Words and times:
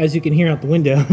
as 0.00 0.14
you 0.14 0.20
can 0.20 0.32
hear 0.32 0.48
out 0.48 0.62
the 0.62 0.66
window, 0.66 1.04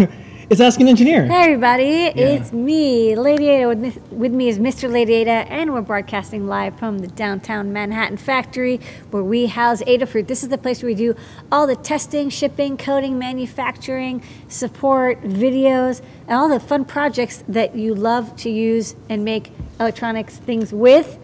it's 0.50 0.62
Ask 0.62 0.80
an 0.80 0.88
Engineer. 0.88 1.26
Hey 1.28 1.44
everybody, 1.44 2.06
it's 2.06 2.54
me, 2.54 3.18
Lady 3.18 3.50
Ada. 3.50 3.68
With 3.68 3.80
me, 3.80 3.94
with 4.12 4.32
me 4.32 4.48
is 4.48 4.60
Mr. 4.60 4.90
Lady 4.90 5.14
Ada, 5.16 5.46
and 5.52 5.74
we're 5.74 5.82
broadcasting 5.82 6.48
live 6.48 6.80
from 6.80 7.00
the 7.00 7.08
downtown 7.08 7.74
Manhattan 7.74 8.16
factory 8.16 8.80
where 9.12 9.24
we 9.24 9.48
house 9.48 9.82
Adafruit. 9.82 10.28
This 10.28 10.44
is 10.44 10.50
the 10.50 10.58
place 10.58 10.82
where 10.82 10.88
we 10.88 10.96
do 10.96 11.16
all 11.52 11.68
the 11.68 11.76
testing, 11.76 12.30
shipping, 12.30 12.78
coding, 12.78 13.20
manufacturing, 13.20 14.24
support, 14.48 15.22
videos, 15.22 16.02
and 16.28 16.38
all 16.38 16.48
the 16.48 16.62
fun 16.62 16.86
projects 16.86 17.44
that 17.50 17.76
you 17.76 17.94
love 17.94 18.34
to 18.38 18.50
use 18.50 18.96
and 19.10 19.26
make 19.26 19.52
electronics 19.82 20.38
things 20.38 20.72
with. 20.72 21.20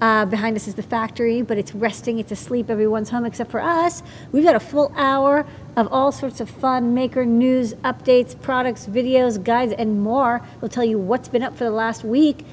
Uh, 0.00 0.26
behind 0.26 0.56
us 0.56 0.68
is 0.68 0.74
the 0.74 0.82
factory, 0.82 1.40
but 1.40 1.56
it's 1.56 1.74
resting, 1.74 2.18
it's 2.18 2.30
asleep, 2.30 2.68
everyone's 2.68 3.08
home 3.08 3.24
except 3.24 3.50
for 3.50 3.60
us. 3.60 4.02
We've 4.30 4.44
got 4.44 4.54
a 4.54 4.60
full 4.60 4.92
hour 4.94 5.46
of 5.76 5.86
all 5.92 6.10
sorts 6.10 6.40
of 6.40 6.48
fun 6.48 6.94
maker 6.94 7.26
news, 7.26 7.74
updates, 7.74 8.40
products, 8.40 8.86
videos, 8.86 9.42
guides, 9.42 9.72
and 9.72 10.00
more. 10.00 10.40
We'll 10.60 10.70
tell 10.70 10.84
you 10.84 10.98
what's 10.98 11.28
been 11.28 11.42
up 11.42 11.56
for 11.56 11.64
the 11.64 11.70
last 11.70 12.02
week. 12.02 12.44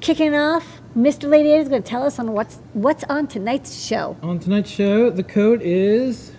Kicking 0.00 0.34
off, 0.34 0.80
Mr. 0.96 1.28
Lady 1.28 1.52
A 1.52 1.56
is 1.56 1.68
going 1.68 1.82
to 1.82 1.88
tell 1.88 2.02
us 2.02 2.18
on 2.18 2.32
what's 2.32 2.56
what's 2.74 3.04
on 3.04 3.26
tonight's 3.26 3.84
show. 3.84 4.16
On 4.22 4.38
tonight's 4.38 4.70
show, 4.70 5.08
the 5.08 5.22
code 5.22 5.62
is 5.62 6.32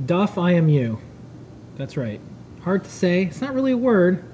DOFIMU. 0.00 0.98
That's 1.76 1.96
right. 1.96 2.20
Hard 2.62 2.84
to 2.84 2.90
say. 2.90 3.22
It's 3.24 3.40
not 3.40 3.54
really 3.54 3.72
a 3.72 3.76
word, 3.76 4.24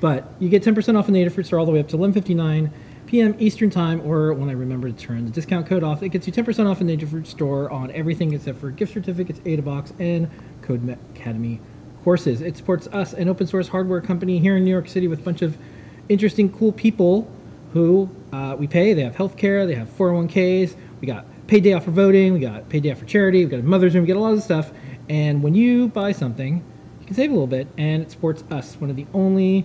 but 0.00 0.32
you 0.38 0.48
get 0.48 0.62
10% 0.62 0.96
off 0.96 1.08
in 1.08 1.14
the 1.14 1.24
Adafruit 1.24 1.46
store 1.46 1.58
all 1.58 1.66
the 1.66 1.72
way 1.72 1.80
up 1.80 1.88
to 1.88 1.96
11.59 1.96 2.70
p.m. 3.06 3.34
Eastern 3.38 3.70
Time, 3.70 4.00
or 4.04 4.34
when 4.34 4.48
I 4.48 4.52
remember 4.52 4.90
to 4.90 4.96
turn 4.96 5.24
the 5.24 5.30
discount 5.30 5.66
code 5.66 5.82
off. 5.82 6.02
It 6.02 6.10
gets 6.10 6.26
you 6.26 6.32
10% 6.32 6.68
off 6.68 6.80
in 6.80 6.86
the 6.86 6.96
Adafruit 6.96 7.26
store 7.26 7.70
on 7.70 7.90
everything 7.92 8.32
except 8.32 8.58
for 8.58 8.70
gift 8.70 8.92
certificates, 8.94 9.40
AdaBox, 9.40 9.92
and 10.00 10.28
Code 10.66 10.98
Academy 11.14 11.60
courses. 12.02 12.40
It 12.40 12.56
supports 12.56 12.86
us, 12.88 13.12
an 13.14 13.28
open 13.28 13.46
source 13.46 13.68
hardware 13.68 14.00
company 14.00 14.38
here 14.38 14.56
in 14.56 14.64
New 14.64 14.70
York 14.70 14.88
City 14.88 15.08
with 15.08 15.20
a 15.20 15.22
bunch 15.22 15.42
of 15.42 15.56
interesting, 16.08 16.52
cool 16.52 16.72
people 16.72 17.30
who 17.72 18.08
uh, 18.32 18.56
we 18.58 18.66
pay. 18.66 18.94
They 18.94 19.02
have 19.02 19.16
healthcare, 19.16 19.66
they 19.66 19.74
have 19.74 19.88
401ks, 19.96 20.76
we 21.00 21.06
got 21.06 21.24
paid 21.46 21.62
day 21.62 21.72
off 21.72 21.84
for 21.84 21.90
voting, 21.90 22.32
we 22.32 22.40
got 22.40 22.68
paid 22.68 22.82
day 22.82 22.92
off 22.92 22.98
for 22.98 23.06
charity, 23.06 23.44
we 23.44 23.50
got 23.50 23.60
a 23.60 23.62
Mother's 23.62 23.94
Room, 23.94 24.02
we 24.02 24.06
get 24.06 24.16
a 24.16 24.20
lot 24.20 24.34
of 24.34 24.42
stuff. 24.42 24.70
And 25.08 25.42
when 25.42 25.54
you 25.54 25.88
buy 25.88 26.12
something, 26.12 26.62
you 27.00 27.06
can 27.06 27.14
save 27.14 27.30
a 27.30 27.32
little 27.32 27.46
bit, 27.46 27.68
and 27.76 28.02
it 28.02 28.10
supports 28.10 28.44
us, 28.50 28.74
one 28.76 28.90
of 28.90 28.96
the 28.96 29.06
only 29.14 29.64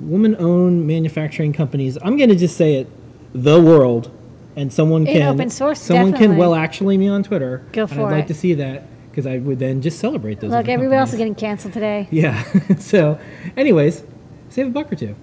woman-owned 0.00 0.86
manufacturing 0.86 1.52
companies. 1.52 1.98
I'm 2.02 2.16
going 2.16 2.30
to 2.30 2.36
just 2.36 2.56
say 2.56 2.76
it, 2.76 2.88
the 3.32 3.60
world, 3.60 4.10
and 4.56 4.72
someone 4.72 5.06
In 5.06 5.14
can 5.14 5.22
open 5.22 5.50
source, 5.50 5.80
someone 5.80 6.12
can 6.12 6.36
well 6.36 6.54
actually 6.54 6.98
me 6.98 7.08
on 7.08 7.22
Twitter. 7.22 7.64
Go 7.72 7.82
and 7.82 7.90
for 7.90 8.06
I'd 8.06 8.12
like 8.12 8.26
to 8.28 8.34
see 8.34 8.54
that 8.54 8.84
because 9.14 9.28
I 9.28 9.38
would 9.38 9.60
then 9.60 9.80
just 9.80 10.00
celebrate 10.00 10.40
those. 10.40 10.50
Look, 10.50 10.68
everybody 10.68 10.98
else 10.98 11.12
is 11.12 11.18
getting 11.18 11.36
canceled 11.36 11.72
today. 11.72 12.08
Yeah. 12.14 12.42
so, 12.78 13.18
anyways, 13.56 14.02
save 14.48 14.68
a 14.68 14.70
buck 14.70 14.90
or 14.92 14.96
two 14.96 15.14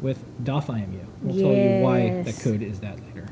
with 0.00 0.22
DOFIMU. 0.44 1.04
We'll 1.22 1.40
tell 1.40 1.52
you 1.52 1.82
why 1.82 2.22
that 2.22 2.38
code 2.40 2.62
is 2.62 2.80
that 2.80 2.98
later. 3.06 3.26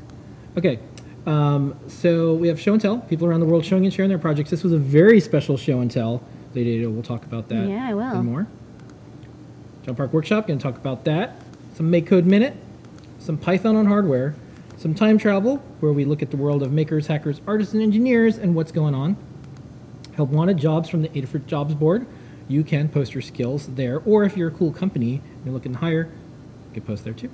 Okay. 0.57 0.79
Um, 1.25 1.79
so 1.87 2.33
we 2.33 2.47
have 2.47 2.59
show 2.59 2.73
and 2.73 2.81
tell. 2.81 2.99
People 2.99 3.27
around 3.27 3.39
the 3.39 3.45
world 3.45 3.65
showing 3.65 3.85
and 3.85 3.93
sharing 3.93 4.09
their 4.09 4.19
projects. 4.19 4.49
This 4.49 4.63
was 4.63 4.73
a 4.73 4.77
very 4.77 5.19
special 5.19 5.57
show 5.57 5.79
and 5.79 5.89
tell. 5.89 6.21
Lady 6.53 6.77
Ada 6.77 6.89
will 6.89 7.03
talk 7.03 7.25
about 7.25 7.49
that. 7.49 7.67
Yeah, 7.67 7.89
I 7.89 7.93
will. 7.93 8.23
More. 8.23 8.47
John 9.83 9.95
Park 9.95 10.13
Workshop 10.13 10.47
going 10.47 10.59
to 10.59 10.63
talk 10.63 10.75
about 10.75 11.05
that. 11.05 11.41
Some 11.75 11.89
Make 11.89 12.07
Code 12.07 12.25
Minute. 12.25 12.55
Some 13.19 13.37
Python 13.37 13.75
on 13.75 13.85
hardware. 13.85 14.35
Some 14.77 14.93
time 14.93 15.17
travel, 15.17 15.57
where 15.79 15.91
we 15.91 16.05
look 16.05 16.21
at 16.21 16.29
the 16.31 16.37
world 16.37 16.61
of 16.61 16.71
makers, 16.71 17.07
hackers, 17.07 17.41
artists, 17.47 17.73
and 17.73 17.81
engineers 17.81 18.37
and 18.37 18.53
what's 18.53 18.71
going 18.71 18.93
on 18.93 19.17
help 20.17 20.29
wanted 20.31 20.57
jobs 20.57 20.89
from 20.89 21.03
the 21.03 21.09
Adafruit 21.09 21.45
Jobs 21.45 21.73
Board. 21.73 22.05
You 22.49 22.63
can 22.63 22.89
post 22.89 23.13
your 23.13 23.21
skills 23.21 23.67
there, 23.67 24.01
or 24.05 24.23
if 24.23 24.35
you're 24.35 24.49
a 24.49 24.51
cool 24.51 24.73
company 24.73 25.21
and 25.35 25.45
you're 25.45 25.53
looking 25.53 25.73
to 25.73 25.79
hire, 25.79 26.09
you 26.67 26.73
can 26.73 26.83
post 26.83 27.03
there 27.03 27.13
too. 27.13 27.29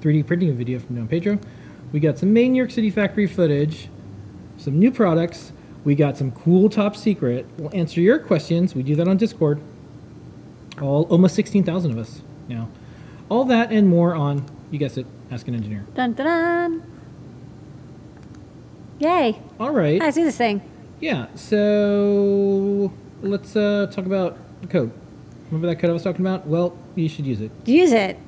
3D 0.00 0.26
printing 0.26 0.50
a 0.50 0.52
video 0.52 0.78
from 0.78 0.96
Don 0.96 1.06
Pedro. 1.06 1.38
We 1.92 2.00
got 2.00 2.18
some 2.18 2.32
main 2.32 2.52
New 2.52 2.58
York 2.58 2.70
City 2.70 2.90
factory 2.90 3.26
footage, 3.26 3.88
some 4.56 4.78
new 4.78 4.90
products. 4.90 5.52
We 5.84 5.94
got 5.94 6.16
some 6.16 6.32
cool 6.32 6.68
top 6.68 6.96
secret. 6.96 7.46
We'll 7.58 7.74
answer 7.74 8.00
your 8.00 8.18
questions. 8.18 8.74
We 8.74 8.82
do 8.82 8.96
that 8.96 9.06
on 9.06 9.16
Discord. 9.16 9.60
All 10.80 11.04
almost 11.04 11.34
16,000 11.34 11.90
of 11.90 11.98
us 11.98 12.22
now. 12.48 12.68
All 13.28 13.44
that 13.44 13.72
and 13.72 13.88
more 13.88 14.14
on, 14.14 14.44
you 14.70 14.78
guess 14.78 14.96
it, 14.96 15.06
Ask 15.30 15.46
an 15.48 15.54
Engineer. 15.54 15.84
Dun 15.94 16.14
dun 16.14 16.26
dun. 16.26 16.82
Yay! 19.00 19.38
All 19.60 19.70
right. 19.70 20.00
I 20.00 20.10
see 20.10 20.24
this 20.24 20.36
thing. 20.36 20.62
Yeah, 21.00 21.26
so 21.34 22.92
let's 23.22 23.54
uh, 23.56 23.86
talk 23.90 24.06
about 24.06 24.36
the 24.62 24.68
code. 24.68 24.90
Remember 25.46 25.68
that 25.68 25.76
code 25.76 25.90
I 25.90 25.92
was 25.92 26.02
talking 26.02 26.20
about? 26.26 26.46
Well, 26.46 26.76
you 26.94 27.08
should 27.08 27.26
use 27.26 27.40
it. 27.40 27.50
Use 27.64 27.92
it. 27.92 28.18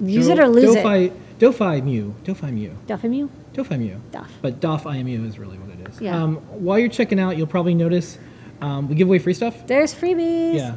Use 0.00 0.26
Do- 0.26 0.32
it 0.32 0.38
or 0.40 0.48
lose 0.48 0.74
Dofi, 0.76 1.06
it. 1.06 1.38
Dofi 1.38 1.82
mu. 1.84 2.12
Dofi 2.24 2.52
mu. 2.52 2.70
Duffemu? 2.86 3.28
Dofi 3.52 3.78
mu. 3.78 3.96
Duff. 4.12 4.30
But 4.42 4.60
Dof 4.60 4.82
IMU 4.82 5.26
is 5.26 5.38
really 5.38 5.58
what 5.58 5.70
it 5.78 5.88
is. 5.90 6.00
Yeah. 6.00 6.22
Um, 6.22 6.36
while 6.62 6.78
you're 6.78 6.88
checking 6.88 7.20
out, 7.20 7.36
you'll 7.36 7.46
probably 7.46 7.74
notice 7.74 8.18
um, 8.60 8.88
we 8.88 8.94
give 8.94 9.08
away 9.08 9.18
free 9.18 9.34
stuff. 9.34 9.66
There's 9.66 9.94
freebies. 9.94 10.54
Yeah. 10.54 10.74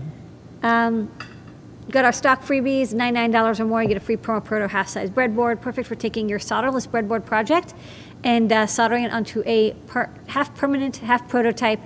Um, 0.64 1.12
got 1.90 2.06
our 2.06 2.12
stock 2.14 2.44
freebies, 2.44 2.94
$99 2.94 3.60
or 3.60 3.66
more. 3.66 3.82
You 3.82 3.88
get 3.90 3.98
a 3.98 4.02
free 4.02 4.18
Perma 4.18 4.44
Proto 4.44 4.68
half 4.68 4.88
size 4.88 5.10
breadboard, 5.10 5.62
perfect 5.62 5.88
for 5.88 5.96
taking 5.96 6.30
your 6.30 6.40
solderless 6.40 6.88
breadboard 6.88 7.26
project 7.26 7.74
and 8.24 8.52
uh, 8.52 8.66
soldering 8.68 9.04
it 9.04 9.12
onto 9.12 9.44
a 9.46 9.74
per- 9.88 10.10
half 10.28 10.56
permanent, 10.56 10.98
half 10.98 11.28
prototype 11.28 11.80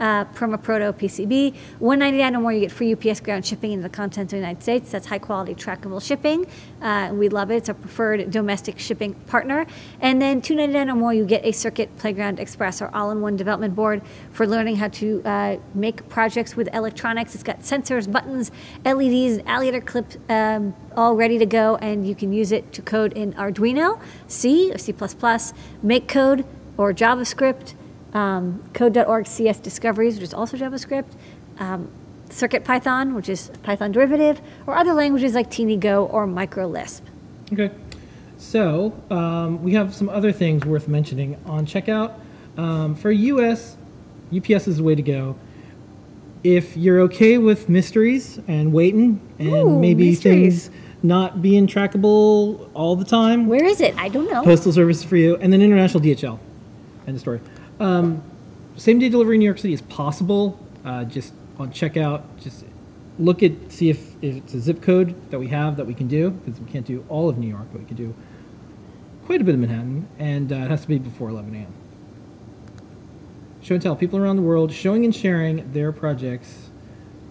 uh, 0.00 0.24
Perma 0.24 0.60
Proto 0.60 0.92
PCB. 0.92 1.54
199 1.78 2.36
or 2.36 2.40
more, 2.40 2.52
you 2.52 2.60
get 2.60 2.72
free 2.72 2.92
UPS 2.92 3.20
ground 3.20 3.46
shipping 3.46 3.72
into 3.72 3.82
the 3.82 3.88
continental 3.88 4.38
United 4.38 4.62
States. 4.62 4.90
That's 4.90 5.06
high 5.06 5.18
quality 5.18 5.54
trackable 5.54 6.02
shipping. 6.02 6.46
Uh, 6.80 7.10
we 7.12 7.28
love 7.28 7.50
it. 7.50 7.56
It's 7.56 7.68
our 7.68 7.74
preferred 7.74 8.30
domestic 8.30 8.78
shipping 8.78 9.14
partner. 9.14 9.66
And 10.00 10.20
then 10.20 10.40
299 10.40 10.90
or 10.90 10.98
more, 10.98 11.14
you 11.14 11.24
get 11.24 11.44
a 11.44 11.52
Circuit 11.52 11.96
Playground 11.98 12.40
Express, 12.40 12.80
our 12.80 12.90
all 12.94 13.10
in 13.10 13.20
one 13.20 13.36
development 13.36 13.74
board 13.74 14.02
for 14.32 14.46
learning 14.46 14.76
how 14.76 14.88
to 14.88 15.22
uh, 15.24 15.56
make 15.74 16.08
projects 16.08 16.56
with 16.56 16.72
electronics. 16.74 17.34
It's 17.34 17.44
got 17.44 17.60
sensors, 17.60 18.10
buttons, 18.10 18.50
LEDs, 18.84 19.42
alligator 19.46 19.80
clips, 19.80 20.16
um, 20.28 20.74
all 20.96 21.14
ready 21.14 21.38
to 21.38 21.46
go, 21.46 21.76
and 21.76 22.06
you 22.06 22.14
can 22.14 22.32
use 22.32 22.52
it 22.52 22.72
to 22.72 22.82
code 22.82 23.12
in 23.12 23.32
Arduino, 23.34 24.00
C 24.26 24.72
or 24.72 24.78
C, 24.78 24.94
make 25.82 26.08
code 26.08 26.44
or 26.76 26.92
JavaScript, 26.92 27.74
um, 28.14 28.62
code.org 28.74 29.26
CS 29.26 29.58
discoveries, 29.60 30.14
which 30.16 30.24
is 30.24 30.34
also 30.34 30.56
JavaScript, 30.56 31.06
um, 31.58 31.90
Circuit 32.28 32.64
Python, 32.64 33.14
which 33.14 33.28
is 33.28 33.50
Python 33.62 33.92
derivative, 33.92 34.40
or 34.66 34.76
other 34.76 34.92
languages 34.94 35.34
like 35.34 35.50
TinyGo 35.50 36.12
or 36.12 36.26
MicroLisp. 36.26 37.02
Okay. 37.52 37.70
So 38.38 38.92
um, 39.10 39.62
we 39.62 39.74
have 39.74 39.94
some 39.94 40.08
other 40.08 40.32
things 40.32 40.64
worth 40.64 40.88
mentioning 40.88 41.36
on 41.46 41.66
checkout. 41.66 42.14
Um, 42.56 42.94
for 42.94 43.10
US, 43.10 43.76
UPS 44.34 44.68
is 44.68 44.76
the 44.78 44.82
way 44.82 44.94
to 44.94 45.02
go. 45.02 45.36
If 46.42 46.76
you're 46.76 47.00
okay 47.00 47.36
with 47.38 47.68
mysteries 47.68 48.40
and 48.48 48.72
waiting 48.72 49.20
and 49.38 49.52
Ooh, 49.52 49.78
maybe 49.78 50.10
mysteries. 50.10 50.68
things 50.68 50.76
not 51.02 51.42
being 51.42 51.66
trackable 51.66 52.68
all 52.74 52.96
the 52.96 53.04
time, 53.04 53.46
Where 53.46 53.64
is 53.64 53.80
it? 53.80 53.94
I 53.98 54.08
don't 54.08 54.30
know. 54.30 54.42
postal 54.42 54.72
service 54.72 55.02
for 55.04 55.16
you, 55.16 55.36
and 55.36 55.52
then 55.52 55.60
international 55.60 56.02
DHL. 56.02 56.38
End 57.06 57.16
of 57.16 57.20
story. 57.20 57.40
Um, 57.80 58.22
same 58.76 58.98
day 58.98 59.08
delivery 59.08 59.36
in 59.36 59.40
New 59.40 59.46
York 59.46 59.58
City 59.58 59.72
is 59.72 59.82
possible. 59.82 60.58
Uh, 60.84 61.04
just 61.04 61.32
on 61.58 61.70
checkout, 61.72 62.22
just 62.40 62.64
look 63.18 63.42
at 63.42 63.52
see 63.70 63.90
if, 63.90 64.14
if 64.22 64.36
it's 64.36 64.54
a 64.54 64.60
zip 64.60 64.80
code 64.80 65.14
that 65.30 65.38
we 65.38 65.48
have 65.48 65.76
that 65.76 65.86
we 65.86 65.94
can 65.94 66.08
do 66.08 66.30
because 66.30 66.60
we 66.60 66.70
can't 66.70 66.86
do 66.86 67.04
all 67.08 67.28
of 67.28 67.38
New 67.38 67.48
York, 67.48 67.66
but 67.72 67.80
we 67.80 67.86
can 67.86 67.96
do 67.96 68.14
quite 69.26 69.40
a 69.40 69.44
bit 69.44 69.54
of 69.54 69.60
Manhattan, 69.60 70.08
and 70.18 70.52
uh, 70.52 70.56
it 70.56 70.70
has 70.70 70.82
to 70.82 70.88
be 70.88 70.98
before 70.98 71.28
11 71.28 71.54
a.m. 71.54 71.72
Show 73.62 73.74
and 73.74 73.82
tell 73.82 73.94
people 73.94 74.18
around 74.18 74.36
the 74.36 74.42
world 74.42 74.72
showing 74.72 75.04
and 75.04 75.14
sharing 75.14 75.70
their 75.72 75.92
projects. 75.92 76.66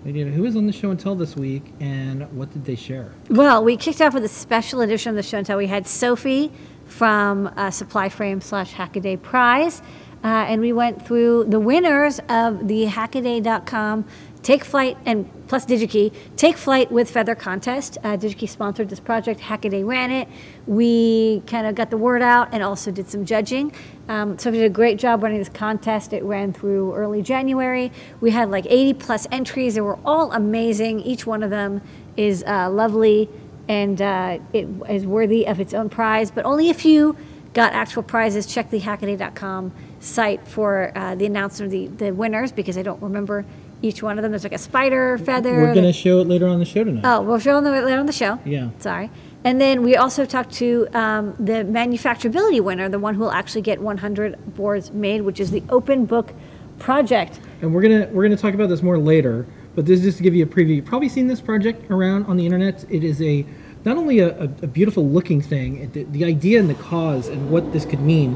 Who 0.05 0.43
was 0.43 0.55
on 0.55 0.65
the 0.65 0.71
show 0.71 0.91
and 0.91 0.99
tell 0.99 1.13
this 1.13 1.35
week, 1.35 1.73
and 1.81 2.31
what 2.31 2.53
did 2.53 2.63
they 2.63 2.75
share? 2.75 3.11
Well, 3.29 3.63
we 3.65 3.75
kicked 3.75 4.01
off 4.01 4.13
with 4.13 4.23
a 4.23 4.29
special 4.29 4.79
edition 4.79 5.09
of 5.09 5.17
the 5.17 5.23
show 5.23 5.39
and 5.39 5.45
tell. 5.45 5.57
We 5.57 5.67
had 5.67 5.85
Sophie 5.85 6.53
from 6.85 7.47
uh, 7.57 7.69
Supply 7.69 8.07
Frame 8.07 8.39
slash 8.39 8.73
Hackaday 8.73 9.21
Prize, 9.21 9.81
uh, 10.23 10.27
and 10.47 10.61
we 10.61 10.73
went 10.73 11.05
through 11.05 11.45
the 11.45 11.59
winners 11.59 12.19
of 12.29 12.67
the 12.67 12.85
Hackaday.com 12.85 14.05
Take 14.41 14.63
Flight 14.63 14.97
and 15.05 15.29
plus 15.47 15.65
DigiKey 15.65 16.13
Take 16.37 16.57
Flight 16.57 16.91
with 16.91 17.09
Feather 17.09 17.35
contest. 17.35 17.97
Uh, 18.03 18.15
DigiKey 18.15 18.47
sponsored 18.47 18.89
this 18.89 18.99
project. 18.99 19.39
Hackaday 19.41 19.85
ran 19.85 20.11
it. 20.11 20.27
We 20.65 21.41
kind 21.45 21.67
of 21.67 21.75
got 21.75 21.89
the 21.89 21.97
word 21.97 22.21
out 22.21 22.49
and 22.53 22.63
also 22.63 22.91
did 22.91 23.09
some 23.09 23.25
judging. 23.25 23.73
Um, 24.07 24.37
so 24.39 24.49
we 24.49 24.57
did 24.57 24.65
a 24.65 24.69
great 24.69 24.97
job 24.97 25.23
running 25.23 25.39
this 25.39 25.49
contest. 25.49 26.13
It 26.13 26.23
ran 26.23 26.53
through 26.53 26.95
early 26.95 27.21
January. 27.21 27.91
We 28.21 28.31
had 28.31 28.49
like 28.49 28.65
80 28.67 28.93
plus 28.95 29.27
entries. 29.31 29.75
They 29.75 29.81
were 29.81 29.99
all 30.05 30.31
amazing. 30.31 31.01
Each 31.01 31.25
one 31.25 31.43
of 31.43 31.49
them 31.49 31.81
is 32.15 32.43
uh, 32.47 32.69
lovely 32.69 33.29
and 33.67 34.01
uh, 34.01 34.39
it 34.53 34.67
is 34.89 35.05
worthy 35.05 35.45
of 35.47 35.59
its 35.59 35.73
own 35.73 35.89
prize. 35.89 36.31
But 36.31 36.45
only 36.45 36.69
a 36.69 36.73
few 36.73 37.15
got 37.53 37.73
actual 37.73 38.03
prizes. 38.03 38.45
Check 38.45 38.69
the 38.69 38.79
Hackaday.com 38.79 39.73
site 39.99 40.47
for 40.47 40.91
uh, 40.95 41.15
the 41.15 41.25
announcement 41.25 41.73
of 41.73 41.97
the, 41.97 42.05
the 42.05 42.11
winners 42.13 42.51
because 42.51 42.77
I 42.77 42.81
don't 42.81 43.01
remember 43.01 43.45
each 43.81 44.03
one 44.03 44.17
of 44.17 44.23
them. 44.23 44.31
There's 44.31 44.43
like 44.43 44.53
a 44.53 44.57
spider 44.57 45.17
feather. 45.17 45.53
We're 45.61 45.73
going 45.73 45.85
to 45.85 45.93
show 45.93 46.19
it 46.19 46.27
later 46.27 46.47
on 46.47 46.59
the 46.59 46.65
show 46.65 46.83
tonight. 46.83 47.03
Oh, 47.05 47.21
we'll 47.21 47.39
show 47.39 47.57
it 47.57 47.61
later 47.61 47.99
on 47.99 48.05
the 48.05 48.13
show. 48.13 48.39
Yeah. 48.45 48.69
Sorry. 48.79 49.09
And 49.43 49.61
then 49.61 49.83
we 49.83 49.95
also 49.95 50.25
talked 50.25 50.51
to 50.55 50.87
um, 50.93 51.33
the 51.39 51.63
manufacturability 51.63 52.61
winner, 52.61 52.89
the 52.89 52.99
one 52.99 53.15
who 53.15 53.21
will 53.21 53.31
actually 53.31 53.61
get 53.61 53.79
100 53.81 54.55
boards 54.55 54.91
made, 54.91 55.21
which 55.21 55.39
is 55.39 55.51
the 55.51 55.63
Open 55.69 56.05
Book 56.05 56.33
Project. 56.77 57.39
And 57.61 57.73
we're 57.73 57.81
gonna 57.81 58.09
we're 58.11 58.23
gonna 58.23 58.37
talk 58.37 58.53
about 58.53 58.67
this 58.67 58.81
more 58.81 58.97
later, 58.97 59.45
but 59.75 59.85
this 59.85 59.99
is 59.99 60.05
just 60.05 60.17
to 60.17 60.23
give 60.23 60.35
you 60.35 60.43
a 60.43 60.47
preview. 60.47 60.75
You've 60.75 60.85
probably 60.85 61.09
seen 61.09 61.27
this 61.27 61.39
project 61.39 61.89
around 61.89 62.25
on 62.25 62.35
the 62.35 62.45
internet. 62.45 62.85
It 62.89 63.03
is 63.03 63.21
a 63.21 63.45
not 63.85 63.95
only 63.95 64.19
a, 64.19 64.37
a, 64.39 64.43
a 64.43 64.67
beautiful 64.67 65.07
looking 65.07 65.41
thing, 65.41 65.77
it, 65.77 65.93
the, 65.93 66.03
the 66.05 66.25
idea 66.25 66.59
and 66.59 66.69
the 66.69 66.75
cause 66.75 67.29
and 67.29 67.49
what 67.49 67.71
this 67.71 67.85
could 67.85 68.01
mean 68.01 68.35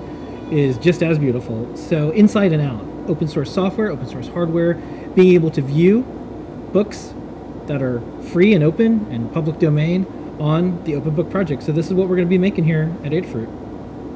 is 0.53 0.77
just 0.77 1.01
as 1.01 1.17
beautiful. 1.17 1.75
So 1.75 2.11
inside 2.11 2.53
and 2.53 2.61
out, 2.61 2.85
open 3.09 3.27
source 3.27 3.51
software, 3.51 3.89
open 3.89 4.07
source 4.07 4.27
hardware, 4.27 4.75
being 5.15 5.33
able 5.33 5.49
to 5.51 5.61
view 5.61 6.01
books 6.71 7.13
that 7.67 7.81
are 7.81 8.01
free 8.31 8.53
and 8.53 8.63
open 8.63 9.07
and 9.09 9.31
public 9.33 9.59
domain 9.59 10.05
on 10.39 10.83
the 10.83 10.95
Open 10.95 11.15
Book 11.15 11.29
Project. 11.29 11.63
So 11.63 11.71
this 11.71 11.87
is 11.87 11.93
what 11.93 12.07
we're 12.07 12.15
going 12.15 12.27
to 12.27 12.29
be 12.29 12.37
making 12.37 12.65
here 12.65 12.93
at 13.03 13.11
Adafruit. 13.11 13.49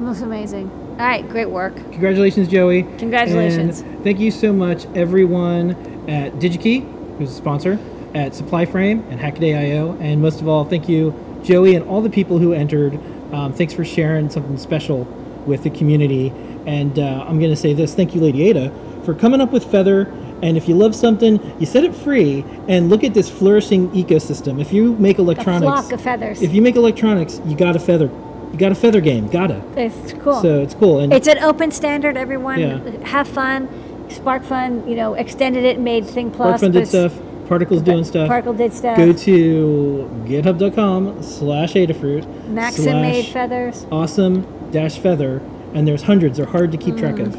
Looks 0.00 0.20
amazing. 0.20 0.70
All 0.92 1.06
right, 1.06 1.28
great 1.28 1.48
work. 1.48 1.74
Congratulations, 1.76 2.48
Joey. 2.48 2.82
Congratulations. 2.98 3.80
And 3.80 4.04
thank 4.04 4.18
you 4.18 4.30
so 4.30 4.52
much, 4.52 4.86
everyone 4.94 5.70
at 6.08 6.34
DigiKey, 6.34 7.18
who's 7.18 7.30
a 7.30 7.34
sponsor, 7.34 7.78
at 8.14 8.32
SupplyFrame 8.32 9.08
and 9.10 9.20
Hackaday.io, 9.20 9.96
and 10.00 10.20
most 10.22 10.40
of 10.40 10.48
all, 10.48 10.64
thank 10.64 10.88
you, 10.88 11.14
Joey, 11.42 11.74
and 11.74 11.84
all 11.86 12.00
the 12.00 12.10
people 12.10 12.38
who 12.38 12.52
entered. 12.52 12.98
Um, 13.32 13.52
thanks 13.52 13.74
for 13.74 13.84
sharing 13.84 14.30
something 14.30 14.56
special 14.56 15.04
with 15.46 15.62
the 15.62 15.70
community. 15.70 16.32
And 16.66 16.98
uh, 16.98 17.24
I'm 17.26 17.38
going 17.38 17.50
to 17.50 17.56
say 17.56 17.72
this 17.72 17.94
thank 17.94 18.14
you, 18.14 18.20
Lady 18.20 18.48
Ada, 18.48 18.72
for 19.04 19.14
coming 19.14 19.40
up 19.40 19.52
with 19.52 19.64
Feather. 19.64 20.12
And 20.42 20.56
if 20.56 20.68
you 20.68 20.76
love 20.76 20.94
something, 20.94 21.40
you 21.58 21.66
set 21.66 21.82
it 21.82 21.94
free, 21.94 22.44
and 22.68 22.88
look 22.88 23.02
at 23.02 23.12
this 23.12 23.28
flourishing 23.28 23.90
ecosystem. 23.90 24.60
If 24.60 24.72
you 24.72 24.94
make 24.96 25.18
electronics, 25.18 25.66
A 25.66 25.82
flock 25.82 25.92
of 25.92 26.00
feathers. 26.00 26.42
if 26.42 26.52
you 26.52 26.62
make 26.62 26.76
electronics, 26.76 27.40
you 27.44 27.56
got 27.56 27.74
a 27.74 27.80
feather, 27.80 28.08
you 28.52 28.56
got 28.56 28.70
a 28.70 28.76
feather 28.76 29.00
game, 29.00 29.26
gotta. 29.28 29.62
it's 29.76 30.12
cool. 30.22 30.40
So 30.40 30.60
it's 30.60 30.74
cool. 30.74 31.00
And 31.00 31.12
it's 31.12 31.26
an 31.26 31.38
open 31.38 31.72
standard. 31.72 32.16
Everyone 32.16 32.60
Yeah. 32.60 33.06
have 33.06 33.26
fun. 33.26 33.68
Spark 34.10 34.42
Fun, 34.42 34.88
you 34.88 34.94
know, 34.94 35.14
extended 35.14 35.64
it, 35.64 35.78
made 35.78 36.06
Thing 36.06 36.30
Plus. 36.30 36.62
Sparkfun 36.62 36.72
did 36.72 36.88
stuff. 36.88 37.18
Particles 37.46 37.82
doing 37.82 38.04
stuff. 38.04 38.28
Particle 38.28 38.54
did 38.54 38.72
stuff. 38.72 38.96
Go 38.96 39.12
to 39.12 40.10
github.com 40.26 41.22
slash 41.22 41.74
Adafruit. 41.74 42.48
Maxim 42.48 43.00
made 43.00 43.26
feathers. 43.26 43.86
Awesome 43.90 44.46
dash 44.72 44.98
feather. 44.98 45.38
And 45.74 45.86
there's 45.86 46.02
hundreds. 46.02 46.38
They're 46.38 46.46
hard 46.46 46.72
to 46.72 46.78
keep 46.78 46.96
track 46.96 47.18
of. 47.18 47.34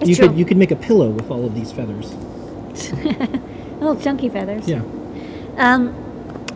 It's 0.00 0.08
you 0.08 0.16
true. 0.16 0.28
could 0.28 0.38
you 0.38 0.44
could 0.44 0.56
make 0.56 0.70
a 0.70 0.76
pillow 0.76 1.10
with 1.10 1.30
all 1.30 1.44
of 1.44 1.54
these 1.54 1.72
feathers. 1.72 2.12
Little 3.80 4.00
chunky 4.00 4.28
feathers. 4.28 4.68
Yeah. 4.68 4.82
Um, 5.56 5.98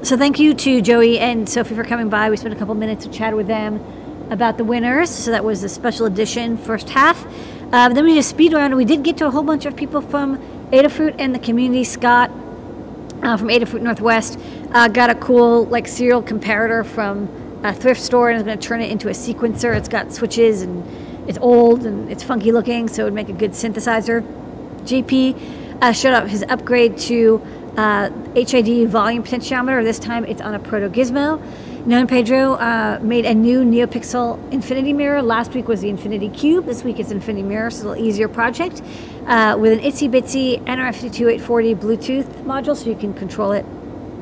so 0.02 0.16
thank 0.16 0.38
you 0.38 0.54
to 0.54 0.80
Joey 0.80 1.18
and 1.18 1.48
Sophie 1.48 1.74
for 1.74 1.84
coming 1.84 2.08
by. 2.08 2.30
We 2.30 2.36
spent 2.36 2.54
a 2.54 2.56
couple 2.56 2.74
minutes 2.74 3.04
to 3.04 3.10
chat 3.10 3.36
with 3.36 3.48
them 3.48 3.84
about 4.30 4.58
the 4.58 4.64
winners. 4.64 5.10
So 5.10 5.30
that 5.32 5.44
was 5.44 5.62
the 5.62 5.68
special 5.68 6.06
edition 6.06 6.56
first 6.56 6.90
half. 6.90 7.26
Uh, 7.72 7.88
then 7.88 8.04
we 8.04 8.14
did 8.14 8.20
a 8.20 8.22
speed 8.22 8.52
round, 8.52 8.66
and 8.72 8.76
we 8.76 8.84
did 8.84 9.02
get 9.02 9.16
to 9.18 9.26
a 9.26 9.30
whole 9.30 9.42
bunch 9.42 9.66
of 9.66 9.74
people 9.76 10.00
from 10.00 10.38
Adafruit 10.70 11.16
and 11.18 11.34
the 11.34 11.38
community. 11.38 11.84
Scott 11.84 12.30
uh, 13.22 13.36
from 13.36 13.48
Adafruit 13.48 13.82
Northwest 13.82 14.38
uh, 14.72 14.88
got 14.88 15.10
a 15.10 15.14
cool 15.16 15.64
like 15.66 15.88
serial 15.88 16.22
comparator 16.22 16.84
from 16.84 17.28
a 17.62 17.72
thrift 17.74 18.00
store 18.00 18.30
and 18.30 18.36
is 18.36 18.42
going 18.42 18.58
to 18.58 18.66
turn 18.66 18.80
it 18.80 18.90
into 18.90 19.08
a 19.08 19.12
sequencer. 19.12 19.76
It's 19.76 19.88
got 19.88 20.12
switches 20.12 20.62
and 20.62 20.84
it's 21.28 21.38
old 21.38 21.84
and 21.86 22.10
it's 22.10 22.22
funky 22.22 22.52
looking, 22.52 22.88
so 22.88 23.02
it 23.02 23.04
would 23.04 23.14
make 23.14 23.28
a 23.28 23.32
good 23.32 23.52
synthesizer. 23.52 24.22
JP 24.84 25.82
uh, 25.82 25.92
showed 25.92 26.14
up 26.14 26.28
his 26.28 26.44
upgrade 26.48 26.96
to 26.98 27.42
uh, 27.76 28.10
HID 28.34 28.88
volume 28.88 29.22
potentiometer. 29.22 29.82
This 29.82 29.98
time 29.98 30.24
it's 30.24 30.40
on 30.40 30.54
a 30.54 30.58
Proto 30.58 30.88
Gizmo. 30.88 31.40
Known 31.86 32.08
Pedro 32.08 32.54
uh, 32.54 32.98
made 33.00 33.26
a 33.26 33.34
new 33.34 33.62
NeoPixel 33.62 34.52
Infinity 34.52 34.92
Mirror. 34.92 35.22
Last 35.22 35.52
week 35.54 35.68
was 35.68 35.82
the 35.82 35.88
Infinity 35.88 36.30
Cube. 36.30 36.66
This 36.66 36.82
week 36.82 36.98
is 36.98 37.12
Infinity 37.12 37.46
Mirror, 37.46 37.70
so 37.70 37.76
a 37.76 37.88
little 37.90 38.04
easier 38.04 38.28
project 38.28 38.82
uh, 39.26 39.56
with 39.56 39.72
an 39.72 39.78
itsy 39.78 40.10
bitsy 40.10 40.60
NRF52840 40.64 41.76
Bluetooth 41.76 42.26
module, 42.42 42.76
so 42.76 42.90
you 42.90 42.96
can 42.96 43.14
control 43.14 43.52
it 43.52 43.64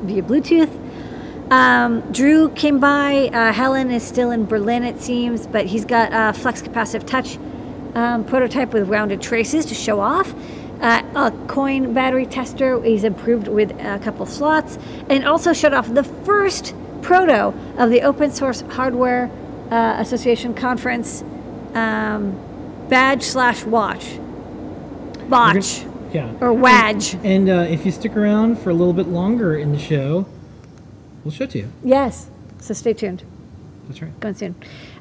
via 0.03 0.21
Bluetooth. 0.21 0.69
Um, 1.51 2.01
Drew 2.11 2.49
came 2.49 2.79
by. 2.79 3.29
Uh, 3.31 3.53
Helen 3.53 3.91
is 3.91 4.03
still 4.03 4.31
in 4.31 4.45
Berlin, 4.45 4.83
it 4.83 4.99
seems, 4.99 5.45
but 5.45 5.65
he's 5.65 5.85
got 5.85 6.09
a 6.11 6.37
flex 6.37 6.61
capacitive 6.61 7.05
touch 7.05 7.37
um, 7.95 8.23
prototype 8.25 8.73
with 8.73 8.89
rounded 8.89 9.21
traces 9.21 9.65
to 9.67 9.75
show 9.75 9.99
off. 9.99 10.33
Uh, 10.81 11.01
a 11.15 11.31
coin 11.47 11.93
battery 11.93 12.25
tester 12.25 12.81
he's 12.83 13.03
improved 13.05 13.47
with 13.47 13.71
a 13.79 13.99
couple 13.99 14.25
slots, 14.25 14.77
and 15.09 15.25
also 15.25 15.53
showed 15.53 15.73
off 15.73 15.91
the 15.93 16.03
first 16.03 16.73
proto 17.01 17.53
of 17.77 17.89
the 17.91 18.01
Open 18.01 18.31
Source 18.31 18.61
Hardware 18.61 19.29
uh, 19.71 19.95
Association 19.99 20.53
conference 20.53 21.23
um, 21.75 22.37
badge 22.89 23.23
slash 23.23 23.63
watch. 23.63 24.17
Botch 25.29 25.85
Yeah. 26.13 26.31
or 26.41 26.53
wadge. 26.53 27.15
And 27.23 27.49
uh, 27.49 27.65
if 27.69 27.85
you 27.85 27.91
stick 27.91 28.15
around 28.17 28.59
for 28.59 28.69
a 28.69 28.73
little 28.73 28.93
bit 28.93 29.07
longer 29.07 29.55
in 29.55 29.71
the 29.71 29.79
show, 29.79 30.25
we'll 31.25 31.33
show 31.33 31.43
it 31.43 31.49
to 31.51 31.57
you. 31.57 31.71
Yes. 31.83 32.29
So 32.59 32.73
stay 32.73 32.93
tuned. 32.93 33.23
That's 33.87 34.01
right. 34.01 34.17
Going 34.19 34.35
soon. 34.35 34.55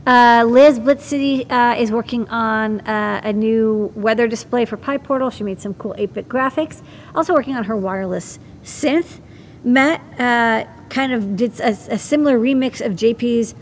Uh, 0.07 0.45
Liz 0.47 0.79
Blitz 0.79 1.05
City 1.05 1.49
uh, 1.49 1.75
is 1.75 1.91
working 1.91 2.29
on 2.29 2.81
uh, 2.81 3.21
a 3.23 3.33
new 3.33 3.93
weather 3.95 4.27
display 4.27 4.65
for 4.65 4.77
PyPortal. 4.77 5.33
She 5.33 5.45
made 5.45 5.61
some 5.61 5.75
cool 5.75 5.95
8-bit 5.97 6.29
graphics. 6.29 6.83
Also 7.15 7.33
working 7.33 7.55
on 7.55 7.65
her 7.65 7.77
wireless 7.77 8.39
synth. 8.63 9.21
Matt 9.63 10.01
uh, 10.21 10.69
kind 10.91 11.13
of 11.13 11.37
did 11.37 11.59
a, 11.61 11.71
a 11.71 11.99
similar 11.99 12.39
remix 12.39 12.85
of 12.85 12.93
JP's 12.93 13.55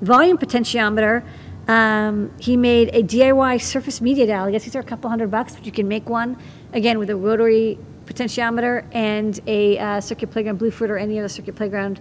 volume 0.00 0.38
potentiometer. 0.38 1.22
Um, 1.68 2.32
he 2.40 2.56
made 2.56 2.88
a 2.94 3.02
DIY 3.02 3.60
surface 3.60 4.00
media 4.00 4.26
dial. 4.26 4.46
I 4.46 4.50
guess 4.50 4.64
these 4.64 4.74
are 4.74 4.80
a 4.80 4.84
couple 4.84 5.10
hundred 5.10 5.30
bucks, 5.30 5.54
but 5.54 5.66
you 5.66 5.72
can 5.72 5.86
make 5.86 6.08
one 6.08 6.36
again 6.72 6.98
with 6.98 7.10
a 7.10 7.16
rotary 7.16 7.78
potentiometer 8.08 8.84
and 8.92 9.38
a 9.46 9.78
uh, 9.78 10.00
Circuit 10.00 10.30
Playground 10.30 10.58
Bluefruit 10.58 10.90
or 10.90 10.96
any 10.96 11.18
other 11.18 11.28
Circuit 11.28 11.54
Playground 11.54 12.00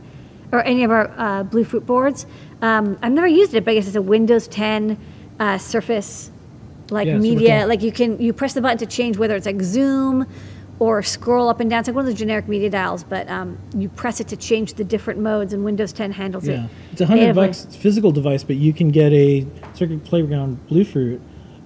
or 0.51 0.63
any 0.63 0.83
of 0.83 0.91
our 0.91 1.11
uh, 1.17 1.43
Bluefruit 1.43 1.85
boards. 1.85 2.25
Um, 2.61 2.97
I've 3.01 3.11
never 3.11 3.27
used 3.27 3.53
it, 3.53 3.65
but 3.65 3.71
I 3.71 3.73
guess 3.75 3.87
it's 3.87 3.95
a 3.95 4.01
Windows 4.01 4.47
10 4.47 4.97
uh, 5.39 5.57
Surface 5.57 6.31
like 6.89 7.07
Yeah, 7.07 7.17
media. 7.17 7.65
Like 7.67 7.81
you 7.81 7.91
can 7.91 8.19
you 8.21 8.33
press 8.33 8.53
the 8.53 8.61
button 8.61 8.77
to 8.77 8.85
change 8.85 9.17
whether 9.17 9.35
it's 9.35 9.45
like 9.45 9.61
zoom 9.61 10.25
or 10.79 11.01
scroll 11.01 11.49
up 11.49 11.59
and 11.59 11.69
down. 11.69 11.79
It's 11.79 11.89
like 11.89 11.95
one 11.95 12.05
of 12.05 12.11
the 12.11 12.17
generic 12.17 12.47
media 12.47 12.69
dials, 12.69 13.03
but 13.03 13.27
um, 13.29 13.57
you 13.75 13.89
press 13.89 14.19
it 14.19 14.27
to 14.29 14.37
change 14.37 14.75
the 14.75 14.83
different 14.83 15.19
modes, 15.19 15.51
and 15.51 15.65
Windows 15.65 15.91
10 15.91 16.11
handles 16.11 16.47
it. 16.47 16.53
Yeah. 16.53 16.65
it. 16.65 16.69
It's 16.91 17.01
a 17.01 17.05
hundred 17.05 17.35
bucks 17.35 17.65
physical 17.65 18.11
device, 18.11 18.43
but 18.43 18.55
you 18.57 18.73
can 18.73 18.89
get 18.89 19.11
a 19.11 19.45
Circuit 19.73 20.03
Playground 20.05 20.65
Bluefruit 20.69 21.19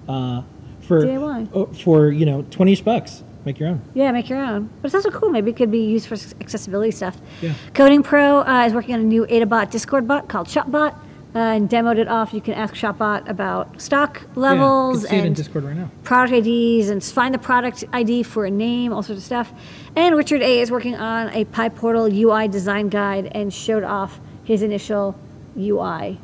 uh, 0.08 0.42
for 0.80 1.02
DIY. 1.02 1.48
oh, 1.54 1.66
for 1.66 2.10
you 2.10 2.26
know 2.26 2.44
twenty 2.50 2.74
bucks. 2.82 3.22
Make 3.44 3.58
your 3.58 3.70
own. 3.70 3.82
Yeah, 3.94 4.12
make 4.12 4.28
your 4.28 4.38
own. 4.38 4.70
But 4.80 4.86
it's 4.86 4.94
also 4.94 5.10
cool. 5.10 5.30
Maybe 5.30 5.50
it 5.50 5.56
could 5.56 5.70
be 5.70 5.84
used 5.84 6.06
for 6.06 6.14
accessibility 6.40 6.92
stuff. 6.92 7.16
Yeah. 7.40 7.54
Coding 7.74 8.02
Pro 8.02 8.40
uh, 8.40 8.64
is 8.66 8.72
working 8.72 8.94
on 8.94 9.00
a 9.00 9.04
new 9.04 9.26
AdaBot 9.26 9.70
Discord 9.70 10.06
bot 10.06 10.28
called 10.28 10.46
ShopBot 10.46 10.94
uh, 11.34 11.38
and 11.38 11.68
demoed 11.68 11.98
it 11.98 12.08
off. 12.08 12.32
You 12.32 12.40
can 12.40 12.54
ask 12.54 12.74
ShopBot 12.74 13.28
about 13.28 13.80
stock 13.80 14.22
levels 14.36 15.04
yeah, 15.04 15.08
you 15.08 15.08
can 15.08 15.10
see 15.10 15.16
it 15.16 15.20
in 15.20 15.26
and 15.26 15.36
Discord 15.36 15.64
right 15.64 15.76
now. 15.76 15.90
product 16.04 16.46
IDs 16.46 16.88
and 16.88 17.02
find 17.02 17.34
the 17.34 17.38
product 17.38 17.84
ID 17.92 18.22
for 18.22 18.44
a 18.44 18.50
name, 18.50 18.92
all 18.92 19.02
sorts 19.02 19.20
of 19.20 19.24
stuff. 19.24 19.52
And 19.96 20.16
Richard 20.16 20.42
A 20.42 20.60
is 20.60 20.70
working 20.70 20.94
on 20.94 21.28
a 21.30 21.44
PyPortal 21.46 22.12
UI 22.16 22.48
design 22.48 22.88
guide 22.90 23.30
and 23.34 23.52
showed 23.52 23.82
off 23.82 24.20
his 24.44 24.62
initial 24.62 25.18
UI. 25.56 26.18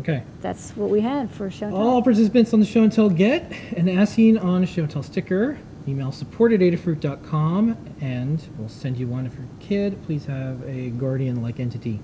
Okay. 0.00 0.22
That's 0.40 0.72
what 0.72 0.90
we 0.90 1.00
had 1.00 1.30
for 1.30 1.50
show. 1.50 1.74
All 1.74 2.02
participants 2.02 2.52
on 2.52 2.60
the 2.60 2.66
show 2.66 2.82
and 2.82 2.92
tell 2.92 3.08
get 3.08 3.52
an 3.76 3.88
asking 3.88 4.38
on 4.38 4.62
a 4.62 4.66
show 4.66 4.82
and 4.82 4.90
tell 4.90 5.02
sticker. 5.02 5.56
Email 5.86 6.12
support 6.12 6.52
at 6.52 6.60
adafruit.com 6.60 7.76
and 8.00 8.42
we'll 8.56 8.68
send 8.68 8.96
you 8.96 9.06
one 9.06 9.26
if 9.26 9.34
you're 9.34 9.44
a 9.44 9.62
kid. 9.62 10.02
Please 10.04 10.24
have 10.24 10.62
a 10.66 10.90
guardian 10.90 11.42
like 11.42 11.60
entity 11.60 12.00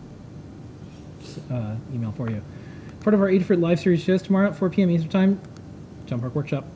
uh, 1.50 1.76
email 1.94 2.12
for 2.12 2.28
you. 2.30 2.42
Part 3.00 3.14
of 3.14 3.20
our 3.20 3.28
Adafruit 3.28 3.60
live 3.60 3.80
series 3.80 4.02
shows 4.02 4.20
tomorrow 4.20 4.48
at 4.48 4.56
4 4.56 4.68
p.m. 4.68 4.90
Eastern 4.90 5.10
Time, 5.10 5.40
John 6.04 6.20
Park 6.20 6.34
Workshop. 6.34 6.66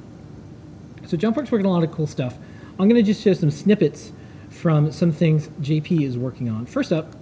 So 1.06 1.18
John 1.18 1.34
Park's 1.34 1.52
working 1.52 1.66
on 1.66 1.72
a 1.72 1.74
lot 1.74 1.84
of 1.84 1.94
cool 1.94 2.06
stuff. 2.06 2.38
I'm 2.78 2.88
going 2.88 2.94
to 2.94 3.02
just 3.02 3.22
show 3.22 3.34
some 3.34 3.50
snippets 3.50 4.12
from 4.48 4.90
some 4.90 5.12
things 5.12 5.48
JP 5.60 6.02
is 6.02 6.16
working 6.16 6.48
on. 6.48 6.64
First 6.64 6.92
up, 6.92 7.12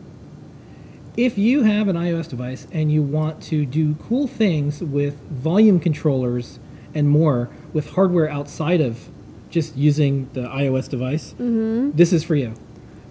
if 1.17 1.37
you 1.37 1.63
have 1.63 1.89
an 1.89 1.97
iOS 1.97 2.29
device 2.29 2.67
and 2.73 2.93
you 2.93 3.03
want 3.03 3.43
to 3.45 3.67
do 3.67 3.95
cool 3.97 4.29
things 4.29 4.81
with 4.81 5.19
volume 5.31 5.81
controllers 5.81 6.59
and 6.95 7.09
more 7.09 7.51
with 7.73 7.91
hardware 7.91 8.31
outside 8.31 8.81
of 8.81 9.09
just 9.53 9.77
using 9.77 10.29
the 10.33 10.43
iOS 10.43 10.89
device, 10.89 11.35
this 11.39 12.13
is 12.13 12.25
for 12.25 12.35
you. 12.35 12.55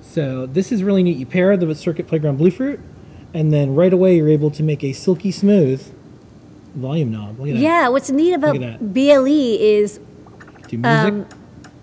So 0.01 0.45
this 0.45 0.71
is 0.73 0.83
really 0.83 1.03
neat. 1.03 1.15
You 1.17 1.25
pair 1.25 1.55
the 1.55 1.73
Circuit 1.73 2.07
Playground 2.07 2.37
Bluefruit, 2.37 2.79
and 3.33 3.53
then 3.53 3.75
right 3.75 3.93
away 3.93 4.17
you're 4.17 4.27
able 4.27 4.51
to 4.51 4.63
make 4.63 4.83
a 4.83 4.91
silky 4.91 5.31
smooth 5.31 5.81
volume 6.75 7.11
knob. 7.11 7.39
Look 7.39 7.49
at 7.49 7.53
that. 7.55 7.59
Yeah, 7.61 7.87
what's 7.87 8.09
neat 8.11 8.33
about 8.33 8.59
that. 8.59 8.93
BLE 8.93 9.27
is 9.27 9.99
Do 10.67 10.77
music. 10.77 11.13
um, 11.13 11.25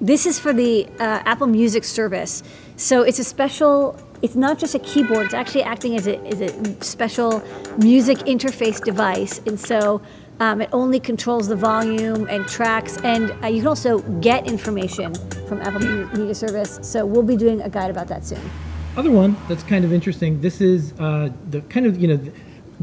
This 0.01 0.27
is 0.27 0.39
for 0.39 0.53
the 0.53 0.87
uh, 0.99 1.23
Apple 1.25 1.47
Music 1.47 1.85
service. 1.85 2.43
So 2.77 3.03
it's 3.03 3.19
a 3.19 3.25
special, 3.25 3.99
it's 4.23 4.37
not 4.37 4.59
just 4.59 4.75
a 4.75 4.79
keyboard, 4.79 5.27
it's 5.27 5.35
actually 5.35 5.63
acting 5.63 5.97
as 5.97 6.07
a, 6.07 6.19
as 6.27 6.41
a 6.41 6.83
special 6.85 7.43
music 7.79 8.19
interface 8.19 8.83
device. 8.85 9.41
And 9.47 9.59
so 9.59 10.01
um, 10.41 10.61
it 10.61 10.71
only 10.73 11.01
controls 11.01 11.49
the 11.49 11.57
volume 11.57 12.27
and 12.29 12.47
tracks, 12.47 12.97
and 12.99 13.33
uh, 13.43 13.49
you 13.49 13.61
can 13.61 13.69
also 13.69 14.01
get 14.21 14.47
information 14.47 15.15
from 15.49 15.61
Apple 15.63 15.81
Media 16.17 16.35
Service. 16.35 16.79
So 16.83 17.05
we'll 17.05 17.23
be 17.23 17.37
doing 17.37 17.61
a 17.63 17.69
guide 17.69 17.91
about 17.91 18.09
that 18.09 18.25
soon. 18.25 18.41
Other 18.97 19.11
one 19.11 19.37
that's 19.49 19.63
kind 19.63 19.85
of 19.85 19.93
interesting. 19.93 20.41
This 20.41 20.61
is 20.61 20.93
uh, 20.99 21.31
the 21.51 21.61
kind 21.63 21.87
of 21.87 21.99
you 21.99 22.09
know 22.09 22.33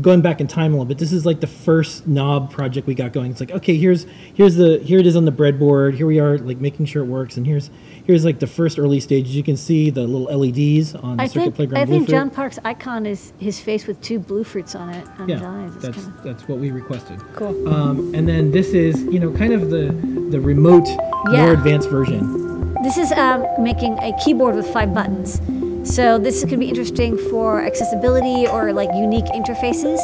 going 0.02 0.22
back 0.22 0.42
in 0.42 0.48
time 0.48 0.72
a 0.72 0.76
little 0.76 0.86
bit. 0.86 0.98
This 0.98 1.12
is 1.14 1.26
like 1.26 1.40
the 1.40 1.48
first 1.48 2.06
knob 2.08 2.52
project 2.52 2.86
we 2.88 2.96
got 2.96 3.14
going. 3.14 3.32
It's 3.32 3.40
like 3.40 3.52
okay, 3.52 3.78
here's 3.78 4.06
here's 4.34 4.56
the 4.56 4.80
here 4.80 5.00
it 5.00 5.08
is 5.08 5.16
on 5.16 5.26
the 5.26 5.32
breadboard. 5.32 5.96
Here 5.96 6.06
we 6.08 6.20
are 6.20 6.38
like 6.38 6.58
making 6.60 6.86
sure 6.88 7.04
it 7.04 7.08
works, 7.08 7.38
and 7.38 7.46
here's 7.48 7.70
here's 8.06 8.26
like 8.26 8.40
the 8.40 8.48
first 8.48 8.78
early 8.78 9.00
stages. 9.00 9.36
You 9.36 9.44
can 9.44 9.58
see 9.58 9.90
the 9.90 10.02
little 10.02 10.28
LEDs 10.38 10.96
on 10.96 11.18
the 11.18 11.24
I 11.24 11.28
Circuit 11.28 11.44
think, 11.44 11.56
Playground. 11.56 11.82
I 11.82 11.86
think 11.86 12.08
Bluefruit. 12.08 12.10
John 12.10 12.30
Park's 12.30 12.60
icon 12.66 13.06
is 13.06 13.34
his 13.40 13.60
face 13.60 13.88
with 13.88 14.02
two 14.02 14.20
blue 14.20 14.44
fruits 14.44 14.76
on 14.76 14.90
it 14.90 15.08
on 15.18 15.30
Yeah, 15.30 15.48
eyes. 15.50 15.76
That's 15.78 15.98
kinda 15.98 16.14
that's 16.24 16.48
what 16.48 16.60
we 16.60 16.72
requested. 16.72 17.20
cool. 17.34 17.68
Um, 17.68 18.14
and 18.14 18.28
then 18.28 18.52
this 18.52 18.70
is 18.74 19.02
you 19.04 19.20
know 19.20 19.32
kind 19.32 19.54
of 19.54 19.70
the 19.70 19.96
the 20.30 20.40
remote, 20.42 20.88
Yeah. 21.32 21.44
more 21.46 21.54
advanced 21.54 21.90
version. 21.90 22.74
This 22.84 22.98
is 22.98 23.12
um, 23.14 23.46
making 23.60 23.98
a 24.00 24.12
keyboard 24.24 24.56
with 24.56 24.68
five 24.68 24.94
buttons. 24.94 25.40
So 25.86 26.18
this 26.18 26.44
could 26.44 26.60
be 26.60 26.68
interesting 26.68 27.18
for 27.30 27.62
accessibility 27.62 28.48
or 28.48 28.74
like 28.74 28.90
unique 28.96 29.26
interfaces. 29.26 30.00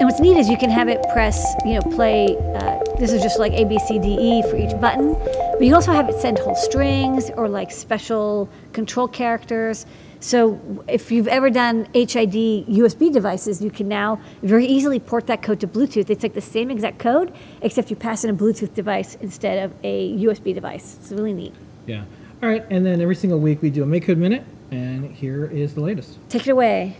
And 0.00 0.08
what's 0.08 0.18
neat 0.18 0.36
is 0.36 0.48
you 0.48 0.56
can 0.56 0.70
have 0.70 0.88
it 0.88 1.04
press, 1.12 1.54
you 1.64 1.74
know, 1.74 1.82
play. 1.94 2.36
Uh, 2.56 2.80
this 2.98 3.12
is 3.12 3.22
just 3.22 3.38
like 3.38 3.52
A, 3.52 3.64
B, 3.64 3.78
C, 3.78 3.98
D, 3.98 4.08
E 4.08 4.42
for 4.50 4.56
each 4.56 4.78
button. 4.80 5.12
But 5.12 5.60
you 5.60 5.66
can 5.66 5.74
also 5.74 5.92
have 5.92 6.08
it 6.08 6.18
send 6.20 6.38
whole 6.38 6.54
strings 6.54 7.30
or 7.36 7.48
like 7.48 7.70
special 7.70 8.48
control 8.72 9.06
characters. 9.06 9.86
So 10.20 10.60
if 10.88 11.12
you've 11.12 11.28
ever 11.28 11.50
done 11.50 11.84
HID 11.92 12.66
USB 12.66 13.12
devices, 13.12 13.60
you 13.60 13.70
can 13.70 13.88
now 13.88 14.20
very 14.42 14.66
easily 14.66 14.98
port 14.98 15.26
that 15.26 15.42
code 15.42 15.60
to 15.60 15.66
Bluetooth. 15.66 16.08
It's 16.10 16.22
like 16.22 16.34
the 16.34 16.40
same 16.40 16.70
exact 16.70 16.98
code, 16.98 17.32
except 17.60 17.90
you 17.90 17.96
pass 17.96 18.24
in 18.24 18.30
a 18.30 18.34
Bluetooth 18.34 18.72
device 18.72 19.16
instead 19.20 19.62
of 19.64 19.74
a 19.84 20.16
USB 20.18 20.54
device. 20.54 20.96
It's 21.00 21.12
really 21.12 21.34
neat. 21.34 21.54
Yeah. 21.86 22.04
All 22.42 22.48
right, 22.48 22.64
and 22.70 22.84
then 22.84 23.00
every 23.00 23.14
single 23.14 23.38
week 23.38 23.62
we 23.62 23.70
do 23.70 23.84
a 23.84 23.86
Make 23.86 24.06
Code 24.06 24.18
Minute, 24.18 24.44
and 24.72 25.14
here 25.14 25.44
is 25.44 25.74
the 25.74 25.80
latest. 25.80 26.18
Take 26.30 26.48
it 26.48 26.50
away. 26.50 26.96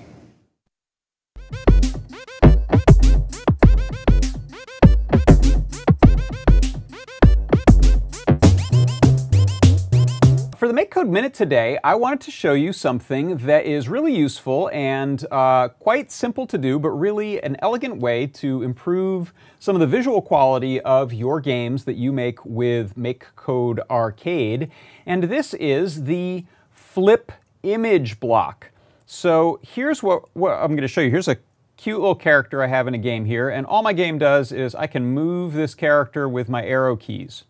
For 10.59 10.69
the 10.69 10.75
MakeCode 10.75 11.09
Minute 11.09 11.35
today, 11.35 11.76
I 11.83 11.97
wanted 11.97 12.21
to 12.21 12.31
show 12.31 12.52
you 12.52 12.73
something 12.73 13.38
that 13.38 13.64
is 13.64 13.88
really 13.88 14.14
useful 14.14 14.71
and 14.73 15.26
uh, 15.33 15.69
quite 15.69 16.12
simple 16.12 16.47
to 16.47 16.57
do, 16.57 16.79
but 16.79 16.91
really 16.91 17.43
an 17.43 17.57
elegant 17.61 17.97
way 17.97 18.29
to 18.29 18.62
improve 18.62 19.33
some 19.59 19.75
of 19.75 19.81
the 19.81 19.88
visual 19.88 20.23
quality 20.23 20.81
of 20.83 21.12
your 21.12 21.41
games 21.41 21.83
that 21.85 21.97
you 21.97 22.12
make 22.12 22.45
with 22.45 22.95
MakeCode 22.97 23.81
Arcade. 23.91 24.71
And 25.05 25.25
this 25.25 25.52
is 25.55 26.05
the 26.05 26.45
flip 26.71 27.33
image 27.62 28.21
block. 28.21 28.71
So 29.07 29.61
here's 29.62 30.02
what, 30.02 30.35
what 30.35 30.52
I'm 30.52 30.69
going 30.69 30.83
to 30.83 30.88
show 30.88 31.00
you. 31.00 31.11
Here's 31.11 31.28
a 31.28 31.37
cute 31.76 32.00
little 32.00 32.14
character 32.14 32.62
I 32.62 32.69
have 32.69 32.87
in 32.87 32.95
a 32.95 32.99
game 32.99 33.25
here, 33.25 33.49
and 33.49 33.66
all 33.66 33.83
my 33.83 33.92
game 33.92 34.19
does 34.19 34.52
is 34.52 34.75
I 34.75 34.87
can 34.87 35.04
move 35.04 35.52
this 35.52 35.75
character 35.75 36.28
with 36.28 36.49
my 36.49 36.64
arrow 36.64 36.97
keys. 36.97 37.45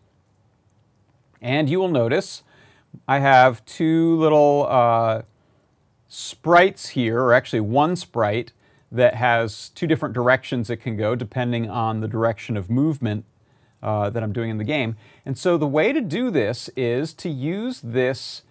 And 1.41 1.69
you 1.69 1.79
will 1.79 1.89
notice 1.89 2.43
I 3.07 3.19
have 3.19 3.63
two 3.65 4.17
little 4.17 4.65
uh, 4.69 5.21
sprites 6.07 6.89
here, 6.89 7.19
or 7.21 7.33
actually 7.33 7.59
one 7.59 7.95
sprite 7.95 8.53
that 8.91 9.15
has 9.15 9.69
two 9.69 9.87
different 9.87 10.13
directions 10.13 10.69
it 10.69 10.77
can 10.77 10.95
go 10.95 11.15
depending 11.15 11.69
on 11.69 11.99
the 11.99 12.07
direction 12.07 12.55
of 12.55 12.69
movement 12.69 13.25
uh, 13.81 14.09
that 14.09 14.23
I'm 14.23 14.31
doing 14.31 14.49
in 14.49 14.57
the 14.57 14.63
game. 14.63 14.95
And 15.25 15.37
so 15.37 15.57
the 15.57 15.67
way 15.67 15.91
to 15.91 15.99
do 15.99 16.31
this 16.31 16.69
is 16.75 17.13
to 17.15 17.29
use 17.29 17.81
this 17.81 18.43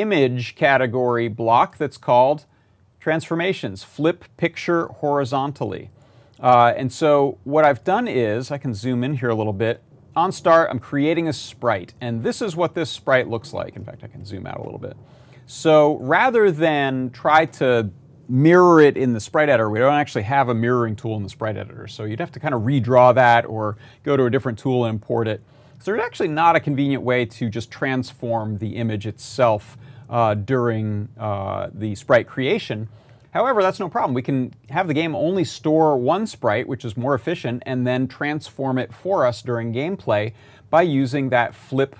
image 0.00 0.54
category 0.54 1.28
block 1.28 1.78
that's 1.78 1.96
called 1.96 2.44
transformations, 3.00 3.84
flip 3.84 4.24
picture 4.36 4.86
horizontally. 4.86 5.90
Uh, 6.40 6.72
and 6.76 6.92
so 6.92 7.38
what 7.44 7.64
I've 7.64 7.84
done 7.84 8.08
is, 8.08 8.50
I 8.50 8.58
can 8.58 8.74
zoom 8.74 9.04
in 9.04 9.14
here 9.14 9.30
a 9.30 9.34
little 9.34 9.52
bit. 9.52 9.82
On 10.16 10.30
start, 10.30 10.70
I'm 10.70 10.78
creating 10.78 11.28
a 11.28 11.32
sprite, 11.32 11.94
and 12.00 12.22
this 12.22 12.40
is 12.40 12.54
what 12.54 12.74
this 12.74 12.90
sprite 12.90 13.28
looks 13.28 13.52
like. 13.52 13.76
In 13.76 13.84
fact, 13.84 14.04
I 14.04 14.06
can 14.06 14.24
zoom 14.24 14.46
out 14.46 14.58
a 14.58 14.62
little 14.62 14.78
bit. 14.78 14.96
So 15.46 15.98
rather 15.98 16.50
than 16.50 17.10
try 17.10 17.46
to 17.46 17.90
mirror 18.28 18.80
it 18.80 18.96
in 18.96 19.12
the 19.12 19.20
sprite 19.20 19.48
editor, 19.48 19.68
we 19.68 19.78
don't 19.78 19.94
actually 19.94 20.22
have 20.22 20.48
a 20.48 20.54
mirroring 20.54 20.96
tool 20.96 21.16
in 21.16 21.22
the 21.22 21.28
sprite 21.28 21.56
editor. 21.56 21.86
So 21.86 22.04
you'd 22.04 22.20
have 22.20 22.32
to 22.32 22.40
kind 22.40 22.54
of 22.54 22.62
redraw 22.62 23.14
that 23.14 23.44
or 23.44 23.76
go 24.02 24.16
to 24.16 24.24
a 24.24 24.30
different 24.30 24.58
tool 24.58 24.84
and 24.84 24.94
import 24.94 25.28
it. 25.28 25.42
So 25.84 25.92
there's 25.92 26.02
actually 26.02 26.28
not 26.28 26.56
a 26.56 26.60
convenient 26.60 27.02
way 27.02 27.26
to 27.26 27.50
just 27.50 27.70
transform 27.70 28.56
the 28.56 28.76
image 28.76 29.06
itself 29.06 29.76
uh, 30.08 30.32
during 30.32 31.10
uh, 31.20 31.68
the 31.74 31.94
sprite 31.94 32.26
creation. 32.26 32.88
However, 33.34 33.60
that's 33.60 33.78
no 33.78 33.90
problem. 33.90 34.14
We 34.14 34.22
can 34.22 34.54
have 34.70 34.88
the 34.88 34.94
game 34.94 35.14
only 35.14 35.44
store 35.44 35.98
one 35.98 36.26
sprite, 36.26 36.66
which 36.66 36.86
is 36.86 36.96
more 36.96 37.14
efficient, 37.14 37.62
and 37.66 37.86
then 37.86 38.08
transform 38.08 38.78
it 38.78 38.94
for 38.94 39.26
us 39.26 39.42
during 39.42 39.74
gameplay 39.74 40.32
by 40.70 40.80
using 40.80 41.28
that 41.28 41.54
flip 41.54 41.96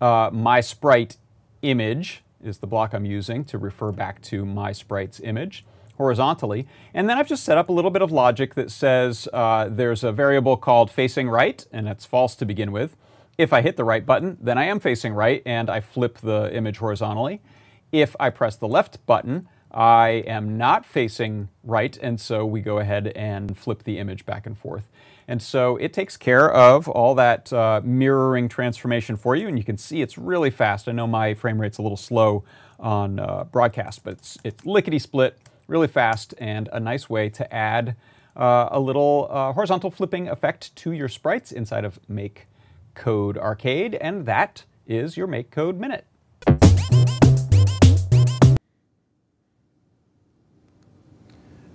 uh, 0.00 0.30
my 0.32 0.60
sprite 0.60 1.16
image 1.62 2.22
is 2.40 2.58
the 2.58 2.68
block 2.68 2.94
I'm 2.94 3.04
using 3.04 3.44
to 3.46 3.58
refer 3.58 3.90
back 3.90 4.22
to 4.22 4.46
my 4.46 4.70
sprite's 4.70 5.18
image 5.18 5.64
horizontally. 5.96 6.68
And 6.94 7.10
then 7.10 7.18
I've 7.18 7.26
just 7.26 7.42
set 7.42 7.58
up 7.58 7.68
a 7.68 7.72
little 7.72 7.90
bit 7.90 8.00
of 8.00 8.12
logic 8.12 8.54
that 8.54 8.70
says 8.70 9.26
uh, 9.32 9.68
there's 9.68 10.04
a 10.04 10.12
variable 10.12 10.56
called 10.56 10.88
facing 10.88 11.28
right, 11.28 11.66
and 11.72 11.84
that's 11.84 12.06
false 12.06 12.36
to 12.36 12.46
begin 12.46 12.70
with. 12.70 12.96
If 13.38 13.52
I 13.52 13.62
hit 13.62 13.76
the 13.76 13.84
right 13.84 14.04
button, 14.04 14.36
then 14.40 14.58
I 14.58 14.64
am 14.64 14.80
facing 14.80 15.14
right 15.14 15.42
and 15.46 15.70
I 15.70 15.78
flip 15.78 16.18
the 16.18 16.52
image 16.52 16.78
horizontally. 16.78 17.40
If 17.92 18.16
I 18.18 18.30
press 18.30 18.56
the 18.56 18.66
left 18.66 19.06
button, 19.06 19.48
I 19.70 20.24
am 20.26 20.58
not 20.58 20.84
facing 20.84 21.48
right, 21.62 21.96
and 22.02 22.20
so 22.20 22.44
we 22.44 22.60
go 22.60 22.78
ahead 22.78 23.08
and 23.08 23.56
flip 23.56 23.84
the 23.84 23.98
image 23.98 24.26
back 24.26 24.44
and 24.44 24.58
forth. 24.58 24.88
And 25.28 25.40
so 25.40 25.76
it 25.76 25.92
takes 25.92 26.16
care 26.16 26.50
of 26.50 26.88
all 26.88 27.14
that 27.14 27.52
uh, 27.52 27.80
mirroring 27.84 28.48
transformation 28.48 29.16
for 29.16 29.36
you, 29.36 29.46
and 29.46 29.56
you 29.56 29.64
can 29.64 29.76
see 29.76 30.02
it's 30.02 30.18
really 30.18 30.50
fast. 30.50 30.88
I 30.88 30.92
know 30.92 31.06
my 31.06 31.34
frame 31.34 31.60
rate's 31.60 31.78
a 31.78 31.82
little 31.82 31.96
slow 31.96 32.42
on 32.80 33.20
uh, 33.20 33.44
broadcast, 33.44 34.02
but 34.02 34.14
it's, 34.14 34.38
it's 34.42 34.66
lickety 34.66 34.98
split, 34.98 35.38
really 35.68 35.86
fast, 35.86 36.34
and 36.38 36.68
a 36.72 36.80
nice 36.80 37.08
way 37.08 37.28
to 37.28 37.54
add 37.54 37.94
uh, 38.36 38.70
a 38.72 38.80
little 38.80 39.28
uh, 39.30 39.52
horizontal 39.52 39.92
flipping 39.92 40.28
effect 40.28 40.74
to 40.76 40.90
your 40.90 41.08
sprites 41.08 41.52
inside 41.52 41.84
of 41.84 42.00
Make 42.08 42.47
Code 42.98 43.38
Arcade, 43.38 43.94
and 43.94 44.26
that 44.26 44.64
is 44.86 45.16
your 45.16 45.28
Make 45.28 45.50
Code 45.50 45.78
Minute. 45.78 46.04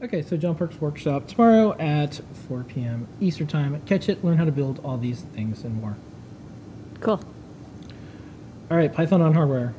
Okay, 0.04 0.22
so 0.22 0.36
John 0.36 0.56
Park's 0.56 0.82
workshop 0.82 1.28
tomorrow 1.28 1.78
at 1.80 2.20
4 2.50 2.66
p.m. 2.66 3.08
Eastern 3.22 3.48
Time. 3.48 3.82
Catch 3.86 4.10
it, 4.10 4.24
learn 4.24 4.38
how 4.38 4.44
to 4.44 4.52
build 4.52 4.82
all 4.84 4.98
these 4.98 5.22
things 5.22 5.64
and 5.64 5.82
more. 5.82 5.96
Cool. 7.00 7.22
All 8.70 8.76
right, 8.76 8.94
Python 8.94 9.22
on 9.22 9.34
hardware. 9.34 9.74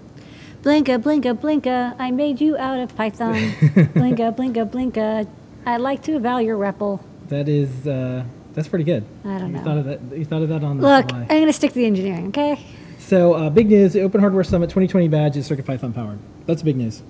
Blinka, 0.62 0.98
blinka, 0.98 1.34
blinka. 1.34 1.94
I 1.98 2.10
made 2.10 2.40
you 2.40 2.56
out 2.56 2.78
of 2.78 2.96
Python. 2.96 3.34
blinka, 3.34 4.34
blinka, 4.34 4.70
blinka. 4.70 5.28
I'd 5.66 5.82
like 5.82 6.02
to 6.04 6.14
eval 6.16 6.40
your 6.40 6.56
REPL. 6.56 7.00
That 7.28 7.46
is, 7.46 7.86
uh, 7.86 8.24
that's 8.54 8.68
pretty 8.68 8.84
good. 8.84 9.04
I 9.24 9.38
don't 9.38 9.50
you 9.50 9.58
know. 9.58 9.64
Thought 9.64 9.78
of 9.78 9.84
that, 9.86 10.00
you 10.16 10.24
thought 10.24 10.42
of 10.42 10.48
that 10.48 10.64
on 10.64 10.80
Look, 10.80 11.08
the 11.08 11.14
Look, 11.14 11.22
I'm 11.22 11.28
going 11.28 11.46
to 11.46 11.52
stick 11.52 11.70
to 11.72 11.74
the 11.78 11.86
engineering, 11.86 12.28
okay? 12.28 12.64
So, 12.98 13.34
uh, 13.34 13.50
big 13.50 13.68
news: 13.68 13.92
the 13.92 14.00
Open 14.02 14.20
Hardware 14.20 14.44
Summit 14.44 14.66
2020 14.70 15.08
badge 15.08 15.36
is 15.36 15.48
CircuitPython 15.48 15.94
powered. 15.94 16.18
That's 16.46 16.62
big 16.62 16.76
news. 16.76 17.02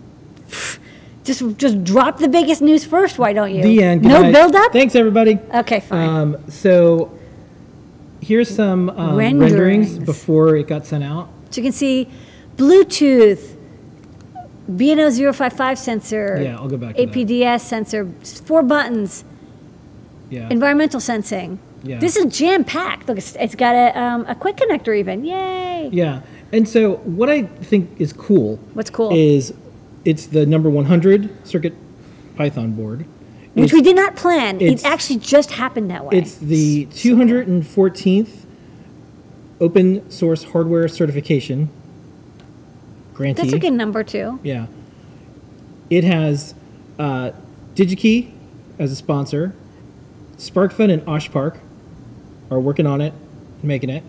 Just 1.25 1.57
just 1.57 1.83
drop 1.85 2.19
the 2.19 2.29
biggest 2.29 2.61
news 2.61 2.85
first, 2.85 3.19
why 3.19 3.33
don't 3.33 3.55
you? 3.55 3.63
The 3.63 3.83
end. 3.83 4.03
Good 4.03 4.09
No 4.09 4.21
night. 4.21 4.33
build 4.35 4.55
up? 4.55 4.73
Thanks, 4.73 4.95
everybody. 4.95 5.39
Okay, 5.55 5.81
fine. 5.81 6.07
Um, 6.07 6.51
so, 6.51 7.19
here's 8.21 8.55
some 8.55 8.91
um, 8.91 9.17
Renderings. 9.17 9.53
renderings 9.53 9.99
before 10.01 10.55
it 10.57 10.67
got 10.69 10.85
sent 10.85 11.03
out. 11.03 11.31
so 11.51 11.63
you 11.63 11.65
can 11.65 11.73
see 11.73 12.11
Bluetooth, 12.59 13.57
BNO 14.71 15.35
055 15.35 15.79
sensor, 15.79 16.41
Yeah, 16.43 16.57
I'll 16.59 16.69
go 16.69 16.77
back. 16.77 16.97
APDS 16.97 17.61
sensor, 17.61 18.11
four 18.45 18.63
buttons, 18.63 19.25
Yeah. 20.35 20.49
environmental 20.51 20.99
sensing. 21.01 21.61
Yeah. 21.85 21.99
This 21.99 22.17
is 22.17 22.37
jam 22.37 22.65
packed. 22.65 23.07
Look, 23.09 23.19
it's, 23.19 23.37
it's 23.37 23.55
got 23.55 23.75
a, 23.75 23.97
um, 23.99 24.25
a 24.27 24.35
quick 24.35 24.57
connector 24.57 24.97
even. 24.99 25.25
Yay! 25.25 25.91
Yeah. 25.93 26.23
And 26.53 26.69
so 26.69 26.97
what 26.97 27.31
I 27.31 27.43
think 27.43 28.01
is 28.01 28.13
cool 28.13 28.57
What's 28.75 28.91
cool? 28.91 29.11
is 29.15 29.55
it's 30.05 30.27
the 30.27 30.45
number 30.47 30.69
100 30.71 31.47
circuit 31.47 31.75
Python 32.37 32.73
board. 32.73 33.07
Which 33.55 33.67
It's- 33.67 33.73
we 33.73 33.83
did 33.83 33.95
not 33.97 34.17
plan. 34.17 34.61
It 34.61 34.85
actually 34.85 35.21
just 35.21 35.53
happened 35.53 35.91
that 35.91 36.05
way. 36.05 36.19
It's 36.19 36.35
the 36.37 36.87
214th 36.87 38.45
open 39.61 40.11
source 40.11 40.43
hardware 40.43 40.89
certification 40.89 41.69
grantee. 43.15 43.43
That's 43.43 43.55
a 43.55 43.59
good 43.59 43.73
number 43.73 44.03
too. 44.03 44.41
Yeah. 44.43 44.67
It 45.91 46.03
has 46.03 46.55
uh, 46.99 47.31
DigiKey 47.77 48.33
as 48.81 48.91
a 48.91 48.97
sponsor. 48.97 49.55
SparkFun 50.37 50.93
and 50.93 51.03
OshPark 51.03 51.59
are 52.51 52.61
working 52.61 52.87
on 52.87 53.01
it, 53.01 53.13
making 53.63 53.91
it. 53.91 54.03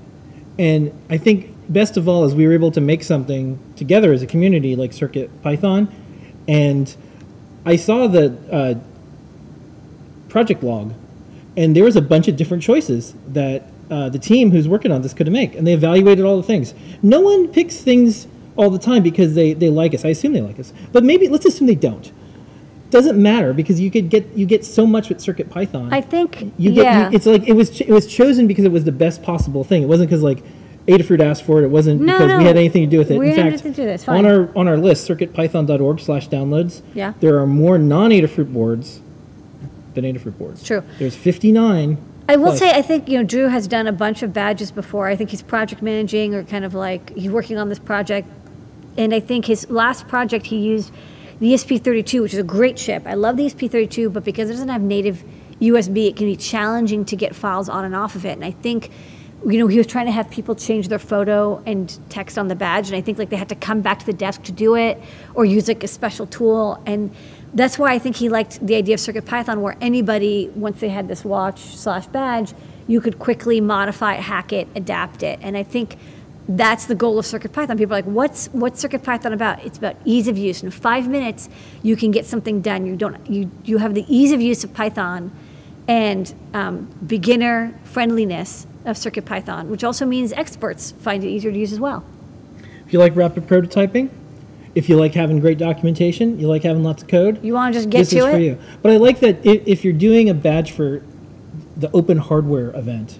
And 0.57 0.91
I 1.09 1.17
think 1.17 1.53
best 1.69 1.97
of 1.97 2.07
all 2.07 2.25
is 2.25 2.35
we 2.35 2.47
were 2.47 2.53
able 2.53 2.71
to 2.71 2.81
make 2.81 3.03
something 3.03 3.59
together 3.75 4.13
as 4.13 4.21
a 4.21 4.27
community 4.27 4.75
like 4.75 4.93
Circuit 4.93 5.29
Python. 5.41 5.93
And 6.47 6.95
I 7.65 7.75
saw 7.75 8.07
the 8.07 8.37
uh, 8.51 8.75
project 10.29 10.63
log, 10.63 10.93
and 11.57 11.75
there 11.75 11.83
was 11.83 11.95
a 11.95 12.01
bunch 12.01 12.27
of 12.27 12.35
different 12.35 12.61
choices 12.61 13.15
that 13.29 13.63
uh, 13.89 14.09
the 14.09 14.19
team 14.19 14.51
who's 14.51 14.67
working 14.67 14.91
on 14.91 15.01
this 15.01 15.13
could 15.13 15.31
make, 15.31 15.55
and 15.55 15.65
they 15.65 15.73
evaluated 15.73 16.25
all 16.25 16.37
the 16.37 16.43
things. 16.43 16.73
No 17.01 17.21
one 17.21 17.47
picks 17.47 17.77
things 17.77 18.27
all 18.55 18.69
the 18.69 18.79
time 18.79 19.03
because 19.03 19.33
they, 19.35 19.53
they 19.53 19.69
like 19.69 19.93
us. 19.93 20.05
I 20.05 20.09
assume 20.09 20.33
they 20.33 20.41
like 20.41 20.59
us, 20.59 20.73
but 20.91 21.03
maybe 21.03 21.27
let's 21.27 21.45
assume 21.45 21.67
they 21.67 21.75
don't. 21.75 22.11
Doesn't 22.89 23.21
matter 23.21 23.53
because 23.53 23.79
you 23.79 23.89
could 23.89 24.09
get 24.09 24.25
you 24.35 24.45
get 24.45 24.63
so 24.63 24.85
much 24.85 25.09
with 25.09 25.19
Circuit 25.19 25.49
Python. 25.49 25.91
I 25.91 26.01
think, 26.01 26.53
you 26.57 26.71
get 26.71 26.85
yeah. 26.85 27.09
you, 27.09 27.15
it's 27.15 27.25
like 27.25 27.47
it 27.47 27.53
was 27.53 27.69
ch- 27.71 27.81
it 27.81 27.91
was 27.91 28.07
chosen 28.07 28.47
because 28.47 28.63
it 28.63 28.71
was 28.71 28.83
the 28.83 28.91
best 28.91 29.23
possible 29.23 29.63
thing. 29.63 29.83
It 29.83 29.87
wasn't 29.87 30.09
because 30.09 30.23
like 30.23 30.43
Adafruit 30.87 31.19
asked 31.19 31.43
for 31.43 31.61
it. 31.61 31.65
It 31.65 31.69
wasn't 31.69 32.01
No, 32.01 32.13
because 32.13 32.37
we 32.37 32.45
had 32.45 32.57
anything 32.57 32.83
to 32.83 32.89
do 32.89 32.99
with 32.99 33.09
it. 33.09 33.17
We 33.17 33.29
In 33.29 33.35
fact, 33.35 33.63
to 33.63 33.71
do 33.71 33.81
it. 33.81 33.87
It's 33.87 34.07
on 34.07 34.25
our 34.25 34.55
on 34.55 34.67
our 34.67 34.77
list, 34.77 35.07
circuitpython.org 35.09 35.99
slash 35.99 36.29
downloads. 36.29 36.83
Yeah. 36.93 37.13
There 37.19 37.39
are 37.39 37.47
more 37.47 37.77
non-Adafruit 37.77 38.53
boards 38.53 39.01
than 39.95 40.03
Adafruit 40.05 40.37
boards. 40.37 40.63
True. 40.63 40.83
There's 40.99 41.15
59. 41.15 41.97
I 42.27 42.35
will 42.37 42.45
plus. 42.47 42.59
say, 42.59 42.71
I 42.71 42.81
think 42.81 43.07
you 43.07 43.17
know 43.17 43.23
Drew 43.23 43.47
has 43.47 43.67
done 43.67 43.87
a 43.87 43.91
bunch 43.91 44.21
of 44.21 44.31
badges 44.33 44.71
before. 44.71 45.07
I 45.07 45.15
think 45.15 45.31
he's 45.31 45.41
project 45.41 45.81
managing 45.81 46.35
or 46.35 46.43
kind 46.43 46.65
of 46.65 46.73
like 46.73 47.15
he's 47.15 47.31
working 47.31 47.57
on 47.57 47.69
this 47.69 47.79
project, 47.79 48.27
and 48.97 49.13
I 49.13 49.19
think 49.19 49.45
his 49.45 49.69
last 49.69 50.07
project 50.07 50.45
he 50.47 50.57
used 50.57 50.91
the 51.39 51.53
ESP32, 51.53 52.21
which 52.21 52.33
is 52.33 52.39
a 52.39 52.43
great 52.43 52.77
chip. 52.77 53.05
I 53.05 53.13
love 53.13 53.37
the 53.37 53.45
ESP32, 53.45 54.11
but 54.11 54.23
because 54.23 54.49
it 54.49 54.53
doesn't 54.53 54.69
have 54.69 54.81
native 54.81 55.23
USB, 55.61 56.07
it 56.07 56.15
can 56.15 56.27
be 56.27 56.35
challenging 56.35 57.05
to 57.05 57.15
get 57.15 57.35
files 57.35 57.69
on 57.69 57.85
and 57.85 57.95
off 57.95 58.15
of 58.15 58.25
it. 58.25 58.31
And 58.31 58.45
I 58.45 58.51
think, 58.51 58.89
you 59.45 59.59
know, 59.59 59.67
he 59.67 59.77
was 59.77 59.87
trying 59.87 60.05
to 60.05 60.11
have 60.11 60.29
people 60.29 60.55
change 60.55 60.87
their 60.87 60.99
photo 60.99 61.61
and 61.65 61.97
text 62.09 62.37
on 62.37 62.47
the 62.47 62.55
badge, 62.55 62.87
and 62.87 62.95
I 62.95 63.01
think 63.01 63.17
like 63.17 63.29
they 63.29 63.35
had 63.35 63.49
to 63.49 63.55
come 63.55 63.81
back 63.81 63.99
to 63.99 64.05
the 64.05 64.13
desk 64.13 64.43
to 64.43 64.51
do 64.51 64.75
it 64.75 65.01
or 65.33 65.45
use 65.45 65.67
like 65.67 65.83
a 65.83 65.87
special 65.87 66.27
tool 66.27 66.81
and. 66.85 67.13
That's 67.53 67.79
why 67.79 67.93
I 67.93 67.99
think 67.99 68.17
he 68.17 68.27
liked 68.27 68.67
the 68.67 68.75
idea 68.75 68.95
of 68.95 68.99
CircuitPython, 68.99 69.61
where 69.61 69.77
anybody, 69.79 70.51
once 70.55 70.81
they 70.81 70.89
had 70.89 71.07
this 71.07 71.23
watch 71.23 71.61
slash 71.61 72.05
badge, 72.07 72.53
you 72.85 72.99
could 72.99 73.17
quickly 73.17 73.61
modify 73.61 74.15
it, 74.15 74.19
hack 74.19 74.51
it, 74.51 74.67
adapt 74.75 75.23
it. 75.23 75.39
And 75.41 75.55
I 75.55 75.63
think 75.63 75.95
that's 76.47 76.85
the 76.85 76.95
goal 76.95 77.17
of 77.17 77.25
CircuitPython. 77.25 77.77
People 77.77 77.93
are 77.93 77.97
like, 77.97 78.05
what's 78.05 78.47
what's 78.47 78.83
CircuitPython 78.83 79.33
about? 79.33 79.65
It's 79.65 79.77
about 79.77 79.95
ease 80.05 80.27
of 80.27 80.37
use. 80.37 80.63
In 80.63 80.71
five 80.71 81.07
minutes, 81.07 81.49
you 81.81 81.95
can 81.95 82.11
get 82.11 82.25
something 82.25 82.61
done. 82.61 82.85
You 82.85 82.95
don't 82.95 83.25
you 83.29 83.49
you 83.63 83.79
have 83.79 83.93
the 83.93 84.05
ease 84.07 84.31
of 84.31 84.41
use 84.41 84.63
of 84.63 84.73
Python 84.73 85.31
and 85.87 86.33
um, 86.53 86.87
beginner 87.05 87.73
friendliness 87.83 88.67
of 88.85 88.95
CircuitPython, 88.95 89.67
which 89.67 89.83
also 89.83 90.05
means 90.05 90.33
experts 90.33 90.91
find 90.91 91.23
it 91.23 91.27
easier 91.27 91.51
to 91.51 91.57
use 91.57 91.73
as 91.73 91.79
well. 91.79 92.03
If 92.85 92.93
you 92.93 92.99
like 92.99 93.15
rapid 93.15 93.47
prototyping, 93.47 94.09
if 94.75 94.89
you 94.89 94.97
like 94.97 95.13
having 95.15 95.39
great 95.39 95.57
documentation, 95.57 96.39
you 96.39 96.47
like 96.47 96.63
having 96.63 96.83
lots 96.83 97.01
of 97.01 97.07
code. 97.07 97.43
You 97.43 97.53
want 97.53 97.73
to 97.73 97.79
just 97.79 97.89
get 97.89 97.99
this 97.99 98.09
to 98.09 98.17
is 98.17 98.25
it? 98.25 98.31
for 98.31 98.37
you. 98.37 98.59
But 98.83 98.91
I 98.91 98.97
like 98.97 99.19
that 99.21 99.43
if, 99.45 99.67
if 99.67 99.83
you're 99.83 99.93
doing 99.93 100.29
a 100.29 100.33
badge 100.33 100.71
for 100.71 101.01
the 101.77 101.89
open 101.91 102.17
hardware 102.17 102.69
event, 102.75 103.19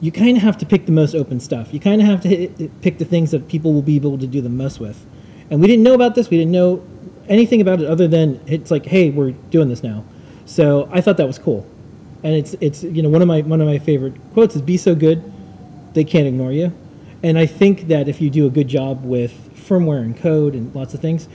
you 0.00 0.12
kind 0.12 0.36
of 0.36 0.42
have 0.42 0.56
to 0.58 0.66
pick 0.66 0.86
the 0.86 0.92
most 0.92 1.14
open 1.14 1.40
stuff. 1.40 1.74
You 1.74 1.80
kind 1.80 2.00
of 2.00 2.06
have 2.06 2.20
to 2.22 2.28
hit, 2.28 2.80
pick 2.82 2.98
the 2.98 3.04
things 3.04 3.32
that 3.32 3.48
people 3.48 3.72
will 3.72 3.82
be 3.82 3.96
able 3.96 4.18
to 4.18 4.26
do 4.26 4.40
the 4.40 4.48
most 4.48 4.78
with. 4.78 5.04
And 5.50 5.60
we 5.60 5.66
didn't 5.66 5.82
know 5.82 5.94
about 5.94 6.14
this. 6.14 6.30
We 6.30 6.36
didn't 6.36 6.52
know 6.52 6.86
anything 7.28 7.60
about 7.60 7.80
it 7.80 7.86
other 7.86 8.06
than 8.06 8.40
it's 8.46 8.70
like, 8.70 8.86
hey, 8.86 9.10
we're 9.10 9.32
doing 9.32 9.68
this 9.68 9.82
now. 9.82 10.04
So 10.46 10.88
I 10.92 11.00
thought 11.00 11.16
that 11.16 11.26
was 11.26 11.38
cool. 11.38 11.66
And 12.22 12.34
it's 12.34 12.54
it's 12.60 12.82
you 12.82 13.02
know 13.02 13.08
one 13.08 13.22
of 13.22 13.28
my 13.28 13.42
one 13.42 13.60
of 13.60 13.68
my 13.68 13.78
favorite 13.78 14.14
quotes 14.32 14.56
is 14.56 14.62
"Be 14.62 14.76
so 14.76 14.94
good, 14.94 15.22
they 15.94 16.02
can't 16.02 16.26
ignore 16.26 16.52
you." 16.52 16.72
And 17.22 17.38
I 17.38 17.46
think 17.46 17.88
that 17.88 18.08
if 18.08 18.20
you 18.20 18.28
do 18.28 18.46
a 18.46 18.50
good 18.50 18.66
job 18.66 19.04
with 19.04 19.32
firmware 19.54 20.00
and 20.00 20.16
code 20.16 20.54
and 20.54 20.74
lots 20.74 20.94
of 20.94 21.00
things, 21.00 21.28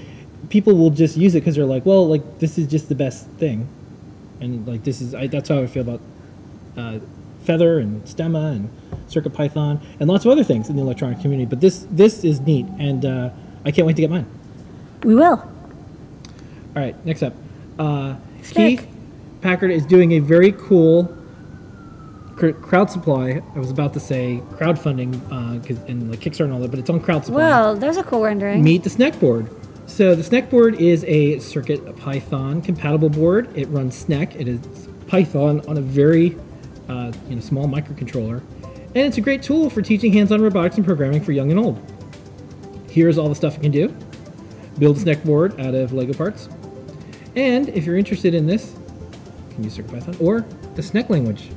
people 0.49 0.75
will 0.75 0.89
just 0.89 1.15
use 1.15 1.35
it 1.35 1.39
because 1.39 1.55
they're 1.55 1.65
like, 1.65 1.85
well, 1.85 2.07
like 2.07 2.39
this 2.39 2.57
is 2.57 2.67
just 2.67 2.89
the 2.89 2.95
best 2.95 3.27
thing, 3.37 3.67
and 4.41 4.67
like 4.67 4.83
this 4.83 4.99
is 4.99 5.15
I, 5.15 5.27
that's 5.27 5.47
how 5.47 5.59
I 5.59 5.67
feel 5.67 5.83
about 5.83 6.01
uh, 6.75 6.99
Feather 7.43 7.79
and 7.79 8.03
Stemma 8.05 8.51
and 8.51 8.69
CircuitPython 9.09 9.81
and 9.99 10.09
lots 10.09 10.25
of 10.25 10.31
other 10.31 10.43
things 10.43 10.69
in 10.69 10.75
the 10.75 10.81
electronic 10.81 11.19
community. 11.21 11.45
But 11.47 11.61
this 11.61 11.85
this 11.91 12.23
is 12.23 12.39
neat, 12.41 12.65
and 12.79 13.05
uh, 13.05 13.29
I 13.65 13.71
can't 13.71 13.85
wait 13.85 13.95
to 13.97 14.01
get 14.01 14.09
mine. 14.09 14.25
We 15.03 15.15
will. 15.15 15.37
All 16.75 16.81
right, 16.81 16.95
next 17.05 17.21
up, 17.23 17.33
uh, 17.77 18.15
Keith 18.43 18.87
Packard 19.41 19.71
is 19.71 19.85
doing 19.85 20.13
a 20.13 20.19
very 20.19 20.53
cool 20.53 21.15
cr- 22.35 22.51
crowd 22.51 22.89
supply. 22.89 23.41
I 23.55 23.59
was 23.59 23.69
about 23.69 23.93
to 23.93 23.99
say 23.99 24.41
crowdfunding 24.53 25.19
uh, 25.31 25.59
'cause- 25.65 25.77
and 25.87 26.09
like 26.09 26.19
Kickstarter 26.19 26.45
and 26.45 26.53
all 26.53 26.59
that, 26.61 26.71
but 26.71 26.79
it's 26.79 26.89
on 26.89 26.99
crowd 26.99 27.25
supply. 27.25 27.41
Well, 27.41 27.75
there's 27.75 27.97
a 27.97 28.03
cool 28.03 28.23
rendering. 28.23 28.63
Meet 28.63 28.83
the 28.83 28.89
Snekboard. 28.89 29.47
So 29.85 30.15
the 30.15 30.23
Snekboard 30.23 30.79
is 30.79 31.03
a 31.07 31.37
Circuit 31.39 31.95
Python 31.97 32.61
compatible 32.61 33.09
board. 33.09 33.49
It 33.53 33.67
runs 33.67 34.03
Snek. 34.05 34.35
It 34.39 34.47
is 34.47 34.59
Python 35.07 35.61
on 35.67 35.77
a 35.77 35.81
very 35.81 36.35
uh, 36.89 37.11
you 37.29 37.35
know 37.35 37.41
small 37.41 37.67
microcontroller, 37.67 38.41
and 38.63 38.97
it's 38.97 39.17
a 39.17 39.21
great 39.21 39.41
tool 39.41 39.69
for 39.69 39.81
teaching 39.81 40.13
hands-on 40.13 40.41
robotics 40.41 40.77
and 40.77 40.85
programming 40.85 41.21
for 41.21 41.31
young 41.31 41.51
and 41.51 41.59
old. 41.59 41.81
Here's 42.89 43.17
all 43.17 43.29
the 43.29 43.35
stuff 43.35 43.57
it 43.57 43.61
can 43.61 43.71
do. 43.71 43.95
Build 44.77 44.97
a 44.97 44.99
Snekboard 44.99 45.59
out 45.59 45.73
of 45.73 45.93
Lego 45.93 46.13
parts. 46.13 46.49
And 47.35 47.69
if 47.69 47.85
you're 47.85 47.97
interested 47.97 48.35
in 48.35 48.45
this, 48.45 48.75
you 49.49 49.55
can 49.55 49.63
use 49.63 49.77
CircuitPython 49.77 50.21
or 50.21 50.45
the 50.75 50.81
Snek 50.81 51.09
language. 51.09 51.49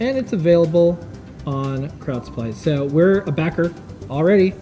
And 0.00 0.18
it's 0.18 0.34
available 0.34 0.98
on 1.46 1.90
Crowd 1.98 2.26
Supply. 2.26 2.50
So 2.50 2.84
we're 2.84 3.20
a 3.20 3.32
backer 3.32 3.72
already. 4.10 4.54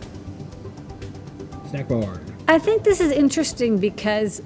Board. 1.88 2.20
I 2.48 2.58
think 2.58 2.84
this 2.84 3.00
is 3.00 3.10
interesting 3.10 3.78
because, 3.78 4.42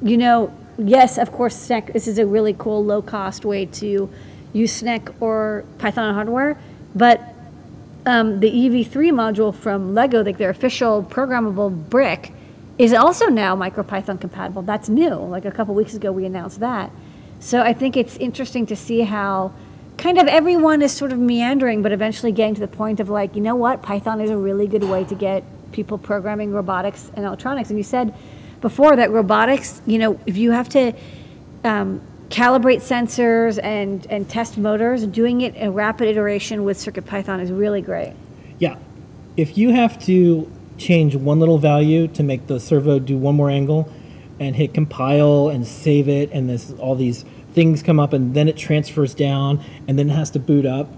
you 0.00 0.16
know, 0.16 0.56
yes, 0.78 1.18
of 1.18 1.32
course, 1.32 1.56
Snek, 1.56 1.92
this 1.92 2.06
is 2.06 2.18
a 2.18 2.24
really 2.24 2.54
cool 2.56 2.84
low 2.84 3.02
cost 3.02 3.44
way 3.44 3.66
to 3.66 4.08
use 4.52 4.82
Snek 4.82 5.14
or 5.20 5.64
Python 5.78 6.14
hardware, 6.14 6.58
but 6.94 7.20
um, 8.04 8.40
the 8.40 8.50
EV3 8.50 9.12
module 9.12 9.54
from 9.54 9.94
Lego, 9.94 10.22
like 10.24 10.38
their 10.38 10.50
official 10.50 11.02
programmable 11.02 11.88
brick, 11.88 12.32
is 12.78 12.92
also 12.92 13.26
now 13.26 13.54
MicroPython 13.54 14.20
compatible. 14.20 14.62
That's 14.62 14.88
new. 14.88 15.14
Like 15.14 15.44
a 15.44 15.50
couple 15.50 15.74
weeks 15.74 15.94
ago, 15.94 16.10
we 16.10 16.24
announced 16.24 16.60
that. 16.60 16.90
So 17.38 17.60
I 17.62 17.72
think 17.72 17.96
it's 17.96 18.16
interesting 18.16 18.66
to 18.66 18.76
see 18.76 19.00
how 19.00 19.52
kind 19.98 20.18
of 20.18 20.26
everyone 20.26 20.82
is 20.82 20.92
sort 20.92 21.12
of 21.12 21.18
meandering, 21.18 21.82
but 21.82 21.92
eventually 21.92 22.32
getting 22.32 22.54
to 22.54 22.60
the 22.60 22.68
point 22.68 22.98
of 22.98 23.08
like, 23.08 23.36
you 23.36 23.40
know 23.40 23.54
what, 23.54 23.82
Python 23.82 24.20
is 24.20 24.30
a 24.30 24.36
really 24.36 24.66
good 24.66 24.84
way 24.84 25.04
to 25.04 25.14
get 25.14 25.44
people 25.70 25.98
programming 25.98 26.52
robotics 26.52 27.10
and 27.14 27.24
electronics. 27.24 27.70
And 27.70 27.78
you 27.78 27.84
said 27.84 28.14
before 28.60 28.96
that 28.96 29.10
robotics, 29.10 29.80
you 29.86 29.98
know, 29.98 30.18
if 30.26 30.36
you 30.36 30.50
have 30.50 30.68
to 30.70 30.92
um, 31.64 32.00
calibrate 32.32 32.80
sensors 32.80 33.62
and, 33.62 34.06
and 34.10 34.28
test 34.28 34.56
motors, 34.56 35.06
doing 35.06 35.42
it 35.42 35.54
in 35.54 35.74
rapid 35.74 36.08
iteration 36.08 36.64
with 36.64 36.78
CircuitPython 36.78 37.40
is 37.40 37.52
really 37.52 37.82
great. 37.82 38.14
Yeah. 38.58 38.78
If 39.36 39.58
you 39.58 39.70
have 39.70 40.02
to 40.06 40.50
change 40.78 41.14
one 41.14 41.38
little 41.38 41.58
value 41.58 42.08
to 42.08 42.22
make 42.22 42.46
the 42.46 42.58
servo 42.58 42.98
do 42.98 43.18
one 43.18 43.36
more 43.36 43.50
angle 43.50 43.92
and 44.40 44.56
hit 44.56 44.72
compile 44.72 45.50
and 45.50 45.66
save 45.66 46.08
it 46.08 46.30
and 46.32 46.48
this 46.48 46.72
all 46.72 46.96
these 46.96 47.24
things 47.52 47.82
come 47.82 48.00
up 48.00 48.14
and 48.14 48.34
then 48.34 48.48
it 48.48 48.56
transfers 48.56 49.14
down 49.14 49.62
and 49.86 49.98
then 49.98 50.08
it 50.08 50.14
has 50.14 50.30
to 50.30 50.38
boot 50.38 50.64
up 50.64 50.88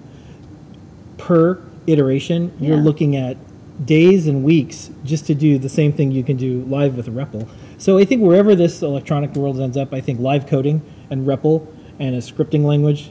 per 1.18 1.61
iteration, 1.87 2.53
you're 2.61 2.77
looking 2.77 3.16
at 3.16 3.37
days 3.85 4.29
and 4.29 4.44
weeks 4.44 4.90
just 5.05 5.27
to 5.27 5.35
do 5.35 5.59
the 5.59 5.68
same 5.68 5.92
thing 5.92 6.12
you 6.12 6.23
can 6.23 6.37
do 6.37 6.62
live 6.66 6.97
with 6.97 7.09
a 7.09 7.11
REPL. 7.11 7.49
So 7.77 7.99
I 7.99 8.05
think 8.05 8.23
wherever 8.23 8.55
this 8.55 8.83
electronic 8.83 9.35
world 9.35 9.61
ends 9.61 9.77
up, 9.77 9.92
I 9.92 10.01
think 10.01 10.20
live 10.20 10.47
coding 10.47 10.81
and 11.11 11.27
REPL 11.27 11.67
and 11.99 12.14
a 12.14 12.19
scripting 12.19 12.64
language, 12.64 13.11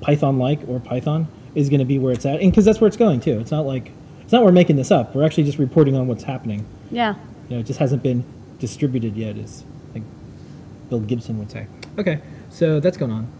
Python-like 0.00 0.60
or 0.68 0.80
Python, 0.80 1.28
is 1.54 1.68
going 1.68 1.80
to 1.80 1.84
be 1.84 1.98
where 1.98 2.12
it's 2.12 2.24
at, 2.24 2.40
and 2.40 2.50
because 2.50 2.64
that's 2.64 2.80
where 2.80 2.88
it's 2.88 2.96
going 2.96 3.20
too. 3.20 3.38
It's 3.40 3.50
not 3.50 3.66
like 3.66 3.90
it's 4.22 4.32
not 4.32 4.44
we're 4.44 4.52
making 4.52 4.76
this 4.76 4.90
up. 4.90 5.14
We're 5.14 5.24
actually 5.24 5.44
just 5.44 5.58
reporting 5.58 5.96
on 5.96 6.06
what's 6.06 6.24
happening. 6.24 6.66
Yeah. 6.90 7.16
You 7.48 7.56
know, 7.56 7.60
it 7.60 7.66
just 7.66 7.78
hasn't 7.78 8.02
been 8.02 8.24
distributed 8.58 9.16
yet, 9.16 9.36
as 9.36 9.64
like 9.94 10.02
Bill 10.88 11.00
Gibson 11.00 11.38
would 11.38 11.50
say. 11.50 11.66
Okay, 11.98 12.20
so 12.48 12.80
that's 12.80 12.96
going 12.96 13.12
on. 13.12 13.30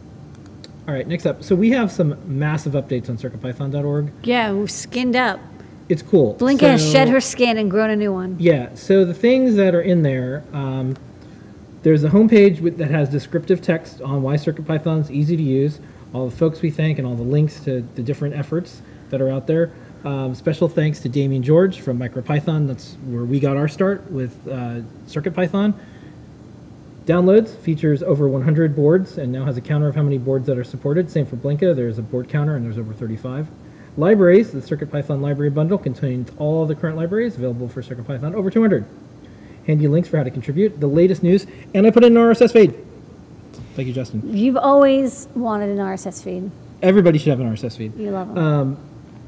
All 0.87 0.95
right, 0.95 1.07
next 1.07 1.27
up. 1.27 1.45
So 1.45 1.55
we 1.55 1.71
have 1.71 1.93
some 1.93 2.17
massive 2.27 2.73
updates 2.73 3.09
on 3.09 3.17
CircuitPython.org. 3.17 4.13
Yeah, 4.25 4.53
we've 4.53 4.71
skinned 4.71 5.15
up. 5.15 5.41
It's 5.89 6.03
cool. 6.03 6.35
Blinka 6.35 6.63
has 6.63 6.91
shed 6.91 7.09
her 7.09 7.21
skin 7.21 7.57
and 7.57 7.71
grown 7.71 7.91
a 7.91 7.97
new 7.97 8.13
one. 8.13 8.37
Yeah, 8.39 8.75
so 8.75 9.05
the 9.05 9.15
things 9.15 9.55
that 9.57 9.75
are 9.75 9.81
in 9.81 10.03
there, 10.03 10.45
um, 10.53 10.97
there's 11.83 12.05
a 12.05 12.09
homepage 12.09 12.61
with, 12.61 12.79
that 12.79 12.91
has 12.91 13.09
descriptive 13.09 13.61
text 13.61 14.01
on 14.03 14.23
why 14.23 14.37
CircuitPython 14.37 15.01
is 15.01 15.11
easy 15.11 15.37
to 15.37 15.43
use, 15.43 15.81
all 16.13 16.29
the 16.29 16.37
folks 16.37 16.63
we 16.63 16.71
thank, 16.71 16.99
and 16.99 17.07
all 17.07 17.15
the 17.15 17.23
links 17.23 17.61
to 17.61 17.81
the 17.95 18.03
different 18.03 18.35
efforts 18.35 18.83
that 19.11 19.21
are 19.21 19.31
out 19.31 19.47
there. 19.47 19.73
Um, 20.05 20.35
special 20.35 20.69
thanks 20.69 21.01
to 21.01 21.09
Damien 21.09 21.43
George 21.43 21.81
from 21.81 21.99
MicroPython. 21.99 22.67
That's 22.67 22.95
where 23.07 23.25
we 23.25 23.39
got 23.41 23.57
our 23.57 23.69
start 23.69 24.11
with 24.11 24.37
uh, 24.49 24.81
CircuitPython. 25.07 25.75
Downloads 27.05 27.57
features 27.57 28.03
over 28.03 28.29
100 28.29 28.77
boards 28.77 29.19
and 29.19 29.33
now 29.33 29.45
has 29.45 29.57
a 29.57 29.61
counter 29.61 29.89
of 29.89 29.97
how 29.97 30.03
many 30.03 30.19
boards 30.19 30.47
that 30.47 30.57
are 30.57 30.65
supported. 30.65 31.11
Same 31.11 31.27
for 31.27 31.37
Blinka. 31.37 31.75
There's 31.75 31.99
a 31.99 32.03
board 32.03 32.29
counter 32.29 32.55
and 32.55 32.65
there's 32.65 32.79
over 32.79 32.93
35. 32.93 33.49
Libraries, 33.97 34.53
the 34.53 34.61
CircuitPython 34.61 35.21
library 35.21 35.51
bundle 35.51 35.79
contains 35.79 36.31
all 36.39 36.65
the 36.65 36.75
current 36.75 36.97
libraries 36.97 37.37
available 37.37 37.69
for 37.69 37.83
CircuitPython, 37.83 38.35
over 38.35 38.51
200. 38.51 38.85
Handy 39.67 39.89
links 39.89 40.09
for 40.09 40.17
how 40.19 40.25
to 40.25 40.31
contribute, 40.31 40.81
the 40.81 40.87
latest 40.87 41.23
news, 41.23 41.47
and 41.75 41.87
I 41.87 41.91
put 41.91 42.05
in 42.05 42.17
an 42.17 42.23
RSS 42.23 42.53
feed. 42.53 42.75
Thank 43.75 43.89
you, 43.89 43.95
Justin. 43.95 44.23
You've 44.37 44.57
always 44.57 45.29
wanted 45.35 45.71
an 45.71 45.79
RSS 45.79 46.23
feed. 46.23 46.51
Everybody 46.83 47.19
should 47.19 47.29
have 47.31 47.41
an 47.41 47.51
RSS 47.55 47.77
feed. 47.77 47.97
You 47.97 48.11
love 48.11 48.35
them. 48.35 48.39
Um, 48.39 48.77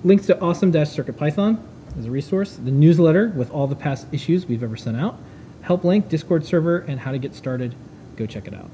links 0.03 0.27
to 0.27 0.39
awesome-circuitpython 0.41 1.59
as 1.99 2.07
a 2.07 2.11
resource, 2.11 2.57
the 2.57 2.71
newsletter 2.71 3.29
with 3.29 3.51
all 3.53 3.67
the 3.67 3.77
past 3.77 4.07
issues 4.13 4.47
we've 4.47 4.63
ever 4.63 4.77
sent 4.77 4.97
out, 4.97 5.19
help 5.63 5.85
link, 5.85 6.09
Discord 6.09 6.45
server, 6.45 6.79
and 6.81 6.99
how 7.01 7.13
to 7.13 7.19
get 7.19 7.35
started. 7.35 7.75
Go 8.17 8.27
check 8.27 8.47
it 8.49 8.55
out. 8.55 8.69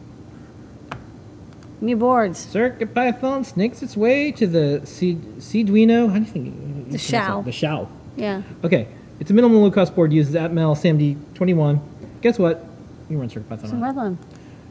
New 1.82 1.96
boards. 1.96 2.38
Circuit 2.38 2.94
Python 2.94 3.44
snakes 3.44 3.82
its 3.82 3.96
way 3.96 4.32
to 4.32 4.46
the 4.46 4.82
C- 4.84 5.14
Seeeduino. 5.38 6.08
How 6.10 6.14
do 6.18 6.24
you 6.24 6.30
think? 6.30 6.46
you 6.46 6.98
pronounce? 6.98 7.10
Xiao. 7.10 7.44
The 7.44 7.50
Xiao. 7.50 7.88
Yeah. 8.16 8.42
Okay, 8.64 8.88
it's 9.20 9.30
a 9.30 9.34
minimal 9.34 9.60
low-cost 9.60 9.94
board. 9.94 10.12
Uses 10.12 10.34
Atmel 10.34 10.74
SAMD21. 10.74 11.80
Guess 12.22 12.38
what? 12.38 12.64
You 13.08 13.18
run 13.18 13.28
CircuitPython. 13.28 13.68
Some 13.68 13.82
on 13.82 14.12
it. 14.14 14.18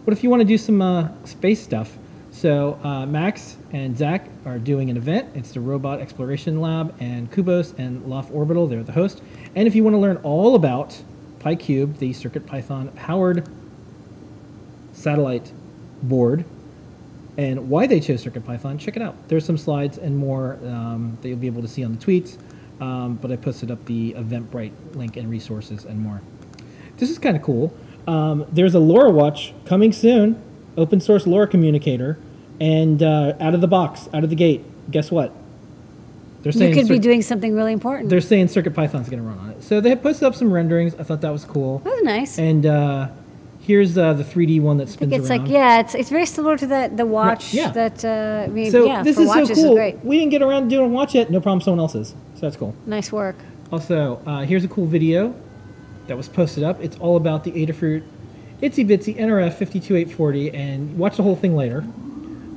What 0.05 0.17
if 0.17 0.23
you 0.23 0.29
want 0.29 0.41
to 0.41 0.47
do 0.47 0.57
some 0.57 0.81
uh, 0.81 1.09
space 1.25 1.61
stuff? 1.61 1.95
So 2.31 2.79
uh, 2.83 3.05
Max 3.05 3.57
and 3.73 3.97
Zach 3.97 4.27
are 4.45 4.57
doing 4.57 4.89
an 4.89 4.97
event. 4.97 5.29
It's 5.35 5.51
the 5.51 5.59
Robot 5.59 5.99
Exploration 5.99 6.61
Lab, 6.61 6.95
and 6.99 7.31
Kubos 7.31 7.77
and 7.77 8.05
Loft 8.05 8.31
Orbital. 8.31 8.67
They're 8.67 8.83
the 8.83 8.91
host. 8.91 9.21
And 9.55 9.67
if 9.67 9.75
you 9.75 9.83
want 9.83 9.95
to 9.95 9.99
learn 9.99 10.17
all 10.17 10.55
about 10.55 11.01
PyCube, 11.39 11.97
the 11.99 12.11
CircuitPython 12.11 12.95
powered 12.95 13.47
satellite 14.93 15.51
board, 16.01 16.45
and 17.37 17.69
why 17.69 17.87
they 17.87 17.99
chose 17.99 18.23
CircuitPython, 18.23 18.79
check 18.79 18.95
it 18.95 19.01
out. 19.01 19.15
There's 19.27 19.45
some 19.45 19.57
slides 19.57 19.97
and 19.97 20.17
more 20.17 20.59
um, 20.65 21.17
that 21.21 21.29
you'll 21.29 21.37
be 21.37 21.47
able 21.47 21.61
to 21.61 21.67
see 21.67 21.83
on 21.83 21.93
the 21.93 22.03
tweets. 22.03 22.37
Um, 22.79 23.15
but 23.15 23.31
I 23.31 23.35
posted 23.35 23.71
up 23.71 23.83
the 23.85 24.13
Eventbrite 24.13 24.71
link 24.95 25.17
and 25.17 25.29
resources 25.29 25.83
and 25.85 25.99
more. 25.99 26.21
This 26.97 27.09
is 27.09 27.19
kind 27.19 27.35
of 27.35 27.43
cool. 27.43 27.73
Um, 28.07 28.45
there's 28.51 28.73
a 28.75 28.79
LoRa 28.79 29.11
watch 29.13 29.53
coming 29.65 29.91
soon, 29.91 30.41
open 30.77 30.99
source 31.01 31.25
LoRa 31.25 31.49
communicator, 31.49 32.17
and 32.59 33.03
uh, 33.03 33.33
out 33.39 33.53
of 33.53 33.61
the 33.61 33.67
box, 33.67 34.07
out 34.13 34.23
of 34.23 34.29
the 34.29 34.35
gate, 34.35 34.63
guess 34.91 35.11
what? 35.11 35.33
They're 36.41 36.53
You 36.53 36.59
saying 36.59 36.73
could 36.73 36.87
be 36.87 36.99
doing 36.99 37.21
something 37.21 37.53
really 37.53 37.73
important. 37.73 38.09
they're 38.09 38.21
saying 38.21 38.47
CircuitPython's 38.47 39.09
going 39.09 39.21
to 39.21 39.27
run 39.27 39.37
on 39.39 39.49
it. 39.51 39.61
So 39.63 39.81
they 39.81 39.89
have 39.89 40.01
posted 40.01 40.23
up 40.23 40.35
some 40.35 40.51
renderings. 40.53 40.95
I 40.95 41.03
thought 41.03 41.19
that 41.21 41.31
was 41.33 41.43
cool. 41.43 41.79
that 41.79 41.91
was 41.93 42.03
nice. 42.03 42.39
And 42.39 42.65
uh, 42.65 43.09
here's 43.69 43.99
uh, 43.99 44.13
the 44.13 44.23
3D 44.23 44.59
one 44.59 44.77
that 44.77 44.87
I 44.87 44.91
spins 44.91 45.11
think 45.11 45.21
it's 45.21 45.29
around. 45.29 45.43
like 45.43 45.51
yeah, 45.51 45.79
it's 45.79 45.93
it's 45.93 46.09
very 46.09 46.25
similar 46.25 46.57
to 46.57 46.65
the 46.65 46.91
the 46.93 47.05
watch 47.05 47.53
yeah. 47.53 47.69
that 47.69 48.03
uh, 48.03 48.45
I 48.45 48.47
mean, 48.47 48.71
so 48.71 48.85
yeah, 48.85 49.03
this 49.03 49.19
is 49.19 49.29
so 49.29 49.45
cool. 49.53 49.77
is. 49.77 50.03
We 50.03 50.17
didn't 50.17 50.31
get 50.31 50.41
around 50.41 50.63
to 50.63 50.69
doing 50.69 50.85
a 50.85 50.93
watch 50.93 51.13
yet. 51.13 51.29
No 51.29 51.39
problem. 51.39 51.61
Someone 51.61 51.79
else's. 51.79 52.09
So 52.33 52.41
that's 52.41 52.57
cool. 52.57 52.73
Nice 52.87 53.11
work. 53.11 53.35
Also, 53.71 54.19
uh, 54.25 54.41
here's 54.41 54.63
a 54.63 54.67
cool 54.67 54.87
video 54.87 55.35
that 56.07 56.17
was 56.17 56.27
posted 56.27 56.63
up. 56.63 56.81
It's 56.81 56.97
all 56.97 57.15
about 57.15 57.43
the 57.43 57.51
Adafruit 57.51 58.03
Itsy 58.63 58.83
Bitsy 58.85 59.15
NRF 59.15 59.53
52840, 59.53 60.51
and 60.51 60.97
watch 60.97 61.17
the 61.17 61.23
whole 61.23 61.35
thing 61.35 61.55
later. 61.55 61.85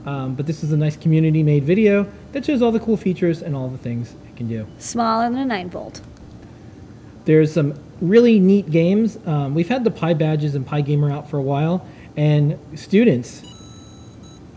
Um, 0.06 0.34
but 0.34 0.46
this 0.46 0.64
is 0.64 0.72
a 0.72 0.76
nice 0.76 0.96
community-made 0.96 1.62
video 1.62 2.10
that 2.32 2.44
shows 2.44 2.60
all 2.62 2.72
the 2.72 2.80
cool 2.80 2.96
features 2.96 3.42
and 3.42 3.54
all 3.54 3.68
the 3.68 3.78
things 3.78 4.14
it 4.26 4.36
can 4.36 4.48
do. 4.48 4.66
Smaller 4.78 5.28
than 5.30 5.38
a 5.38 5.44
nine 5.44 5.70
volt. 5.70 6.00
There's 7.24 7.52
some 7.52 7.74
really 8.02 8.40
neat 8.40 8.70
games. 8.70 9.16
Um, 9.26 9.54
we've 9.54 9.68
had 9.68 9.84
the 9.84 9.90
PyBadges 9.90 10.54
and 10.54 10.66
PyGamer 10.66 11.10
out 11.10 11.30
for 11.30 11.38
a 11.38 11.42
while, 11.42 11.86
and 12.16 12.58
students 12.74 13.42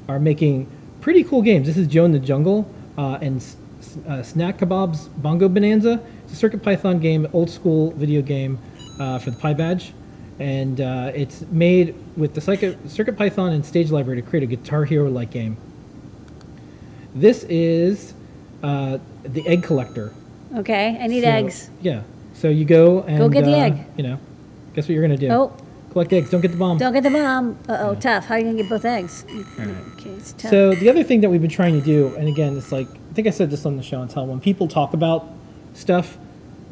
are 0.09 0.19
making 0.19 0.69
pretty 0.99 1.23
cool 1.23 1.41
games. 1.41 1.67
This 1.67 1.77
is 1.77 1.87
Joe 1.87 2.05
in 2.05 2.11
the 2.11 2.19
Jungle 2.19 2.69
uh, 2.97 3.19
and 3.21 3.45
uh, 4.07 4.23
Snack 4.23 4.57
Kebab's 4.57 5.07
Bongo 5.09 5.47
Bonanza. 5.47 6.01
It's 6.23 6.33
a 6.33 6.35
Circuit 6.35 6.63
Python 6.63 6.99
game, 6.99 7.27
old 7.33 7.49
school 7.49 7.91
video 7.91 8.21
game 8.21 8.57
uh, 8.99 9.19
for 9.19 9.29
the 9.29 9.37
PyBadge. 9.37 9.91
And 10.39 10.81
uh, 10.81 11.11
it's 11.15 11.41
made 11.51 11.95
with 12.17 12.33
the 12.33 12.41
Circuit, 12.41 12.77
Circuit 12.89 13.15
Python 13.17 13.53
and 13.53 13.65
Stage 13.65 13.89
Library 13.91 14.21
to 14.21 14.27
create 14.27 14.43
a 14.43 14.47
Guitar 14.47 14.83
Hero 14.83 15.09
like 15.09 15.31
game. 15.31 15.55
This 17.13 17.43
is 17.43 18.13
uh, 18.63 18.97
the 19.23 19.47
Egg 19.47 19.63
Collector. 19.63 20.13
Okay, 20.55 20.97
I 20.99 21.07
need 21.07 21.21
So, 21.23 21.29
eggs. 21.29 21.69
Yeah. 21.81 22.01
So 22.45 22.49
you 22.49 22.63
go 22.63 23.01
and 23.01 23.33
get 23.33 23.43
the 23.43 23.55
uh, 23.55 23.63
egg. 23.65 23.85
You 23.97 24.03
know, 24.03 24.19
guess 24.75 24.83
what 24.87 24.93
you're 24.93 25.01
gonna 25.01 25.17
do? 25.17 25.31
Oh. 25.31 25.51
collect 25.91 26.13
eggs. 26.13 26.29
Don't 26.29 26.41
get 26.41 26.51
the 26.51 26.57
bomb. 26.57 26.77
Don't 26.77 26.93
get 26.93 27.01
the 27.01 27.09
bomb. 27.09 27.57
Uh 27.67 27.77
oh, 27.79 27.95
tough. 27.95 28.25
How 28.25 28.35
are 28.35 28.37
you 28.37 28.43
gonna 28.43 28.57
get 28.57 28.69
both 28.69 28.85
eggs? 28.85 29.25
All 29.27 29.65
right. 29.65 29.75
Okay, 29.97 30.11
it's 30.11 30.33
tough. 30.33 30.51
So 30.51 30.75
the 30.75 30.87
other 30.87 31.03
thing 31.03 31.21
that 31.21 31.31
we've 31.31 31.41
been 31.41 31.49
trying 31.49 31.73
to 31.79 31.83
do, 31.83 32.15
and 32.17 32.27
again, 32.27 32.55
it's 32.55 32.71
like 32.71 32.87
I 32.87 33.13
think 33.15 33.27
I 33.27 33.31
said 33.31 33.49
this 33.49 33.65
on 33.65 33.77
the 33.77 33.81
show 33.81 33.99
and 33.99 34.11
tell. 34.11 34.27
When 34.27 34.39
people 34.39 34.67
talk 34.67 34.93
about 34.93 35.27
stuff 35.73 36.19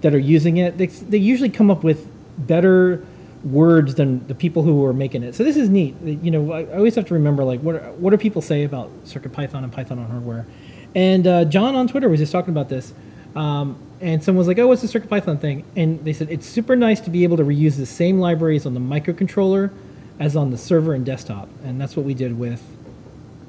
that 0.01 0.13
are 0.13 0.19
using 0.19 0.57
it, 0.57 0.77
they, 0.77 0.85
they 0.85 1.17
usually 1.17 1.49
come 1.49 1.71
up 1.71 1.83
with 1.83 2.07
better 2.37 3.03
words 3.43 3.95
than 3.95 4.27
the 4.27 4.35
people 4.35 4.61
who 4.61 4.85
are 4.85 4.93
making 4.93 5.23
it. 5.23 5.33
So 5.33 5.43
this 5.43 5.57
is 5.57 5.69
neat. 5.69 5.95
You 6.03 6.29
know, 6.29 6.51
I, 6.51 6.65
I 6.65 6.75
always 6.75 6.93
have 6.93 7.07
to 7.07 7.15
remember 7.15 7.43
like 7.43 7.61
what 7.61 7.77
are, 7.77 7.91
what 7.93 8.11
do 8.11 8.17
people 8.17 8.43
say 8.43 8.63
about 8.63 8.91
CircuitPython 9.05 9.63
and 9.63 9.73
Python 9.73 9.97
on 9.97 10.05
hardware. 10.05 10.45
And 10.93 11.25
uh, 11.25 11.45
John 11.45 11.73
on 11.73 11.87
Twitter 11.87 12.09
was 12.09 12.19
just 12.19 12.31
talking 12.31 12.51
about 12.53 12.69
this. 12.69 12.93
Um, 13.35 13.77
and 14.03 14.21
someone 14.21 14.39
was 14.39 14.47
like, 14.47 14.59
"Oh, 14.59 14.67
what's 14.67 14.81
the 14.81 14.99
CircuitPython 14.99 15.39
thing?" 15.39 15.63
And 15.77 16.03
they 16.03 16.11
said 16.11 16.29
it's 16.29 16.45
super 16.45 16.75
nice 16.75 16.99
to 17.01 17.09
be 17.09 17.23
able 17.23 17.37
to 17.37 17.43
reuse 17.43 17.77
the 17.77 17.85
same 17.85 18.19
libraries 18.19 18.65
on 18.65 18.73
the 18.73 18.79
microcontroller 18.79 19.71
as 20.19 20.35
on 20.35 20.51
the 20.51 20.57
server 20.57 20.93
and 20.93 21.05
desktop, 21.05 21.47
and 21.63 21.79
that's 21.79 21.95
what 21.95 22.05
we 22.05 22.13
did 22.13 22.37
with 22.37 22.61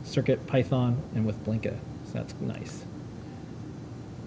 Circuit 0.04 0.46
Python 0.46 0.96
and 1.14 1.26
with 1.26 1.44
Blinka. 1.44 1.76
So 2.06 2.12
that's 2.14 2.34
nice. 2.40 2.84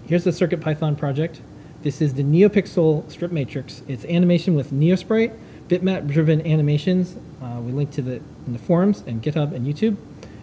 Here's 0.06 0.24
the 0.24 0.32
Circuit 0.32 0.60
Python 0.60 0.94
project. 0.96 1.40
This 1.82 2.02
is 2.02 2.12
the 2.12 2.22
NeoPixel 2.22 3.10
strip 3.10 3.32
matrix. 3.32 3.82
It's 3.88 4.04
animation 4.04 4.54
with 4.54 4.72
NeoSprite, 4.72 5.34
bitmap-driven 5.68 6.46
animations. 6.46 7.16
Uh, 7.42 7.60
we 7.60 7.72
link 7.72 7.90
to 7.92 8.02
the 8.02 8.16
in 8.46 8.52
the 8.52 8.58
forums 8.58 9.02
and 9.06 9.22
GitHub 9.22 9.54
and 9.54 9.66
YouTube, 9.66 9.96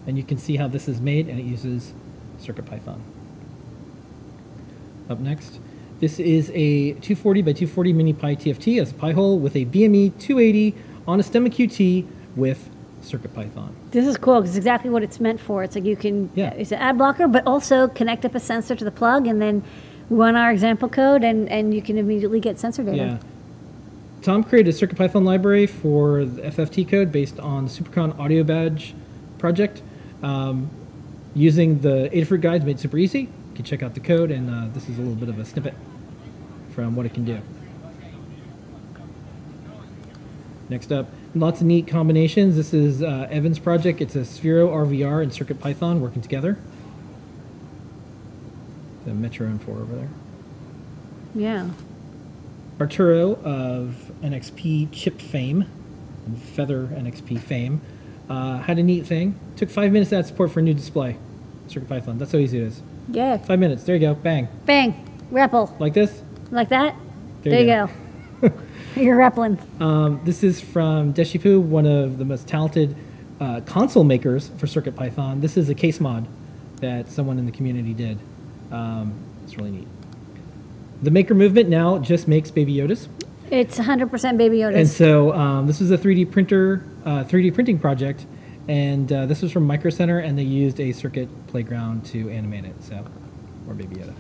and 0.08 0.18
you 0.18 0.24
can 0.24 0.38
see 0.38 0.56
how 0.56 0.68
this 0.68 0.88
is 0.88 1.00
made, 1.00 1.28
and 1.28 1.40
it 1.40 1.46
uses 1.46 1.94
Circuit 2.40 2.66
Python. 2.66 3.04
Up 5.10 5.20
next, 5.20 5.60
this 6.00 6.20
is 6.20 6.50
a 6.54 6.92
240 6.94 7.42
by 7.42 7.54
240 7.54 7.94
mini 7.94 8.14
Pi 8.14 8.36
TFT 8.36 8.82
as 8.82 8.92
a 8.92 8.94
Pi 8.94 9.12
hole 9.12 9.40
with 9.40 9.56
a 9.56 9.66
BME 9.66 10.18
280 10.20 10.76
on 11.08 11.20
a 11.20 11.24
Stemma 11.24 11.48
QT 11.50 12.06
with 12.36 12.70
Circuit 13.02 13.34
Python. 13.34 13.76
This 13.92 14.06
is 14.08 14.18
cool 14.18 14.42
because 14.42 14.52
it's 14.52 14.58
exactly 14.58 14.90
what 14.90 15.04
it's 15.04 15.20
meant 15.20 15.40
for. 15.40 15.64
It's 15.64 15.76
like 15.76 15.86
you 15.86 15.96
can, 15.96 16.30
Yeah. 16.36 16.50
it's 16.52 16.72
an 16.72 16.80
ad 16.80 16.98
blocker, 16.98 17.28
but 17.28 17.46
also 17.48 17.88
connect 17.88 18.26
up 18.26 18.36
a 18.36 18.40
sensor 18.40 18.76
to 18.76 18.84
the 18.84 18.92
plug 18.92 19.28
and 19.28 19.42
then 19.42 19.64
run 20.10 20.36
our 20.36 20.52
example 20.52 20.90
code 20.90 21.24
and, 21.24 21.48
and 21.50 21.74
you 21.74 21.82
can 21.82 21.98
immediately 21.98 22.40
get 22.40 22.60
sensor 22.60 22.84
data. 22.84 22.98
Yeah. 22.98 23.18
Tom 24.22 24.44
created 24.44 24.74
a 24.74 24.78
CircuitPython 24.78 25.24
library 25.24 25.68
for 25.68 26.26
the 26.26 26.42
FFT 26.42 26.88
code 26.88 27.12
based 27.12 27.40
on 27.40 27.66
the 27.66 27.72
Supercon 27.72 28.18
Audio 28.20 28.44
Badge 28.44 28.96
project. 29.38 29.82
Um, 30.24 30.70
using 31.36 31.80
the 31.82 32.10
Adafruit 32.12 32.42
guides 32.42 32.66
made 32.66 32.80
super 32.80 32.98
easy. 32.98 33.30
You 33.56 33.64
can 33.64 33.70
check 33.70 33.84
out 33.84 33.94
the 33.94 34.02
code, 34.02 34.32
and 34.32 34.50
uh, 34.50 34.68
this 34.74 34.90
is 34.90 34.98
a 34.98 35.02
little 35.02 35.16
bit 35.16 35.30
of 35.30 35.40
a 35.40 35.46
snippet 35.46 35.76
from 36.72 36.94
what 36.94 37.06
it 37.06 37.14
can 37.14 37.24
do. 37.24 37.40
Next 40.68 40.92
up, 40.92 41.08
lots 41.34 41.62
of 41.62 41.68
neat 41.68 41.88
combinations. 41.88 42.58
This 42.58 42.74
is 42.74 43.02
uh, 43.02 43.30
Evan's 43.32 43.58
project. 43.58 44.02
It's 44.02 44.18
a 44.18 44.24
Sphero 44.24 44.68
RVR 44.68 45.24
and 45.24 45.32
CircuitPython 45.32 46.02
working 46.02 46.22
together. 46.22 46.58
The 49.06 49.14
Metro 49.14 49.48
M4 49.48 49.70
over 49.70 49.96
there. 49.96 50.10
Yeah. 51.34 51.70
Arturo 52.82 53.36
of 53.36 54.12
NXP 54.22 54.90
chip 54.92 55.22
fame, 55.22 55.66
and 56.26 56.42
Feather 56.42 56.88
NXP 56.88 57.40
fame, 57.40 57.80
uh, 58.30 58.58
had 58.58 58.80
a 58.80 58.84
neat 58.84 59.06
thing. 59.06 59.40
Took 59.56 59.70
five 59.70 59.94
minutes 59.94 60.10
to 60.10 60.18
add 60.18 60.26
support 60.26 60.52
for 60.52 60.60
a 60.60 60.64
new 60.64 60.74
display. 60.74 61.16
CircuitPython. 61.70 62.20
That's 62.20 62.34
how 62.34 62.38
easy 62.38 62.58
it 62.58 62.64
is. 62.66 62.82
Yeah. 63.10 63.38
Five 63.38 63.60
minutes. 63.60 63.84
There 63.84 63.96
you 63.96 64.02
go. 64.02 64.14
Bang. 64.16 64.48
Bang. 64.66 65.06
Repl. 65.32 65.80
Like 65.80 65.94
this. 65.94 66.22
Like 66.52 66.70
that? 66.70 66.96
There 67.44 67.52
There, 67.52 67.62
you 67.62 67.90
you 68.44 68.50
go. 68.50 68.54
You're 69.02 69.18
Replin. 69.18 69.60
Um, 69.82 70.22
this 70.24 70.44
is 70.44 70.62
from 70.62 71.14
Deshipu, 71.14 71.62
one 71.62 71.86
of 71.86 72.18
the 72.18 72.26
most 72.26 72.48
talented 72.48 72.96
uh, 73.42 73.62
console 73.66 74.04
makers 74.04 74.50
for 74.58 74.68
CircuitPython. 74.68 75.42
This 75.42 75.58
is 75.58 75.70
a 75.70 75.76
case 75.76 76.00
mod 76.00 76.26
that 76.80 77.10
someone 77.10 77.38
in 77.38 77.46
the 77.46 77.52
community 77.52 77.94
did. 77.94 78.18
Um, 78.72 79.14
it's 79.44 79.58
really 79.58 79.72
neat. 79.72 79.88
The 81.02 81.12
maker 81.12 81.34
movement 81.34 81.70
now 81.70 81.98
just 82.00 82.28
makes 82.28 82.52
Baby 82.52 82.76
Yodas. 82.76 83.08
It's 83.52 83.78
100% 83.78 84.38
Baby 84.38 84.60
Yoda. 84.60 84.76
And 84.76 84.88
so 84.88 85.34
um, 85.34 85.68
this 85.68 85.82
is 85.82 85.92
a 85.92 85.98
3D 85.98 86.32
printer, 86.32 86.84
uh, 87.06 87.24
3D 87.26 87.54
printing 87.54 87.78
project, 87.78 88.26
and 88.68 89.12
uh, 89.12 89.26
this 89.26 89.42
was 89.42 89.52
from 89.52 89.66
Micro 89.66 89.90
Center, 89.90 90.20
and 90.20 90.38
they 90.38 90.44
used 90.44 90.80
a 90.80 90.92
circuit 90.92 91.30
playground 91.48 92.06
to 92.08 92.30
animate 92.30 92.66
it. 92.66 92.84
So, 92.84 93.06
or 93.68 93.74
Baby 93.74 93.98
Yoda. 93.98 94.14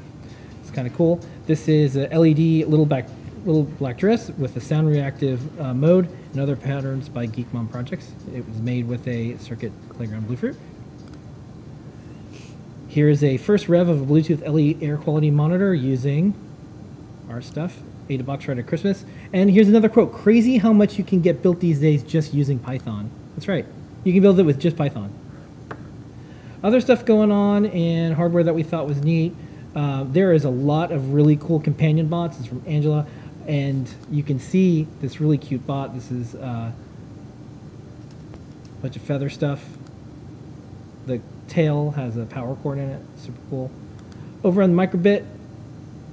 It's 0.62 0.72
kind 0.72 0.88
of 0.88 0.94
cool. 0.96 1.20
This 1.48 1.68
is 1.68 1.96
a 1.96 2.08
LED 2.08 2.68
little 2.68 2.86
back 2.86 3.08
little 3.46 3.64
black 3.64 3.98
dress 3.98 4.32
with 4.32 4.56
a 4.58 4.62
sound 4.62 4.88
reactive 4.88 5.62
uh, 5.62 5.74
mode 5.74 6.10
and 6.32 6.42
other 6.42 6.56
patterns 6.56 7.08
by 7.08 7.28
Geek 7.28 7.52
Mom 7.54 7.68
Projects. 7.68 8.12
It 8.34 8.48
was 8.48 8.58
made 8.58 8.88
with 8.88 9.08
a 9.08 9.38
Circuit 9.38 9.72
Playground 9.90 10.28
Bluefruit. 10.28 10.58
Here 12.88 13.08
is 13.08 13.24
a 13.24 13.38
first 13.38 13.70
rev 13.70 13.88
of 13.88 14.02
a 14.02 14.06
Bluetooth 14.06 14.42
LE 14.48 14.84
air 14.84 14.98
quality 14.98 15.30
monitor 15.30 15.76
using 15.76 16.34
our 17.30 17.42
stuff. 17.42 17.78
Ada 18.10 18.24
box 18.24 18.48
right 18.48 18.58
at 18.58 18.68
Christmas. 18.68 19.04
And 19.34 19.50
here's 19.50 19.68
another 19.68 19.90
quote: 19.90 20.14
"Crazy 20.14 20.58
how 20.58 20.74
much 20.74 20.98
you 20.98 21.04
can 21.04 21.22
get 21.22 21.42
built 21.42 21.60
these 21.60 21.80
days 21.80 22.04
just 22.04 22.34
using 22.34 22.58
Python." 22.60 23.10
That's 23.36 23.48
right. 23.48 23.66
You 24.06 24.14
can 24.14 24.22
build 24.22 24.40
it 24.40 24.44
with 24.44 24.60
just 24.60 24.78
Python. 24.78 25.12
Other 26.64 26.80
stuff 26.80 27.06
going 27.06 27.32
on 27.32 27.66
and 27.66 28.14
hardware 28.14 28.44
that 28.44 28.54
we 28.54 28.62
thought 28.62 28.88
was 28.88 29.02
neat. 29.02 29.36
Uh, 29.76 30.06
there 30.08 30.32
is 30.32 30.46
a 30.46 30.50
lot 30.50 30.92
of 30.92 31.14
really 31.14 31.36
cool 31.36 31.60
companion 31.60 32.08
bots. 32.08 32.38
It's 32.40 32.48
from 32.48 32.62
Angela, 32.68 33.08
and 33.48 33.92
you 34.12 34.22
can 34.22 34.40
see 34.40 34.88
this 35.02 35.20
really 35.20 35.40
cute 35.40 35.66
bot. 35.66 35.96
This 35.96 36.12
is 36.12 36.36
uh, 36.36 36.72
a 36.72 36.74
bunch 38.82 38.96
of 38.96 39.02
feather 39.02 39.28
stuff. 39.28 39.66
The 41.08 41.20
tail 41.48 41.90
has 41.92 42.16
a 42.16 42.26
power 42.26 42.56
cord 42.58 42.78
in 42.78 42.90
it. 42.90 43.02
Super 43.18 43.40
cool. 43.50 43.72
Over 44.44 44.62
on 44.62 44.76
the 44.76 44.88
microbit 44.88 45.26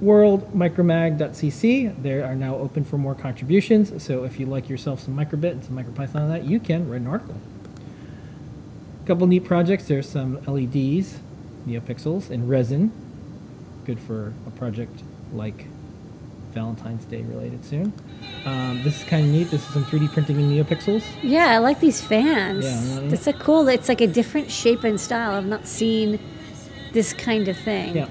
world, 0.01 0.51
micromag.cc, 0.51 2.01
they 2.01 2.21
are 2.21 2.35
now 2.35 2.55
open 2.55 2.85
for 2.85 2.97
more 2.97 3.13
contributions. 3.13 4.03
So 4.03 4.23
if 4.23 4.39
you 4.39 4.47
like 4.47 4.67
yourself 4.67 4.99
some 4.99 5.15
microbit 5.15 5.51
and 5.51 5.63
some 5.63 5.77
micropython 5.77 6.15
on 6.21 6.29
that, 6.29 6.43
you 6.43 6.59
can 6.59 6.89
write 6.89 7.01
an 7.01 7.07
article. 7.07 7.35
A 9.03 9.05
couple 9.05 9.27
neat 9.27 9.43
projects. 9.43 9.85
There's 9.85 10.07
some 10.07 10.35
LEDs, 10.47 11.19
NeoPixels, 11.67 12.31
in 12.31 12.47
resin. 12.47 12.89
Good 13.85 13.99
for 13.99 14.33
a 14.47 14.51
project 14.51 15.03
like 15.33 15.67
Valentine's 16.53 17.03
Day 17.03 17.21
related 17.23 17.65
soon. 17.65 17.91
Um, 18.45 18.81
this 18.81 19.01
is 19.01 19.03
kind 19.09 19.25
of 19.25 19.31
neat. 19.33 19.51
This 19.51 19.61
is 19.67 19.73
some 19.73 19.83
3D 19.83 20.13
printing 20.13 20.39
in 20.39 20.49
NeoPixels. 20.49 21.03
Yeah, 21.21 21.47
I 21.47 21.57
like 21.57 21.81
these 21.81 21.99
fans. 21.99 22.63
Yeah, 22.63 23.01
yeah. 23.01 23.13
It's 23.13 23.27
a 23.27 23.33
cool. 23.33 23.67
It's 23.67 23.89
like 23.89 23.99
a 23.99 24.07
different 24.07 24.49
shape 24.49 24.85
and 24.85 24.97
style. 24.97 25.35
I've 25.35 25.45
not 25.45 25.67
seen 25.67 26.17
this 26.93 27.11
kind 27.11 27.49
of 27.49 27.57
thing. 27.57 27.97
Yeah. 27.97 28.07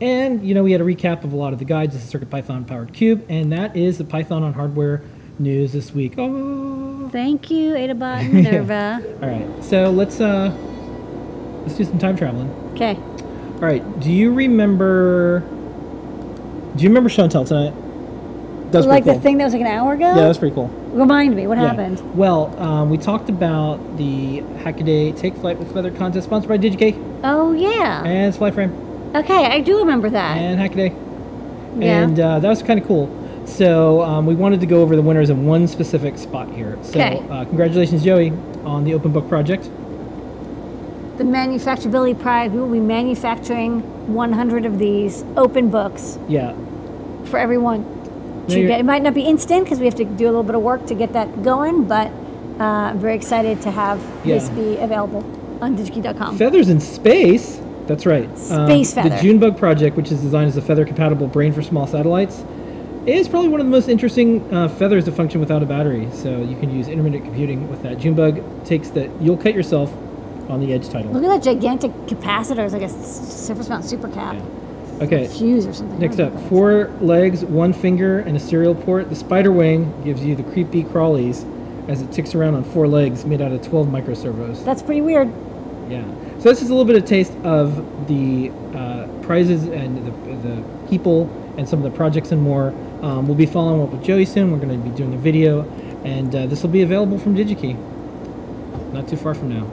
And, 0.00 0.44
you 0.44 0.52
know, 0.52 0.64
we 0.64 0.72
had 0.72 0.80
a 0.80 0.84
recap 0.84 1.22
of 1.22 1.32
a 1.32 1.36
lot 1.36 1.52
of 1.52 1.60
the 1.60 1.64
guides. 1.64 1.94
This 1.94 2.12
is 2.12 2.12
CircuitPython 2.12 2.66
Powered 2.66 2.92
Cube, 2.92 3.24
and 3.28 3.52
that 3.52 3.76
is 3.76 3.98
the 3.98 4.04
Python 4.04 4.42
on 4.42 4.52
hardware 4.52 5.02
news 5.38 5.72
this 5.72 5.92
week. 5.92 6.14
Oh. 6.18 6.73
Thank 7.14 7.48
you, 7.48 7.74
Adabot 7.74 8.18
and 8.24 8.32
Minerva. 8.34 9.00
All 9.22 9.28
right. 9.28 9.64
So 9.64 9.88
let's 9.92 10.20
uh 10.20 10.52
let's 11.62 11.76
do 11.76 11.84
some 11.84 12.00
time 12.00 12.16
traveling. 12.16 12.50
Okay. 12.74 12.96
All 12.96 13.60
right. 13.60 14.00
Do 14.00 14.10
you 14.10 14.32
remember 14.34 15.38
Do 16.74 16.82
you 16.82 16.88
remember 16.88 17.08
Chantel 17.08 17.46
tonight? 17.46 17.72
That 18.72 18.78
was 18.78 18.86
like 18.88 19.04
cool. 19.04 19.14
the 19.14 19.20
thing 19.20 19.38
that 19.38 19.44
was 19.44 19.52
like 19.52 19.60
an 19.62 19.68
hour 19.68 19.92
ago? 19.92 20.08
Yeah, 20.08 20.14
that 20.16 20.26
was 20.26 20.38
pretty 20.38 20.56
cool. 20.56 20.66
Remind 20.90 21.36
me, 21.36 21.46
what 21.46 21.56
Yeah. 21.56 21.68
happened? 21.68 22.16
Well, 22.16 22.52
um, 22.60 22.90
we 22.90 22.98
talked 22.98 23.28
about 23.28 23.96
the 23.96 24.40
Hackaday 24.64 25.16
Take 25.16 25.36
Flight 25.36 25.56
with 25.60 25.72
Feather 25.72 25.92
contest 25.92 26.26
sponsored 26.26 26.48
by 26.48 26.58
DigiK 26.58 27.20
Oh, 27.22 27.52
yeah. 27.52 28.02
and 28.02 28.34
Flyframe 28.34 28.72
Okay, 29.14 29.46
I 29.46 29.60
do 29.60 29.78
remember 29.78 30.10
that. 30.10 30.36
and 30.36 30.58
Hackaday. 30.60 30.90
Yeah. 31.80 32.02
And 32.02 32.18
uh, 32.18 32.40
that 32.40 32.48
was 32.48 32.60
kind 32.64 32.80
of 32.80 32.86
cool. 32.88 33.06
So 33.46 34.02
um, 34.02 34.26
we 34.26 34.34
wanted 34.34 34.60
to 34.60 34.66
go 34.66 34.80
over 34.82 34.96
the 34.96 35.02
winners 35.02 35.30
in 35.30 35.44
one 35.46 35.68
specific 35.68 36.18
spot 36.18 36.50
here. 36.50 36.78
So 36.82 37.00
uh, 37.00 37.44
congratulations, 37.44 38.02
Joey, 38.04 38.30
on 38.64 38.84
the 38.84 38.94
Open 38.94 39.12
Book 39.12 39.28
Project. 39.28 39.64
the 41.18 41.24
Manufacturability 41.24 42.18
Prize, 42.20 42.50
we 42.50 42.58
will 42.58 42.68
be 42.72 42.80
manufacturing 42.80 43.80
100 44.12 44.64
of 44.66 44.78
these 44.78 45.24
open 45.36 45.70
books 45.70 46.18
Yeah. 46.28 46.54
for 47.26 47.38
everyone 47.38 47.82
No, 48.48 48.54
to 48.54 48.66
get. 48.66 48.80
It 48.80 48.84
might 48.84 49.02
not 49.02 49.14
be 49.14 49.22
instant 49.22 49.64
because 49.64 49.78
we 49.78 49.84
have 49.86 49.94
to 49.96 50.04
do 50.04 50.24
a 50.24 50.30
little 50.32 50.42
bit 50.42 50.54
of 50.56 50.62
work 50.62 50.86
to 50.86 50.94
get 50.94 51.12
that 51.12 51.42
going, 51.42 51.84
but 51.84 52.08
uh, 52.58 52.64
I'm 52.90 52.98
very 52.98 53.14
excited 53.14 53.60
to 53.62 53.70
have 53.70 54.00
this 54.24 54.48
be 54.50 54.76
available 54.78 55.22
on 55.62 55.76
digikey.com. 55.76 56.36
Feathers 56.38 56.68
in 56.68 56.80
Space. 56.80 57.60
That's 57.86 58.06
right. 58.06 58.28
Um, 58.50 58.66
Space 58.68 58.94
feather. 58.94 59.10
The 59.10 59.22
Junebug 59.22 59.56
project, 59.58 59.96
which 59.96 60.10
is 60.10 60.20
designed 60.20 60.48
as 60.48 60.56
a 60.56 60.62
feather-compatible 60.62 61.26
brain 61.28 61.52
for 61.52 61.62
small 61.62 61.86
satellites, 61.86 62.42
is 63.06 63.28
probably 63.28 63.48
one 63.48 63.60
of 63.60 63.66
the 63.66 63.70
most 63.70 63.88
interesting 63.88 64.52
uh, 64.52 64.68
feathers 64.68 65.04
to 65.04 65.12
function 65.12 65.40
without 65.40 65.62
a 65.62 65.66
battery. 65.66 66.08
So 66.12 66.42
you 66.42 66.56
can 66.58 66.74
use 66.74 66.88
intermittent 66.88 67.24
computing 67.24 67.68
with 67.70 67.82
that. 67.82 67.98
Junebug 67.98 68.64
takes 68.64 68.88
the 68.90 69.10
"You'll 69.20 69.36
cut 69.36 69.54
yourself" 69.54 69.92
on 70.48 70.60
the 70.60 70.72
edge 70.72 70.88
title. 70.88 71.12
Look 71.12 71.24
at 71.24 71.28
that 71.28 71.42
gigantic 71.42 71.90
capacitor. 72.06 72.64
It's 72.64 72.72
like 72.72 72.82
a 72.82 72.88
surface 72.88 73.68
mount 73.68 73.84
super 73.84 74.08
cap. 74.08 74.36
Okay. 75.00 75.26
Fuse 75.26 75.66
or 75.66 75.72
something. 75.72 75.98
Next 75.98 76.20
up, 76.20 76.32
four 76.48 76.88
legs, 77.00 77.44
one 77.44 77.72
finger, 77.72 78.20
and 78.20 78.36
a 78.36 78.40
serial 78.40 78.74
port. 78.74 79.08
The 79.10 79.16
spider 79.16 79.50
wing 79.50 79.92
gives 80.04 80.24
you 80.24 80.36
the 80.36 80.44
creepy 80.44 80.84
crawlies 80.84 81.44
as 81.88 82.00
it 82.00 82.12
ticks 82.12 82.34
around 82.34 82.54
on 82.54 82.64
four 82.64 82.86
legs 82.86 83.24
made 83.24 83.40
out 83.40 83.52
of 83.52 83.60
12 83.62 83.88
microservos. 83.88 84.64
That's 84.64 84.82
pretty 84.82 85.00
weird. 85.00 85.32
Yeah. 85.90 86.04
So 86.38 86.48
this 86.48 86.62
is 86.62 86.70
a 86.70 86.74
little 86.74 86.84
bit 86.84 86.96
of 86.96 87.04
taste 87.04 87.32
of 87.44 88.08
the 88.08 88.50
uh, 88.74 89.08
prizes 89.22 89.64
and 89.64 90.06
the, 90.06 90.48
the 90.48 90.88
people 90.88 91.28
and 91.56 91.68
some 91.68 91.84
of 91.84 91.90
the 91.90 91.96
projects 91.96 92.32
and 92.32 92.40
more. 92.40 92.72
Um, 93.02 93.26
we'll 93.26 93.36
be 93.36 93.46
following 93.46 93.82
up 93.82 93.90
with 93.90 94.04
Joey 94.04 94.24
soon. 94.24 94.50
We're 94.50 94.58
going 94.58 94.82
to 94.82 94.88
be 94.88 94.94
doing 94.96 95.14
a 95.14 95.18
video, 95.18 95.62
and 96.04 96.34
uh, 96.34 96.46
this 96.46 96.62
will 96.62 96.70
be 96.70 96.82
available 96.82 97.18
from 97.18 97.36
DigiKey. 97.36 98.92
Not 98.92 99.08
too 99.08 99.16
far 99.16 99.34
from 99.34 99.48
now. 99.48 99.66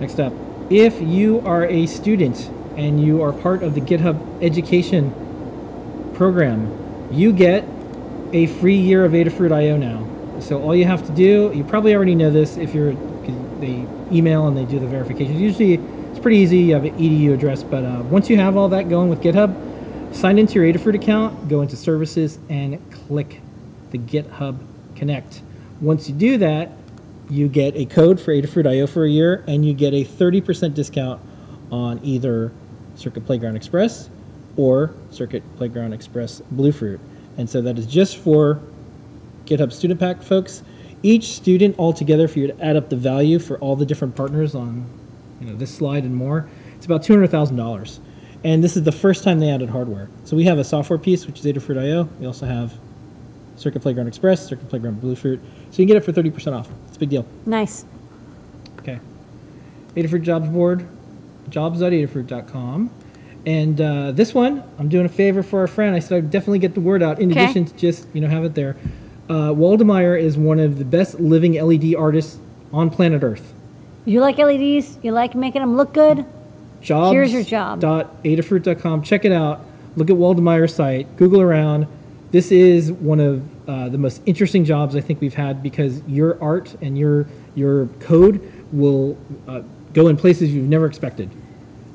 Next 0.00 0.18
up, 0.18 0.32
if 0.70 1.00
you 1.00 1.40
are 1.40 1.64
a 1.64 1.86
student 1.86 2.50
and 2.76 3.04
you 3.04 3.22
are 3.22 3.32
part 3.32 3.62
of 3.62 3.74
the 3.74 3.80
GitHub 3.80 4.42
education 4.42 5.12
program, 6.14 7.08
you 7.10 7.32
get 7.32 7.64
a 8.32 8.46
free 8.46 8.76
year 8.76 9.04
of 9.04 9.12
Adafruit 9.12 9.52
IO 9.52 9.76
now. 9.76 10.06
So 10.40 10.62
all 10.62 10.74
you 10.74 10.84
have 10.84 11.06
to 11.06 11.12
do, 11.12 11.52
you 11.54 11.64
probably 11.64 11.94
already 11.94 12.14
know 12.14 12.30
this 12.30 12.56
if 12.56 12.74
you're 12.74 12.94
they 13.60 13.86
email 14.12 14.46
and 14.46 14.56
they 14.56 14.64
do 14.64 14.78
the 14.78 14.86
verification. 14.86 15.38
Usually 15.38 15.74
it's 15.74 16.18
pretty 16.18 16.38
easy, 16.38 16.58
you 16.58 16.74
have 16.74 16.84
an 16.84 16.96
EDU 16.96 17.34
address, 17.34 17.62
but 17.62 17.84
uh, 17.84 18.02
once 18.04 18.30
you 18.30 18.36
have 18.38 18.56
all 18.56 18.68
that 18.70 18.88
going 18.88 19.08
with 19.08 19.20
GitHub, 19.20 19.54
sign 20.12 20.38
into 20.38 20.54
your 20.54 20.64
Adafruit 20.64 20.94
account, 20.94 21.48
go 21.48 21.62
into 21.62 21.76
services 21.76 22.38
and 22.48 22.78
click 22.90 23.40
the 23.90 23.98
GitHub 23.98 24.58
Connect. 24.96 25.42
Once 25.80 26.08
you 26.08 26.14
do 26.14 26.38
that, 26.38 26.72
you 27.30 27.48
get 27.48 27.76
a 27.76 27.84
code 27.84 28.20
for 28.20 28.32
Adafruit 28.32 28.66
IO 28.66 28.86
for 28.86 29.04
a 29.04 29.08
year 29.08 29.44
and 29.46 29.64
you 29.64 29.74
get 29.74 29.94
a 29.94 30.04
30% 30.04 30.74
discount 30.74 31.20
on 31.70 32.00
either 32.02 32.52
Circuit 32.96 33.24
Playground 33.26 33.56
Express 33.56 34.10
or 34.56 34.94
Circuit 35.10 35.42
Playground 35.56 35.92
Express 35.92 36.40
Bluefruit. 36.50 37.00
And 37.36 37.48
so 37.48 37.60
that 37.62 37.78
is 37.78 37.86
just 37.86 38.16
for 38.16 38.60
GitHub 39.44 39.72
Student 39.72 40.00
Pack 40.00 40.22
folks. 40.22 40.62
Each 41.02 41.28
student 41.28 41.78
altogether, 41.78 42.26
for 42.26 42.40
you 42.40 42.48
were 42.48 42.54
to 42.54 42.64
add 42.64 42.76
up 42.76 42.88
the 42.88 42.96
value 42.96 43.38
for 43.38 43.56
all 43.58 43.76
the 43.76 43.86
different 43.86 44.16
partners 44.16 44.54
on 44.54 44.84
you 45.40 45.46
know, 45.46 45.54
this 45.54 45.72
slide 45.72 46.02
and 46.02 46.16
more, 46.16 46.48
it's 46.74 46.86
about 46.86 47.02
$200,000. 47.02 48.00
And 48.44 48.62
this 48.62 48.76
is 48.76 48.84
the 48.84 48.92
first 48.92 49.24
time 49.24 49.40
they 49.40 49.50
added 49.50 49.68
hardware. 49.70 50.08
So 50.24 50.36
we 50.36 50.44
have 50.44 50.58
a 50.58 50.64
software 50.64 50.98
piece, 50.98 51.26
which 51.26 51.40
is 51.40 51.44
Adafruit 51.46 51.78
IO. 51.78 52.04
We 52.20 52.26
also 52.26 52.46
have 52.46 52.72
Circuit 53.56 53.80
Playground 53.82 54.06
Express, 54.06 54.46
Circuit 54.46 54.68
Playground 54.68 55.00
Bluefruit. 55.00 55.40
So 55.70 55.82
you 55.82 55.86
can 55.86 55.86
get 55.86 55.96
it 55.96 56.04
for 56.04 56.12
30% 56.12 56.56
off. 56.56 56.68
It's 56.86 56.96
a 56.96 57.00
big 57.00 57.10
deal. 57.10 57.26
Nice. 57.46 57.84
Okay. 58.78 59.00
Adafruit 59.96 60.22
Jobs 60.22 60.48
Board, 60.48 60.86
jobs.adafruit.com. 61.50 62.90
And 63.46 63.80
uh, 63.80 64.12
this 64.12 64.34
one, 64.34 64.62
I'm 64.78 64.88
doing 64.88 65.06
a 65.06 65.08
favor 65.08 65.42
for 65.42 65.60
our 65.60 65.66
friend. 65.66 65.94
I 65.96 65.98
said 66.00 66.18
I'd 66.18 66.30
definitely 66.30 66.58
get 66.60 66.74
the 66.74 66.80
word 66.80 67.02
out 67.02 67.18
in 67.20 67.30
Okay. 67.30 67.44
addition 67.44 67.64
to 67.64 67.74
just, 67.76 68.06
you 68.12 68.20
know, 68.20 68.28
have 68.28 68.44
it 68.44 68.54
there. 68.54 68.76
Uh, 69.28 69.52
Waldemar 69.52 70.16
is 70.20 70.36
one 70.36 70.58
of 70.60 70.78
the 70.78 70.84
best 70.84 71.18
living 71.20 71.54
LED 71.54 71.94
artists 71.94 72.38
on 72.72 72.90
planet 72.90 73.22
Earth. 73.22 73.52
You 74.04 74.20
like 74.20 74.38
LEDs? 74.38 74.98
You 75.02 75.12
like 75.12 75.34
making 75.34 75.60
them 75.60 75.76
look 75.76 75.92
good? 75.92 76.24
Jobs. 76.88 77.12
Here's 77.12 77.32
your 77.32 77.42
job. 77.42 77.80
Adafruit.com. 77.82 79.02
Check 79.02 79.24
it 79.26 79.32
out. 79.32 79.60
Look 79.96 80.08
at 80.08 80.16
Waldemeyer's 80.16 80.74
site. 80.74 81.16
Google 81.16 81.42
around. 81.42 81.86
This 82.30 82.50
is 82.50 82.90
one 82.92 83.20
of 83.20 83.42
uh, 83.68 83.88
the 83.90 83.98
most 83.98 84.22
interesting 84.24 84.64
jobs 84.64 84.96
I 84.96 85.00
think 85.02 85.20
we've 85.20 85.34
had 85.34 85.62
because 85.62 86.02
your 86.08 86.42
art 86.42 86.74
and 86.80 86.96
your 86.98 87.26
your 87.54 87.86
code 88.00 88.40
will 88.72 89.18
uh, 89.46 89.60
go 89.92 90.08
in 90.08 90.16
places 90.16 90.52
you've 90.54 90.68
never 90.68 90.86
expected. 90.86 91.30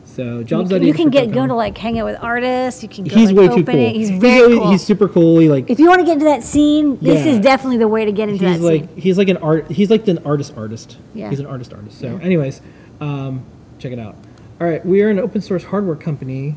So 0.06 0.39
You 0.39 0.43
jobs. 0.43 0.69
can, 0.69 0.84
you 0.84 0.93
can 0.93 1.10
get 1.10 1.32
go 1.32 1.47
to 1.47 1.56
like 1.56 1.75
hang 1.75 1.97
out 1.99 2.06
with 2.06 2.17
artists. 2.21 2.84
You 2.84 2.89
can 2.89 3.06
go 3.06 3.15
He's 3.15 3.32
like, 3.32 3.38
way 3.38 3.45
open 3.49 3.65
too 3.65 3.71
cool. 3.71 3.82
it. 3.82 3.95
He's 3.95 4.10
very 4.12 4.41
really- 4.41 4.58
cool. 4.60 4.71
He's 4.71 4.84
super 4.84 5.08
cool. 5.08 5.39
He 5.39 5.49
like 5.49 5.69
if 5.71 5.79
you 5.79 5.88
want 5.88 6.01
to 6.01 6.06
get 6.06 6.13
into 6.13 6.25
that 6.25 6.43
scene, 6.43 6.99
this 6.99 7.25
Yeah. 7.25 7.32
is 7.32 7.39
definitely 7.39 7.77
the 7.77 7.88
way 7.88 8.06
to 8.06 8.12
get 8.12 8.29
into 8.29 8.45
he's 8.47 8.60
that 8.60 8.63
like 8.65 8.82
scene. 8.89 8.97
he's 8.97 9.17
like 9.17 9.29
an 9.29 9.38
art. 9.38 9.71
He's 9.71 9.89
like 9.89 10.08
an 10.08 10.19
artist 10.25 10.53
artist. 10.56 10.97
Yeah. 11.15 11.29
He's 11.32 11.39
an 11.39 11.47
artist 11.47 11.73
artist. 11.73 11.99
So, 11.99 12.08
Yeah. 12.08 12.19
anyways, 12.25 12.62
um, 13.01 13.43
check 13.79 13.91
it 13.91 13.97
out. 13.99 14.15
All 14.63 14.69
right, 14.69 14.86
we 14.86 15.02
are 15.02 15.10
an 15.10 15.19
open 15.19 15.41
source 15.41 15.65
hardware 15.65 15.97
company. 15.97 16.56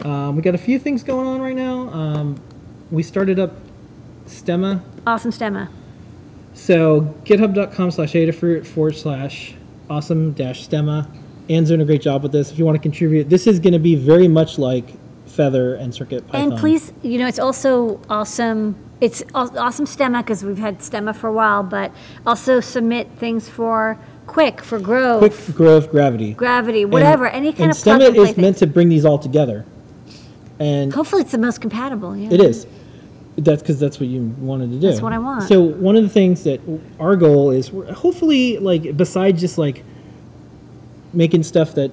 Um, 0.00 0.34
we 0.34 0.42
got 0.42 0.56
a 0.56 0.58
few 0.58 0.80
things 0.80 1.04
going 1.04 1.28
on 1.28 1.40
right 1.40 1.54
now. 1.54 1.88
Um, 1.90 2.40
we 2.90 3.04
started 3.04 3.38
up 3.38 3.52
Stemma. 4.26 4.82
Awesome 5.06 5.30
stemma. 5.30 5.68
So 6.54 7.02
github.com 7.22 7.92
slash 7.92 8.14
adafruit 8.14 8.66
forward 8.66 8.96
slash 8.96 9.54
awesome 9.88 10.32
dash 10.32 10.68
stemma. 10.68 11.08
Ann's 11.48 11.68
doing 11.68 11.80
a 11.80 11.84
great 11.84 12.02
job 12.02 12.24
with 12.24 12.32
this. 12.32 12.50
If 12.50 12.58
you 12.58 12.64
want 12.64 12.74
to 12.74 12.82
contribute, 12.82 13.30
this 13.30 13.46
is 13.46 13.60
going 13.60 13.74
to 13.74 13.78
be 13.78 13.94
very 13.94 14.26
much 14.26 14.58
like 14.58 14.88
Feather 15.26 15.76
and 15.76 15.94
Circuit 15.94 16.26
Python. 16.26 16.50
And 16.50 16.58
please, 16.58 16.92
you 17.02 17.16
know, 17.16 17.28
it's 17.28 17.38
also 17.38 18.00
awesome. 18.10 18.74
It's 19.00 19.22
awesome 19.36 19.86
Stemma 19.86 20.24
because 20.24 20.42
we've 20.42 20.58
had 20.58 20.80
Stemma 20.80 21.14
for 21.14 21.28
a 21.28 21.32
while, 21.32 21.62
but 21.62 21.92
also 22.26 22.58
submit 22.58 23.08
things 23.18 23.48
for 23.48 24.00
Qwiic, 24.26 24.60
for 24.60 24.78
Grove. 24.78 25.22
Qwiic 25.22 25.32
for 25.32 25.52
Grove, 25.52 25.90
Gravity. 25.90 26.32
Gravity, 26.34 26.82
And- 26.82 26.92
whatever, 26.92 27.26
any 27.28 27.52
kind 27.52 27.70
and 27.70 27.72
of 27.72 27.78
plug 27.82 28.00
and 28.02 28.14
play 28.14 28.24
is 28.28 28.34
thing. 28.34 28.42
meant 28.42 28.56
to 28.58 28.66
bring 28.66 28.88
these 28.88 29.04
all 29.04 29.18
together. 29.18 29.64
And 30.58 30.92
Hopefully, 30.92 31.22
it's 31.22 31.32
the 31.32 31.38
most 31.38 31.60
compatible. 31.60 32.16
Yeah. 32.16 32.28
It 32.32 32.40
is. 32.40 32.66
That's 33.38 33.60
because 33.62 33.78
that's 33.78 34.00
what 34.00 34.08
you 34.08 34.34
wanted 34.40 34.70
to 34.70 34.76
do. 34.80 34.86
That's 34.88 35.02
what 35.02 35.12
I 35.12 35.18
want. 35.18 35.42
So 35.44 35.60
one 35.60 35.94
of 35.96 36.02
the 36.02 36.08
things 36.08 36.44
that 36.44 36.60
our 36.98 37.16
goal 37.16 37.50
is, 37.50 37.68
hopefully, 37.94 38.58
like 38.58 38.96
besides 38.96 39.40
just 39.40 39.58
like 39.58 39.84
making 41.12 41.42
stuff 41.42 41.74
that 41.74 41.92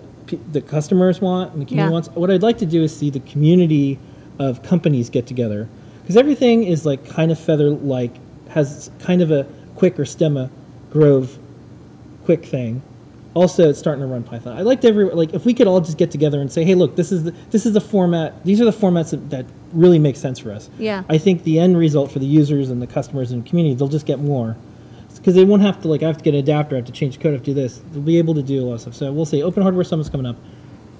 the 0.53 0.61
customers 0.61 1.19
want 1.21 1.51
and 1.53 1.61
the 1.61 1.65
community 1.65 1.89
Yeah. 1.89 1.91
wants, 1.91 2.07
what 2.13 2.31
I'd 2.31 2.41
like 2.43 2.57
to 2.59 2.65
do 2.65 2.81
is 2.83 2.95
see 2.95 3.09
the 3.09 3.19
community 3.19 3.99
of 4.39 4.63
companies 4.63 5.09
get 5.09 5.27
together 5.27 5.67
because 6.01 6.15
everything 6.17 6.63
is 6.63 6.85
like 6.85 7.07
kind 7.07 7.31
of 7.31 7.37
feather 7.37 7.69
like 7.69 8.11
has 8.49 8.89
kind 8.99 9.21
of 9.21 9.29
a 9.31 9.45
Qwiic 9.77 9.99
or 9.99 10.03
stemma 10.05 10.49
Grove 10.91 11.37
Qwiic 12.25 12.45
thing. 12.45 12.81
Also, 13.33 13.69
it's 13.69 13.79
starting 13.79 14.01
to 14.01 14.07
run 14.07 14.23
Python. 14.23 14.55
I 14.55 14.61
like 14.61 14.81
to 14.81 14.87
every 14.87 15.05
like 15.05 15.33
if 15.33 15.43
we 15.43 15.53
could 15.55 15.65
all 15.65 15.81
just 15.81 15.97
get 15.97 16.11
together 16.11 16.39
and 16.39 16.51
say, 16.51 16.63
hey, 16.63 16.75
look, 16.75 16.95
this 16.95 17.11
is 17.11 17.23
the 17.23 17.31
this 17.49 17.65
is 17.65 17.73
the 17.73 17.81
format. 17.81 18.43
These 18.45 18.61
are 18.61 18.65
the 18.65 18.71
formats 18.71 19.09
that, 19.09 19.29
that 19.31 19.45
really 19.71 19.97
make 19.97 20.15
sense 20.15 20.37
for 20.37 20.51
us. 20.51 20.69
Yeah. 20.77 21.03
I 21.09 21.17
think 21.17 21.43
the 21.43 21.59
end 21.59 21.77
result 21.77 22.11
for 22.11 22.19
the 22.19 22.27
users 22.27 22.69
and 22.69 22.79
the 22.81 22.87
customers 22.87 23.31
and 23.31 23.43
the 23.43 23.49
community, 23.49 23.73
they'll 23.75 23.87
just 23.87 24.05
get 24.05 24.19
more 24.19 24.55
because 25.23 25.35
they 25.35 25.45
won't 25.45 25.61
have 25.61 25.81
to 25.81 25.87
like 25.87 26.03
I 26.03 26.07
have 26.07 26.17
to 26.17 26.23
get 26.23 26.33
an 26.33 26.41
adapter, 26.41 26.75
I 26.75 26.79
have 26.79 26.85
to 26.85 26.91
change 26.91 27.17
code, 27.17 27.31
I 27.31 27.35
have 27.35 27.43
to 27.43 27.45
do 27.45 27.53
this. 27.53 27.81
They'll 27.91 28.01
be 28.01 28.17
able 28.17 28.33
to 28.35 28.43
do 28.43 28.61
a 28.61 28.65
lot 28.65 28.73
of 28.73 28.81
stuff. 28.81 28.95
So 28.95 29.11
we'll 29.11 29.25
see. 29.25 29.41
Open 29.41 29.63
Hardware 29.63 29.85
Summit's 29.85 30.09
coming 30.09 30.25
up. 30.25 30.35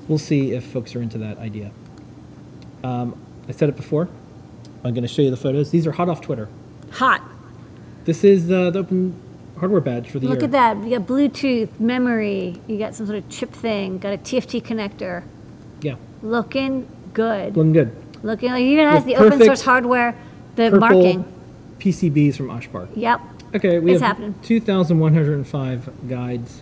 We'll 0.07 0.17
see 0.17 0.53
if 0.53 0.65
folks 0.65 0.95
are 0.95 1.01
into 1.01 1.17
that 1.17 1.39
idea. 1.39 1.71
Um, 2.83 3.21
I 3.49 3.51
said 3.51 3.67
it 3.67 3.75
before. 3.75 4.07
I'm 4.83 4.93
going 4.93 5.03
to 5.03 5.09
show 5.09 5.21
you 5.21 5.29
the 5.29 5.37
photos. 5.37 5.71
These 5.71 5.85
are 5.87 5.91
hot 5.91 6.07
off 6.07 6.21
Twitter. 6.21 6.47
Hot. 6.91 7.21
This 8.05 8.23
is 8.23 8.47
the, 8.47 8.69
the 8.69 8.79
Open 8.79 9.19
Hardware 9.63 9.79
badge 9.79 10.09
for 10.09 10.19
the 10.19 10.27
Look 10.27 10.39
year. 10.39 10.45
at 10.45 10.51
that. 10.51 10.83
You 10.85 10.97
got 10.99 11.07
Bluetooth, 11.07 11.79
memory. 11.79 12.59
You 12.67 12.77
got 12.77 12.93
some 12.95 13.05
sort 13.07 13.17
of 13.19 13.29
chip 13.29 13.49
thing. 13.53 13.97
Got 13.97 14.11
a 14.11 14.17
TFT 14.17 14.61
connector. 14.61 15.23
Yeah, 15.81 15.95
Looking 16.21 16.85
good. 17.13 17.55
looking 17.55 17.71
good. 17.71 17.95
Looking 18.23 18.51
like 18.51 18.61
it 18.61 18.65
even 18.65 18.89
has 18.89 19.05
the 19.05 19.15
open 19.15 19.41
source 19.41 19.61
hardware, 19.61 20.15
the 20.57 20.77
marking. 20.77 21.23
PCBs 21.79 22.35
from 22.35 22.49
OSH 22.49 22.69
Park. 22.73 22.89
Yep. 22.93 23.21
Okay, 23.55 23.79
we 23.79 23.93
It's 23.93 24.01
have 24.01 24.17
happening. 24.17 24.35
2,105 24.43 26.09
guides. 26.09 26.61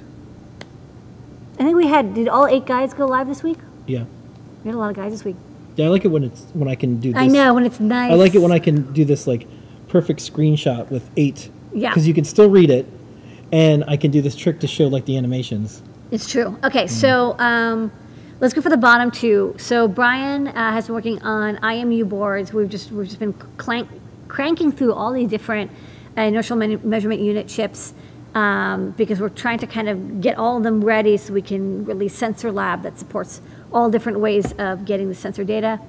I 1.60 1.64
think 1.64 1.76
we 1.76 1.88
had. 1.88 2.14
Did 2.14 2.28
all 2.28 2.46
eight 2.46 2.68
guides 2.68 2.94
go 2.94 3.08
live 3.08 3.28
this 3.28 3.42
week? 3.42 3.58
Yeah. 3.88 4.04
We 4.64 4.68
had 4.70 4.76
a 4.76 4.78
lot 4.78 4.92
of 4.92 4.96
guides 4.96 5.14
this 5.16 5.24
week. 5.26 5.38
Yeah, 5.76 5.88
I 5.88 5.90
like 5.90 6.06
it 6.06 6.10
when 6.10 6.24
it's 6.26 6.44
when 6.54 6.68
I 6.68 6.76
can 6.76 7.00
do 7.00 7.14
this. 7.14 7.20
I 7.20 7.26
know 7.26 7.56
when 7.56 7.66
it's 7.66 7.80
nice. 7.80 8.12
I 8.12 8.16
like 8.16 8.36
it 8.36 8.40
when 8.44 8.52
I 8.52 8.60
can 8.60 8.94
do 8.94 9.06
this 9.06 9.26
like 9.26 9.48
perfect 9.88 10.20
screenshot 10.20 10.92
with 10.92 11.10
eight. 11.18 11.50
Yeah. 11.74 11.90
Because 11.90 12.08
you 12.08 12.14
can 12.14 12.26
still 12.26 12.50
read 12.50 12.70
it, 12.70 12.86
and 13.52 13.84
I 13.88 13.98
can 13.98 14.12
do 14.12 14.22
this 14.22 14.36
trick 14.36 14.60
to 14.62 14.68
show 14.68 14.88
like 14.88 15.06
the 15.06 15.18
animations. 15.18 15.82
It's 16.12 16.30
true. 16.30 16.58
Okay, 16.64 16.88
so 16.88 17.38
um, 17.40 17.92
let's 18.42 18.54
go 18.54 18.62
for 18.62 18.70
the 18.70 18.78
bottom 18.78 19.12
two. 19.12 19.56
So 19.58 19.88
Brian 19.88 20.48
uh, 20.50 20.72
has 20.74 20.88
been 20.88 20.96
working 20.96 21.22
on 21.22 21.58
IMU 21.58 22.10
boards. 22.10 22.54
We've 22.54 22.70
just 22.70 22.92
we've 22.92 23.08
just 23.08 23.20
been 23.20 23.34
clank, 23.58 23.88
cranking 24.28 24.72
through 24.72 24.94
all 24.94 25.14
these 25.14 25.30
different 25.30 25.72
uh, 26.18 26.22
inertial 26.22 26.58
me- 26.58 26.76
measurement 26.78 27.22
unit 27.22 27.48
chips 27.48 27.94
um, 28.36 28.92
because 28.92 29.20
we're 29.20 29.30
trying 29.30 29.60
to 29.60 29.68
kind 29.68 29.90
of 29.90 30.22
get 30.22 30.38
all 30.38 30.58
of 30.58 30.64
them 30.64 30.84
ready 30.84 31.18
so 31.18 31.34
we 31.34 31.42
can 31.42 31.86
release 31.86 32.14
Sensor 32.14 32.52
Lab 32.52 32.84
that 32.84 32.98
supports 32.98 33.42
all 33.72 33.90
different 33.90 34.20
ways 34.20 34.54
of 34.54 34.86
getting 34.86 35.08
the 35.08 35.16
sensor 35.16 35.44
data. 35.44 35.80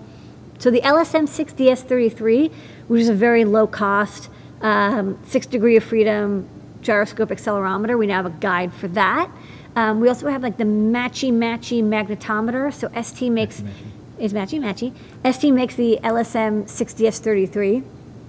So 0.59 0.71
the 0.71 0.81
LSM6DS33, 0.83 2.53
which 2.87 3.01
is 3.01 3.09
a 3.09 3.15
very 3.15 3.45
low 3.45 3.67
cost, 3.67 4.29
um, 4.63 5.19
six 5.27 5.47
degree 5.47 5.77
of 5.77 5.85
freedom 5.85 6.49
gyroscope 6.81 7.31
accelerometer, 7.31 7.99
we 7.99 8.07
now 8.07 8.23
have 8.23 8.27
a 8.27 8.39
guide 8.39 8.73
for 8.73 8.89
that. 8.89 9.31
Um, 9.75 10.01
we 10.01 10.09
also 10.09 10.29
have 10.29 10.43
like 10.43 10.59
the 10.59 10.65
matchy 10.65 11.33
matchy 11.33 11.83
magnetometer. 11.83 12.73
So 12.73 12.91
ST 13.01 13.31
makes 13.33 13.63
is 14.19 14.33
matchy 14.33 14.61
matchy. 14.61 14.95
ST 15.33 15.53
makes 15.53 15.75
the 15.75 15.99
LSM 16.03 16.65
6DS33. 16.65 17.83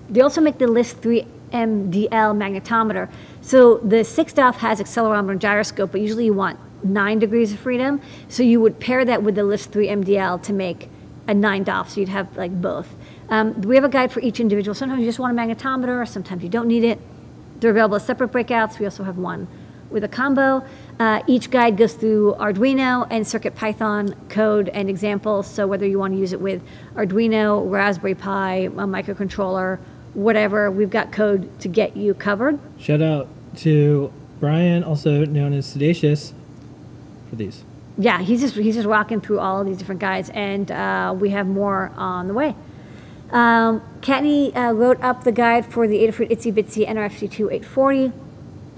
They 0.09 0.21
also 0.21 0.41
make 0.41 0.57
the 0.57 0.67
LIST 0.67 0.97
3 0.97 1.25
MDL 1.51 2.09
magnetometer. 2.09 3.11
So 3.41 3.77
the 3.77 4.03
6 4.03 4.33
DOF 4.33 4.57
has 4.57 4.79
accelerometer 4.79 5.31
and 5.31 5.41
gyroscope, 5.41 5.91
but 5.91 6.01
usually 6.01 6.25
you 6.25 6.33
want 6.33 6.57
9 6.83 7.19
degrees 7.19 7.53
of 7.53 7.59
freedom. 7.59 8.01
So 8.27 8.43
you 8.43 8.59
would 8.61 8.79
pair 8.79 9.05
that 9.05 9.21
with 9.23 9.35
the 9.35 9.41
LIS3MDL 9.41 10.41
to 10.43 10.53
make 10.53 10.89
a 11.27 11.33
9 11.33 11.63
DOF, 11.63 11.89
so 11.91 11.99
you'd 11.99 12.09
have 12.09 12.35
like 12.37 12.59
both. 12.61 12.95
Um, 13.29 13.59
we 13.61 13.75
have 13.75 13.83
a 13.83 13.89
guide 13.89 14.11
for 14.11 14.19
each 14.19 14.39
individual. 14.39 14.75
Sometimes 14.75 14.99
you 15.01 15.05
just 15.05 15.19
want 15.19 15.37
a 15.37 15.41
magnetometer, 15.41 16.07
sometimes 16.07 16.43
you 16.43 16.49
don't 16.49 16.67
need 16.67 16.83
it. 16.83 16.99
They're 17.59 17.71
available 17.71 17.95
as 17.95 18.05
separate 18.05 18.31
breakouts. 18.31 18.79
We 18.79 18.85
also 18.85 19.03
have 19.03 19.17
one 19.17 19.47
with 19.89 20.03
a 20.03 20.07
combo. 20.07 20.65
Uh, 20.99 21.21
each 21.27 21.49
guide 21.49 21.77
goes 21.77 21.93
through 21.93 22.35
Arduino 22.39 23.07
and 23.09 23.23
CircuitPython 23.25 24.29
code 24.29 24.69
and 24.69 24.89
examples. 24.89 25.47
So 25.47 25.67
whether 25.67 25.85
you 25.85 25.99
want 25.99 26.13
to 26.13 26.19
use 26.19 26.33
it 26.33 26.41
with 26.41 26.61
Arduino, 26.95 27.69
Raspberry 27.71 28.15
Pi, 28.15 28.55
a 28.55 28.69
microcontroller, 28.69 29.79
whatever, 30.13 30.69
we've 30.69 30.89
got 30.89 31.11
code 31.11 31.59
to 31.61 31.67
get 31.67 31.95
you 31.95 32.13
covered. 32.13 32.59
Shout 32.79 33.01
out 33.01 33.27
to 33.57 34.11
Brian, 34.39 34.83
also 34.83 35.25
known 35.25 35.53
as 35.53 35.73
siddacious, 35.73 36.33
for 37.29 37.35
these. 37.35 37.63
Yeah, 37.97 38.21
he's 38.21 38.41
just 38.41 38.55
he's 38.55 38.75
just 38.75 38.87
walking 38.87 39.21
through 39.21 39.39
all 39.39 39.61
of 39.61 39.67
these 39.67 39.77
different 39.77 40.01
guides, 40.01 40.31
and 40.33 40.71
uh, 40.71 41.15
we 41.17 41.29
have 41.29 41.45
more 41.45 41.91
on 41.95 42.27
the 42.27 42.33
way. 42.33 42.55
Um, 43.33 43.81
Kattni 44.01 44.55
uh, 44.55 44.73
wrote 44.73 45.01
up 45.01 45.23
the 45.23 45.31
guide 45.31 45.65
for 45.65 45.87
the 45.87 45.97
Adafruit 45.97 46.29
Itsy 46.29 46.53
Bitsy 46.53 46.87
NRF52840. 46.87 48.13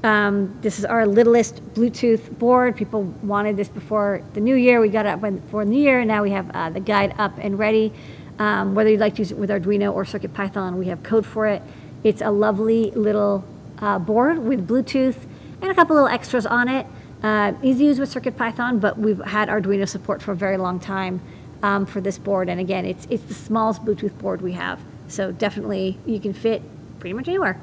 Um, 0.06 0.58
this 0.62 0.80
is 0.80 0.86
our 0.86 1.06
littlest 1.06 1.62
Bluetooth 1.74 2.40
board. 2.40 2.78
People 2.78 3.04
wanted 3.22 3.58
this 3.58 3.68
before 3.68 4.24
the 4.34 4.40
new 4.40 4.56
year. 4.56 4.80
We 4.80 4.88
got 4.88 5.06
it 5.06 5.10
up 5.10 5.22
before 5.22 5.66
the 5.66 5.72
new 5.72 5.82
year. 5.82 6.00
And 6.00 6.08
now 6.08 6.24
we 6.24 6.32
have 6.32 6.50
uh, 6.52 6.70
the 6.70 6.80
guide 6.80 7.16
up 7.18 7.34
and 7.38 7.60
ready. 7.60 7.92
Um, 8.40 8.76
whether 8.76 8.90
you'd 8.90 9.02
like 9.02 9.16
to 9.16 9.20
use 9.20 9.32
it 9.32 9.38
with 9.38 9.50
Arduino 9.50 9.94
or 9.94 10.06
CircuitPython, 10.06 10.76
we 10.76 10.88
have 10.88 11.04
code 11.04 11.26
for 11.26 11.48
it. 11.48 11.62
It's 12.06 12.22
a 12.22 12.32
lovely 12.32 12.92
little 12.92 13.44
uh, 13.80 14.00
board 14.00 14.40
with 14.40 14.66
Bluetooth 14.66 15.18
and 15.62 15.70
a 15.70 15.76
couple 15.76 15.96
little 15.96 16.10
extras 16.10 16.46
on 16.46 16.70
it. 16.70 16.86
Uh, 17.22 17.54
easy 17.62 17.80
to 17.80 17.86
use 17.86 18.00
with 18.00 18.14
CircuitPython, 18.14 18.80
but 18.80 18.98
we've 18.98 19.20
had 19.20 19.50
Arduino 19.50 19.88
support 19.88 20.22
for 20.22 20.32
a 20.32 20.36
very 20.36 20.58
long 20.58 20.80
time 20.80 21.20
um, 21.66 21.88
for 21.88 22.00
this 22.00 22.20
board. 22.20 22.48
And 22.48 22.60
again, 22.60 22.86
it's, 22.86 23.08
it's 23.10 23.24
the 23.24 23.34
smallest 23.34 23.84
Bluetooth 23.84 24.16
board 24.20 24.42
we 24.42 24.52
have. 24.52 24.80
So 25.08 25.32
definitely 25.32 25.98
you 26.06 26.20
can 26.20 26.32
fit 26.32 26.62
pretty 27.00 27.14
much 27.14 27.28
anywhere. 27.28 27.60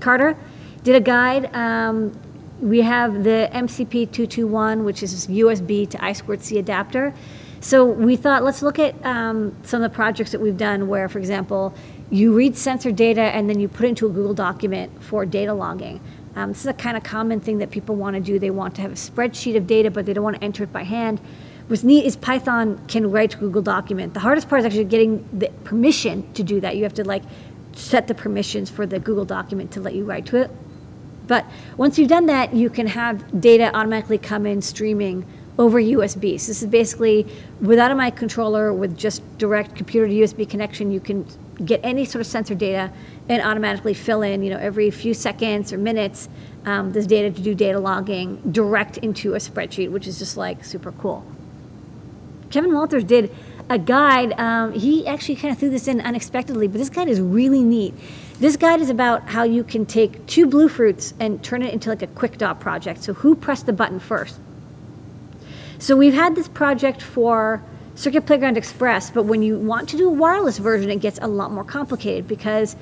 Carter 0.00 0.36
did 0.84 0.96
a 0.96 1.00
guide. 1.00 1.54
Um, 1.54 2.18
we 2.60 2.80
have 2.80 3.22
the 3.22 3.50
MCP2221, 3.52 4.84
which 4.84 5.02
is 5.02 5.26
USB 5.26 5.88
to 5.90 5.98
I2C 5.98 6.58
adapter. 6.58 7.12
So 7.60 7.84
we 7.84 8.16
thought, 8.16 8.42
let's 8.42 8.62
look 8.62 8.78
at 8.78 8.94
um, 9.04 9.54
some 9.64 9.82
of 9.82 9.90
the 9.90 9.94
projects 9.94 10.32
that 10.32 10.40
we've 10.40 10.56
done 10.56 10.88
where, 10.88 11.08
for 11.10 11.18
example, 11.18 11.74
you 12.10 12.34
read 12.34 12.56
sensor 12.56 12.90
data 12.90 13.20
and 13.20 13.50
then 13.50 13.60
you 13.60 13.68
put 13.68 13.84
it 13.84 13.90
into 13.90 14.06
a 14.06 14.10
Google 14.10 14.34
document 14.34 15.02
for 15.02 15.26
data 15.26 15.52
logging. 15.52 16.00
Um, 16.36 16.50
this 16.50 16.60
is 16.60 16.66
a 16.66 16.74
kind 16.74 16.96
of 16.96 17.02
common 17.02 17.40
thing 17.40 17.58
that 17.58 17.70
people 17.70 17.96
want 17.96 18.14
to 18.14 18.20
do. 18.20 18.38
They 18.38 18.50
want 18.50 18.74
to 18.76 18.82
have 18.82 18.92
a 18.92 18.96
spreadsheet 18.96 19.56
of 19.56 19.66
data, 19.66 19.90
but 19.90 20.06
they 20.06 20.14
don't 20.14 20.24
want 20.24 20.36
to 20.36 20.44
enter 20.44 20.64
it 20.64 20.72
by 20.72 20.84
hand. 20.84 21.20
What's 21.66 21.82
neat 21.82 22.04
is 22.04 22.14
Python 22.14 22.78
can 22.88 23.10
write 23.10 23.30
to 23.30 23.38
Google 23.38 23.62
document. 23.62 24.12
The 24.12 24.20
hardest 24.20 24.50
part 24.50 24.60
is 24.60 24.66
actually 24.66 24.84
getting 24.84 25.26
the 25.32 25.48
permission 25.64 26.30
to 26.34 26.42
do 26.42 26.60
that. 26.60 26.76
You 26.76 26.82
have 26.82 26.92
to 26.94 27.04
like 27.04 27.22
set 27.72 28.06
the 28.06 28.14
permissions 28.14 28.68
for 28.68 28.84
the 28.84 28.98
Google 29.00 29.24
document 29.24 29.72
to 29.72 29.80
let 29.80 29.94
you 29.94 30.04
write 30.04 30.26
to 30.26 30.36
it. 30.36 30.50
But 31.26 31.46
once 31.78 31.98
you've 31.98 32.10
done 32.10 32.26
that, 32.26 32.52
you 32.52 32.68
can 32.68 32.86
have 32.86 33.40
data 33.40 33.74
automatically 33.74 34.18
come 34.18 34.44
in 34.44 34.60
streaming 34.60 35.24
over 35.58 35.80
USB. 35.80 36.38
So 36.38 36.48
this 36.48 36.62
is 36.62 36.66
basically 36.66 37.26
without 37.62 37.90
a 37.90 37.94
microcontroller, 37.94 38.76
with 38.76 38.98
just 38.98 39.22
direct 39.38 39.74
computer 39.74 40.06
to 40.06 40.12
USB 40.12 40.46
connection, 40.46 40.90
you 40.90 41.00
can 41.00 41.26
get 41.64 41.80
any 41.82 42.04
sort 42.04 42.20
of 42.20 42.26
sensor 42.26 42.54
data 42.54 42.92
and 43.30 43.40
automatically 43.40 43.94
fill 43.94 44.20
in, 44.20 44.42
you 44.42 44.50
know, 44.50 44.58
every 44.58 44.90
few 44.90 45.14
seconds 45.14 45.72
or 45.72 45.78
minutes, 45.78 46.28
um, 46.66 46.92
this 46.92 47.06
data 47.06 47.30
to 47.30 47.40
do 47.40 47.54
data 47.54 47.78
logging 47.78 48.36
direct 48.52 48.98
into 48.98 49.32
a 49.34 49.38
spreadsheet, 49.38 49.90
which 49.90 50.06
is 50.06 50.18
just 50.18 50.36
like 50.36 50.62
super 50.62 50.92
cool. 50.92 51.24
Kevin 52.54 52.72
Walters 52.72 53.02
did 53.02 53.34
a 53.68 53.76
guide. 53.76 54.32
Um, 54.38 54.70
he 54.74 55.04
actually 55.08 55.34
kind 55.34 55.50
of 55.50 55.58
threw 55.58 55.70
this 55.70 55.88
in 55.88 56.00
unexpectedly, 56.00 56.68
but 56.68 56.78
this 56.78 56.88
guide 56.88 57.08
is 57.08 57.20
really 57.20 57.64
neat. 57.64 57.94
This 58.38 58.56
guide 58.56 58.80
is 58.80 58.90
about 58.90 59.28
how 59.28 59.42
you 59.42 59.64
can 59.64 59.84
take 59.84 60.24
two 60.28 60.46
blue 60.46 60.68
fruits 60.68 61.14
and 61.18 61.42
turn 61.42 61.62
it 61.62 61.74
into 61.74 61.88
like 61.88 62.02
a 62.02 62.06
quick 62.06 62.38
dot 62.38 62.60
project. 62.60 63.02
So 63.02 63.12
who 63.12 63.34
pressed 63.34 63.66
the 63.66 63.72
button 63.72 63.98
first? 63.98 64.38
So 65.80 65.96
we've 65.96 66.14
had 66.14 66.36
this 66.36 66.46
project 66.46 67.02
for 67.02 67.60
Circuit 67.96 68.24
Playground 68.24 68.56
Express, 68.56 69.10
but 69.10 69.24
when 69.24 69.42
you 69.42 69.58
want 69.58 69.88
to 69.88 69.96
do 69.96 70.06
a 70.08 70.12
wireless 70.12 70.58
version, 70.58 70.90
it 70.90 71.00
gets 71.00 71.18
a 71.20 71.26
lot 71.26 71.50
more 71.50 71.64
complicated 71.64 72.28
because 72.28 72.76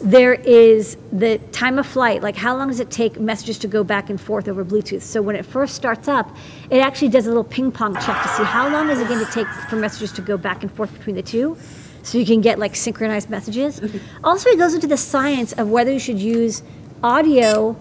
there 0.00 0.34
is 0.34 0.96
the 1.12 1.38
time 1.52 1.78
of 1.78 1.86
flight, 1.86 2.22
like 2.22 2.36
how 2.36 2.56
long 2.56 2.68
does 2.68 2.80
it 2.80 2.90
take 2.90 3.18
messages 3.18 3.58
to 3.58 3.68
go 3.68 3.82
back 3.82 4.10
and 4.10 4.20
forth 4.20 4.48
over 4.48 4.64
Bluetooth? 4.64 5.02
So 5.02 5.22
when 5.22 5.36
it 5.36 5.46
first 5.46 5.74
starts 5.74 6.06
up, 6.06 6.36
it 6.70 6.78
actually 6.78 7.08
does 7.08 7.26
a 7.26 7.28
little 7.28 7.44
ping 7.44 7.72
pong 7.72 7.94
check 7.94 8.22
to 8.22 8.28
see 8.28 8.44
how 8.44 8.68
long 8.68 8.90
is 8.90 9.00
it 9.00 9.08
going 9.08 9.24
to 9.24 9.32
take 9.32 9.46
for 9.68 9.76
messages 9.76 10.12
to 10.12 10.22
go 10.22 10.36
back 10.36 10.62
and 10.62 10.72
forth 10.72 10.92
between 10.92 11.16
the 11.16 11.22
two. 11.22 11.56
So 12.02 12.18
you 12.18 12.26
can 12.26 12.40
get 12.40 12.58
like 12.58 12.76
synchronized 12.76 13.30
messages. 13.30 13.80
also, 14.22 14.50
it 14.50 14.58
goes 14.58 14.74
into 14.74 14.86
the 14.86 14.96
science 14.96 15.52
of 15.54 15.70
whether 15.70 15.92
you 15.92 15.98
should 15.98 16.20
use 16.20 16.62
audio 17.02 17.76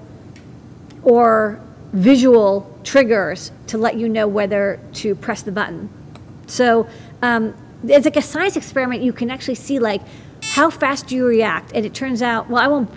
or 1.04 1.60
visual 1.92 2.80
triggers 2.84 3.52
to 3.68 3.78
let 3.78 3.98
you 3.98 4.10
know 4.10 4.28
whether 4.28 4.80
to 4.94 5.16
press 5.16 5.44
the 5.44 5.52
button. 5.52 5.90
So 6.48 6.88
um, 7.22 7.54
it's 7.84 8.06
like 8.06 8.18
a 8.18 8.22
science 8.22 8.56
experiment. 8.56 9.04
You 9.04 9.14
can 9.14 9.30
actually 9.30 9.56
see 9.56 9.80
like 9.80 10.02
how 10.54 10.70
fast 10.70 11.08
do 11.08 11.16
you 11.16 11.26
react, 11.26 11.72
and 11.74 11.86
it 11.86 11.94
turns 11.94 12.22
out. 12.22 12.50
Well, 12.50 12.62
I 12.62 12.68
won't 12.68 12.90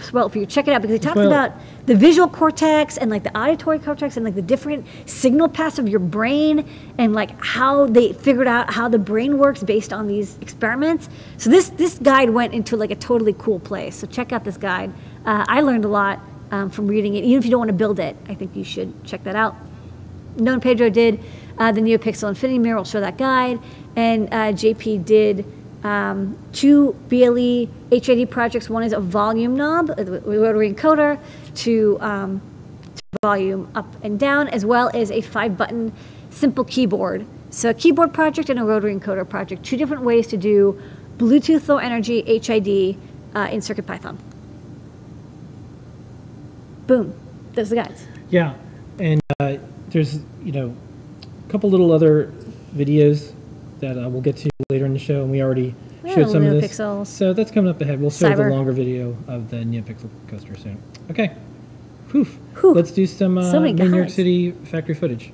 spoil 0.00 0.26
it 0.26 0.32
for 0.32 0.38
you. 0.38 0.46
Check 0.46 0.68
it 0.68 0.72
out 0.72 0.82
because 0.82 0.96
it 0.96 1.02
talks 1.02 1.20
it. 1.20 1.26
about 1.26 1.52
the 1.86 1.94
visual 1.94 2.28
cortex 2.28 2.96
and 2.98 3.10
like 3.10 3.22
the 3.22 3.36
auditory 3.38 3.78
cortex 3.78 4.16
and 4.16 4.24
like 4.24 4.34
the 4.34 4.42
different 4.42 4.86
signal 5.06 5.48
paths 5.48 5.78
of 5.78 5.88
your 5.88 6.00
brain 6.00 6.68
and 6.98 7.14
like 7.14 7.30
how 7.42 7.86
they 7.86 8.12
figured 8.12 8.46
out 8.46 8.72
how 8.72 8.88
the 8.88 8.98
brain 8.98 9.38
works 9.38 9.62
based 9.62 9.92
on 9.92 10.06
these 10.06 10.36
experiments. 10.40 11.08
So 11.36 11.50
this 11.50 11.70
this 11.70 11.98
guide 11.98 12.30
went 12.30 12.54
into 12.54 12.76
like 12.76 12.90
a 12.90 12.96
totally 12.96 13.34
cool 13.34 13.60
place. 13.60 13.96
So 13.96 14.06
check 14.06 14.32
out 14.32 14.44
this 14.44 14.56
guide. 14.56 14.92
Uh, 15.24 15.44
I 15.48 15.60
learned 15.60 15.84
a 15.84 15.88
lot 15.88 16.20
um, 16.50 16.70
from 16.70 16.86
reading 16.86 17.14
it. 17.14 17.24
Even 17.24 17.38
if 17.38 17.44
you 17.44 17.50
don't 17.50 17.60
want 17.60 17.70
to 17.70 17.76
build 17.76 18.00
it, 18.00 18.16
I 18.28 18.34
think 18.34 18.56
you 18.56 18.64
should 18.64 19.04
check 19.04 19.24
that 19.24 19.36
out. 19.36 19.54
Noe 20.36 20.54
and 20.54 20.62
Pedro 20.62 20.88
did 20.88 21.20
uh, 21.58 21.72
the 21.72 21.80
NeoPixel 21.80 22.28
Infinity 22.28 22.58
Mirror. 22.58 22.76
We'll 22.76 22.84
show 22.84 23.00
that 23.00 23.18
guide, 23.18 23.58
and 23.96 24.28
uh, 24.28 24.52
JP 24.52 25.04
did 25.04 25.44
um, 25.84 26.38
two 26.52 26.92
BLE 27.08 27.68
HID 27.90 28.30
projects. 28.30 28.68
One 28.68 28.82
is 28.82 28.92
a 28.92 29.00
volume 29.00 29.56
knob, 29.56 29.90
a 29.90 30.04
rotary 30.04 30.72
encoder 30.72 31.18
to, 31.56 31.98
um, 32.00 32.40
to 32.94 33.02
volume 33.22 33.70
up 33.74 33.86
and 34.02 34.18
down, 34.18 34.48
as 34.48 34.64
well 34.64 34.90
as 34.94 35.10
a 35.10 35.20
five-button 35.20 35.92
simple 36.30 36.64
keyboard. 36.64 37.26
So 37.50 37.70
a 37.70 37.74
keyboard 37.74 38.12
project 38.12 38.50
and 38.50 38.58
a 38.58 38.64
rotary 38.64 38.94
encoder 38.94 39.28
project. 39.28 39.64
Two 39.64 39.76
different 39.76 40.02
ways 40.02 40.26
to 40.28 40.36
do 40.36 40.80
Bluetooth 41.16 41.68
Low 41.68 41.78
Energy 41.78 42.22
HID 42.22 42.96
uh, 43.34 43.48
in 43.50 43.60
CircuitPython. 43.60 44.16
Boom. 46.86 47.14
Those 47.52 47.72
are 47.72 47.76
the 47.76 47.82
guides. 47.82 48.06
Yeah, 48.30 48.54
and 48.98 49.20
uh, 49.40 49.56
there's 49.88 50.20
you 50.42 50.52
know 50.52 50.76
a 51.46 51.50
couple 51.50 51.70
little 51.70 51.92
other 51.92 52.32
videos 52.74 53.32
that 53.80 53.96
uh, 53.96 54.08
we'll 54.08 54.20
get 54.20 54.36
to 54.38 54.50
later 54.70 54.86
in 54.86 54.92
the 54.92 54.98
show, 54.98 55.22
and 55.22 55.30
we 55.30 55.42
already 55.42 55.74
showed 56.04 56.30
some 56.30 56.44
of 56.44 56.60
this. 56.60 56.72
NeoPixels. 56.72 57.06
So 57.06 57.32
that's 57.32 57.50
coming 57.50 57.70
up 57.70 57.80
ahead. 57.80 58.00
We'll 58.00 58.10
show 58.10 58.34
the 58.34 58.48
longer 58.48 58.72
video 58.72 59.16
of 59.26 59.50
the 59.50 59.56
NeoPixel 59.56 60.08
coaster 60.28 60.56
soon. 60.56 60.80
Okay. 61.10 61.34
Whew. 62.10 62.24
Whew. 62.60 62.74
Let's 62.74 62.90
do 62.90 63.06
some 63.06 63.38
uh, 63.38 63.50
So 63.50 63.60
New 63.60 63.96
York. 63.96 64.10
City 64.10 64.52
factory 64.52 64.94
footage. 64.94 65.32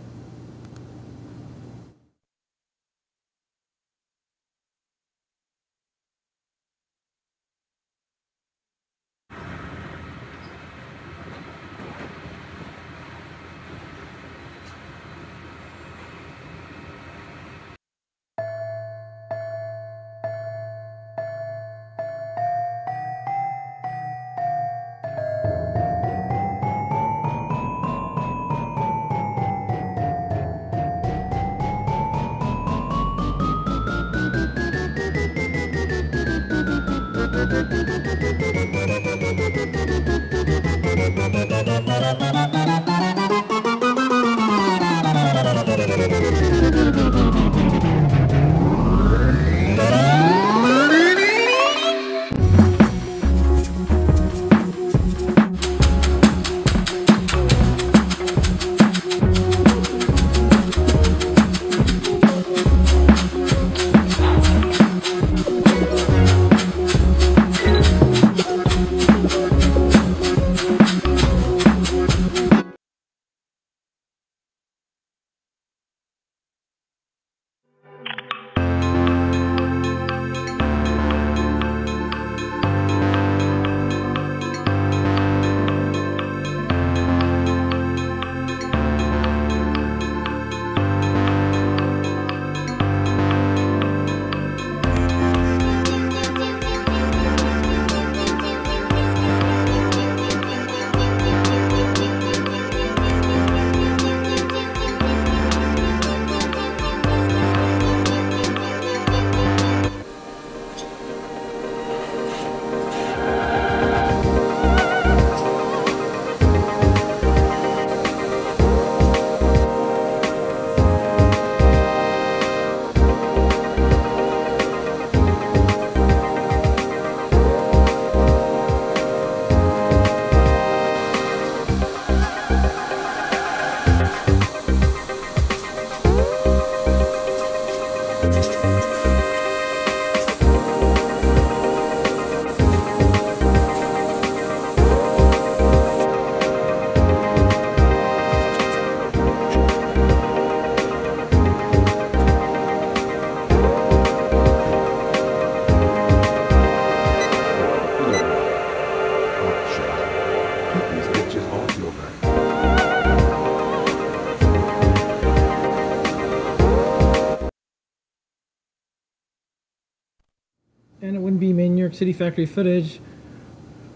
City 172.04 172.12
factory 172.12 172.44
footage 172.44 173.00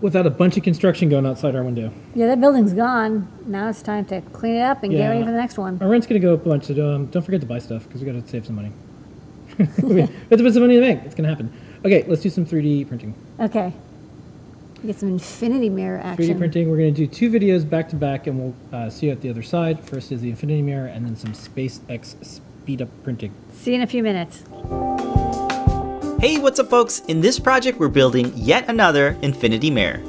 without 0.00 0.26
a 0.26 0.30
bunch 0.30 0.56
of 0.56 0.62
construction 0.62 1.10
going 1.10 1.26
outside 1.26 1.54
our 1.54 1.62
window. 1.62 1.92
Yeah, 2.14 2.28
that 2.28 2.40
building's 2.40 2.72
gone. 2.72 3.28
Now 3.44 3.68
it's 3.68 3.82
time 3.82 4.06
to 4.06 4.22
clean 4.22 4.54
it 4.54 4.62
up 4.62 4.82
and 4.82 4.90
get 4.90 5.06
ready 5.06 5.22
for 5.22 5.30
the 5.30 5.36
next 5.36 5.58
one. 5.58 5.76
Our 5.82 5.88
rent's 5.88 6.06
gonna 6.06 6.20
go 6.20 6.32
up 6.32 6.46
a 6.46 6.48
bunch, 6.48 6.64
so 6.64 6.90
um, 6.90 7.04
don't 7.08 7.20
forget 7.20 7.42
to 7.42 7.46
buy 7.46 7.58
stuff 7.58 7.84
because 7.84 8.00
we 8.00 8.10
gotta 8.10 8.26
save 8.26 8.46
some 8.46 8.56
money. 8.56 8.72
we 9.82 10.00
have 10.00 10.10
to 10.30 10.38
put 10.38 10.54
some 10.54 10.62
money 10.62 10.76
in 10.76 10.80
the 10.80 10.86
bank. 10.86 11.02
It's 11.04 11.14
gonna 11.14 11.28
happen. 11.28 11.52
Okay, 11.84 12.06
let's 12.08 12.22
do 12.22 12.30
some 12.30 12.46
3D 12.46 12.88
printing. 12.88 13.14
Okay. 13.40 13.74
Get 14.86 14.98
some 14.98 15.10
infinity 15.10 15.68
mirror 15.68 16.00
action. 16.02 16.34
3D 16.34 16.38
printing. 16.38 16.70
We're 16.70 16.78
gonna 16.78 16.92
do 16.92 17.06
two 17.06 17.28
videos 17.30 17.68
back 17.68 17.90
to 17.90 17.96
back, 17.96 18.26
and 18.26 18.38
we'll 18.38 18.54
uh, 18.72 18.88
see 18.88 19.08
you 19.08 19.12
at 19.12 19.20
the 19.20 19.28
other 19.28 19.42
side. 19.42 19.84
First 19.86 20.12
is 20.12 20.22
the 20.22 20.30
Infinity 20.30 20.62
Mirror, 20.62 20.86
and 20.86 21.04
then 21.04 21.14
some 21.14 21.34
SpaceX 21.34 22.24
speed 22.24 22.80
up 22.80 22.88
printing. 23.04 23.34
See 23.52 23.72
you 23.72 23.76
in 23.76 23.82
a 23.82 23.86
few 23.86 24.02
minutes. 24.02 24.44
Hey, 26.20 26.38
what's 26.38 26.58
up 26.58 26.68
folks? 26.68 26.98
In 27.06 27.20
this 27.20 27.38
project 27.38 27.78
we're 27.78 27.86
building 27.86 28.32
yet 28.34 28.68
another 28.68 29.16
infinity 29.22 29.70
mirror. 29.70 30.02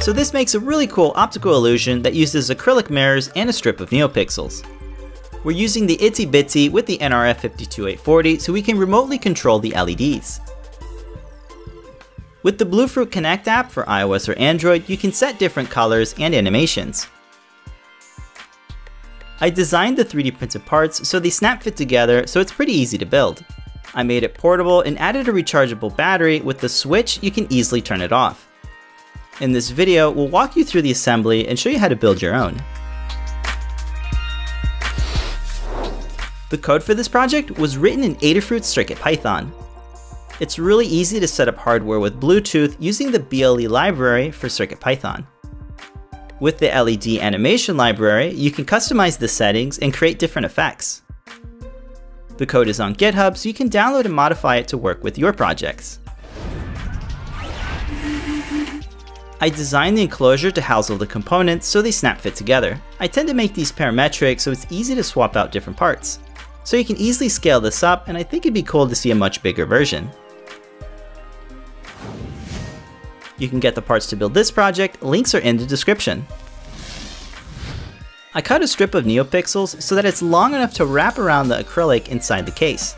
So 0.00 0.12
this 0.12 0.32
makes 0.32 0.54
a 0.54 0.60
really 0.60 0.86
cool 0.86 1.12
optical 1.16 1.56
illusion 1.56 2.00
that 2.02 2.14
uses 2.14 2.50
acrylic 2.50 2.88
mirrors 2.88 3.32
and 3.34 3.50
a 3.50 3.52
strip 3.52 3.80
of 3.80 3.90
NeoPixels. 3.90 4.64
We're 5.42 5.50
using 5.50 5.84
the 5.84 5.96
Itsy 5.96 6.30
Bitsy 6.30 6.70
with 6.70 6.86
the 6.86 6.98
NRF52840 6.98 8.40
so 8.40 8.52
we 8.52 8.62
can 8.62 8.78
remotely 8.78 9.18
control 9.18 9.58
the 9.58 9.72
LEDs. 9.72 10.40
With 12.44 12.58
the 12.58 12.64
Bluefruit 12.64 13.10
Connect 13.10 13.48
app 13.48 13.72
for 13.72 13.82
iOS 13.86 14.28
or 14.28 14.38
Android, 14.38 14.88
you 14.88 14.96
can 14.96 15.10
set 15.10 15.40
different 15.40 15.68
colors 15.68 16.14
and 16.16 16.32
animations. 16.32 17.08
I 19.40 19.50
designed 19.50 19.96
the 19.96 20.04
3D 20.04 20.36
printed 20.36 20.66
parts 20.66 21.08
so 21.08 21.20
they 21.20 21.30
snap 21.30 21.62
fit 21.62 21.76
together 21.76 22.26
so 22.26 22.40
it's 22.40 22.52
pretty 22.52 22.72
easy 22.72 22.98
to 22.98 23.06
build. 23.06 23.44
I 23.94 24.02
made 24.02 24.24
it 24.24 24.34
portable 24.34 24.80
and 24.80 24.98
added 24.98 25.28
a 25.28 25.32
rechargeable 25.32 25.96
battery 25.96 26.40
with 26.40 26.58
the 26.58 26.68
switch 26.68 27.22
you 27.22 27.30
can 27.30 27.46
easily 27.52 27.80
turn 27.80 28.00
it 28.00 28.12
off. 28.12 28.48
In 29.40 29.52
this 29.52 29.70
video, 29.70 30.10
we'll 30.10 30.26
walk 30.26 30.56
you 30.56 30.64
through 30.64 30.82
the 30.82 30.90
assembly 30.90 31.46
and 31.46 31.56
show 31.56 31.68
you 31.68 31.78
how 31.78 31.86
to 31.86 31.94
build 31.94 32.20
your 32.20 32.34
own. 32.34 32.60
The 36.50 36.58
code 36.60 36.82
for 36.82 36.94
this 36.94 37.08
project 37.08 37.58
was 37.58 37.78
written 37.78 38.02
in 38.02 38.16
Adafruit 38.16 38.62
CircuitPython. 38.62 39.52
It's 40.40 40.58
really 40.58 40.86
easy 40.86 41.20
to 41.20 41.28
set 41.28 41.46
up 41.46 41.56
hardware 41.56 42.00
with 42.00 42.20
Bluetooth 42.20 42.74
using 42.80 43.12
the 43.12 43.20
BLE 43.20 43.68
library 43.68 44.32
for 44.32 44.48
CircuitPython. 44.48 45.26
With 46.40 46.58
the 46.58 46.68
LED 46.68 47.20
animation 47.20 47.76
library, 47.76 48.32
you 48.32 48.52
can 48.52 48.64
customize 48.64 49.18
the 49.18 49.26
settings 49.26 49.78
and 49.78 49.92
create 49.92 50.20
different 50.20 50.46
effects. 50.46 51.02
The 52.36 52.46
code 52.46 52.68
is 52.68 52.78
on 52.78 52.94
GitHub, 52.94 53.36
so 53.36 53.48
you 53.48 53.54
can 53.54 53.68
download 53.68 54.04
and 54.04 54.14
modify 54.14 54.56
it 54.56 54.68
to 54.68 54.78
work 54.78 55.02
with 55.02 55.18
your 55.18 55.32
projects. 55.32 55.98
I 59.40 59.48
designed 59.48 59.98
the 59.98 60.02
enclosure 60.02 60.52
to 60.52 60.60
house 60.60 60.90
all 60.90 60.96
the 60.96 61.06
components 61.06 61.66
so 61.66 61.82
they 61.82 61.90
snap 61.90 62.20
fit 62.20 62.36
together. 62.36 62.80
I 63.00 63.08
tend 63.08 63.28
to 63.28 63.34
make 63.34 63.54
these 63.54 63.72
parametric 63.72 64.40
so 64.40 64.52
it's 64.52 64.66
easy 64.70 64.94
to 64.94 65.02
swap 65.02 65.36
out 65.36 65.50
different 65.50 65.76
parts. 65.76 66.20
So 66.62 66.76
you 66.76 66.84
can 66.84 66.96
easily 66.96 67.28
scale 67.28 67.60
this 67.60 67.82
up 67.82 68.08
and 68.08 68.16
I 68.16 68.22
think 68.22 68.44
it'd 68.44 68.54
be 68.54 68.62
cool 68.62 68.88
to 68.88 68.96
see 68.96 69.10
a 69.10 69.14
much 69.14 69.42
bigger 69.42 69.64
version. 69.64 70.10
You 73.38 73.48
can 73.48 73.60
get 73.60 73.74
the 73.74 73.82
parts 73.82 74.06
to 74.08 74.16
build 74.16 74.34
this 74.34 74.50
project, 74.50 75.02
links 75.02 75.34
are 75.34 75.38
in 75.38 75.56
the 75.56 75.66
description. 75.66 76.26
I 78.34 78.42
cut 78.42 78.62
a 78.62 78.68
strip 78.68 78.94
of 78.94 79.04
NeoPixels 79.04 79.80
so 79.80 79.94
that 79.94 80.04
it's 80.04 80.22
long 80.22 80.54
enough 80.54 80.74
to 80.74 80.86
wrap 80.86 81.18
around 81.18 81.48
the 81.48 81.62
acrylic 81.62 82.08
inside 82.08 82.46
the 82.46 82.52
case. 82.52 82.94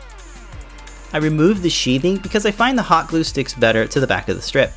I 1.13 1.17
removed 1.17 1.61
the 1.61 1.69
sheathing 1.69 2.17
because 2.17 2.45
I 2.45 2.51
find 2.51 2.77
the 2.77 2.83
hot 2.83 3.07
glue 3.07 3.23
sticks 3.23 3.53
better 3.53 3.85
to 3.87 3.99
the 3.99 4.07
back 4.07 4.29
of 4.29 4.35
the 4.35 4.41
strip. 4.41 4.71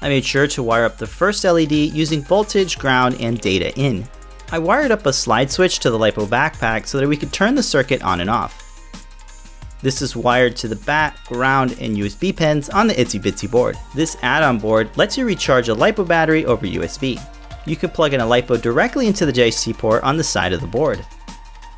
I 0.00 0.08
made 0.08 0.24
sure 0.24 0.48
to 0.48 0.62
wire 0.62 0.84
up 0.84 0.98
the 0.98 1.06
first 1.06 1.44
LED 1.44 1.72
using 1.72 2.22
voltage, 2.22 2.78
ground, 2.78 3.16
and 3.20 3.40
data 3.40 3.72
in. 3.78 4.06
I 4.50 4.58
wired 4.58 4.90
up 4.90 5.06
a 5.06 5.12
slide 5.12 5.50
switch 5.50 5.78
to 5.80 5.90
the 5.90 5.98
LiPo 5.98 6.26
backpack 6.26 6.86
so 6.86 6.98
that 6.98 7.08
we 7.08 7.16
could 7.16 7.32
turn 7.32 7.54
the 7.54 7.62
circuit 7.62 8.02
on 8.02 8.20
and 8.20 8.28
off. 8.28 8.61
This 9.82 10.00
is 10.00 10.14
wired 10.14 10.54
to 10.56 10.68
the 10.68 10.76
bat, 10.76 11.18
ground, 11.26 11.76
and 11.80 11.96
USB 11.96 12.34
pins 12.34 12.70
on 12.70 12.86
the 12.86 12.94
Itsy 12.94 13.20
Bitsy 13.20 13.50
board. 13.50 13.76
This 13.96 14.16
add-on 14.22 14.58
board 14.58 14.96
lets 14.96 15.18
you 15.18 15.26
recharge 15.26 15.68
a 15.68 15.74
LiPo 15.74 16.06
battery 16.06 16.44
over 16.44 16.64
USB. 16.64 17.20
You 17.66 17.74
can 17.74 17.90
plug 17.90 18.14
in 18.14 18.20
a 18.20 18.24
LiPo 18.24 18.62
directly 18.62 19.08
into 19.08 19.26
the 19.26 19.32
JST 19.32 19.76
port 19.76 20.04
on 20.04 20.16
the 20.16 20.22
side 20.22 20.52
of 20.52 20.60
the 20.60 20.68
board. 20.68 21.04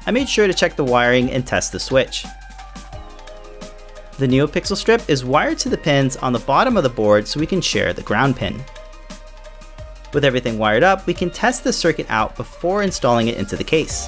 I 0.07 0.11
made 0.11 0.29
sure 0.29 0.47
to 0.47 0.53
check 0.53 0.77
the 0.77 0.85
wiring 0.85 1.31
and 1.31 1.47
test 1.47 1.73
the 1.73 1.81
switch. 1.81 2.27
The 4.19 4.29
NeoPixel 4.29 4.77
strip 4.77 5.09
is 5.09 5.25
wired 5.25 5.59
to 5.61 5.71
the 5.71 5.79
pins 5.79 6.17
on 6.19 6.35
the 6.35 6.39
bottom 6.41 6.77
of 6.77 6.83
the 6.83 6.91
board 6.91 7.27
so 7.27 7.41
we 7.41 7.47
can 7.47 7.63
share 7.63 7.95
the 7.95 8.03
ground 8.03 8.37
pin. 8.37 8.63
With 10.13 10.25
everything 10.25 10.59
wired 10.59 10.83
up, 10.83 11.07
we 11.07 11.15
can 11.15 11.31
test 11.31 11.65
the 11.65 11.73
circuit 11.73 12.07
out 12.11 12.37
before 12.37 12.83
installing 12.83 13.29
it 13.29 13.39
into 13.39 13.57
the 13.57 13.65
case. 13.65 14.07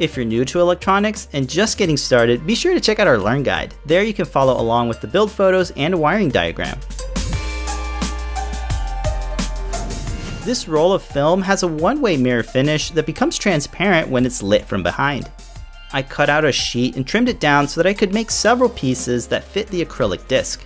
If 0.00 0.16
you're 0.16 0.24
new 0.24 0.46
to 0.46 0.60
electronics 0.60 1.28
and 1.34 1.46
just 1.46 1.76
getting 1.76 1.98
started, 1.98 2.46
be 2.46 2.54
sure 2.54 2.72
to 2.72 2.80
check 2.80 2.98
out 2.98 3.06
our 3.06 3.18
Learn 3.18 3.42
Guide. 3.42 3.74
There 3.84 4.02
you 4.02 4.14
can 4.14 4.24
follow 4.24 4.58
along 4.58 4.88
with 4.88 5.02
the 5.02 5.06
build 5.06 5.30
photos 5.30 5.72
and 5.72 6.00
wiring 6.00 6.30
diagram. 6.30 6.80
This 10.42 10.66
roll 10.66 10.94
of 10.94 11.02
film 11.02 11.42
has 11.42 11.64
a 11.64 11.68
one-way 11.68 12.16
mirror 12.16 12.42
finish 12.42 12.88
that 12.92 13.04
becomes 13.04 13.36
transparent 13.36 14.08
when 14.08 14.24
it's 14.24 14.42
lit 14.42 14.64
from 14.64 14.82
behind. 14.82 15.30
I 15.92 16.00
cut 16.00 16.30
out 16.30 16.46
a 16.46 16.52
sheet 16.52 16.96
and 16.96 17.06
trimmed 17.06 17.28
it 17.28 17.38
down 17.38 17.68
so 17.68 17.82
that 17.82 17.88
I 17.88 17.92
could 17.92 18.14
make 18.14 18.30
several 18.30 18.70
pieces 18.70 19.26
that 19.26 19.44
fit 19.44 19.66
the 19.66 19.84
acrylic 19.84 20.26
disc. 20.28 20.64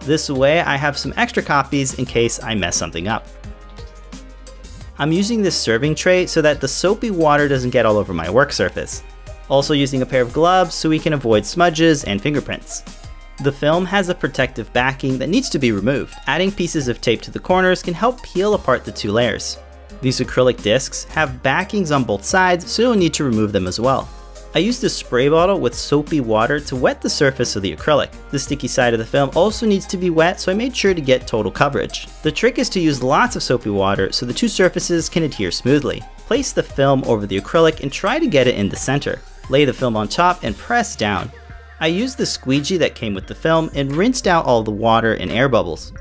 This 0.00 0.28
way 0.28 0.60
I 0.60 0.76
have 0.76 0.98
some 0.98 1.14
extra 1.16 1.42
copies 1.42 1.94
in 1.94 2.04
case 2.04 2.42
I 2.42 2.54
mess 2.54 2.76
something 2.76 3.08
up. 3.08 3.26
I'm 5.00 5.12
using 5.12 5.42
this 5.42 5.56
serving 5.56 5.94
tray 5.94 6.26
so 6.26 6.42
that 6.42 6.60
the 6.60 6.66
soapy 6.66 7.12
water 7.12 7.46
doesn't 7.46 7.70
get 7.70 7.86
all 7.86 7.98
over 7.98 8.12
my 8.12 8.28
work 8.28 8.52
surface. 8.52 9.04
Also 9.48 9.72
using 9.72 10.02
a 10.02 10.06
pair 10.06 10.22
of 10.22 10.32
gloves 10.32 10.74
so 10.74 10.88
we 10.88 10.98
can 10.98 11.12
avoid 11.12 11.46
smudges 11.46 12.02
and 12.02 12.20
fingerprints. 12.20 12.82
The 13.44 13.52
film 13.52 13.86
has 13.86 14.08
a 14.08 14.14
protective 14.14 14.72
backing 14.72 15.16
that 15.18 15.28
needs 15.28 15.48
to 15.50 15.60
be 15.60 15.70
removed. 15.70 16.14
Adding 16.26 16.50
pieces 16.50 16.88
of 16.88 17.00
tape 17.00 17.22
to 17.22 17.30
the 17.30 17.38
corners 17.38 17.80
can 17.80 17.94
help 17.94 18.20
peel 18.24 18.54
apart 18.54 18.84
the 18.84 18.90
two 18.90 19.12
layers. 19.12 19.58
These 20.00 20.18
acrylic 20.18 20.60
discs 20.62 21.04
have 21.04 21.44
backings 21.44 21.92
on 21.92 22.02
both 22.02 22.24
sides, 22.24 22.68
so 22.68 22.82
you'll 22.82 22.96
need 22.96 23.14
to 23.14 23.24
remove 23.24 23.52
them 23.52 23.68
as 23.68 23.78
well. 23.78 24.08
I 24.54 24.60
used 24.60 24.82
a 24.82 24.88
spray 24.88 25.28
bottle 25.28 25.60
with 25.60 25.74
soapy 25.74 26.20
water 26.20 26.58
to 26.58 26.74
wet 26.74 27.02
the 27.02 27.10
surface 27.10 27.54
of 27.54 27.62
the 27.62 27.76
acrylic. 27.76 28.10
The 28.30 28.38
sticky 28.38 28.66
side 28.66 28.94
of 28.94 28.98
the 28.98 29.04
film 29.04 29.30
also 29.36 29.66
needs 29.66 29.86
to 29.88 29.98
be 29.98 30.08
wet, 30.08 30.40
so 30.40 30.50
I 30.50 30.54
made 30.54 30.74
sure 30.74 30.94
to 30.94 31.00
get 31.02 31.26
total 31.26 31.52
coverage. 31.52 32.08
The 32.22 32.32
trick 32.32 32.58
is 32.58 32.70
to 32.70 32.80
use 32.80 33.02
lots 33.02 33.36
of 33.36 33.42
soapy 33.42 33.68
water 33.68 34.10
so 34.10 34.24
the 34.24 34.32
two 34.32 34.48
surfaces 34.48 35.10
can 35.10 35.22
adhere 35.22 35.50
smoothly. 35.50 36.02
Place 36.20 36.52
the 36.52 36.62
film 36.62 37.04
over 37.04 37.26
the 37.26 37.38
acrylic 37.38 37.80
and 37.80 37.92
try 37.92 38.18
to 38.18 38.26
get 38.26 38.46
it 38.46 38.54
in 38.54 38.70
the 38.70 38.76
center. 38.76 39.20
Lay 39.50 39.66
the 39.66 39.72
film 39.72 39.96
on 39.96 40.08
top 40.08 40.42
and 40.42 40.56
press 40.56 40.96
down. 40.96 41.30
I 41.80 41.88
used 41.88 42.16
the 42.16 42.26
squeegee 42.26 42.78
that 42.78 42.94
came 42.94 43.14
with 43.14 43.26
the 43.26 43.34
film 43.34 43.70
and 43.74 43.94
rinsed 43.94 44.26
out 44.26 44.46
all 44.46 44.62
the 44.62 44.70
water 44.70 45.12
and 45.14 45.30
air 45.30 45.48
bubbles. 45.50 45.92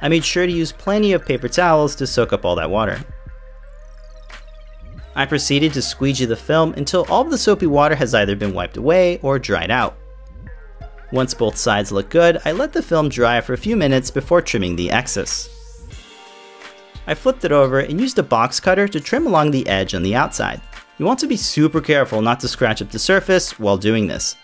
I 0.00 0.08
made 0.08 0.24
sure 0.24 0.44
to 0.44 0.52
use 0.52 0.72
plenty 0.72 1.12
of 1.12 1.24
paper 1.24 1.48
towels 1.48 1.94
to 1.96 2.06
soak 2.08 2.32
up 2.32 2.44
all 2.44 2.56
that 2.56 2.68
water. 2.68 3.00
I 5.14 5.26
proceeded 5.26 5.72
to 5.74 5.82
squeegee 5.82 6.24
the 6.24 6.36
film 6.36 6.72
until 6.74 7.06
all 7.10 7.22
of 7.22 7.30
the 7.30 7.38
soapy 7.38 7.66
water 7.66 7.94
has 7.94 8.14
either 8.14 8.34
been 8.34 8.54
wiped 8.54 8.76
away 8.76 9.18
or 9.18 9.38
dried 9.38 9.70
out. 9.70 9.96
Once 11.12 11.34
both 11.34 11.56
sides 11.56 11.92
look 11.92 12.08
good, 12.08 12.40
I 12.46 12.52
let 12.52 12.72
the 12.72 12.82
film 12.82 13.10
dry 13.10 13.40
for 13.42 13.52
a 13.52 13.58
few 13.58 13.76
minutes 13.76 14.10
before 14.10 14.40
trimming 14.40 14.76
the 14.76 14.90
excess. 14.90 15.50
I 17.06 17.14
flipped 17.14 17.44
it 17.44 17.52
over 17.52 17.80
and 17.80 18.00
used 18.00 18.18
a 18.18 18.22
box 18.22 18.60
cutter 18.60 18.88
to 18.88 19.00
trim 19.00 19.26
along 19.26 19.50
the 19.50 19.68
edge 19.68 19.94
on 19.94 20.02
the 20.02 20.14
outside. 20.14 20.62
You 20.98 21.04
want 21.04 21.18
to 21.20 21.26
be 21.26 21.36
super 21.36 21.80
careful 21.80 22.22
not 22.22 22.40
to 22.40 22.48
scratch 22.48 22.80
up 22.80 22.90
the 22.90 22.98
surface 22.98 23.58
while 23.58 23.76
doing 23.76 24.06
this. 24.06 24.36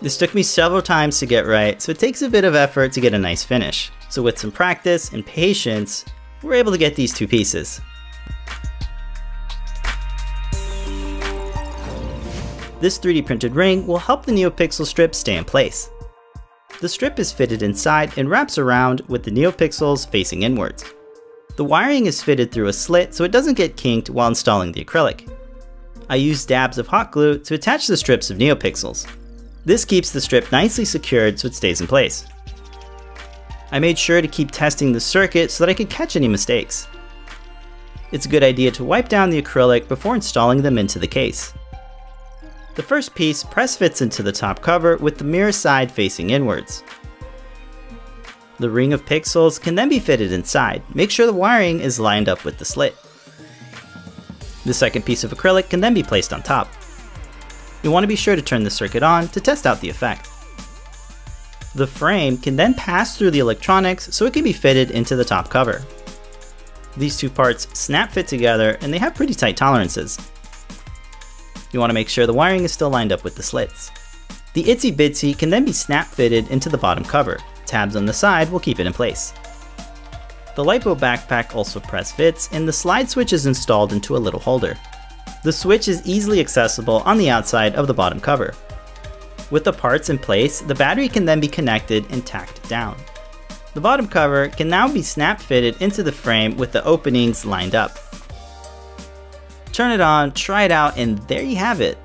This 0.00 0.16
took 0.16 0.34
me 0.34 0.42
several 0.42 0.80
times 0.80 1.18
to 1.18 1.26
get 1.26 1.46
right, 1.46 1.80
so 1.82 1.92
it 1.92 1.98
takes 1.98 2.22
a 2.22 2.30
bit 2.30 2.44
of 2.44 2.54
effort 2.54 2.92
to 2.92 3.00
get 3.00 3.14
a 3.14 3.18
nice 3.18 3.44
finish. 3.44 3.90
So 4.08 4.22
with 4.22 4.38
some 4.38 4.52
practice 4.52 5.12
and 5.12 5.26
patience, 5.26 6.04
we're 6.42 6.54
able 6.54 6.72
to 6.72 6.78
get 6.78 6.94
these 6.94 7.12
two 7.12 7.26
pieces. 7.26 7.80
This 12.80 12.98
3D 12.98 13.26
printed 13.26 13.56
ring 13.56 13.86
will 13.86 13.98
help 13.98 14.24
the 14.24 14.32
NeoPixel 14.32 14.86
strip 14.86 15.14
stay 15.14 15.36
in 15.36 15.44
place. 15.44 15.90
The 16.80 16.88
strip 16.88 17.18
is 17.18 17.32
fitted 17.32 17.62
inside 17.62 18.16
and 18.16 18.30
wraps 18.30 18.56
around 18.56 19.00
with 19.08 19.24
the 19.24 19.32
NeoPixels 19.32 20.08
facing 20.08 20.42
inwards. 20.42 20.84
The 21.56 21.64
wiring 21.64 22.06
is 22.06 22.22
fitted 22.22 22.52
through 22.52 22.68
a 22.68 22.72
slit 22.72 23.14
so 23.14 23.24
it 23.24 23.32
doesn't 23.32 23.56
get 23.56 23.76
kinked 23.76 24.10
while 24.10 24.28
installing 24.28 24.70
the 24.70 24.84
acrylic. 24.84 25.28
I 26.08 26.14
use 26.14 26.46
dabs 26.46 26.78
of 26.78 26.86
hot 26.86 27.10
glue 27.10 27.38
to 27.40 27.54
attach 27.54 27.88
the 27.88 27.96
strips 27.96 28.30
of 28.30 28.38
NeoPixels. 28.38 29.08
This 29.64 29.84
keeps 29.84 30.12
the 30.12 30.20
strip 30.20 30.52
nicely 30.52 30.84
secured 30.84 31.40
so 31.40 31.48
it 31.48 31.54
stays 31.54 31.80
in 31.80 31.88
place. 31.88 32.26
I 33.70 33.78
made 33.78 33.98
sure 33.98 34.22
to 34.22 34.28
keep 34.28 34.50
testing 34.50 34.92
the 34.92 35.00
circuit 35.00 35.50
so 35.50 35.64
that 35.64 35.70
I 35.70 35.74
could 35.74 35.90
catch 35.90 36.16
any 36.16 36.28
mistakes. 36.28 36.88
It's 38.10 38.26
a 38.26 38.30
good 38.30 38.42
idea 38.42 38.70
to 38.72 38.84
wipe 38.84 39.08
down 39.08 39.28
the 39.28 39.42
acrylic 39.42 39.88
before 39.88 40.14
installing 40.14 40.62
them 40.62 40.78
into 40.78 40.98
the 40.98 41.06
case. 41.06 41.52
The 42.76 42.82
first 42.82 43.14
piece 43.14 43.44
press 43.44 43.76
fits 43.76 44.00
into 44.00 44.22
the 44.22 44.32
top 44.32 44.62
cover 44.62 44.96
with 44.96 45.18
the 45.18 45.24
mirror 45.24 45.52
side 45.52 45.92
facing 45.92 46.30
inwards. 46.30 46.82
The 48.58 48.70
ring 48.70 48.92
of 48.92 49.04
pixels 49.04 49.60
can 49.60 49.74
then 49.74 49.88
be 49.88 49.98
fitted 49.98 50.32
inside. 50.32 50.82
Make 50.94 51.10
sure 51.10 51.26
the 51.26 51.32
wiring 51.32 51.80
is 51.80 52.00
lined 52.00 52.28
up 52.28 52.44
with 52.44 52.58
the 52.58 52.64
slit. 52.64 52.96
The 54.64 54.74
second 54.74 55.04
piece 55.04 55.24
of 55.24 55.32
acrylic 55.32 55.68
can 55.68 55.80
then 55.80 55.94
be 55.94 56.02
placed 56.02 56.32
on 56.32 56.42
top. 56.42 56.68
You 57.82 57.90
want 57.90 58.04
to 58.04 58.08
be 58.08 58.16
sure 58.16 58.34
to 58.34 58.42
turn 58.42 58.64
the 58.64 58.70
circuit 58.70 59.02
on 59.02 59.28
to 59.28 59.40
test 59.40 59.66
out 59.66 59.80
the 59.80 59.90
effect. 59.90 60.28
The 61.78 61.86
frame 61.86 62.38
can 62.38 62.56
then 62.56 62.74
pass 62.74 63.16
through 63.16 63.30
the 63.30 63.38
electronics 63.38 64.12
so 64.12 64.26
it 64.26 64.32
can 64.32 64.42
be 64.42 64.52
fitted 64.52 64.90
into 64.90 65.14
the 65.14 65.24
top 65.24 65.48
cover. 65.48 65.84
These 66.96 67.16
two 67.16 67.30
parts 67.30 67.68
snap 67.78 68.10
fit 68.10 68.26
together 68.26 68.76
and 68.80 68.92
they 68.92 68.98
have 68.98 69.14
pretty 69.14 69.32
tight 69.32 69.56
tolerances. 69.56 70.18
You 71.70 71.78
want 71.78 71.90
to 71.90 71.94
make 71.94 72.08
sure 72.08 72.26
the 72.26 72.32
wiring 72.32 72.64
is 72.64 72.72
still 72.72 72.90
lined 72.90 73.12
up 73.12 73.22
with 73.22 73.36
the 73.36 73.44
slits. 73.44 73.92
The 74.54 74.64
Itsy 74.64 74.92
Bitsy 74.92 75.38
can 75.38 75.50
then 75.50 75.64
be 75.64 75.72
snap 75.72 76.08
fitted 76.08 76.48
into 76.48 76.68
the 76.68 76.76
bottom 76.76 77.04
cover. 77.04 77.38
Tabs 77.64 77.94
on 77.94 78.06
the 78.06 78.12
side 78.12 78.50
will 78.50 78.58
keep 78.58 78.80
it 78.80 78.86
in 78.88 78.92
place. 78.92 79.32
The 80.56 80.64
LiPo 80.64 80.98
backpack 80.98 81.54
also 81.54 81.78
press 81.78 82.10
fits 82.10 82.48
and 82.50 82.66
the 82.66 82.72
slide 82.72 83.08
switch 83.08 83.32
is 83.32 83.46
installed 83.46 83.92
into 83.92 84.16
a 84.16 84.18
little 84.18 84.40
holder. 84.40 84.76
The 85.44 85.52
switch 85.52 85.86
is 85.86 86.04
easily 86.04 86.40
accessible 86.40 87.04
on 87.06 87.18
the 87.18 87.30
outside 87.30 87.76
of 87.76 87.86
the 87.86 87.94
bottom 87.94 88.18
cover. 88.18 88.56
With 89.50 89.64
the 89.64 89.72
parts 89.72 90.10
in 90.10 90.18
place, 90.18 90.60
the 90.60 90.74
battery 90.74 91.08
can 91.08 91.24
then 91.24 91.40
be 91.40 91.48
connected 91.48 92.04
and 92.10 92.26
tacked 92.26 92.68
down. 92.68 92.96
The 93.74 93.80
bottom 93.80 94.08
cover 94.08 94.48
can 94.48 94.68
now 94.68 94.92
be 94.92 95.02
snap 95.02 95.40
fitted 95.40 95.80
into 95.80 96.02
the 96.02 96.12
frame 96.12 96.56
with 96.56 96.72
the 96.72 96.84
openings 96.84 97.44
lined 97.44 97.74
up. 97.74 97.98
Turn 99.72 99.92
it 99.92 100.00
on, 100.00 100.32
try 100.32 100.64
it 100.64 100.72
out, 100.72 100.98
and 100.98 101.18
there 101.28 101.42
you 101.42 101.56
have 101.56 101.80
it. 101.80 101.96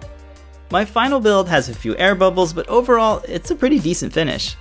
My 0.72 0.86
final 0.86 1.20
build 1.20 1.50
has 1.50 1.70
a 1.70 1.74
few 1.74 1.96
air 1.98 2.16
bubbles, 2.16 2.54
but 2.54 2.68
overall, 2.68 3.24
it's 3.28 3.52
a 3.52 3.56
pretty 3.56 3.80
decent 3.80 4.14
finish. 4.14 4.56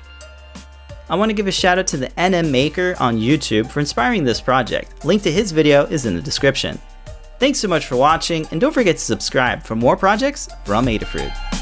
I 1.08 1.16
want 1.16 1.28
to 1.28 1.34
give 1.34 1.46
a 1.46 1.52
shout 1.52 1.78
out 1.78 1.86
to 1.88 1.96
the 1.96 2.08
NM 2.08 2.50
Maker 2.50 2.96
on 2.98 3.18
YouTube 3.18 3.70
for 3.70 3.80
inspiring 3.80 4.24
this 4.24 4.40
project. 4.40 5.04
Link 5.04 5.22
to 5.22 5.30
his 5.30 5.52
video 5.52 5.84
is 5.86 6.06
in 6.06 6.14
the 6.14 6.22
description. 6.22 6.80
Thanks 7.38 7.58
so 7.58 7.68
much 7.68 7.86
for 7.86 7.96
watching, 7.96 8.46
and 8.50 8.60
don't 8.60 8.72
forget 8.72 8.96
to 8.96 9.02
subscribe 9.02 9.62
for 9.62 9.74
more 9.74 9.96
projects 9.96 10.48
from 10.64 10.86
Adafruit. 10.86 11.61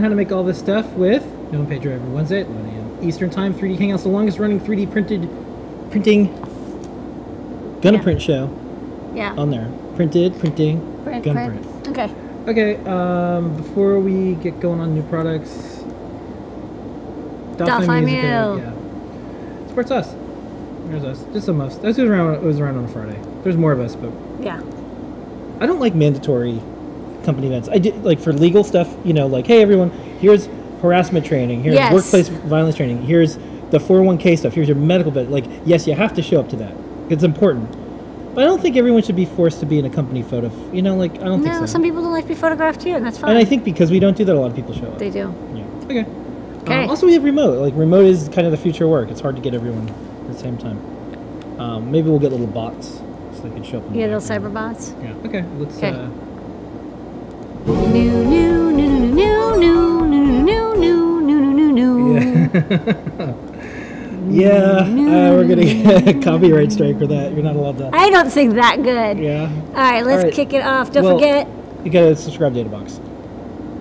Learn 0.00 0.04
how 0.04 0.08
to 0.08 0.16
make 0.16 0.32
all 0.32 0.42
this 0.44 0.58
stuff 0.58 0.90
with 0.94 1.22
Noe 1.52 1.58
and 1.58 1.68
Pedro 1.68 1.98
Wednesday 1.98 2.40
at 2.40 2.46
11 2.46 2.70
a.m. 2.70 2.98
Eastern 3.06 3.28
Time. 3.28 3.52
3D 3.52 3.76
Hangout's 3.76 4.04
the 4.04 4.08
longest 4.08 4.38
running 4.38 4.58
3D 4.58 4.90
printed 4.90 5.28
printing 5.90 6.34
gonna 7.82 7.98
Yeah. 7.98 8.02
print 8.02 8.22
show 8.22 8.48
Yeah. 9.14 9.34
on 9.36 9.50
there. 9.50 9.68
Printed, 9.96 10.38
printing, 10.38 10.80
Print, 11.04 11.22
gonna 11.22 11.44
print. 11.48 11.62
print. 11.84 11.88
Okay. 11.98 12.10
Okay, 12.48 12.76
um, 12.90 13.54
before 13.58 14.00
we 14.00 14.36
get 14.36 14.58
going 14.58 14.80
on 14.80 14.94
new 14.94 15.02
products, 15.02 15.84
Dolphin 17.58 17.86
Music, 18.06 18.22
Meal. 18.22 18.58
yeah. 18.58 18.70
Sports 19.68 19.90
Us. 19.90 20.14
There's 20.88 21.04
us. 21.04 21.22
Just 21.34 21.44
some 21.44 21.60
us. 21.60 21.76
This 21.76 21.98
was 21.98 22.08
around. 22.08 22.36
It 22.36 22.42
was 22.42 22.58
around 22.58 22.78
on 22.78 22.84
a 22.84 22.88
Friday. 22.88 23.18
There's 23.42 23.58
more 23.58 23.72
of 23.72 23.80
us, 23.80 23.96
but 23.96 24.08
Yeah. 24.40 24.60
I 25.60 25.66
don't 25.66 25.78
like 25.78 25.94
mandatory 25.94 26.58
company 27.24 27.46
events. 27.48 27.68
I 27.68 27.78
did 27.78 28.02
like 28.04 28.18
for 28.20 28.32
legal 28.32 28.64
stuff. 28.64 28.88
You 29.04 29.12
know, 29.12 29.26
like 29.26 29.46
hey 29.46 29.62
everyone, 29.62 29.90
here's 30.20 30.48
harassment 30.82 31.26
training. 31.26 31.62
Here's 31.62 31.74
Yes. 31.74 31.92
workplace 31.92 32.28
violence 32.28 32.76
training. 32.76 33.02
Here's 33.02 33.36
the 33.70 33.78
401k 33.78 34.36
stuff. 34.38 34.52
Here's 34.54 34.68
your 34.68 34.76
medical 34.76 35.12
bit. 35.12 35.30
Like 35.30 35.44
yes, 35.64 35.86
you 35.86 35.94
have 35.94 36.14
to 36.14 36.22
show 36.22 36.40
up 36.40 36.48
to 36.50 36.56
that. 36.56 36.72
It's 37.08 37.22
important. 37.24 37.70
But 38.34 38.44
I 38.44 38.46
don't 38.46 38.62
think 38.62 38.76
everyone 38.76 39.02
should 39.02 39.16
be 39.16 39.26
forced 39.26 39.58
to 39.60 39.66
be 39.66 39.78
in 39.78 39.84
a 39.84 39.90
company 39.90 40.22
photo. 40.22 40.50
You 40.72 40.82
know, 40.82 40.96
like 40.96 41.14
I 41.16 41.24
don't 41.24 41.42
think 41.42 41.52
No, 41.54 41.60
so. 41.60 41.66
some 41.66 41.82
people 41.82 42.00
don't 42.02 42.12
like 42.12 42.24
to 42.24 42.28
be 42.28 42.34
photographed 42.36 42.80
too, 42.80 42.90
and 42.90 43.04
that's 43.04 43.18
fine. 43.18 43.30
and 43.30 43.38
I 43.38 43.44
think 43.44 43.64
because 43.64 43.90
we 43.90 43.98
don't 43.98 44.16
do 44.16 44.24
that, 44.24 44.34
a 44.36 44.38
lot 44.38 44.50
of 44.50 44.56
people 44.56 44.72
show 44.74 44.86
up. 44.86 44.98
they 44.98 45.10
do. 45.10 45.34
Yeah. 45.54 45.64
Okay. 45.84 46.06
Okay. 46.62 46.84
Um, 46.84 46.90
also, 46.90 47.06
we 47.06 47.14
have 47.14 47.24
remote. 47.24 47.58
Like 47.60 47.74
remote 47.74 48.04
is 48.06 48.28
kind 48.28 48.46
of 48.46 48.52
the 48.52 48.56
future 48.58 48.84
of 48.84 48.90
work. 48.90 49.10
It's 49.10 49.20
hard 49.20 49.34
to 49.36 49.42
get 49.42 49.54
everyone 49.54 49.88
at 49.88 50.28
the 50.32 50.38
same 50.38 50.56
time. 50.58 50.78
Um, 51.58 51.90
maybe 51.90 52.08
we'll 52.08 52.18
get 52.20 52.30
little 52.30 52.46
bots 52.46 53.00
so 53.34 53.42
they 53.42 53.50
can 53.50 53.64
show 53.64 53.78
up. 53.78 53.86
in 53.86 53.92
the 53.94 53.98
Yeah, 53.98 54.06
little 54.06 54.20
cyber 54.20 54.52
bots. 54.52 54.94
Yeah. 55.02 55.12
Okay. 55.26 55.44
Let's. 55.58 55.76
Okay. 55.78 55.88
Uh, 55.90 56.08
New, 57.92 58.24
new, 58.24 58.72
new, 58.72 58.98
new, 58.98 59.56
new, 59.56 60.06
new, 60.06 60.06
new, 60.06 60.44
new, 60.44 60.76
new, 60.76 61.20
new, 61.22 61.40
new, 61.52 61.72
new, 61.72 61.72
new. 61.72 62.18
yeah. 64.30 64.50
Uh, 64.50 65.34
we're 65.34 65.48
gonna 65.48 65.64
get 65.64 66.08
a 66.08 66.20
copyright 66.20 66.70
strike 66.72 66.98
for 66.98 67.06
that. 67.08 67.32
You're 67.32 67.42
not 67.42 67.56
allowed 67.56 67.78
to. 67.78 67.90
I 67.92 68.10
don't 68.10 68.30
sing 68.30 68.54
that 68.54 68.82
good. 68.82 69.18
Yeah. 69.18 69.50
All 69.68 69.72
right, 69.74 70.04
let's 70.04 70.18
All 70.18 70.24
right. 70.24 70.32
kick 70.34 70.52
it 70.52 70.62
off. 70.64 70.92
Don't 70.92 71.04
Well- 71.04 71.18
forget, 71.18 71.48
You 71.84 71.90
gotta 71.90 72.14
subscribe 72.16 72.54
to 72.54 72.64
Adabox. 72.64 73.00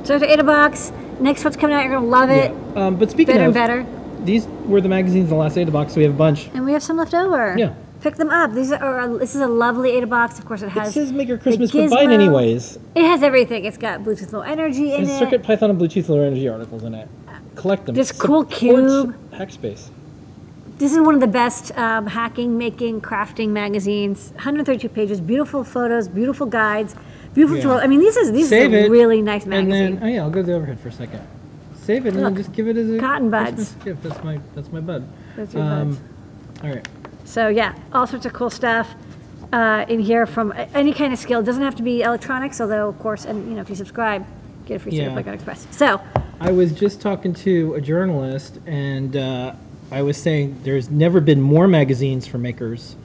so 0.06 0.18
to 0.18 0.26
Adabox. 0.26 0.92
Next 1.20 1.44
one's 1.44 1.58
coming 1.58 1.76
out. 1.76 1.84
You're 1.84 1.94
gonna 1.96 2.08
love 2.08 2.30
it. 2.30 2.52
Yeah. 2.76 2.86
Um, 2.88 2.96
but 2.96 3.12
speaking 3.12 3.36
Better 3.36 3.50
of, 3.50 3.56
and 3.56 3.86
better. 3.86 3.86
these 4.26 4.48
were 4.66 4.82
the 4.82 4.90
magazines 4.90 5.26
in 5.26 5.30
the 5.30 5.36
last 5.36 5.56
Adabox, 5.58 5.92
so 5.92 5.98
we 5.98 6.04
have 6.04 6.14
a 6.14 6.18
bunch. 6.18 6.50
And 6.54 6.66
we 6.66 6.72
have 6.74 6.82
some 6.84 6.98
left 6.98 7.14
over. 7.14 7.56
Yeah. 7.58 7.74
Pick 8.02 8.16
them 8.16 8.30
up. 8.30 8.54
These 8.54 8.72
are. 8.72 9.18
This 9.18 9.36
is 9.36 9.42
a 9.42 9.48
lovely 9.48 9.92
Ada 9.92 10.08
box. 10.08 10.40
Of 10.40 10.46
course, 10.46 10.62
it 10.62 10.68
It 10.68 10.70
has. 10.72 10.94
says 10.94 11.12
make 11.12 11.28
your 11.28 11.38
Christmas, 11.38 11.74
it 11.76 11.92
anyways. 11.92 12.80
It 12.96 13.04
has 13.04 13.24
everything. 13.24 13.66
It's 13.66 13.78
got 13.78 14.02
Bluetooth 14.04 14.32
Low 14.32 14.42
Energy 14.42 14.94
in 14.94 15.04
it. 15.04 15.20
Circuit 15.20 15.44
Python 15.44 15.70
and 15.72 15.80
Bluetooth 15.80 16.08
Low 16.08 16.22
Energy 16.22 16.48
articles 16.48 16.84
in 16.84 16.94
it. 16.96 17.10
Collect 17.56 17.86
them. 17.86 17.96
This 17.96 18.12
cool 18.14 18.46
cube. 18.46 19.16
Hackspace. 19.32 19.90
This 20.78 20.94
is 20.94 21.00
one 21.00 21.14
of 21.14 21.20
the 21.20 21.28
best 21.28 21.78
um, 21.78 22.08
hacking, 22.08 22.58
making, 22.58 23.02
crafting 23.02 23.50
magazines. 23.50 24.32
132 24.36 24.88
pages, 24.88 25.20
beautiful 25.20 25.66
photos, 25.66 26.08
beautiful 26.08 26.46
guides, 26.48 26.96
beautiful 27.34 27.58
Yeah. 27.58 27.64
tutorials. 27.66 27.84
I 27.84 27.88
mean, 27.88 28.00
this 28.00 28.16
is 28.16 28.32
this 28.32 28.48
Save 28.48 28.74
is 28.74 28.84
a 28.84 28.86
it, 28.86 28.90
really 28.90 29.22
nice 29.22 29.42
And 29.44 29.50
magazine. 29.50 29.96
then, 29.96 30.04
oh 30.04 30.08
yeah, 30.08 30.22
I'll 30.24 30.30
go 30.30 30.40
to 30.40 30.46
the 30.48 30.54
overhead 30.54 30.80
for 30.80 30.88
a 30.88 30.92
second. 30.94 31.20
Save 31.82 32.06
it 32.06 32.10
and 32.14 32.18
then 32.20 32.24
Look, 32.34 32.36
just 32.36 32.54
give 32.54 32.70
it 32.70 32.78
as 32.78 32.90
a 32.92 32.98
cotton 32.98 33.30
buds. 33.30 33.56
Christmas 33.56 33.84
gift. 33.84 34.04
That's 34.04 34.24
my 34.24 34.40
that's 34.56 34.72
my 34.72 34.80
bud. 34.80 35.04
That's 35.36 35.54
your 35.54 35.64
buds. 35.64 35.98
All 36.64 36.70
right. 36.70 36.88
So 37.30 37.48
yeah, 37.48 37.76
all 37.94 38.08
sorts 38.08 38.26
of 38.26 38.34
cool 38.34 38.50
stuff 38.50 38.90
uh, 39.54 39.86
in 39.88 40.00
here 40.00 40.26
from 40.26 40.52
any 40.74 40.92
kind 40.92 41.14
of 41.14 41.20
skill. 41.20 41.42
It 41.42 41.44
doesn't 41.44 41.62
have 41.62 41.76
to 41.76 41.84
be 41.84 42.02
electronics, 42.02 42.60
although 42.60 42.90
of 42.90 42.98
course, 42.98 43.26
and 43.26 43.48
you 43.48 43.54
know, 43.54 43.62
if 43.62 43.70
you 43.70 43.76
subscribe, 43.76 44.26
get 44.66 44.78
a 44.78 44.80
free 44.80 44.94
Yeah. 44.94 45.14
like 45.14 45.28
on 45.28 45.36
Express. 45.36 45.68
So 45.70 46.02
I 46.42 46.52
was 46.52 46.72
just 46.72 47.02
talking 47.02 47.36
to 47.36 47.76
a 47.76 47.82
journalist, 47.82 48.58
and 48.66 49.16
uh, 49.16 49.54
I 49.92 50.02
was 50.02 50.18
saying 50.18 50.62
there's 50.64 50.90
never 50.90 51.22
been 51.22 51.40
more 51.40 51.68
magazines 51.68 52.26
for 52.26 52.40
makers. 52.40 52.96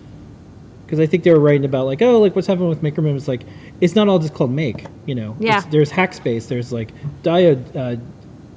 Because 0.87 1.01
I 1.01 1.07
think 1.07 1.23
they 1.25 1.31
were 1.31 1.41
writing 1.41 1.67
about 1.67 1.85
like, 1.85 2.01
oh, 2.01 2.19
like 2.19 2.35
what's 2.35 2.47
happening 2.47 2.71
with 2.71 2.83
Maker 2.83 3.03
Meme. 3.03 3.17
It's 3.17 3.29
like 3.29 3.43
it's 3.83 3.95
not 3.95 4.09
all 4.09 4.19
just 4.19 4.33
called 4.33 4.51
Make, 4.51 4.87
you 5.05 5.15
know. 5.15 5.37
Yeah. 5.39 5.59
It's, 5.59 5.67
there's 5.67 5.91
Hackspace. 5.91 6.49
There's 6.49 6.73
like 6.73 6.93
Diode 7.23 7.77
uh, 7.77 8.01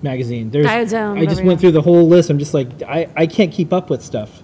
magazine. 0.01 0.49
There's 0.49 0.65
Diode 0.65 0.88
Zone, 0.88 1.18
I 1.18 1.26
just 1.26 1.43
went 1.43 1.59
through 1.59 1.72
the 1.74 1.82
whole 1.82 2.07
list. 2.07 2.30
I'm 2.30 2.39
just 2.39 2.53
like, 2.53 2.84
I, 2.84 3.09
I 3.18 3.28
can't 3.28 3.51
keep 3.51 3.74
up 3.74 3.89
with 3.89 4.01
stuff 4.01 4.43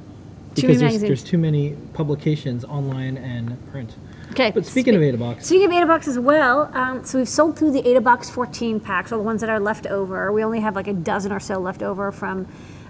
because 0.56 0.80
there's, 0.80 1.01
there's 1.01 1.24
too 1.24 1.38
many 1.38 1.72
publications 1.93 2.64
online 2.66 3.18
and 3.18 3.58
print. 3.72 3.95
okay. 4.32 4.51
But 4.51 4.66
speaking 4.66 4.95
of 4.95 5.01
Adabox, 5.01 5.43
Speaking 5.43 5.66
of 5.66 5.88
Adabox 5.88 6.08
as 6.08 6.20
well, 6.20 6.70
um, 6.74 7.04
so 7.04 7.20
we've 7.20 7.30
sold 7.30 7.58
through 7.58 7.72
the 7.72 7.82
Adabox 7.84 8.30
14 8.32 8.80
packs, 8.80 9.12
or 9.12 9.18
the 9.18 9.24
ones 9.24 9.41
that 9.41 9.49
are 9.49 9.60
left 9.60 9.88
over. 9.88 10.32
We 10.32 10.43
only 10.43 10.60
have 10.60 10.76
like 10.76 10.88
a 10.88 10.93
dozen 10.93 11.32
or 11.32 11.39
so 11.39 11.60
left 11.60 11.82
over 11.84 12.12
from 12.12 12.47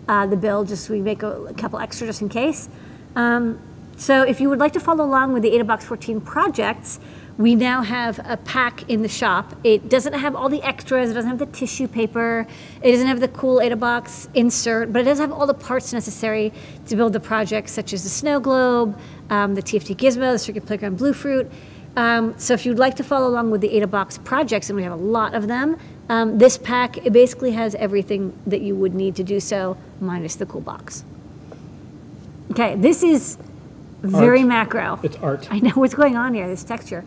uh, 0.07 0.26
the 0.28 0.38
build. 0.38 0.68
Just 0.68 0.89
we 0.89 1.01
make 1.01 1.24
a, 1.24 1.45
a 1.45 1.53
couple 1.53 1.80
extra 1.80 2.07
just 2.07 2.22
in 2.22 2.30
case. 2.30 2.70
Um, 3.16 3.59
So 3.95 4.24
if 4.24 4.41
you 4.41 4.49
would 4.49 4.59
like 4.59 4.74
to 4.74 4.80
follow 4.80 5.05
along 5.05 5.34
with 5.34 5.43
the 5.43 5.51
AdaBox 5.51 5.84
14 5.84 6.20
projects, 6.22 6.99
we 7.38 7.55
now 7.55 7.81
have 7.81 8.19
a 8.25 8.38
pack 8.38 8.89
in 8.89 9.01
the 9.01 9.09
shop. 9.09 9.55
It 9.63 9.89
doesn't 9.89 10.13
have 10.13 10.36
all 10.36 10.49
the 10.49 10.61
extras. 10.61 11.09
It 11.09 11.13
doesn't 11.15 11.29
have 11.29 11.39
the 11.39 11.47
tissue 11.47 11.88
paper. 11.88 12.45
It 12.81 12.91
doesn't 12.91 13.07
have 13.07 13.19
the 13.19 13.27
cool 13.29 13.57
AdaBox 13.57 14.29
insert, 14.36 14.93
but 14.93 15.01
it 15.01 15.05
does 15.05 15.19
have 15.19 15.31
all 15.31 15.47
the 15.47 15.53
parts 15.53 15.93
necessary 15.93 16.53
to 16.88 16.95
build 16.95 17.13
the 17.13 17.19
project, 17.19 17.69
such 17.69 17.91
as 17.93 18.03
the 18.03 18.09
snow 18.09 18.39
globe, 18.39 18.99
um, 19.31 19.55
the 19.55 19.63
TFT 19.63 19.95
Gizmo, 19.95 20.34
the 20.34 20.39
Circuit 20.39 20.65
Playground 20.65 20.97
Bluefruit. 20.97 21.51
Um, 21.95 22.38
so 22.38 22.53
if 22.53 22.65
you'd 22.65 22.79
like 22.79 22.95
to 22.95 23.03
follow 23.03 23.27
along 23.27 23.51
with 23.51 23.61
the 23.61 23.69
AdaBox 23.69 24.23
projects, 24.23 24.69
and 24.69 24.77
we 24.77 24.84
have 24.84 24.93
a 24.93 25.03
lot 25.03 25.34
of 25.34 25.47
them, 25.47 25.77
um, 26.09 26.38
this 26.38 26.57
pack 26.57 27.03
it 27.05 27.13
basically 27.13 27.51
has 27.51 27.75
everything 27.75 28.38
that 28.45 28.61
you 28.61 28.75
would 28.75 28.93
need 28.93 29.15
to 29.15 29.23
do 29.23 29.39
so, 29.39 29.77
minus 30.01 30.36
the 30.36 30.45
cool 30.45 30.61
box. 30.61 31.03
Okay, 32.51 32.75
this 32.75 33.03
is 33.03 33.38
very 34.04 34.39
Art. 34.39 34.47
macro. 34.47 34.99
It's 35.04 35.16
art. 35.18 35.47
I 35.51 35.60
know 35.60 35.72
what's 35.72 35.93
going 35.95 36.16
on 36.18 36.34
here, 36.34 36.47
this 36.47 36.64
texture. 36.64 37.04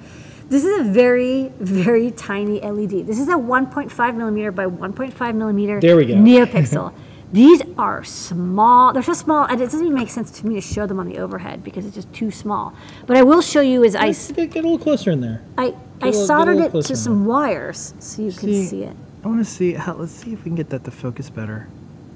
This 0.48 0.64
is 0.64 0.80
a 0.80 0.84
very, 0.90 1.52
very 1.58 2.10
tiny 2.12 2.60
LED. 2.60 3.06
This 3.06 3.18
is 3.18 3.28
a 3.28 3.32
1.5 3.32 4.14
millimeter 4.16 4.52
by 4.52 4.66
1.5 4.66 5.34
millimeter 5.34 5.80
There 5.80 5.96
we 5.96 6.06
go. 6.06 6.14
neopixel. 6.14 6.92
These 7.32 7.60
are 7.76 8.04
small. 8.04 8.92
They're 8.92 9.02
so 9.02 9.12
small, 9.12 9.44
and 9.46 9.60
it 9.60 9.64
doesn't 9.64 9.80
even 9.80 9.94
make 9.94 10.08
sense 10.10 10.30
to 10.38 10.46
me 10.46 10.54
to 10.54 10.60
show 10.60 10.86
them 10.86 11.00
on 11.00 11.08
the 11.08 11.18
overhead 11.18 11.64
because 11.64 11.84
it's 11.84 11.96
just 11.96 12.12
too 12.12 12.30
small. 12.30 12.72
But 13.06 13.16
I 13.16 13.24
will 13.24 13.42
show 13.42 13.60
you 13.60 13.84
as 13.84 13.96
I, 13.96 14.12
Get, 14.12 14.52
get 14.52 14.64
a 14.64 14.68
little 14.68 14.78
closer 14.78 15.10
in 15.10 15.20
there. 15.20 15.42
I 15.58 15.64
little- 15.64 15.80
get 16.00 16.08
a 16.10 16.12
soldered 16.14 16.58
it 16.58 16.70
closer 16.70 16.86
to 16.88 16.92
in 16.92 16.96
some 16.96 17.24
wires 17.26 17.94
so 17.98 18.22
you 18.22 18.30
can 18.30 18.48
See- 18.48 18.64
see 18.66 18.82
it. 18.84 18.96
I 19.24 19.28
want 19.28 19.40
to 19.40 19.44
see 19.44 19.72
how. 19.72 19.94
Let's 19.98 20.12
see 20.12 20.32
if 20.34 20.38
we 20.44 20.50
can 20.50 20.54
get 20.54 20.70
that 20.70 20.84
to 20.84 20.92
focus 20.92 21.28
better. 21.28 21.66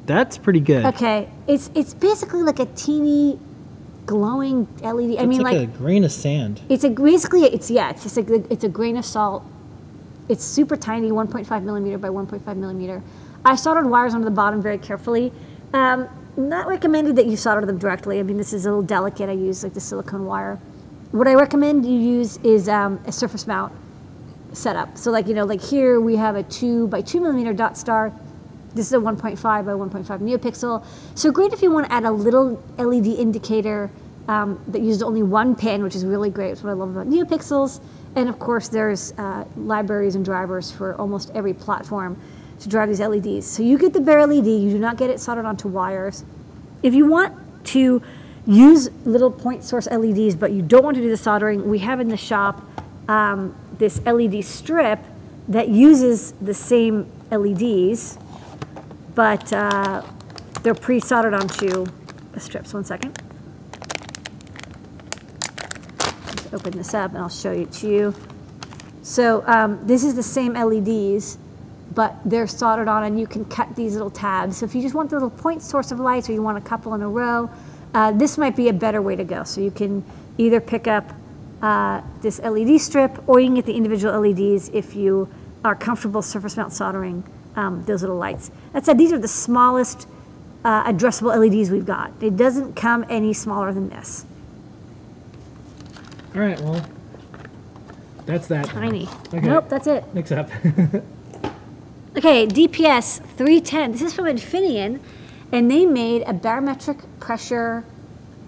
That's 0.06 0.38
pretty 0.38 0.60
good. 0.60 0.84
Okay, 0.86 1.28
it's 1.48 1.70
it's 1.74 1.92
basically 1.92 2.44
like 2.44 2.60
a 2.60 2.66
teeny 2.66 3.38
glowing 4.06 4.66
LED. 4.82 5.18
I 5.18 5.22
It's 5.22 5.26
mean, 5.26 5.42
like, 5.42 5.58
like 5.58 5.68
a 5.68 5.78
grain 5.78 6.04
of 6.04 6.12
sand. 6.12 6.60
It's 6.68 6.84
a 6.84 6.90
basically 6.90 7.44
it's 7.44 7.70
yeah, 7.70 7.90
it's 7.90 8.02
just 8.02 8.16
like 8.16 8.28
it's 8.28 8.64
a 8.64 8.68
grain 8.68 8.96
of 8.96 9.04
salt. 9.04 9.44
It's 10.28 10.44
super 10.44 10.76
tiny, 10.76 11.10
1.5 11.10 11.62
millimeter 11.64 11.98
by 11.98 12.08
1.5 12.08 12.56
millimeter. 12.56 13.02
I 13.44 13.56
soldered 13.56 13.86
wires 13.86 14.14
onto 14.14 14.24
the 14.24 14.30
bottom 14.30 14.62
very 14.62 14.78
carefully. 14.78 15.32
Um, 15.72 16.08
not 16.36 16.68
recommended 16.68 17.16
that 17.16 17.26
you 17.26 17.36
solder 17.36 17.66
them 17.66 17.78
directly. 17.78 18.20
I 18.20 18.22
mean, 18.22 18.36
this 18.36 18.52
is 18.52 18.66
a 18.66 18.68
little 18.68 18.82
delicate. 18.82 19.28
I 19.28 19.32
use 19.32 19.64
like 19.64 19.74
the 19.74 19.80
silicone 19.80 20.24
wire. 20.24 20.58
What 21.10 21.26
I 21.26 21.34
recommend 21.34 21.84
you 21.84 21.98
use 21.98 22.36
is 22.38 22.68
um, 22.68 23.00
a 23.06 23.12
surface 23.12 23.46
mount 23.46 23.72
setup. 24.52 24.96
So 24.96 25.10
like 25.10 25.26
you 25.26 25.34
know, 25.34 25.44
like 25.44 25.60
here 25.60 26.00
we 26.00 26.16
have 26.16 26.36
a 26.36 26.42
two 26.44 26.86
by 26.88 27.02
two 27.02 27.20
millimeter 27.20 27.52
DotStar. 27.54 28.12
This 28.74 28.86
is 28.86 28.92
a 28.92 28.96
1.5 28.96 29.40
by 29.42 29.62
1.5 29.62 30.04
neopixel. 30.20 30.84
So 31.14 31.32
great 31.32 31.52
if 31.52 31.62
you 31.62 31.70
want 31.70 31.86
to 31.86 31.92
add 31.92 32.04
a 32.04 32.10
little 32.10 32.62
LED 32.78 33.06
indicator 33.06 33.90
um, 34.28 34.62
that 34.68 34.80
uses 34.80 35.02
only 35.02 35.22
one 35.22 35.56
pin, 35.56 35.82
which 35.82 35.96
is 35.96 36.04
really 36.04 36.30
great. 36.30 36.52
It's 36.52 36.62
what 36.62 36.70
I 36.70 36.74
love 36.74 36.90
about 36.90 37.08
neopixels. 37.08 37.80
And 38.14 38.28
of 38.28 38.38
course, 38.38 38.68
there's 38.68 39.12
uh, 39.18 39.44
libraries 39.56 40.14
and 40.14 40.24
drivers 40.24 40.70
for 40.70 40.94
almost 40.96 41.30
every 41.34 41.54
platform 41.54 42.16
to 42.60 42.68
drive 42.68 42.88
these 42.88 43.00
LEDs. 43.00 43.46
So 43.46 43.62
you 43.62 43.78
get 43.78 43.92
the 43.92 44.00
bare 44.00 44.24
LED. 44.26 44.46
You 44.46 44.70
do 44.70 44.78
not 44.78 44.96
get 44.96 45.10
it 45.10 45.18
soldered 45.18 45.46
onto 45.46 45.68
wires. 45.68 46.24
If 46.82 46.94
you 46.94 47.06
want 47.06 47.34
to 47.68 48.02
use 48.46 48.88
little 49.04 49.30
point 49.30 49.64
source 49.64 49.88
LEDs, 49.90 50.34
but 50.34 50.52
you 50.52 50.62
don't 50.62 50.84
want 50.84 50.96
to 50.96 51.02
do 51.02 51.10
the 51.10 51.16
soldering, 51.16 51.68
we 51.68 51.78
have 51.80 52.00
in 52.00 52.08
the 52.08 52.16
shop 52.16 52.62
um, 53.08 53.54
this 53.78 54.00
LED 54.06 54.44
strip 54.44 55.00
that 55.48 55.68
uses 55.68 56.32
the 56.40 56.54
same 56.54 57.10
LEDs, 57.30 58.18
but 59.14 59.52
uh, 59.52 60.02
they're 60.62 60.74
pre-soldered 60.74 61.34
onto 61.34 61.86
the 62.32 62.40
strips. 62.40 62.72
One 62.74 62.84
second. 62.84 63.20
Let's 66.26 66.52
open 66.52 66.76
this 66.76 66.94
up 66.94 67.10
and 67.10 67.18
I'll 67.18 67.28
show 67.28 67.52
it 67.52 67.72
to 67.72 67.88
you. 67.88 68.14
So 69.02 69.42
um, 69.46 69.84
this 69.86 70.04
is 70.04 70.14
the 70.14 70.22
same 70.22 70.52
LEDs, 70.52 71.38
but 71.94 72.16
they're 72.24 72.46
soldered 72.46 72.88
on 72.88 73.04
and 73.04 73.18
you 73.18 73.26
can 73.26 73.44
cut 73.46 73.74
these 73.74 73.94
little 73.94 74.10
tabs. 74.10 74.58
So 74.58 74.66
if 74.66 74.74
you 74.74 74.82
just 74.82 74.94
want 74.94 75.10
the 75.10 75.16
little 75.16 75.30
point 75.30 75.62
source 75.62 75.90
of 75.90 75.98
lights 75.98 76.28
or 76.28 76.32
you 76.32 76.42
want 76.42 76.58
a 76.58 76.60
couple 76.60 76.94
in 76.94 77.02
a 77.02 77.08
row, 77.08 77.50
uh, 77.94 78.12
this 78.12 78.38
might 78.38 78.54
be 78.54 78.68
a 78.68 78.72
better 78.72 79.02
way 79.02 79.16
to 79.16 79.24
go. 79.24 79.42
So 79.44 79.60
you 79.60 79.70
can 79.70 80.04
either 80.38 80.60
pick 80.60 80.86
up 80.86 81.12
uh, 81.62 82.02
this 82.20 82.38
LED 82.40 82.80
strip 82.80 83.28
or 83.28 83.40
you 83.40 83.46
can 83.48 83.56
get 83.56 83.66
the 83.66 83.74
individual 83.74 84.20
LEDs 84.20 84.68
if 84.68 84.94
you 84.94 85.28
are 85.64 85.74
comfortable 85.74 86.22
surface 86.22 86.56
mount 86.56 86.72
soldering 86.72 87.24
um, 87.56 87.84
those 87.84 88.02
little 88.02 88.16
lights. 88.16 88.50
That 88.72 88.84
said, 88.84 88.98
these 88.98 89.12
are 89.12 89.18
the 89.18 89.28
smallest 89.28 90.06
uh, 90.64 90.90
addressable 90.90 91.36
LEDs 91.36 91.70
we've 91.70 91.86
got. 91.86 92.12
It 92.20 92.36
doesn't 92.36 92.74
come 92.74 93.04
any 93.08 93.32
smaller 93.32 93.72
than 93.72 93.88
this. 93.88 94.24
All 96.34 96.40
right. 96.40 96.60
Well, 96.60 96.84
that's 98.26 98.46
that. 98.48 98.66
Tiny. 98.66 99.08
Okay. 99.28 99.40
Nope, 99.40 99.68
that's 99.68 99.86
it. 99.86 100.04
Mix 100.14 100.32
up. 100.32 100.48
Okay, 102.16 102.44
DPS 102.44 103.22
310. 103.36 103.92
This 103.92 104.02
is 104.02 104.12
from 104.12 104.24
Infineon, 104.24 104.98
and 105.52 105.70
they 105.70 105.86
made 105.86 106.22
a 106.22 106.32
barometric 106.32 106.98
pressure 107.20 107.84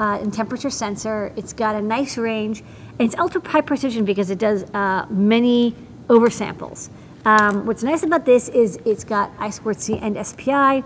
uh, 0.00 0.18
and 0.20 0.34
temperature 0.34 0.68
sensor. 0.68 1.32
It's 1.36 1.52
got 1.52 1.76
a 1.76 1.80
nice 1.80 2.18
range, 2.18 2.64
and 2.98 3.02
it's 3.02 3.16
ultra 3.16 3.40
high 3.48 3.60
precision 3.60 4.04
because 4.04 4.30
it 4.30 4.40
does 4.40 4.64
uh, 4.74 5.06
many 5.08 5.76
oversamples. 6.08 6.88
Um, 7.24 7.66
what's 7.66 7.84
nice 7.84 8.02
about 8.02 8.24
this 8.24 8.48
is 8.48 8.78
it's 8.84 9.04
got 9.04 9.36
I2C 9.36 10.02
and 10.02 10.26
SPI. 10.26 10.82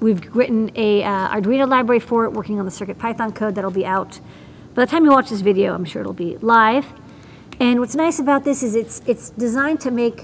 We've 0.00 0.34
written 0.36 0.70
a 0.76 1.02
uh, 1.02 1.28
Arduino 1.34 1.66
library 1.66 2.00
for 2.00 2.26
it, 2.26 2.32
working 2.32 2.58
on 2.58 2.66
the 2.66 2.70
Circuit 2.70 2.98
Python 2.98 3.32
code 3.32 3.54
that'll 3.54 3.70
be 3.70 3.86
out. 3.86 4.20
By 4.74 4.84
the 4.84 4.90
time 4.90 5.04
you 5.04 5.10
watch 5.10 5.30
this 5.30 5.40
video, 5.40 5.74
I'm 5.74 5.86
sure 5.86 6.02
it'll 6.02 6.12
be 6.12 6.36
live. 6.38 6.86
And 7.58 7.80
what's 7.80 7.94
nice 7.94 8.18
about 8.18 8.44
this 8.44 8.62
is 8.62 8.74
it's 8.74 9.00
it's 9.06 9.30
designed 9.30 9.80
to 9.82 9.90
make 9.90 10.22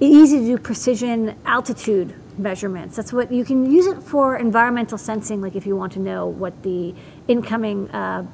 it 0.00 0.06
easy 0.06 0.38
to 0.38 0.44
do 0.46 0.58
precision 0.58 1.36
altitude 1.44 2.14
measurements. 2.38 2.96
That's 2.96 3.12
what 3.12 3.30
you 3.30 3.44
can 3.44 3.70
use 3.70 3.86
it 3.86 4.02
for 4.02 4.36
environmental 4.36 4.96
sensing, 4.96 5.42
like 5.42 5.54
if 5.54 5.66
you 5.66 5.76
want 5.76 5.92
to 5.94 6.00
know 6.00 6.28
what 6.28 6.62
the 6.62 6.94
incoming 7.26 7.90
uh, 7.90 8.24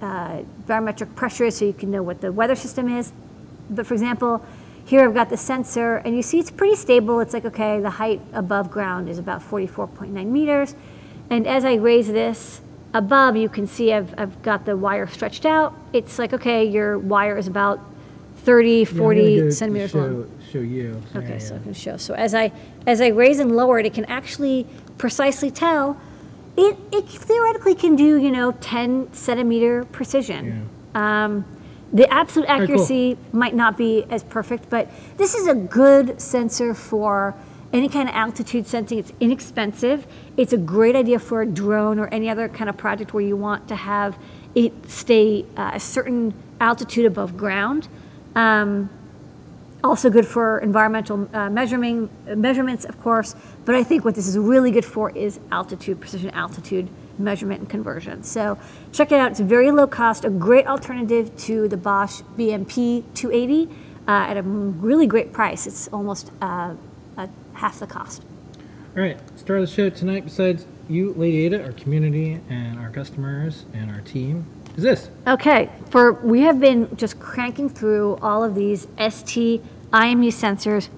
uh, 0.00 0.42
barometric 0.66 1.16
pressure 1.16 1.46
is, 1.46 1.56
so 1.56 1.64
you 1.64 1.72
can 1.72 1.90
know 1.90 2.02
what 2.04 2.20
the 2.20 2.30
weather 2.30 2.54
system 2.54 2.88
is. 2.96 3.12
But 3.70 3.86
for 3.86 3.94
example, 3.94 4.44
here 4.84 5.04
I've 5.04 5.14
got 5.14 5.30
the 5.30 5.36
sensor, 5.36 5.96
and 5.96 6.14
you 6.14 6.22
see 6.22 6.38
it's 6.38 6.50
pretty 6.50 6.76
stable. 6.76 7.20
It's 7.20 7.32
like, 7.32 7.44
okay, 7.44 7.80
the 7.80 7.90
height 7.90 8.20
above 8.32 8.70
ground 8.70 9.08
is 9.08 9.18
about 9.18 9.42
44.9 9.42 10.26
meters. 10.26 10.74
And 11.30 11.46
as 11.46 11.64
I 11.64 11.74
raise 11.74 12.06
this 12.08 12.60
above, 12.92 13.36
you 13.36 13.48
can 13.48 13.66
see 13.66 13.92
I've, 13.92 14.14
I've 14.18 14.42
got 14.42 14.66
the 14.66 14.76
wire 14.76 15.06
stretched 15.06 15.46
out. 15.46 15.74
It's 15.92 16.18
like, 16.18 16.32
okay, 16.34 16.64
your 16.64 16.98
wire 16.98 17.38
is 17.38 17.46
about 17.46 17.80
30, 18.44 18.84
40 18.84 19.50
centimeters 19.50 19.94
long. 19.94 20.24
show, 20.24 20.44
Show 20.52 20.60
you. 20.60 21.02
Okay, 21.16 21.38
so 21.38 21.56
I 21.56 21.58
can 21.58 21.74
show. 21.74 21.96
So 21.96 22.14
as 22.14 22.34
I 22.34 22.52
as 22.86 23.00
I 23.00 23.08
raise 23.08 23.40
and 23.40 23.56
lower 23.56 23.80
it, 23.80 23.86
it 23.86 23.94
can 23.94 24.04
actually 24.04 24.66
precisely 24.98 25.50
tell. 25.50 26.00
It 26.56 26.76
it 26.92 27.08
theoretically 27.08 27.74
can 27.74 27.96
do 27.96 28.18
you 28.18 28.30
know 28.30 28.52
10 28.52 29.12
centimeter 29.12 29.84
precision. 29.86 30.68
Um, 30.94 31.44
the 31.94 32.12
absolute 32.12 32.48
cool. 32.48 32.62
accuracy 32.62 33.16
might 33.32 33.54
not 33.54 33.78
be 33.78 34.04
as 34.10 34.24
perfect, 34.24 34.68
but 34.68 34.90
this 35.16 35.34
is 35.34 35.46
a 35.46 35.54
good 35.54 36.20
sensor 36.20 36.74
for 36.74 37.34
any 37.72 37.88
kind 37.88 38.08
of 38.08 38.14
altitude 38.16 38.66
sensing. 38.66 38.98
It's 38.98 39.12
inexpensive. 39.20 40.06
It's 40.36 40.52
a 40.52 40.56
great 40.56 40.96
idea 40.96 41.20
for 41.20 41.42
a 41.42 41.46
drone 41.46 42.00
or 42.00 42.08
any 42.08 42.28
other 42.28 42.48
kind 42.48 42.68
of 42.68 42.76
project 42.76 43.14
where 43.14 43.24
you 43.24 43.36
want 43.36 43.68
to 43.68 43.76
have 43.76 44.18
it 44.56 44.72
stay 44.90 45.44
uh, 45.56 45.72
a 45.74 45.80
certain 45.80 46.34
altitude 46.60 47.06
above 47.06 47.36
ground. 47.36 47.88
Um, 48.34 48.90
also 49.84 50.10
good 50.10 50.26
for 50.26 50.58
environmental 50.60 51.28
uh, 51.32 51.50
measuring 51.50 52.08
measurements, 52.26 52.84
of 52.84 53.00
course. 53.02 53.36
But 53.64 53.76
I 53.76 53.84
think 53.84 54.04
what 54.04 54.14
this 54.14 54.26
is 54.26 54.36
really 54.36 54.70
good 54.70 54.84
for 54.84 55.10
is 55.10 55.38
altitude, 55.52 56.00
precision 56.00 56.30
altitude 56.30 56.88
measurement 57.18 57.60
and 57.60 57.70
conversion. 57.70 58.22
So 58.22 58.58
check 58.92 59.12
it 59.12 59.18
out. 59.18 59.30
It's 59.30 59.40
very 59.40 59.70
low 59.70 59.86
cost, 59.86 60.24
a 60.24 60.30
great 60.30 60.66
alternative 60.66 61.36
to 61.38 61.68
the 61.68 61.76
Bosch 61.76 62.22
BMP 62.36 63.04
280 63.14 63.68
uh, 64.06 64.10
at 64.10 64.36
a 64.36 64.42
really 64.42 65.06
great 65.06 65.32
price. 65.32 65.66
It's 65.66 65.88
almost 65.88 66.30
uh, 66.40 66.74
uh, 67.16 67.26
half 67.54 67.78
the 67.78 67.86
cost. 67.86 68.22
All 68.96 69.02
right. 69.02 69.18
Star 69.38 69.56
of 69.56 69.68
the 69.68 69.74
show 69.74 69.90
tonight, 69.90 70.24
besides 70.24 70.66
you, 70.88 71.12
Lady 71.14 71.44
Ada, 71.46 71.64
our 71.64 71.72
community, 71.72 72.40
and 72.48 72.78
our 72.78 72.90
customers, 72.90 73.64
and 73.72 73.90
our 73.90 74.00
team, 74.02 74.46
is 74.76 74.82
this. 74.82 75.10
Okay, 75.26 75.70
for 75.90 76.12
we 76.12 76.42
have 76.42 76.60
been 76.60 76.94
just 76.96 77.18
cranking 77.18 77.68
through 77.68 78.16
all 78.22 78.44
of 78.44 78.54
these 78.54 78.86
ST 78.98 79.62
IMU 79.92 80.28
sensors. 80.28 80.88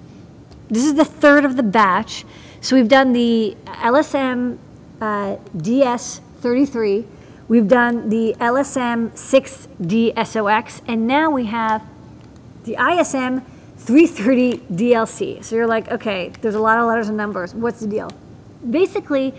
This 0.69 0.83
is 0.83 0.95
the 0.95 1.05
third 1.05 1.45
of 1.45 1.55
the 1.55 1.63
batch. 1.63 2.25
So 2.61 2.75
we've 2.75 2.87
done 2.87 3.13
the 3.13 3.55
LSM 3.65 4.57
uh, 5.01 5.37
DS33, 5.55 7.05
we've 7.47 7.67
done 7.67 8.09
the 8.09 8.35
LSM 8.39 9.11
6DSOX, 9.11 10.81
and 10.87 11.07
now 11.07 11.29
we 11.29 11.45
have 11.45 11.83
the 12.63 12.73
ISM 12.73 13.41
330 13.77 14.57
DLC. 14.75 15.43
So 15.43 15.55
you're 15.55 15.67
like, 15.67 15.89
okay, 15.91 16.31
there's 16.41 16.55
a 16.55 16.59
lot 16.59 16.79
of 16.79 16.85
letters 16.85 17.07
and 17.07 17.17
numbers. 17.17 17.53
What's 17.53 17.79
the 17.79 17.87
deal? 17.87 18.11
Basically, 18.69 19.33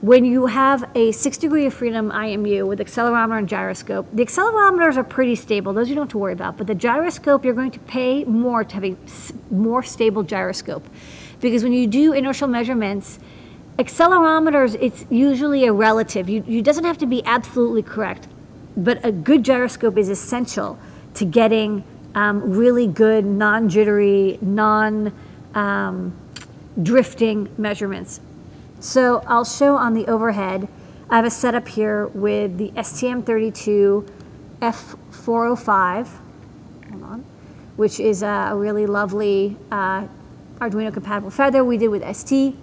when 0.00 0.24
you 0.24 0.46
have 0.46 0.88
a 0.94 1.10
six 1.12 1.38
degree 1.38 1.66
of 1.66 1.74
freedom 1.74 2.10
IMU 2.10 2.66
with 2.66 2.78
accelerometer 2.78 3.38
and 3.38 3.48
gyroscope, 3.48 4.06
the 4.12 4.24
accelerometers 4.24 4.96
are 4.96 5.04
pretty 5.04 5.34
stable. 5.34 5.72
Those 5.72 5.88
you 5.88 5.94
don't 5.94 6.04
have 6.04 6.12
to 6.12 6.18
worry 6.18 6.32
about. 6.32 6.56
But 6.56 6.68
the 6.68 6.74
gyroscope, 6.74 7.44
you're 7.44 7.54
going 7.54 7.72
to 7.72 7.80
pay 7.80 8.24
more 8.24 8.62
to 8.62 8.74
have 8.74 8.84
a 8.84 8.96
more 9.50 9.82
stable 9.82 10.22
gyroscope. 10.22 10.86
Because 11.40 11.62
when 11.62 11.72
you 11.72 11.86
do 11.86 12.12
inertial 12.12 12.48
measurements, 12.48 13.18
accelerometers, 13.78 14.76
it's 14.80 15.04
usually 15.08 15.66
a 15.66 15.72
relative. 15.72 16.28
You, 16.28 16.44
you 16.46 16.62
doesn't 16.62 16.84
have 16.84 16.98
to 16.98 17.06
be 17.06 17.24
absolutely 17.24 17.82
correct. 17.82 18.28
But 18.76 19.04
a 19.04 19.12
good 19.12 19.44
gyroscope 19.44 19.96
is 19.96 20.08
essential 20.08 20.78
to 21.14 21.24
getting 21.24 21.84
um, 22.14 22.42
really 22.52 22.86
good, 22.86 23.24
non 23.24 23.68
jittery, 23.68 24.38
non 24.40 25.12
um, 25.54 26.16
measurements. 26.76 28.20
So 28.80 29.22
I'll 29.26 29.44
show 29.44 29.76
on 29.76 29.94
the 29.94 30.06
overhead, 30.06 30.68
I 31.10 31.16
have 31.16 31.24
a 31.24 31.30
setup 31.30 31.66
here 31.66 32.06
with 32.08 32.58
the 32.58 32.70
STM32 32.70 34.08
F405, 34.60 36.08
hold 36.90 37.02
on, 37.02 37.24
which 37.76 37.98
is 37.98 38.22
a 38.22 38.52
really 38.54 38.86
lovely 38.86 39.56
uh, 39.72 40.06
Arduino 40.60 40.92
compatible 40.92 41.30
feather 41.30 41.64
we 41.64 41.76
did 41.78 41.88
with 41.88 42.04
ST. 42.16 42.56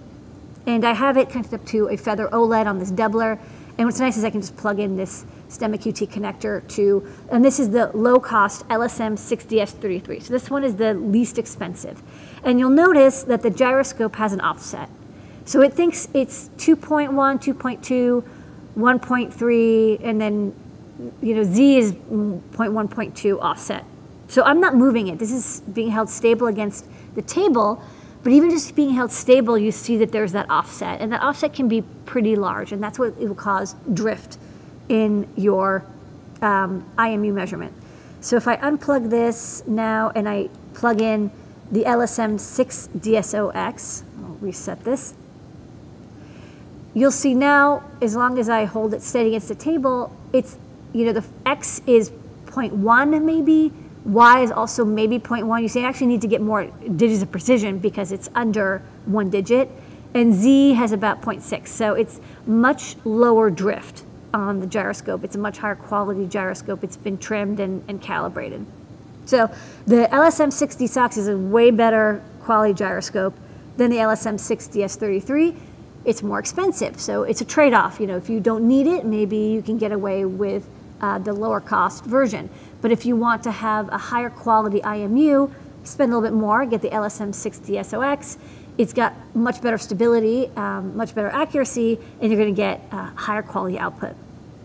And 0.66 0.84
I 0.84 0.92
have 0.92 1.16
it 1.16 1.30
connected 1.30 1.54
up 1.54 1.66
to 1.66 1.88
a 1.88 1.96
feather 1.96 2.28
OLED 2.28 2.66
on 2.66 2.78
this 2.78 2.90
doubler. 2.90 3.38
And 3.78 3.86
what's 3.86 4.00
nice 4.00 4.16
is 4.16 4.24
I 4.24 4.30
can 4.30 4.40
just 4.40 4.56
plug 4.56 4.80
in 4.80 4.96
this 4.96 5.24
STEMMA 5.48 5.78
QT 5.78 6.08
connector 6.08 6.66
to, 6.70 7.06
and 7.30 7.44
this 7.44 7.60
is 7.60 7.70
the 7.70 7.90
low 7.94 8.18
cost 8.18 8.66
LSM 8.68 9.12
6DS33. 9.12 10.22
So 10.22 10.32
this 10.32 10.50
one 10.50 10.64
is 10.64 10.76
the 10.76 10.94
least 10.94 11.38
expensive. 11.38 12.02
And 12.42 12.58
you'll 12.58 12.70
notice 12.70 13.22
that 13.24 13.42
the 13.42 13.50
gyroscope 13.50 14.16
has 14.16 14.32
an 14.32 14.40
offset. 14.40 14.88
So 15.44 15.60
it 15.60 15.74
thinks 15.74 16.08
it's 16.14 16.48
2.1, 16.56 17.10
2.2, 17.10 18.24
1.3, 18.76 20.00
and 20.02 20.20
then, 20.20 20.54
you 21.22 21.34
know, 21.34 21.44
Z 21.44 21.78
is 21.78 21.92
0.1, 21.92 22.50
0.2 22.50 23.38
offset. 23.40 23.84
So 24.28 24.42
I'm 24.42 24.60
not 24.60 24.74
moving 24.74 25.06
it. 25.08 25.18
This 25.18 25.30
is 25.30 25.60
being 25.72 25.90
held 25.90 26.10
stable 26.10 26.48
against 26.48 26.86
the 27.14 27.22
table, 27.22 27.80
but 28.26 28.32
even 28.32 28.50
just 28.50 28.74
being 28.74 28.90
held 28.90 29.12
stable, 29.12 29.56
you 29.56 29.70
see 29.70 29.98
that 29.98 30.10
there's 30.10 30.32
that 30.32 30.50
offset. 30.50 31.00
And 31.00 31.12
that 31.12 31.22
offset 31.22 31.52
can 31.54 31.68
be 31.68 31.82
pretty 32.06 32.34
large, 32.34 32.72
and 32.72 32.82
that's 32.82 32.98
what 32.98 33.14
it 33.20 33.28
will 33.28 33.36
cause 33.36 33.76
drift 33.94 34.36
in 34.88 35.28
your 35.36 35.86
um, 36.42 36.84
IMU 36.98 37.32
measurement. 37.32 37.72
So 38.20 38.34
if 38.34 38.48
I 38.48 38.56
unplug 38.56 39.10
this 39.10 39.62
now 39.68 40.10
and 40.16 40.28
I 40.28 40.48
plug 40.74 41.00
in 41.00 41.30
the 41.70 41.84
LSM6 41.84 42.88
DSOX, 42.98 44.02
I'll 44.24 44.34
reset 44.40 44.82
this. 44.82 45.14
You'll 46.94 47.12
see 47.12 47.32
now, 47.32 47.84
as 48.02 48.16
long 48.16 48.40
as 48.40 48.48
I 48.48 48.64
hold 48.64 48.92
it 48.92 49.02
steady 49.02 49.28
against 49.28 49.46
the 49.46 49.54
table, 49.54 50.12
it's, 50.32 50.58
you 50.92 51.04
know, 51.04 51.12
the 51.12 51.24
X 51.46 51.80
is 51.86 52.10
0.1 52.46 53.22
maybe, 53.22 53.72
Y 54.06 54.40
is 54.42 54.52
also 54.52 54.84
maybe 54.84 55.18
0.1. 55.18 55.74
You 55.74 55.82
I 55.82 55.84
actually 55.84 56.06
need 56.06 56.22
to 56.22 56.28
get 56.28 56.40
more 56.40 56.64
digits 56.96 57.22
of 57.22 57.32
precision 57.32 57.78
because 57.78 58.12
it's 58.12 58.28
under 58.34 58.80
one 59.04 59.30
digit. 59.30 59.68
And 60.14 60.32
Z 60.32 60.74
has 60.74 60.92
about 60.92 61.20
0.6, 61.20 61.66
so 61.66 61.94
it's 61.94 62.20
much 62.46 62.96
lower 63.04 63.50
drift 63.50 64.04
on 64.32 64.60
the 64.60 64.66
gyroscope. 64.66 65.24
It's 65.24 65.34
a 65.34 65.38
much 65.38 65.58
higher 65.58 65.74
quality 65.74 66.26
gyroscope. 66.26 66.84
It's 66.84 66.96
been 66.96 67.18
trimmed 67.18 67.58
and, 67.58 67.82
and 67.88 68.00
calibrated. 68.00 68.64
So 69.24 69.50
the 69.86 70.08
LSM6 70.12 70.88
SOX 70.88 71.16
is 71.16 71.28
a 71.28 71.36
way 71.36 71.72
better 71.72 72.22
quality 72.40 72.74
gyroscope 72.74 73.34
than 73.76 73.90
the 73.90 73.96
LSM6 73.96 74.70
DS33. 74.70 75.56
It's 76.04 76.22
more 76.22 76.38
expensive, 76.38 77.00
so 77.00 77.24
it's 77.24 77.40
a 77.40 77.44
trade-off. 77.44 77.98
You 77.98 78.06
know, 78.06 78.16
if 78.16 78.30
you 78.30 78.38
don't 78.38 78.68
need 78.68 78.86
it, 78.86 79.04
maybe 79.04 79.36
you 79.36 79.60
can 79.60 79.76
get 79.76 79.90
away 79.90 80.24
with 80.24 80.68
uh, 81.00 81.18
the 81.18 81.32
lower 81.32 81.60
cost 81.60 82.04
version. 82.04 82.48
But 82.80 82.92
if 82.92 83.06
you 83.06 83.16
want 83.16 83.42
to 83.44 83.50
have 83.50 83.88
a 83.88 83.98
higher 83.98 84.30
quality 84.30 84.80
IMU, 84.80 85.52
spend 85.84 86.12
a 86.12 86.16
little 86.16 86.28
bit 86.28 86.36
more, 86.36 86.66
get 86.66 86.82
the 86.82 86.90
LSM6 86.90 87.60
DSOX. 87.60 88.38
It's 88.78 88.92
got 88.92 89.14
much 89.34 89.62
better 89.62 89.78
stability, 89.78 90.50
um, 90.56 90.96
much 90.96 91.14
better 91.14 91.30
accuracy, 91.30 91.98
and 92.20 92.30
you're 92.30 92.40
going 92.40 92.54
to 92.54 92.56
get 92.56 92.80
uh, 92.92 93.06
higher 93.14 93.42
quality 93.42 93.78
output. 93.78 94.14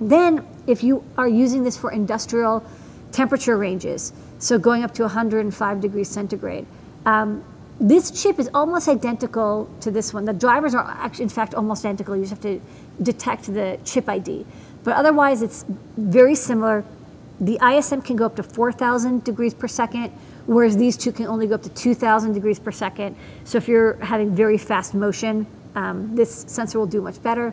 Then, 0.01 0.45
if 0.68 0.84
you 0.84 1.03
are 1.18 1.28
using 1.28 1.64
this 1.64 1.78
for 1.78 1.91
industrial 1.91 2.66
temperature 3.12 3.57
ranges, 3.57 4.12
so 4.39 4.57
going 4.57 4.84
up 4.84 4.93
to 4.95 5.03
105 5.03 5.82
degrees 5.82 6.09
centigrade, 6.09 6.66
um, 7.05 7.43
this 7.80 8.12
chip 8.12 8.38
is 8.38 8.49
almost 8.53 8.88
identical 8.88 9.70
to 9.82 9.89
this 9.89 10.14
one. 10.14 10.26
The 10.26 10.34
drivers 10.34 10.76
are 10.76 10.86
actually, 10.99 11.24
in 11.24 11.30
fact, 11.30 11.55
almost 11.55 11.84
identical. 11.84 12.16
You 12.16 12.24
just 12.24 12.32
have 12.32 12.41
to 12.41 12.62
detect 13.01 13.51
the 13.51 13.80
chip 13.86 14.07
ID. 14.07 14.45
But 14.84 14.95
otherwise, 14.95 15.41
it's 15.41 15.66
very 15.97 16.36
similar. 16.36 16.84
The 17.41 17.57
ISM 17.59 18.03
can 18.03 18.15
go 18.15 18.27
up 18.27 18.35
to 18.35 18.43
4,000 18.43 19.23
degrees 19.23 19.55
per 19.55 19.67
second, 19.67 20.11
whereas 20.45 20.77
these 20.77 20.95
two 20.95 21.11
can 21.11 21.25
only 21.25 21.47
go 21.47 21.55
up 21.55 21.63
to 21.63 21.69
2,000 21.69 22.33
degrees 22.33 22.59
per 22.59 22.71
second. 22.71 23.15
So 23.45 23.57
if 23.57 23.67
you're 23.67 23.95
having 23.95 24.35
very 24.35 24.59
fast 24.59 24.93
motion, 24.93 25.47
um, 25.73 26.15
this 26.15 26.45
sensor 26.47 26.77
will 26.77 26.85
do 26.85 27.01
much 27.01 27.21
better. 27.23 27.51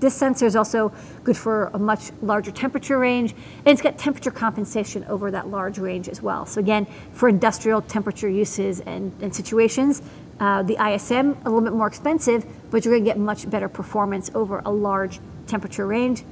This 0.00 0.14
sensor 0.14 0.46
is 0.46 0.56
also 0.56 0.90
good 1.22 1.36
for 1.36 1.66
a 1.74 1.78
much 1.78 2.12
larger 2.22 2.50
temperature 2.50 2.98
range, 2.98 3.32
and 3.32 3.66
it's 3.66 3.82
got 3.82 3.98
temperature 3.98 4.30
compensation 4.30 5.04
over 5.04 5.30
that 5.30 5.48
large 5.48 5.76
range 5.78 6.08
as 6.08 6.22
well. 6.22 6.46
So 6.46 6.58
again, 6.58 6.86
for 7.12 7.28
industrial 7.28 7.82
temperature 7.82 8.30
uses 8.30 8.80
and, 8.80 9.12
and 9.20 9.34
situations, 9.34 10.00
uh, 10.40 10.62
the 10.62 10.78
ISM, 10.82 11.36
a 11.44 11.50
little 11.50 11.60
bit 11.60 11.74
more 11.74 11.86
expensive, 11.86 12.46
but 12.70 12.86
you're 12.86 12.94
gonna 12.94 13.04
get 13.04 13.18
much 13.18 13.50
better 13.50 13.68
performance 13.68 14.30
over 14.34 14.62
a 14.64 14.70
large 14.70 15.20
temperature 15.46 15.86
range. 15.86 16.24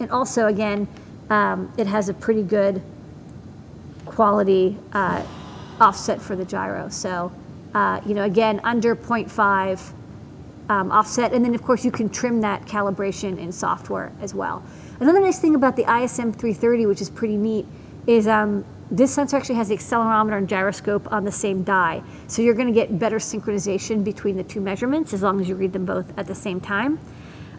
And 0.00 0.10
also, 0.10 0.48
again, 0.48 0.88
um, 1.30 1.72
it 1.76 1.86
has 1.86 2.08
a 2.08 2.14
pretty 2.14 2.42
good 2.42 2.82
quality 4.04 4.78
uh, 4.92 5.24
offset 5.80 6.20
for 6.20 6.36
the 6.36 6.44
gyro. 6.44 6.88
So, 6.88 7.32
uh, 7.74 8.00
you 8.06 8.14
know, 8.14 8.24
again, 8.24 8.60
under 8.64 8.96
0.5 8.96 9.92
um, 10.68 10.90
offset, 10.90 11.32
and 11.32 11.44
then 11.44 11.54
of 11.54 11.62
course 11.62 11.84
you 11.84 11.90
can 11.90 12.08
trim 12.08 12.40
that 12.40 12.64
calibration 12.64 13.38
in 13.38 13.52
software 13.52 14.12
as 14.20 14.34
well. 14.34 14.62
Another 15.00 15.20
nice 15.20 15.38
thing 15.38 15.54
about 15.54 15.76
the 15.76 15.82
ISM 15.82 16.32
330, 16.32 16.86
which 16.86 17.00
is 17.00 17.10
pretty 17.10 17.36
neat, 17.36 17.66
is 18.06 18.26
um, 18.26 18.64
this 18.90 19.12
sensor 19.12 19.36
actually 19.36 19.56
has 19.56 19.68
the 19.68 19.76
accelerometer 19.76 20.38
and 20.38 20.48
gyroscope 20.48 21.12
on 21.12 21.24
the 21.24 21.32
same 21.32 21.62
die. 21.64 22.02
So 22.28 22.40
you're 22.40 22.54
going 22.54 22.68
to 22.68 22.72
get 22.72 22.98
better 22.98 23.18
synchronization 23.18 24.04
between 24.04 24.36
the 24.36 24.44
two 24.44 24.60
measurements 24.60 25.12
as 25.12 25.22
long 25.22 25.40
as 25.40 25.48
you 25.48 25.56
read 25.56 25.72
them 25.72 25.84
both 25.84 26.16
at 26.18 26.26
the 26.26 26.34
same 26.34 26.60
time. 26.60 26.98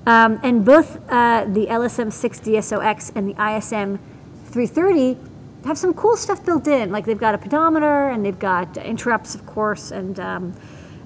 Um, 0.08 0.40
and 0.42 0.64
both 0.64 0.96
uh, 1.10 1.44
the 1.50 1.66
LSM6 1.66 2.40
DSOX 2.40 3.12
and 3.14 3.28
the 3.28 3.34
ISM 3.34 4.00
330 4.46 5.18
have 5.66 5.78
some 5.78 5.94
cool 5.94 6.16
stuff 6.16 6.46
built 6.46 6.66
in. 6.66 6.94
Like 6.94 7.06
they've 7.06 7.18
got 7.18 7.36
a 7.36 7.38
pedometer 7.38 8.08
and 8.08 8.26
they've 8.26 8.40
got 8.40 8.78
interrupts, 8.78 9.36
of 9.36 9.46
course, 9.46 9.92
and 9.92 10.18
um, 10.22 10.54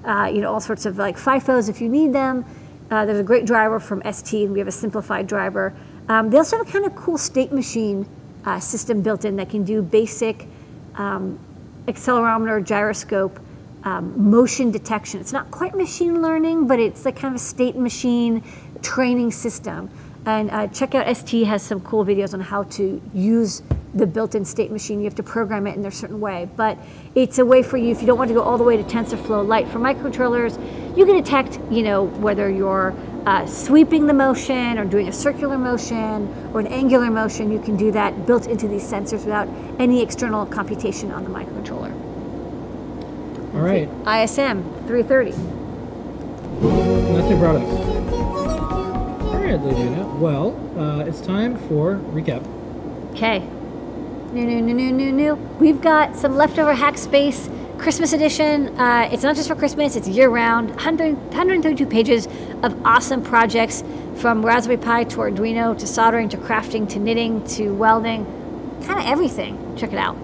uh, 0.04 0.30
you 0.32 0.40
know 0.40 0.52
all 0.52 0.60
sorts 0.60 0.86
of 0.86 0.98
like 0.98 1.16
FIFOs 1.16 1.68
if 1.68 1.80
you 1.80 1.88
need 1.88 2.12
them. 2.12 2.44
Uh, 2.92 3.04
there's 3.04 3.18
a 3.18 3.24
great 3.24 3.44
driver 3.44 3.80
from 3.80 4.02
ST, 4.08 4.44
and 4.44 4.52
we 4.52 4.60
have 4.60 4.68
a 4.68 4.72
simplified 4.72 5.26
driver. 5.26 5.74
Um, 6.08 6.30
they 6.30 6.38
also 6.38 6.58
have 6.58 6.68
a 6.68 6.70
kind 6.70 6.84
of 6.84 6.94
cool 6.94 7.18
state 7.18 7.50
machine 7.50 8.06
uh, 8.44 8.60
system 8.60 9.02
built 9.02 9.24
in 9.24 9.34
that 9.34 9.50
can 9.50 9.64
do 9.64 9.82
basic 9.82 10.46
um, 10.94 11.40
accelerometer, 11.88 12.64
gyroscope, 12.64 13.40
um, 13.84 14.30
motion 14.30 14.70
detection. 14.70 15.20
It's 15.20 15.32
not 15.32 15.50
quite 15.50 15.74
machine 15.74 16.22
learning, 16.22 16.68
but 16.68 16.78
it's 16.78 17.04
like 17.04 17.16
kind 17.16 17.34
of 17.34 17.40
a 17.40 17.44
state 17.44 17.74
machine 17.74 18.44
training 18.82 19.30
system. 19.30 19.90
And 20.24 20.50
uh, 20.50 20.68
check 20.68 20.94
out 20.94 21.16
ST 21.16 21.46
has 21.46 21.62
some 21.62 21.80
cool 21.80 22.04
videos 22.04 22.32
on 22.32 22.40
how 22.40 22.64
to 22.64 23.02
use 23.12 23.62
the 23.94 24.06
built-in 24.06 24.44
state 24.44 24.70
machine. 24.70 25.00
You 25.00 25.04
have 25.04 25.14
to 25.16 25.22
program 25.22 25.66
it 25.66 25.76
in 25.76 25.84
a 25.84 25.90
certain 25.90 26.20
way, 26.20 26.48
but 26.56 26.78
it's 27.14 27.38
a 27.38 27.44
way 27.44 27.62
for 27.62 27.76
you 27.76 27.90
if 27.90 28.00
you 28.00 28.06
don't 28.06 28.18
want 28.18 28.28
to 28.28 28.34
go 28.34 28.42
all 28.42 28.56
the 28.56 28.64
way 28.64 28.76
to 28.76 28.82
TensorFlow 28.82 29.46
Lite 29.46 29.68
for 29.68 29.78
microcontrollers. 29.78 30.56
You 30.96 31.04
can 31.04 31.16
detect, 31.16 31.58
you 31.70 31.82
know, 31.82 32.04
whether 32.04 32.48
you're 32.48 32.94
uh, 33.26 33.46
sweeping 33.46 34.06
the 34.06 34.14
motion 34.14 34.78
or 34.78 34.84
doing 34.84 35.08
a 35.08 35.12
circular 35.12 35.58
motion 35.58 36.32
or 36.54 36.60
an 36.60 36.66
angular 36.68 37.10
motion. 37.10 37.52
You 37.52 37.60
can 37.60 37.76
do 37.76 37.92
that 37.92 38.26
built 38.26 38.46
into 38.46 38.68
these 38.68 38.82
sensors 38.82 39.24
without 39.24 39.48
any 39.78 40.02
external 40.02 40.46
computation 40.46 41.10
on 41.12 41.24
the 41.24 41.30
microcontroller. 41.30 41.92
All 43.54 43.60
right. 43.60 43.88
ISM 44.06 44.62
330. 44.86 45.32
And 46.62 47.16
that's 47.16 47.28
your 47.28 47.38
product. 47.38 47.66
All 47.66 48.11
right, 49.56 49.74
Ludina. 49.74 50.18
Well, 50.18 50.78
uh, 50.78 51.04
it's 51.04 51.20
time 51.20 51.56
for 51.68 51.96
recap. 51.96 52.46
Okay. 53.12 53.40
New, 54.32 54.46
new, 54.46 54.62
new, 54.62 54.74
new, 54.74 54.92
new, 54.92 55.12
new. 55.12 55.34
We've 55.60 55.80
got 55.80 56.16
some 56.16 56.36
leftover 56.36 56.74
Hackspace 56.74 57.50
Christmas 57.78 58.12
edition. 58.12 58.68
Uh, 58.78 59.08
it's 59.12 59.22
not 59.22 59.36
just 59.36 59.48
for 59.48 59.54
Christmas, 59.54 59.96
it's 59.96 60.08
year 60.08 60.30
round. 60.30 60.70
100, 60.70 61.16
132 61.16 61.86
pages 61.86 62.26
of 62.62 62.74
awesome 62.86 63.22
projects 63.22 63.84
from 64.16 64.44
Raspberry 64.44 64.78
Pi 64.78 65.04
to 65.04 65.16
Arduino 65.18 65.78
to 65.78 65.86
soldering 65.86 66.28
to 66.30 66.36
crafting 66.36 66.88
to 66.90 66.98
knitting 66.98 67.44
to 67.48 67.74
welding. 67.74 68.24
Kind 68.84 69.00
of 69.00 69.06
everything. 69.06 69.76
Check 69.76 69.92
it 69.92 69.98
out. 69.98 70.16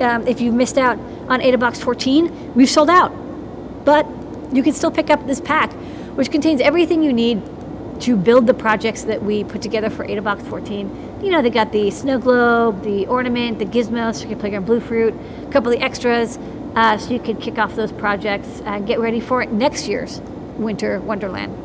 Um, 0.00 0.26
if 0.26 0.40
you 0.40 0.52
missed 0.52 0.76
out 0.76 0.98
on 1.28 1.40
AdaBox 1.40 1.80
14, 1.80 2.54
we've 2.54 2.68
sold 2.68 2.90
out. 2.90 3.12
But 3.84 4.06
you 4.52 4.62
can 4.62 4.74
still 4.74 4.90
pick 4.90 5.08
up 5.08 5.26
this 5.26 5.40
pack. 5.40 5.72
which 6.14 6.30
contains 6.30 6.60
everything 6.60 7.02
you 7.02 7.12
need 7.12 7.42
to 8.04 8.16
build 8.16 8.46
the 8.46 8.52
projects 8.52 9.04
that 9.04 9.22
we 9.22 9.42
put 9.44 9.62
together 9.62 9.88
for 9.88 10.06
AdaBox 10.06 10.42
14. 10.42 11.20
You 11.22 11.30
know, 11.30 11.40
they 11.40 11.48
got 11.48 11.72
the 11.72 11.90
snow 11.90 12.18
globe, 12.18 12.82
the 12.82 13.06
ornament, 13.06 13.58
the 13.58 13.64
gizmo, 13.64 14.14
Circuit 14.14 14.38
Playground 14.38 14.66
Bluefruit, 14.66 15.14
a 15.42 15.50
couple 15.50 15.72
of 15.72 15.78
the 15.78 15.82
extras, 15.82 16.38
uh, 16.74 16.98
so 16.98 17.14
you 17.14 17.18
can 17.18 17.38
kick 17.38 17.56
off 17.56 17.74
those 17.74 17.92
projects 17.92 18.60
and 18.66 18.86
get 18.86 19.00
ready 19.00 19.20
for 19.20 19.46
next 19.46 19.88
year's 19.88 20.20
Winter 20.58 21.00
Wonderland. 21.00 21.56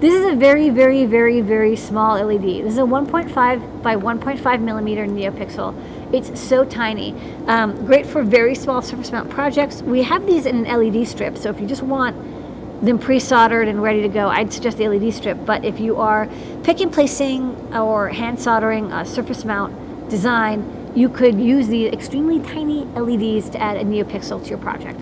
This 0.00 0.14
is 0.14 0.32
a 0.32 0.34
very, 0.34 0.70
very, 0.70 1.04
very, 1.04 1.42
very 1.42 1.76
small 1.76 2.14
LED. 2.24 2.64
This 2.64 2.72
is 2.72 2.78
a 2.78 2.82
1.5 2.82 3.82
by 3.82 3.96
1.5 3.96 4.60
millimeter 4.62 5.04
NeoPixel. 5.04 6.14
It's 6.14 6.40
so 6.40 6.64
tiny. 6.64 7.14
Um, 7.48 7.84
great 7.84 8.06
for 8.06 8.22
very 8.22 8.54
small 8.54 8.80
surface 8.80 9.12
mount 9.12 9.28
projects. 9.28 9.82
We 9.82 10.04
have 10.04 10.26
these 10.26 10.46
in 10.46 10.64
an 10.64 10.80
LED 10.80 11.06
strip, 11.06 11.36
so 11.36 11.50
if 11.50 11.60
you 11.60 11.66
just 11.66 11.82
want 11.82 12.33
them 12.84 12.98
pre-soldered 12.98 13.68
and 13.68 13.82
ready 13.82 14.02
to 14.02 14.08
go, 14.08 14.28
I'd 14.28 14.52
suggest 14.52 14.78
the 14.78 14.88
LED 14.88 15.12
strip. 15.12 15.38
But 15.44 15.64
if 15.64 15.80
you 15.80 15.96
are 15.96 16.28
pick 16.62 16.80
and 16.80 16.92
placing 16.92 17.54
or 17.74 18.08
hand 18.08 18.40
soldering 18.40 18.92
a 18.92 19.04
surface 19.04 19.44
mount 19.44 20.08
design, 20.08 20.92
you 20.94 21.08
could 21.08 21.40
use 21.40 21.68
the 21.68 21.86
extremely 21.86 22.40
tiny 22.40 22.84
LEDs 22.94 23.50
to 23.50 23.60
add 23.60 23.76
a 23.76 23.84
NeoPixel 23.84 24.42
to 24.44 24.48
your 24.48 24.58
project. 24.58 25.00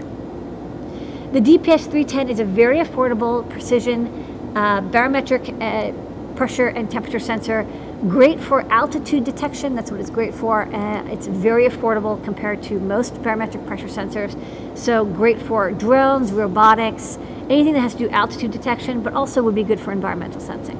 The 1.32 1.40
DPS 1.40 1.90
310 1.90 2.28
is 2.28 2.40
a 2.40 2.44
very 2.44 2.78
affordable 2.78 3.48
precision 3.48 4.52
uh, 4.54 4.80
barometric 4.82 5.48
uh, 5.60 5.92
pressure 6.34 6.68
and 6.68 6.90
temperature 6.90 7.18
sensor. 7.18 7.66
Great 8.08 8.40
for 8.40 8.62
altitude 8.72 9.24
detection, 9.24 9.74
that's 9.74 9.90
what 9.90 10.00
it's 10.00 10.10
great 10.10 10.34
for. 10.34 10.62
Uh, 10.74 11.04
it's 11.06 11.26
very 11.26 11.68
affordable 11.68 12.22
compared 12.24 12.62
to 12.64 12.80
most 12.80 13.14
barometric 13.22 13.66
pressure 13.66 13.86
sensors. 13.86 14.36
So 14.76 15.04
great 15.04 15.40
for 15.40 15.70
drones, 15.70 16.32
robotics, 16.32 17.18
anything 17.50 17.74
that 17.74 17.80
has 17.80 17.92
to 17.92 17.98
do 17.98 18.08
altitude 18.10 18.50
detection, 18.50 19.02
but 19.02 19.12
also 19.14 19.42
would 19.42 19.54
be 19.54 19.64
good 19.64 19.80
for 19.80 19.92
environmental 19.92 20.40
sensing. 20.40 20.76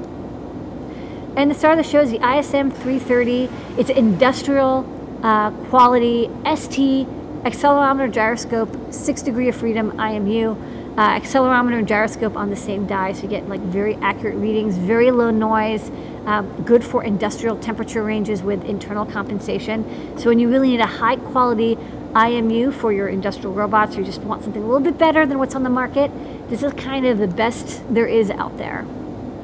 And 1.37 1.51
the 1.51 1.55
star 1.55 1.73
of 1.73 1.79
the 1.79 1.85
show 1.85 2.01
is 2.01 2.11
the 2.11 2.19
ISM 2.19 2.71
330. 2.71 3.49
It's 3.79 3.91
an 3.91 3.97
industrial 3.97 4.87
uh, 5.23 5.51
quality 5.69 6.31
ST 6.55 7.07
accelerometer 7.43 8.13
gyroscope, 8.13 8.93
six 8.93 9.23
degree 9.23 9.49
of 9.49 9.57
freedom 9.57 9.93
IMU 9.93 10.57
uh, 10.97 11.19
accelerometer 11.19 11.79
and 11.79 11.89
gyroscope 11.89 12.37
on 12.37 12.51
the 12.51 12.57
same 12.57 12.87
die, 12.87 13.13
so 13.13 13.23
you 13.23 13.29
get 13.29 13.49
like 13.49 13.61
very 13.61 13.95
accurate 13.97 14.37
readings, 14.37 14.77
very 14.77 15.11
low 15.11 15.31
noise, 15.31 15.91
uh, 16.27 16.43
good 16.43 16.85
for 16.85 17.03
industrial 17.03 17.57
temperature 17.57 18.03
ranges 18.03 18.43
with 18.43 18.63
internal 18.65 19.07
compensation. 19.07 19.85
So 20.19 20.29
when 20.29 20.39
you 20.39 20.51
really 20.51 20.69
need 20.69 20.81
a 20.81 20.87
high 20.87 21.17
quality 21.17 21.77
IMU 22.15 22.75
for 22.75 22.93
your 22.93 23.09
industrial 23.09 23.55
robots, 23.55 23.97
or 23.97 24.01
you 24.01 24.07
just 24.07 24.21
want 24.21 24.45
something 24.45 24.63
a 24.63 24.67
little 24.67 24.81
bit 24.81 24.99
better 24.99 25.25
than 25.25 25.39
what's 25.39 25.55
on 25.55 25.63
the 25.63 25.71
market, 25.71 26.11
this 26.53 26.63
is 26.63 26.73
kind 26.75 27.07
of 27.07 27.17
the 27.17 27.27
best 27.27 27.81
there 27.89 28.07
is 28.07 28.31
out 28.31 28.59
there. 28.59 28.85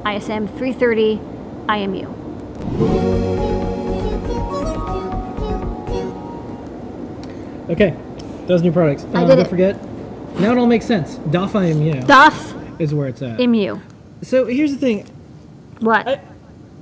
ISM 0.05 0.47
330 0.47 1.19
IMU. 1.67 3.19
Okay, 7.69 7.95
those 8.47 8.61
new 8.61 8.71
products. 8.71 9.05
I 9.13 9.23
Uh, 9.23 9.27
did 9.27 9.35
don't 9.35 9.39
it. 9.45 9.47
forget. 9.49 9.75
Now 10.39 10.51
it 10.51 10.57
all 10.57 10.67
makes 10.67 10.85
sense. 10.85 11.15
DOF 11.31 11.53
IMU 11.55 12.05
DOF 12.05 12.53
is 12.79 12.93
where 12.93 13.07
it's 13.07 13.21
at. 13.21 13.39
IMU. 13.39 13.79
So 14.21 14.45
here's 14.45 14.71
the 14.71 14.77
thing. 14.77 15.05
What? 15.79 16.07
I, 16.07 16.19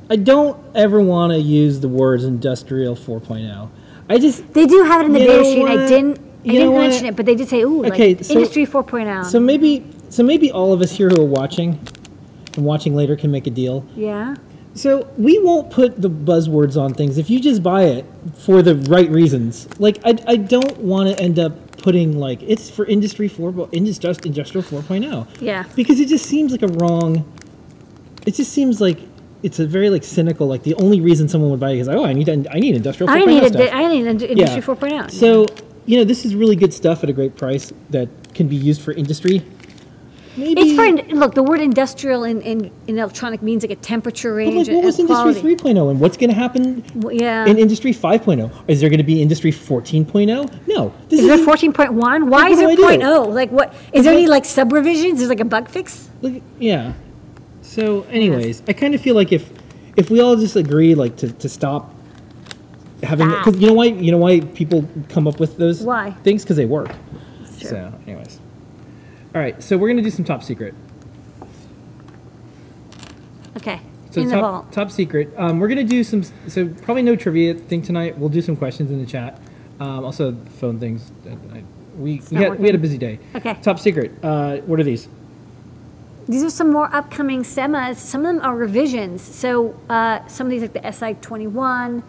I 0.09 0.15
don't 0.17 0.57
ever 0.75 1.01
want 1.01 1.33
to 1.33 1.39
use 1.39 1.79
the 1.79 1.87
words 1.87 2.23
industrial 2.23 2.95
4.0. 2.95 3.69
I 4.09 4.17
just 4.17 4.53
they 4.53 4.65
do 4.65 4.83
have 4.83 5.01
it 5.01 5.05
in 5.05 5.13
the 5.13 5.19
data 5.19 5.43
sheet. 5.43 5.65
I 5.65 5.87
didn't. 5.87 6.19
I 6.45 6.49
didn't 6.51 6.73
mention 6.73 7.05
it, 7.07 7.15
but 7.17 7.25
they 7.25 7.35
did 7.35 7.49
say, 7.49 7.61
"Ooh, 7.61 7.85
Okay, 7.85 8.15
like 8.15 8.23
so- 8.23 8.33
Industry 8.35 8.65
4.0." 8.65 9.25
so 9.25 9.39
maybe 9.39 9.83
so 10.09 10.23
maybe 10.23 10.51
all 10.51 10.73
of 10.73 10.81
us 10.81 10.91
here 10.91 11.09
who 11.09 11.21
are 11.21 11.25
watching 11.25 11.79
and 12.55 12.65
watching 12.65 12.95
later 12.95 13.15
can 13.15 13.31
make 13.31 13.47
a 13.47 13.51
deal. 13.51 13.85
yeah. 13.95 14.35
So 14.73 15.07
we 15.17 15.39
won't 15.39 15.71
put 15.71 15.99
the 15.99 16.09
buzzwords 16.09 16.79
on 16.79 16.93
things 16.93 17.17
if 17.17 17.31
you 17.31 17.39
just 17.39 17.63
buy 17.63 17.85
it 17.85 18.05
for 18.35 18.61
the 18.61 18.75
right 18.75 19.09
reasons. 19.09 19.67
Like 19.79 19.97
I, 20.05 20.15
I 20.27 20.35
don't 20.37 20.77
want 20.77 21.09
to 21.09 21.19
end 21.19 21.39
up 21.39 21.77
putting 21.77 22.19
like 22.19 22.43
it's 22.43 22.69
for 22.69 22.85
industry 22.85 23.27
4 23.27 23.51
but 23.53 23.73
indus- 23.73 23.97
just 23.97 24.25
industrial 24.27 24.63
4.0 24.63 25.27
Yeah. 25.41 25.63
because 25.75 25.99
it 25.99 26.09
just 26.09 26.25
seems 26.27 26.51
like 26.51 26.61
a 26.61 26.67
wrong 26.67 27.25
it 28.27 28.35
just 28.35 28.51
seems 28.51 28.79
like 28.81 28.99
it's 29.41 29.57
a 29.59 29.65
very 29.65 29.89
like 29.89 30.03
cynical 30.03 30.45
like 30.47 30.61
the 30.63 30.75
only 30.75 31.01
reason 31.01 31.27
someone 31.27 31.49
would 31.49 31.59
buy 31.59 31.71
it 31.71 31.79
is 31.79 31.87
oh 31.89 32.03
I 32.05 32.13
need 32.13 32.29
I 32.29 32.59
need 32.59 32.75
industrial 32.75 33.11
4.0 33.11 33.21
I 33.21 33.25
need 33.25 33.47
stuff. 33.47 33.69
I 33.73 33.87
need 33.87 34.05
Industry 34.05 34.61
4.0. 34.61 35.09
So, 35.11 35.47
you 35.87 35.97
know, 35.97 36.03
this 36.03 36.23
is 36.25 36.35
really 36.35 36.55
good 36.55 36.73
stuff 36.73 37.03
at 37.03 37.09
a 37.09 37.13
great 37.13 37.35
price 37.35 37.73
that 37.89 38.09
can 38.35 38.47
be 38.47 38.55
used 38.57 38.81
for 38.81 38.91
industry. 38.91 39.41
Maybe 40.37 40.61
It's 40.61 40.75
for 41.09 41.15
look. 41.15 41.33
The 41.33 41.43
word 41.43 41.61
industrial 41.61 42.23
in, 42.23 42.41
in, 42.41 42.71
in 42.87 42.99
electronic 42.99 43.41
means 43.41 43.63
like 43.63 43.71
a 43.71 43.75
temperature 43.75 44.35
range 44.35 44.67
like, 44.67 44.75
what 44.75 44.85
was 44.85 44.95
quality. 44.97 45.39
Industry 45.39 45.73
3.0 45.73 45.91
and 45.91 45.99
what's 45.99 46.15
going 46.15 46.29
to 46.29 46.35
happen 46.35 46.83
Well, 46.95 47.13
yeah. 47.13 47.45
in 47.45 47.57
Industry 47.57 47.91
5.0? 47.91 48.51
Is 48.67 48.79
there 48.79 48.89
going 48.89 48.99
to 48.99 49.03
be 49.03 49.21
Industry 49.21 49.51
14.0? 49.51 50.67
No. 50.67 50.93
This 51.09 51.21
is 51.21 51.27
there 51.27 51.37
14.1? 51.39 52.29
Why 52.29 52.49
is 52.49 52.59
there 52.59 52.75
do 52.75 52.85
I 52.85 52.97
do? 52.97 53.03
0.0? 53.03 53.33
Like 53.33 53.51
what? 53.51 53.73
Is 53.93 54.05
there 54.05 54.13
any 54.13 54.27
like 54.27 54.45
sub 54.45 54.71
revisions? 54.71 55.21
Is 55.21 55.29
like 55.29 55.39
a 55.39 55.45
bug 55.45 55.69
fix? 55.69 56.09
Look, 56.21 56.41
yeah. 56.59 56.93
So, 57.61 58.03
anyways, 58.03 58.63
I 58.67 58.73
kind 58.73 58.95
of 58.95 59.01
feel 59.01 59.15
like 59.15 59.31
if 59.31 59.51
if 59.97 60.09
we 60.09 60.21
all 60.21 60.35
just 60.35 60.55
agree 60.55 60.95
like 60.95 61.17
to, 61.17 61.31
to 61.31 61.49
stop 61.49 61.93
having 63.03 63.29
because 63.29 63.57
you 63.57 63.67
know 63.67 63.73
why 63.73 63.85
you 63.85 64.11
know 64.11 64.17
why 64.17 64.39
people 64.39 64.87
come 65.09 65.27
up 65.27 65.39
with 65.39 65.57
those 65.57 65.81
Why? 65.81 66.11
things 66.23 66.43
because 66.43 66.57
they 66.57 66.65
work. 66.65 66.91
So, 67.57 67.93
anyways, 68.05 68.39
all 69.37 69.43
right. 69.43 69.61
So 69.61 69.77
we're 69.77 69.87
gonna 69.87 70.01
do 70.01 70.09
some 70.09 70.25
top 70.25 70.41
secret. 70.41 70.73
Okay. 73.55 73.79
So 74.09 74.21
in 74.21 74.29
the 74.29 74.33
top, 74.33 74.41
vault. 74.41 74.71
top 74.71 74.89
secret. 74.89 75.31
Um, 75.37 75.59
we're 75.59 75.67
gonna 75.67 75.83
do 75.83 76.03
some. 76.03 76.23
So 76.47 76.67
probably 76.67 77.03
no 77.03 77.15
trivia 77.15 77.53
thing 77.53 77.83
tonight. 77.83 78.17
We'll 78.17 78.29
do 78.29 78.41
some 78.41 78.55
questions 78.55 78.89
in 78.89 78.99
the 78.99 79.05
chat. 79.05 79.39
Um, 79.79 80.03
also 80.05 80.35
phone 80.59 80.79
things. 80.79 81.11
I, 81.53 81.61
we 81.95 82.19
we 82.31 82.37
had, 82.37 82.59
we 82.59 82.65
had 82.65 82.73
a 82.73 82.79
busy 82.79 82.97
day. 82.97 83.19
Okay. 83.35 83.53
Top 83.61 83.77
secret. 83.77 84.11
Uh, 84.23 84.57
what 84.61 84.79
are 84.79 84.83
these? 84.83 85.07
These 86.27 86.43
are 86.43 86.49
some 86.49 86.71
more 86.71 86.93
upcoming 86.95 87.43
semis. 87.43 87.97
Some 87.97 88.25
of 88.25 88.35
them 88.35 88.43
are 88.43 88.55
revisions. 88.55 89.21
So 89.21 89.79
uh, 89.87 90.25
some 90.25 90.47
of 90.47 90.51
these 90.51 90.63
like 90.63 90.73
the 90.73 90.79
SI21, 90.79 92.01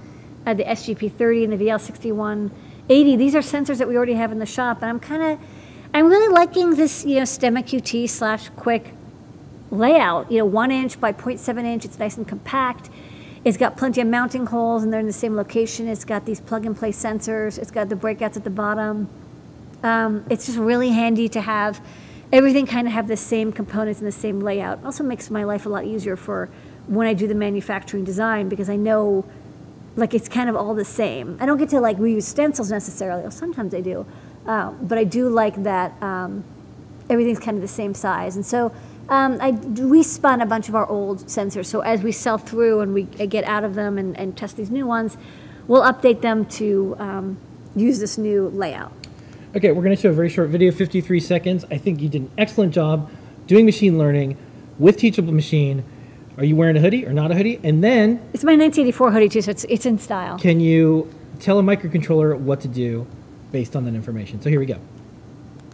uh, 0.47 0.55
the 0.55 0.65
SGP30, 0.65 1.45
and 1.45 1.53
the 1.53 1.67
VL6180. 1.67 3.19
These 3.19 3.35
are 3.35 3.41
sensors 3.41 3.77
that 3.77 3.87
we 3.87 3.99
already 3.99 4.15
have 4.15 4.33
in 4.33 4.39
the 4.39 4.47
shop, 4.47 4.79
and 4.81 4.89
I'm 4.89 4.99
kind 4.99 5.23
of, 5.23 5.39
I'm 5.99 6.07
really 6.07 6.33
liking 6.33 6.77
this, 6.77 7.05
you 7.05 7.17
know, 7.17 7.23
STEMMA 7.23 7.65
QT 7.65 8.09
slash 8.09 8.51
Qwiic 8.51 8.93
layout. 9.73 10.31
You 10.31 10.39
know, 10.39 10.45
one 10.45 10.71
inch 10.71 11.01
by 11.01 11.13
0.7 11.13 11.65
inch. 11.65 11.85
It's 11.85 11.99
nice 11.99 12.17
and 12.17 12.29
compact. 12.29 12.89
It's 13.45 13.57
got 13.57 13.77
plenty 13.77 14.01
of 14.03 14.07
mounting 14.07 14.47
holes, 14.47 14.85
and 14.85 14.93
they're 14.93 15.01
in 15.01 15.09
the 15.09 15.13
same 15.13 15.35
location. 15.35 15.89
It's 15.89 16.05
got 16.05 16.25
these 16.25 16.39
plug-and-play 16.41 16.93
sensors. 16.93 17.59
It's 17.59 17.73
got 17.73 17.89
the 17.89 17.97
breakouts 17.97 18.37
at 18.37 18.45
the 18.45 18.51
bottom. 18.51 19.09
Um, 19.83 20.25
it's 20.31 20.47
just 20.47 20.57
really 20.57 20.91
handy 20.91 21.29
to 21.31 21.41
have 21.41 21.85
everything 22.33 22.65
kind 22.65 22.87
of 22.87 22.93
have 22.93 23.09
the 23.09 23.17
same 23.17 23.51
components 23.51 23.99
and 23.99 24.07
the 24.07 24.13
same 24.13 24.39
layout. 24.39 24.79
Also 24.85 25.03
makes 25.03 25.31
my 25.31 25.43
life 25.43 25.67
a 25.67 25.69
lot 25.69 25.85
easier 25.85 26.15
for 26.15 26.49
when 26.87 27.09
I 27.09 27.13
do 27.13 27.27
the 27.27 27.35
manufacturing 27.35 28.05
design 28.05 28.49
because 28.49 28.71
I 28.71 28.77
know 28.77 29.25
like 29.97 30.15
it's 30.15 30.29
kind 30.29 30.49
of 30.49 30.55
all 30.55 30.75
the 30.75 30.85
same. 30.85 31.37
I 31.41 31.47
don't 31.47 31.59
get 31.59 31.71
to 31.71 31.81
like 31.81 31.97
reuse 31.97 32.23
stencils 32.23 32.71
necessarily. 32.71 33.23
Well, 33.23 33.33
sometimes 33.33 33.75
I 33.75 33.81
do, 33.81 34.07
uh, 34.49 34.73
but 34.83 34.99
I 34.99 35.05
do 35.05 35.29
like 35.29 35.63
that 35.63 36.03
um, 36.03 36.43
everything's 37.11 37.39
kind 37.39 37.57
of 37.57 37.63
the 37.63 37.69
same 37.69 37.95
size. 37.95 38.35
And 38.35 38.45
so 38.45 38.73
um, 39.09 39.39
I 39.41 39.51
we 39.53 40.03
spun 40.03 40.41
a 40.41 40.47
bunch 40.47 40.69
of 40.69 40.75
our 40.75 40.89
old 40.89 41.27
sensors. 41.27 41.67
So 41.67 41.81
as 41.81 42.03
we 42.03 42.13
sell 42.13 42.39
through 42.39 42.81
and 42.81 42.95
we 42.95 43.05
get 43.05 43.45
out 43.45 43.63
of 43.63 43.75
them 43.75 43.99
and, 43.99 44.17
and 44.19 44.37
test 44.37 44.57
these 44.57 44.71
new 44.71 44.87
ones, 44.87 45.17
we'll 45.67 45.83
update 45.83 46.23
them 46.23 46.47
to 46.47 46.97
um, 46.99 47.39
use 47.77 48.01
this 48.01 48.19
new 48.19 48.49
layout. 48.49 48.93
Okay, 49.55 49.73
we're 49.73 49.83
going 49.83 49.97
to 49.97 50.01
show 50.01 50.11
a 50.11 50.13
very 50.13 50.29
short 50.29 50.51
video, 50.51 50.71
53 50.73 51.21
seconds. 51.21 51.65
I 51.71 51.79
think 51.79 52.03
you 52.03 52.09
did 52.09 52.23
an 52.23 52.31
excellent 52.37 52.75
job 52.75 53.11
doing 53.47 53.65
machine 53.65 53.97
learning 53.99 54.37
with 54.79 54.99
Teachable 54.99 55.33
Machine. 55.33 55.85
Are 56.37 56.45
you 56.45 56.55
wearing 56.55 56.77
a 56.77 56.81
hoodie 56.81 57.07
or 57.07 57.13
not 57.13 57.31
a 57.31 57.35
hoodie? 57.35 57.59
And 57.65 57.83
then, 57.83 58.21
It's 58.33 58.45
my 58.45 58.53
1984 58.53 59.11
hoodie 59.11 59.29
too, 59.29 59.43
so 59.43 59.51
it's 59.51 59.65
it's 59.65 59.87
in 59.87 59.99
style. 59.99 60.39
can 60.39 60.61
you 60.61 61.13
tell 61.41 61.59
a 61.59 61.63
microcontroller 61.63 62.39
what 62.39 62.61
to 62.61 62.69
do 62.69 63.07
based 63.53 63.77
on 63.77 63.85
that 63.85 63.95
information? 63.95 64.41
So 64.41 64.51
here 64.51 64.61
we 64.61 64.67
go. 64.67 64.79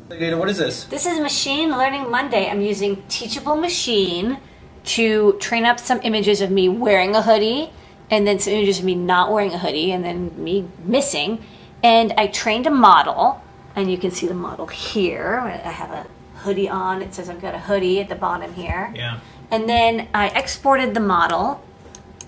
Data, 0.08 0.36
what 0.36 0.48
is 0.48 0.58
this? 0.58 0.84
This 0.84 1.06
is 1.06 1.18
Machine 1.18 1.70
Learning 1.70 2.10
Monday. 2.10 2.48
I'm 2.48 2.60
using 2.60 3.02
Teachable 3.08 3.56
Machine 3.56 4.38
to 4.84 5.32
train 5.40 5.64
up 5.64 5.80
some 5.80 6.00
images 6.02 6.40
of 6.40 6.50
me 6.50 6.68
wearing 6.68 7.16
a 7.16 7.22
hoodie 7.22 7.70
and 8.10 8.26
then 8.26 8.38
some 8.38 8.52
images 8.52 8.78
of 8.78 8.84
me 8.84 8.94
not 8.94 9.32
wearing 9.32 9.52
a 9.52 9.58
hoodie 9.58 9.92
and 9.92 10.04
then 10.04 10.42
me 10.42 10.68
missing. 10.84 11.42
And 11.82 12.12
I 12.16 12.28
trained 12.28 12.66
a 12.66 12.70
model, 12.70 13.42
and 13.76 13.90
you 13.90 13.98
can 13.98 14.10
see 14.10 14.26
the 14.26 14.34
model 14.34 14.66
here. 14.66 15.40
I 15.40 15.70
have 15.70 15.90
a 15.90 16.06
hoodie 16.38 16.68
on. 16.68 17.02
It 17.02 17.14
says 17.14 17.28
I've 17.28 17.42
got 17.42 17.54
a 17.54 17.58
hoodie 17.58 18.00
at 18.00 18.08
the 18.08 18.14
bottom 18.14 18.54
here. 18.54 18.92
Yeah. 18.94 19.20
And 19.50 19.68
then 19.68 20.08
I 20.14 20.28
exported 20.28 20.94
the 20.94 21.00
model. 21.00 21.62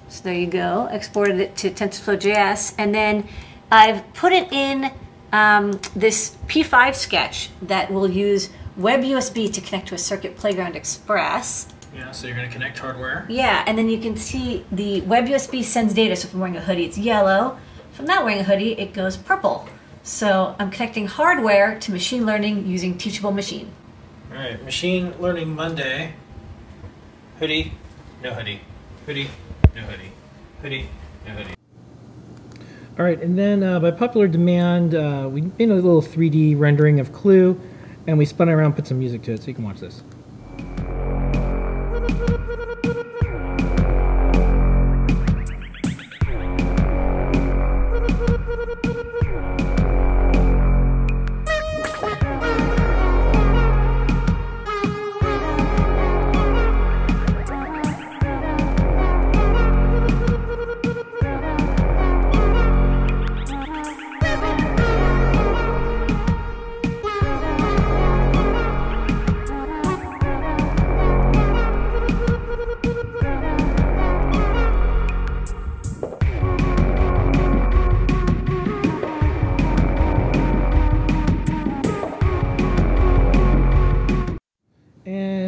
So 0.09 0.25
there 0.25 0.35
you 0.35 0.47
go. 0.47 0.89
Exported 0.91 1.41
it 1.41 1.57
to 1.57 1.71
TensorFlow.js. 1.71 2.75
And 2.79 2.95
then 2.95 3.29
I've 3.71 4.13
put 4.15 4.33
it 4.33 4.53
in 4.53 4.93
um, 5.33 5.81
this 5.95 6.37
P5 6.47 6.95
sketch 6.95 7.51
that 7.63 7.91
will 7.91 8.11
use 8.11 8.51
web 8.77 9.01
USB 9.01 9.53
to 9.53 9.61
connect 9.61 9.89
to 9.89 9.95
a 9.95 9.99
Circuit 9.99 10.37
Playground 10.37 10.77
Express. 10.77 11.69
Yeah, 11.95 12.13
so 12.13 12.27
you're 12.27 12.37
going 12.37 12.49
to 12.49 12.53
connect 12.53 12.79
hardware. 12.79 13.27
Yeah, 13.29 13.65
and 13.67 13.79
then 13.79 13.89
you 13.89 13.99
can 13.99 14.17
see 14.17 14.65
the 14.71 15.01
web 15.03 15.27
USB 15.27 15.65
sends 15.65 15.95
data. 15.95 16.15
So 16.15 16.29
if 16.29 16.35
I'm 16.35 16.41
wearing 16.41 16.57
a 16.57 16.61
hoodie, 16.61 16.85
it's 16.85 16.99
yellow. 16.99 17.59
If 17.93 18.01
I'm 18.01 18.07
not 18.07 18.25
wearing 18.25 18.41
a 18.41 18.45
hoodie, 18.45 18.79
it 18.79 18.93
goes 18.93 19.17
purple. 19.17 19.69
So 20.03 20.55
I'm 20.59 20.71
connecting 20.71 21.07
hardware 21.07 21.79
to 21.81 21.91
machine 21.91 22.27
learning 22.27 22.67
using 22.67 22.97
Teachable 22.97 23.33
Machine. 23.33 23.73
All 24.31 24.37
right, 24.37 24.63
Machine 24.63 25.15
Learning 25.21 25.55
Monday. 25.55 26.15
Hoodie, 27.39 27.73
no 28.23 28.35
hoodie. 28.35 28.61
Hoodie, 29.07 29.31
no 29.75 29.83
hoodie. 29.83 30.13
Hoodie, 30.63 30.89
no 31.27 31.33
hoodie. 31.33 31.56
All 32.99 33.05
right, 33.05 33.21
and 33.21 33.39
then 33.39 33.63
uh, 33.63 33.79
by 33.79 33.91
popular 33.91 34.27
demand, 34.27 34.95
uh, 34.95 35.29
we 35.31 35.43
made 35.43 35.69
a 35.69 35.75
little 35.75 36.01
3D 36.01 36.59
rendering 36.59 36.99
of 36.99 37.13
Clue, 37.13 37.61
and 38.07 38.17
we 38.17 38.25
spun 38.25 38.49
it 38.49 38.53
around, 38.53 38.73
put 38.73 38.87
some 38.87 38.99
music 38.99 39.23
to 39.25 39.33
it, 39.33 39.43
so 39.43 39.49
you 39.49 39.55
can 39.55 39.65
watch 39.65 39.81
this. 39.81 40.03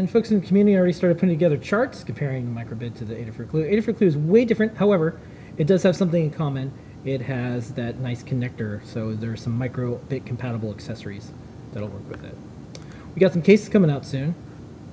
Folks 0.08 0.30
in 0.30 0.40
the 0.40 0.46
community 0.46 0.74
already 0.74 0.94
started 0.94 1.18
putting 1.18 1.34
together 1.34 1.58
charts 1.58 2.02
comparing 2.02 2.46
microbit 2.46 2.96
to 2.96 3.04
the 3.04 3.14
Adafruit 3.14 3.50
Clue. 3.50 3.64
Adafruit 3.64 3.98
Clue 3.98 4.06
is 4.06 4.16
way 4.16 4.46
different. 4.46 4.74
However, 4.74 5.20
it 5.58 5.66
does 5.66 5.82
have 5.82 5.96
something 5.96 6.24
in 6.24 6.30
common. 6.30 6.72
It 7.04 7.20
has 7.20 7.72
that 7.74 7.98
nice 7.98 8.22
connector, 8.22 8.82
so 8.86 9.12
there's 9.12 9.42
some 9.42 9.58
microbit 9.58 10.24
compatible 10.24 10.70
accessories 10.70 11.30
that'll 11.72 11.90
work 11.90 12.08
with 12.08 12.24
it. 12.24 12.34
We 13.14 13.20
got 13.20 13.32
some 13.32 13.42
cases 13.42 13.68
coming 13.68 13.90
out 13.90 14.06
soon. 14.06 14.34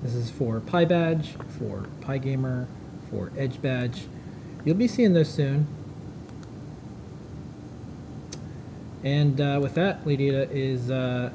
This 0.04 0.16
is 0.16 0.30
for 0.30 0.60
PyBadge, 0.60 1.28
for 1.60 1.86
PyGamer, 2.02 2.68
for 3.10 3.30
EdgeBadge. 3.38 4.04
You'll 4.66 4.76
be 4.76 4.88
seeing 4.88 5.14
those 5.14 5.30
soon. 5.30 5.66
And 9.06 9.40
uh, 9.40 9.60
with 9.62 9.76
that, 9.76 10.06
Lady 10.06 10.28
is 10.28 10.92
uh, 10.92 11.32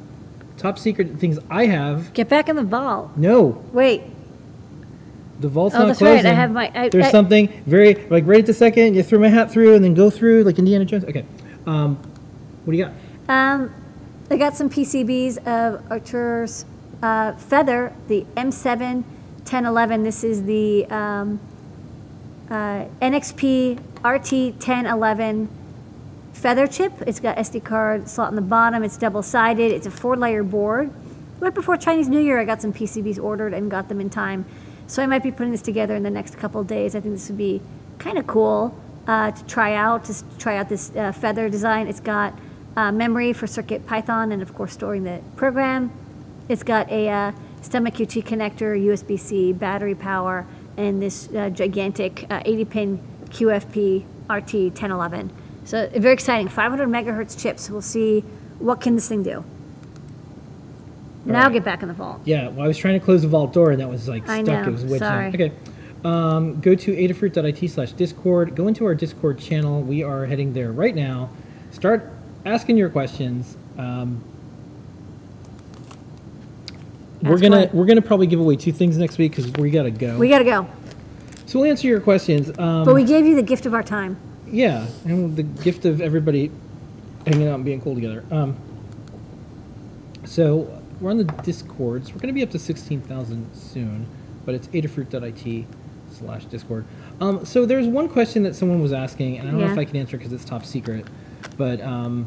top 0.61 0.78
secret 0.78 1.18
things 1.18 1.38
I 1.50 1.66
have. 1.66 2.12
Get 2.14 2.28
back 2.28 2.48
in 2.48 2.56
the 2.56 2.62
vault. 2.62 3.16
No, 3.16 3.62
Wait, 3.72 4.02
the 5.40 5.48
vault's 5.48 5.74
Oh, 5.74 5.80
not 5.80 5.86
that's 5.88 6.02
right, 6.02 6.24
I 6.24 6.32
have 6.32 6.50
my- 6.52 6.70
I- 6.74 6.88
There's 6.90 7.06
I- 7.06 7.11
something 7.11 7.48
very 7.66 7.94
like 8.11 8.26
right 8.26 8.40
at 8.40 8.46
the 8.46 8.52
second. 8.54 8.94
You 8.94 9.02
throw 9.02 9.18
my 9.18 9.28
hat 9.28 9.50
through 9.50 9.74
and 9.74 9.82
then 9.84 9.94
go 9.94 10.11
through 10.11 10.44
like 10.44 10.58
Indiana 10.58 10.84
Jones. 10.84 11.04
Okay, 11.04 11.24
um, 11.66 11.96
what 12.64 12.72
do 12.72 12.76
you 12.78 12.84
got? 12.84 12.92
Um, 13.28 13.70
I 14.30 14.36
got 14.36 14.54
some 14.54 14.68
PCBs 14.68 15.38
of 15.46 15.82
Archer's 15.90 16.64
uh, 17.02 17.32
Feather, 17.32 17.92
the 18.08 18.26
M7 18.36 19.02
1011. 19.44 20.02
This 20.02 20.22
is 20.22 20.44
the 20.44 20.84
um, 20.90 21.40
uh, 22.50 22.84
NXP 23.00 23.78
RT 24.04 24.32
1011 24.61 25.48
Feather 26.33 26.66
chip. 26.66 26.93
It's 27.07 27.20
got 27.20 27.37
SD 27.37 27.64
card 27.64 28.09
slot 28.09 28.28
on 28.28 28.35
the 28.35 28.43
bottom. 28.43 28.83
It's 28.83 28.97
double 28.97 29.22
sided. 29.22 29.72
It's 29.72 29.87
a 29.87 29.91
four 29.91 30.16
layer 30.16 30.43
board. 30.43 30.91
Right 31.39 31.55
before 31.55 31.76
Chinese 31.76 32.09
New 32.09 32.20
Year, 32.20 32.39
I 32.39 32.45
got 32.45 32.62
some 32.62 32.72
PCBs 32.72 33.22
ordered 33.22 33.55
and 33.55 33.70
got 33.70 33.89
them 33.89 34.01
in 34.01 34.11
time. 34.11 34.45
So 34.87 35.03
I 35.03 35.07
might 35.07 35.22
be 35.22 35.31
putting 35.31 35.53
this 35.53 35.62
together 35.62 35.95
in 35.97 36.03
the 36.03 36.11
next 36.11 36.37
couple 36.39 36.62
days. 36.64 36.95
I 36.95 37.01
think 37.01 37.14
this 37.14 37.28
would 37.28 37.39
be 37.39 37.62
kind 37.99 38.18
of 38.18 38.26
cool 38.26 38.74
uh, 39.07 39.31
to 39.31 39.45
try 39.47 39.74
out, 39.74 40.05
to 40.05 40.24
try 40.39 40.57
out 40.57 40.68
this 40.68 40.95
uh, 40.97 41.12
feather 41.12 41.49
design. 41.49 41.87
It's 41.87 42.01
got 42.01 42.39
uh, 42.76 42.93
memory 42.93 43.33
for 43.33 43.47
Circuit 43.47 43.87
Python 43.87 44.33
and, 44.33 44.43
of 44.43 44.55
course, 44.55 44.72
storing 44.72 45.05
the 45.05 45.20
program. 45.37 45.93
It's 46.49 46.62
got 46.62 46.91
a 46.91 47.09
uh, 47.09 47.33
STEMMA 47.63 47.92
QT 47.92 48.25
connector, 48.25 48.79
USB-C, 48.79 49.53
battery 49.53 49.95
power, 49.95 50.46
and 50.76 51.00
this 51.00 51.29
uh, 51.34 51.50
gigantic 51.50 52.26
80-pin 52.29 52.99
QFP 53.30 54.04
RT 54.29 54.54
1011. 54.54 55.30
So 55.71 55.88
very 55.95 56.14
exciting, 56.14 56.49
500 56.49 56.88
megahertz 56.88 57.41
chips. 57.41 57.71
We'll 57.71 57.80
see 57.80 58.22
what 58.59 58.80
can 58.80 58.97
this 58.97 59.09
thing 59.09 59.22
do. 59.22 59.45
Now 61.25 61.45
right. 61.45 61.53
get 61.53 61.64
back 61.64 61.83
in 61.83 61.88
the 61.88 61.95
vault. 61.95 62.22
Yeah, 62.25 62.49
well, 62.49 62.64
I 62.64 62.67
was 62.67 62.76
trying 62.76 62.99
to 62.99 63.05
close 63.05 63.22
the 63.22 63.29
vault 63.29 63.53
door 63.53 63.71
and 63.71 63.80
that 63.80 63.88
was 63.88 64.09
like 64.09 64.29
I 64.29 64.42
stuck. 64.42 64.67
know, 64.67 64.68
It 64.68 64.72
was 64.72 64.83
wedged 64.83 64.95
in. 64.95 64.99
sorry. 64.99 65.29
Okay. 65.29 65.53
Um, 66.05 66.61
go 66.61 66.75
to 66.75 66.91
adafruit.it 66.91 67.71
slash 67.71 67.92
discord. 67.92 68.57
Go 68.57 68.67
into 68.67 68.84
our 68.84 68.97
Discord 68.97 69.38
channel. 69.38 69.80
We 69.80 70.03
are 70.03 70.26
heading 70.26 70.55
there 70.55 70.72
right 70.72 70.95
now. 70.95 71.30
Start 71.71 72.11
asking 72.45 72.76
your 72.76 72.88
questions. 72.88 73.57
Um, 73.79 74.25
we're 77.22 77.38
gonna 77.38 77.57
away. 77.57 77.71
we're 77.72 77.84
gonna 77.84 78.03
probably 78.03 78.26
give 78.26 78.41
away 78.41 78.57
two 78.57 78.72
things 78.72 78.99
next 78.99 79.18
week 79.18 79.37
because 79.37 79.53
we 79.53 79.71
gotta 79.71 79.92
go. 79.92 80.18
We 80.18 80.30
got 80.30 80.38
to 80.38 80.45
go. 80.45 80.67
so 81.47 81.61
we'll 81.61 81.71
answer 81.71 81.87
your 81.87 82.01
questions. 82.01 82.49
Um, 82.59 82.84
But 82.84 82.95
we 82.97 83.05
gave 83.05 83.25
you 83.25 83.37
the 83.37 83.42
gift 83.42 83.67
of 83.67 83.75
our 83.75 83.84
time. 83.84 84.17
Yeah, 84.51 84.87
and 85.05 85.37
the 85.37 85.43
gift 85.43 85.85
of 85.85 86.01
everybody 86.01 86.51
hanging 87.27 87.49
out 87.49 87.57
and 87.57 87.64
being 87.64 87.81
cool 87.81 87.95
together. 87.95 88.25
Um, 88.31 88.57
so 90.25 90.83
we're 91.01 91.11
on 91.11 91.18
the 91.18 91.25
discords. 91.25 92.13
We're 92.13 92.21
going 92.21 92.29
to 92.29 92.35
be 92.35 92.43
up 92.43 92.51
to 92.51 92.59
16,000 92.59 93.55
soon, 93.55 94.07
but 94.45 94.55
it's 94.55 94.67
adafruit.it 94.68 95.67
slash 96.11 96.45
discord. 96.47 96.85
Um, 97.21 97.45
so 97.45 97.64
there's 97.64 97.87
one 97.87 98.09
question 98.09 98.43
that 98.43 98.55
someone 98.55 98.81
was 98.81 98.93
asking, 98.93 99.39
and 99.39 99.49
I 99.49 99.53
don't 99.53 99.61
know 99.61 99.71
if 99.71 99.79
I 99.79 99.85
can 99.85 99.97
answer 99.97 100.17
because 100.17 100.33
it's 100.33 100.45
top 100.45 100.64
secret, 100.64 101.07
but 101.57 101.81
um, 101.81 102.27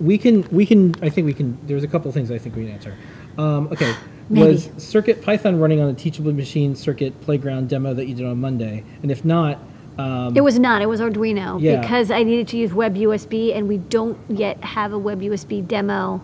we 0.00 0.18
can, 0.18 0.42
we 0.50 0.66
can, 0.66 0.94
I 1.02 1.08
think 1.08 1.26
we 1.26 1.34
can, 1.34 1.58
there's 1.66 1.84
a 1.84 1.88
couple 1.88 2.10
things 2.12 2.30
I 2.30 2.38
think 2.38 2.56
we 2.56 2.64
can 2.64 2.74
answer. 2.74 2.96
Um, 3.36 3.68
okay, 3.68 3.94
was 4.28 4.70
Circuit 4.76 5.22
Python 5.22 5.58
running 5.58 5.80
on 5.80 5.92
the 5.92 5.98
Teachable 5.98 6.32
Machine 6.32 6.76
Circuit 6.76 7.18
Playground 7.22 7.68
demo 7.68 7.94
that 7.94 8.06
you 8.06 8.14
did 8.14 8.26
on 8.26 8.40
Monday? 8.40 8.84
And 9.02 9.10
if 9.10 9.24
not, 9.24 9.58
um, 9.98 10.36
It 10.36 10.42
was 10.42 10.58
not. 10.58 10.82
It 10.82 10.88
was 10.88 11.00
Arduino 11.00 11.60
Yeah. 11.60 11.80
because 11.80 12.10
I 12.10 12.22
needed 12.22 12.48
to 12.48 12.56
use 12.56 12.72
Web 12.72 12.94
USB, 12.96 13.54
and 13.56 13.68
we 13.68 13.78
don't 13.78 14.18
yet 14.28 14.62
have 14.62 14.92
a 14.92 14.98
Web 14.98 15.20
USB 15.20 15.66
demo 15.66 16.20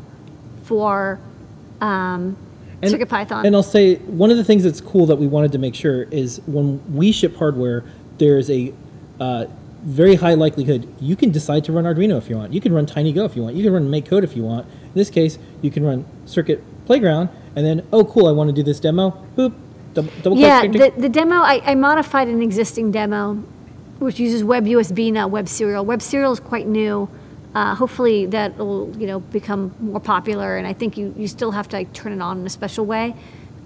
for 0.63 1.19
um, 1.81 2.37
And- 2.83 2.91
Circuit 2.91 3.09
Python. 3.09 3.45
And 3.47 3.55
I'll 3.55 3.63
say 3.63 3.97
one 3.97 4.31
of 4.31 4.37
the 4.37 4.45
things 4.45 4.63
that's 4.65 4.81
cool 4.81 5.07
that 5.07 5.17
we 5.17 5.27
wanted 5.27 5.53
to 5.53 5.59
make 5.59 5.75
sure 5.75 6.03
is 6.05 6.41
when 6.47 6.81
we 6.95 7.13
ship 7.13 7.37
hardware, 7.37 7.85
there's 8.19 8.49
a 8.51 8.73
uh, 9.21 9.47
very 9.85 10.15
high 10.15 10.35
likelihood 10.35 10.89
you 11.01 11.15
can 11.15 11.31
decide 11.31 11.65
to 11.65 11.73
run 11.73 11.85
Arduino 11.85 12.17
if 12.17 12.31
you 12.31 12.37
want. 12.37 12.53
You 12.53 12.61
can 12.61 12.73
run 12.73 12.87
TinyGo 12.87 13.25
if 13.27 13.37
you 13.37 13.43
want. 13.43 13.55
You 13.55 13.63
can 13.65 13.73
run 13.73 13.89
MakeCode 13.89 14.25
if 14.25 14.35
you 14.35 14.43
want. 14.43 14.67
In 14.67 14.95
this 14.95 15.11
case, 15.11 15.39
you 15.63 15.71
can 15.71 15.85
run 15.85 16.05
Circuit 16.27 16.63
Playground, 16.87 17.29
and 17.57 17.67
then 17.67 17.87
oh 17.93 18.05
cool, 18.05 18.27
I 18.27 18.33
want 18.33 18.49
to 18.49 18.55
do 18.55 18.63
this 18.63 18.81
demo. 18.81 19.11
Boop, 19.37 19.53
double, 19.95 20.11
double 20.23 20.39
yeah, 20.39 20.61
click. 20.61 20.73
tick, 20.73 20.95
the, 20.95 21.03
the 21.03 21.09
demo 21.09 21.37
I, 21.37 21.61
I 21.65 21.75
modified 21.75 22.29
an 22.29 22.41
existing 22.43 22.93
demo, 22.93 23.43
which 23.99 24.19
uses 24.19 24.45
Web 24.45 24.65
USB, 24.65 25.13
not 25.13 25.31
Web 25.31 25.49
Serial. 25.49 25.85
Web 25.85 26.03
Serial 26.03 26.33
is 26.33 26.41
quite 26.41 26.67
new. 26.67 27.09
Uh, 27.55 27.75
hopefully 27.75 28.27
that 28.27 28.57
will 28.57 28.93
you 28.99 29.07
know 29.07 29.21
become 29.21 29.75
more 29.79 30.01
popular, 30.01 30.57
and 30.57 30.67
I 30.67 30.73
think 30.73 30.97
you, 30.97 31.15
you 31.17 31.29
still 31.29 31.53
have 31.53 31.69
to 31.69 31.77
like, 31.77 31.93
turn 31.93 32.13
it 32.13 32.21
on 32.21 32.41
in 32.41 32.47
a 32.47 32.51
special 32.51 32.85
way. 32.85 33.15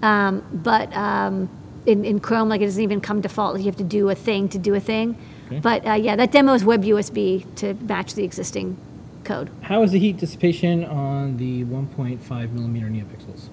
Um, 0.01 0.43
but 0.53 0.95
um, 0.95 1.49
in, 1.85 2.05
in 2.05 2.19
Chrome, 2.19 2.49
like 2.49 2.61
it 2.61 2.65
doesn't 2.65 2.83
even 2.83 3.01
come 3.01 3.21
default. 3.21 3.55
Like, 3.55 3.63
you 3.63 3.65
have 3.67 3.77
to 3.77 3.83
do 3.83 4.09
a 4.09 4.15
thing 4.15 4.47
to 4.49 4.57
do 4.57 4.75
a 4.75 4.79
thing. 4.79 5.17
Okay. 5.47 5.59
But 5.59 5.87
uh, 5.87 5.93
yeah, 5.93 6.15
that 6.15 6.31
demo 6.31 6.53
is 6.53 6.63
Web 6.63 6.83
USB 6.83 7.43
to 7.55 7.73
match 7.73 8.13
the 8.13 8.23
existing 8.23 8.77
code. 9.23 9.49
How 9.61 9.81
is 9.83 9.91
the 9.91 9.99
heat 9.99 10.17
dissipation 10.17 10.85
on 10.85 11.37
the 11.37 11.63
1.5 11.65 12.51
millimeter 12.51 12.87
neopixels? 12.87 13.49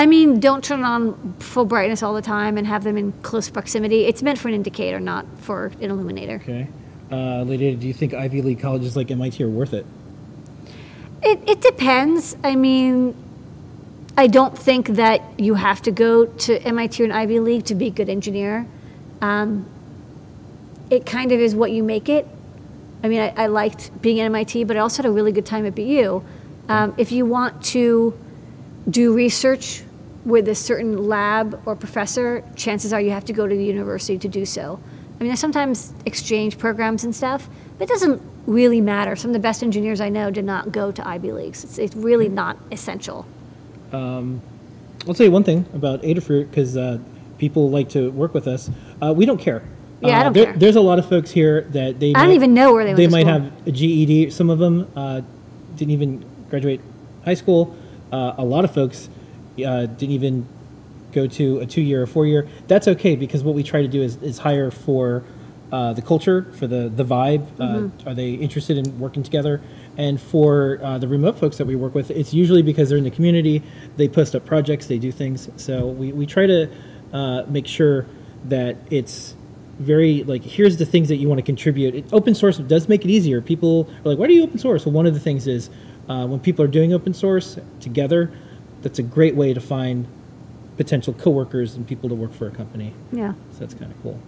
I 0.00 0.06
mean, 0.06 0.40
don't 0.40 0.64
turn 0.64 0.82
on 0.82 1.34
full 1.40 1.66
brightness 1.66 2.02
all 2.02 2.14
the 2.14 2.22
time 2.22 2.56
and 2.56 2.66
have 2.66 2.84
them 2.84 2.96
in 2.96 3.12
close 3.20 3.50
proximity. 3.50 4.06
It's 4.06 4.22
meant 4.22 4.38
for 4.38 4.48
an 4.48 4.54
indicator, 4.54 4.98
not 4.98 5.26
for 5.40 5.66
an 5.78 5.90
illuminator. 5.90 6.36
Okay. 6.36 6.68
Uh, 7.12 7.42
Lady, 7.42 7.76
do 7.76 7.86
you 7.86 7.92
think 7.92 8.14
Ivy 8.14 8.40
League 8.40 8.60
colleges 8.60 8.96
like 8.96 9.10
MIT 9.10 9.44
are 9.44 9.48
worth 9.50 9.74
it? 9.74 9.84
It, 11.22 11.46
it 11.46 11.60
depends. 11.60 12.34
I 12.42 12.56
mean, 12.56 13.14
I 14.16 14.26
don't 14.26 14.56
think 14.56 14.88
that 14.88 15.20
you 15.38 15.52
have 15.52 15.82
to 15.82 15.90
go 15.90 16.24
to 16.24 16.62
MIT 16.62 17.02
or 17.02 17.04
an 17.04 17.12
Ivy 17.12 17.38
League 17.38 17.66
to 17.66 17.74
be 17.74 17.88
a 17.88 17.90
good 17.90 18.08
engineer. 18.08 18.66
Um, 19.20 19.66
it 20.88 21.04
kind 21.04 21.30
of 21.30 21.40
is 21.40 21.54
what 21.54 21.72
you 21.72 21.82
make 21.82 22.08
it. 22.08 22.26
I 23.04 23.08
mean, 23.08 23.20
I, 23.20 23.34
I 23.36 23.46
liked 23.48 24.00
being 24.00 24.18
at 24.20 24.24
MIT, 24.24 24.64
but 24.64 24.78
I 24.78 24.80
also 24.80 25.02
had 25.02 25.10
a 25.10 25.12
really 25.12 25.32
good 25.32 25.44
time 25.44 25.66
at 25.66 25.74
BU. 25.74 26.22
Um, 26.70 26.94
if 26.96 27.12
you 27.12 27.26
want 27.26 27.62
to 27.64 28.18
do 28.88 29.12
research 29.12 29.82
with 30.24 30.48
a 30.48 30.54
certain 30.54 31.08
lab 31.08 31.60
or 31.66 31.74
professor, 31.74 32.44
chances 32.56 32.92
are 32.92 33.00
you 33.00 33.10
have 33.10 33.24
to 33.26 33.32
go 33.32 33.46
to 33.46 33.54
the 33.56 33.64
university 33.64 34.18
to 34.18 34.28
do 34.28 34.44
so. 34.44 34.78
I 35.18 35.22
mean, 35.22 35.28
there's 35.28 35.40
sometimes 35.40 35.92
exchange 36.06 36.58
programs 36.58 37.04
and 37.04 37.14
stuff, 37.14 37.48
but 37.78 37.84
it 37.88 37.92
doesn't 37.92 38.22
really 38.46 38.80
matter. 38.80 39.16
Some 39.16 39.30
of 39.30 39.34
the 39.34 39.38
best 39.40 39.62
engineers 39.62 40.00
I 40.00 40.08
know 40.08 40.30
did 40.30 40.44
not 40.44 40.72
go 40.72 40.90
to 40.92 41.06
Ivy 41.08 41.32
Leagues. 41.32 41.64
It's, 41.64 41.78
it's 41.78 41.94
really 41.96 42.28
not 42.28 42.56
essential. 42.72 43.26
I'll 43.92 45.14
tell 45.14 45.24
you 45.26 45.32
one 45.32 45.44
thing 45.44 45.66
about 45.74 46.02
Adafruit 46.02 46.50
because 46.50 46.76
uh, 46.76 46.98
people 47.38 47.70
like 47.70 47.88
to 47.90 48.10
work 48.12 48.34
with 48.34 48.46
us. 48.46 48.70
Uh, 49.02 49.12
we 49.16 49.24
don't 49.26 49.38
care. 49.40 49.62
Yeah, 50.02 50.16
I 50.16 50.20
Uh, 50.20 50.22
don't 50.24 50.32
there- 50.32 50.44
care. 50.46 50.56
There's 50.56 50.76
a 50.76 50.80
lot 50.80 50.98
of 50.98 51.08
folks 51.08 51.30
here 51.30 51.62
that 51.72 51.98
they. 52.00 52.14
I 52.14 52.24
don't 52.24 52.34
even 52.34 52.54
know 52.54 52.72
where 52.72 52.84
they 52.84 52.94
They 52.94 53.06
might 53.08 53.22
school. 53.26 53.32
have 53.40 53.66
a 53.66 53.70
GED. 53.72 54.30
Some 54.30 54.50
of 54.50 54.58
them 54.58 54.86
uh, 54.96 55.20
didn't 55.76 55.92
even 55.92 56.24
graduate 56.50 56.80
high 57.24 57.34
school. 57.34 57.74
Uh, 58.12 58.34
a 58.38 58.44
lot 58.44 58.64
of 58.64 58.72
folks 58.72 59.08
uh, 59.58 59.86
didn't 59.86 60.12
even 60.12 60.46
go 61.12 61.26
to 61.26 61.58
a 61.58 61.66
two-year 61.66 62.02
or 62.02 62.06
four-year. 62.06 62.48
That's 62.68 62.88
okay 62.88 63.16
because 63.16 63.42
what 63.42 63.54
we 63.54 63.62
try 63.62 63.82
to 63.82 63.88
do 63.88 64.02
is, 64.02 64.16
is 64.22 64.38
hire 64.38 64.70
for 64.70 65.24
uh, 65.72 65.92
the 65.92 66.02
culture, 66.02 66.46
for 66.58 66.66
the 66.66 66.88
the 66.88 67.04
vibe. 67.04 67.46
Mm-hmm. 67.56 68.08
Uh, 68.08 68.10
are 68.10 68.14
they 68.14 68.32
interested 68.32 68.76
in 68.76 68.98
working 68.98 69.22
together? 69.22 69.60
And 69.96 70.20
for 70.20 70.80
uh, 70.82 70.98
the 70.98 71.08
remote 71.08 71.38
folks 71.38 71.58
that 71.58 71.66
we 71.66 71.76
work 71.76 71.94
with, 71.94 72.10
it's 72.10 72.32
usually 72.32 72.62
because 72.62 72.88
they're 72.88 72.98
in 72.98 73.04
the 73.04 73.10
community. 73.10 73.62
They 73.96 74.08
post 74.08 74.34
up 74.34 74.44
projects, 74.46 74.86
they 74.86 74.98
do 74.98 75.12
things. 75.12 75.48
So 75.56 75.86
we, 75.86 76.12
we 76.12 76.26
try 76.26 76.46
to 76.46 76.70
uh, 77.12 77.44
make 77.48 77.66
sure 77.66 78.06
that 78.46 78.76
it's 78.90 79.34
very 79.78 80.24
like 80.24 80.42
here's 80.42 80.76
the 80.76 80.86
things 80.86 81.08
that 81.08 81.16
you 81.16 81.28
want 81.28 81.38
to 81.38 81.44
contribute. 81.44 81.94
It, 81.94 82.04
open 82.12 82.34
source 82.34 82.58
does 82.58 82.88
make 82.88 83.04
it 83.04 83.10
easier. 83.10 83.40
People 83.40 83.88
are 84.04 84.10
like, 84.10 84.18
why 84.18 84.26
do 84.26 84.34
you 84.34 84.42
open 84.42 84.58
source? 84.58 84.86
Well, 84.86 84.92
one 84.92 85.06
of 85.06 85.14
the 85.14 85.20
things 85.20 85.46
is 85.46 85.70
uh, 86.08 86.26
when 86.26 86.40
people 86.40 86.64
are 86.64 86.68
doing 86.68 86.92
open 86.92 87.14
source 87.14 87.58
together, 87.80 88.32
that's 88.82 88.98
a 88.98 89.02
great 89.02 89.34
way 89.34 89.54
to 89.54 89.60
find 89.60 90.06
potential 90.76 91.12
coworkers 91.14 91.74
and 91.74 91.86
people 91.86 92.08
to 92.08 92.14
work 92.14 92.32
for 92.32 92.46
a 92.46 92.50
company. 92.50 92.94
Yeah. 93.12 93.34
So 93.52 93.60
that's 93.60 93.74
kind 93.74 93.92
of 93.92 94.02
cool. 94.02 94.18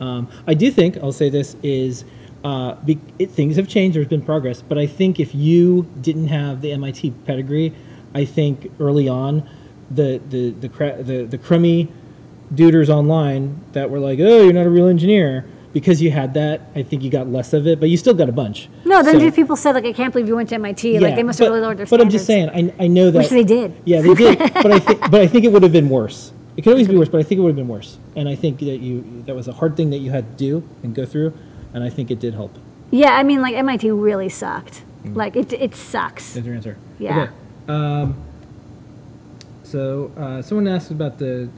Um, 0.00 0.28
I 0.46 0.54
do 0.54 0.70
think 0.70 0.98
I'll 0.98 1.12
say 1.12 1.30
this 1.30 1.56
is 1.62 2.04
uh, 2.44 2.74
be, 2.76 2.98
it, 3.18 3.30
things 3.30 3.56
have 3.56 3.68
changed. 3.68 3.96
There's 3.96 4.08
been 4.08 4.22
progress, 4.22 4.62
but 4.62 4.76
I 4.76 4.86
think 4.86 5.20
if 5.20 5.34
you 5.34 5.88
didn't 6.00 6.28
have 6.28 6.60
the 6.60 6.72
MIT 6.72 7.12
pedigree, 7.24 7.72
I 8.14 8.24
think 8.24 8.70
early 8.80 9.08
on, 9.08 9.48
the 9.90 10.20
the 10.28 10.50
the 10.50 10.68
the, 11.02 11.26
the 11.30 11.38
crummy 11.38 11.88
duders 12.54 12.88
online 12.88 13.60
that 13.72 13.90
were 13.90 14.00
like, 14.00 14.18
"Oh, 14.18 14.42
you're 14.42 14.52
not 14.52 14.66
a 14.66 14.70
real 14.70 14.88
engineer," 14.88 15.44
because 15.72 16.02
you 16.02 16.10
had 16.10 16.34
that. 16.34 16.60
I 16.74 16.82
think 16.82 17.02
you 17.02 17.10
got 17.10 17.28
less 17.28 17.52
of 17.52 17.66
it, 17.66 17.80
but 17.80 17.88
you 17.88 17.96
still 17.96 18.14
got 18.14 18.28
a 18.28 18.32
bunch. 18.32 18.68
No, 18.84 19.02
then 19.02 19.18
So- 19.18 19.30
people 19.30 19.56
said 19.56 19.74
like, 19.74 19.84
I 19.84 19.92
can't 19.92 20.12
believe 20.12 20.28
you 20.28 20.36
went 20.36 20.48
to 20.50 20.56
MIT. 20.56 20.98
like 20.98 21.16
they 21.16 21.22
must 21.22 21.38
have 21.38 21.46
but, 21.46 21.52
really 21.52 21.62
lowered 21.62 21.78
their 21.78 21.86
stuff. 21.86 21.98
But 21.98 22.04
I'm 22.04 22.10
just 22.10 22.26
saying, 22.26 22.50
I, 22.50 22.84
I 22.84 22.86
know 22.86 23.10
that. 23.10 23.18
Which 23.18 23.30
they 23.30 23.44
did. 23.44 23.74
Yeah, 23.84 24.02
they 24.02 24.14
did. 24.14 24.38
but 24.38 24.72
I 24.72 24.78
think, 24.78 25.00
but 25.10 25.20
I 25.20 25.26
think 25.26 25.44
it 25.44 25.52
would 25.52 25.62
have 25.62 25.72
been 25.72 25.88
worse. 25.88 26.32
It 26.56 26.62
could 26.62 26.72
always 26.72 26.88
be 26.88 26.96
worse, 26.96 27.08
but 27.08 27.18
I 27.18 27.22
think 27.22 27.38
it 27.38 27.42
would 27.42 27.48
have 27.50 27.56
been 27.56 27.68
worse. 27.68 27.98
And 28.14 28.28
I 28.28 28.34
think 28.34 28.58
that 28.58 28.64
you 28.78 29.22
that 29.26 29.34
was 29.34 29.48
a 29.48 29.52
hard 29.52 29.76
thing 29.76 29.90
that 29.90 29.98
you 29.98 30.10
had 30.10 30.30
to 30.32 30.36
do 30.36 30.68
and 30.82 30.94
go 30.94 31.06
through, 31.06 31.32
and 31.72 31.82
I 31.82 31.88
think 31.88 32.10
it 32.10 32.20
did 32.20 32.34
help. 32.34 32.58
Yeah, 32.90 33.14
I 33.16 33.22
mean, 33.22 33.40
like 33.40 33.54
MIT 33.54 33.90
really 33.90 34.28
sucked. 34.28 34.82
Like 35.04 35.34
it, 35.34 35.52
it 35.52 35.74
sucks. 35.74 36.36
Is 36.36 36.44
your 36.44 36.54
answer? 36.54 36.76
Yeah. 36.98 37.22
Okay. 37.22 37.32
Um, 37.68 38.22
so 39.64 40.12
uh, 40.16 40.42
someone 40.42 40.68
asked 40.68 40.90
about 40.90 41.18
the 41.18 41.48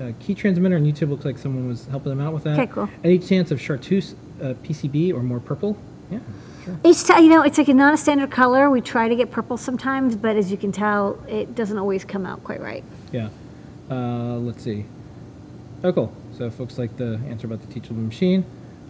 uh, 0.00 0.12
key 0.20 0.34
transmitter 0.34 0.76
on 0.76 0.84
YouTube. 0.84 1.10
Looks 1.10 1.24
like 1.24 1.38
someone 1.38 1.68
was 1.68 1.86
helping 1.86 2.10
them 2.10 2.20
out 2.20 2.32
with 2.32 2.44
that. 2.44 2.58
Okay, 2.58 2.72
cool. 2.72 2.88
Any 3.04 3.18
chance 3.18 3.50
of 3.50 3.60
chartreuse 3.60 4.14
uh, 4.42 4.54
PCB 4.64 5.12
or 5.14 5.22
more 5.22 5.40
purple? 5.40 5.76
Yeah, 6.10 6.18
sure. 6.64 6.78
It's 6.84 7.02
t- 7.02 7.12
you 7.22 7.28
know, 7.28 7.42
it's 7.42 7.58
like 7.58 7.68
a 7.68 7.74
not 7.74 7.94
a 7.94 7.96
standard 7.96 8.30
color. 8.30 8.70
We 8.70 8.80
try 8.80 9.08
to 9.08 9.14
get 9.16 9.30
purple 9.30 9.56
sometimes, 9.56 10.16
but 10.16 10.36
as 10.36 10.50
you 10.50 10.56
can 10.56 10.72
tell, 10.72 11.18
it 11.28 11.54
doesn't 11.54 11.78
always 11.78 12.04
come 12.04 12.24
out 12.26 12.42
quite 12.44 12.60
right. 12.60 12.82
Yeah. 13.12 13.28
Uh, 13.90 14.36
let's 14.38 14.62
see. 14.62 14.84
Oh, 15.84 15.92
cool. 15.92 16.12
So 16.36 16.50
folks 16.50 16.78
like 16.78 16.96
the 16.96 17.20
answer 17.28 17.46
about 17.46 17.60
the 17.60 17.72
teachable 17.72 18.00
machine. 18.02 18.44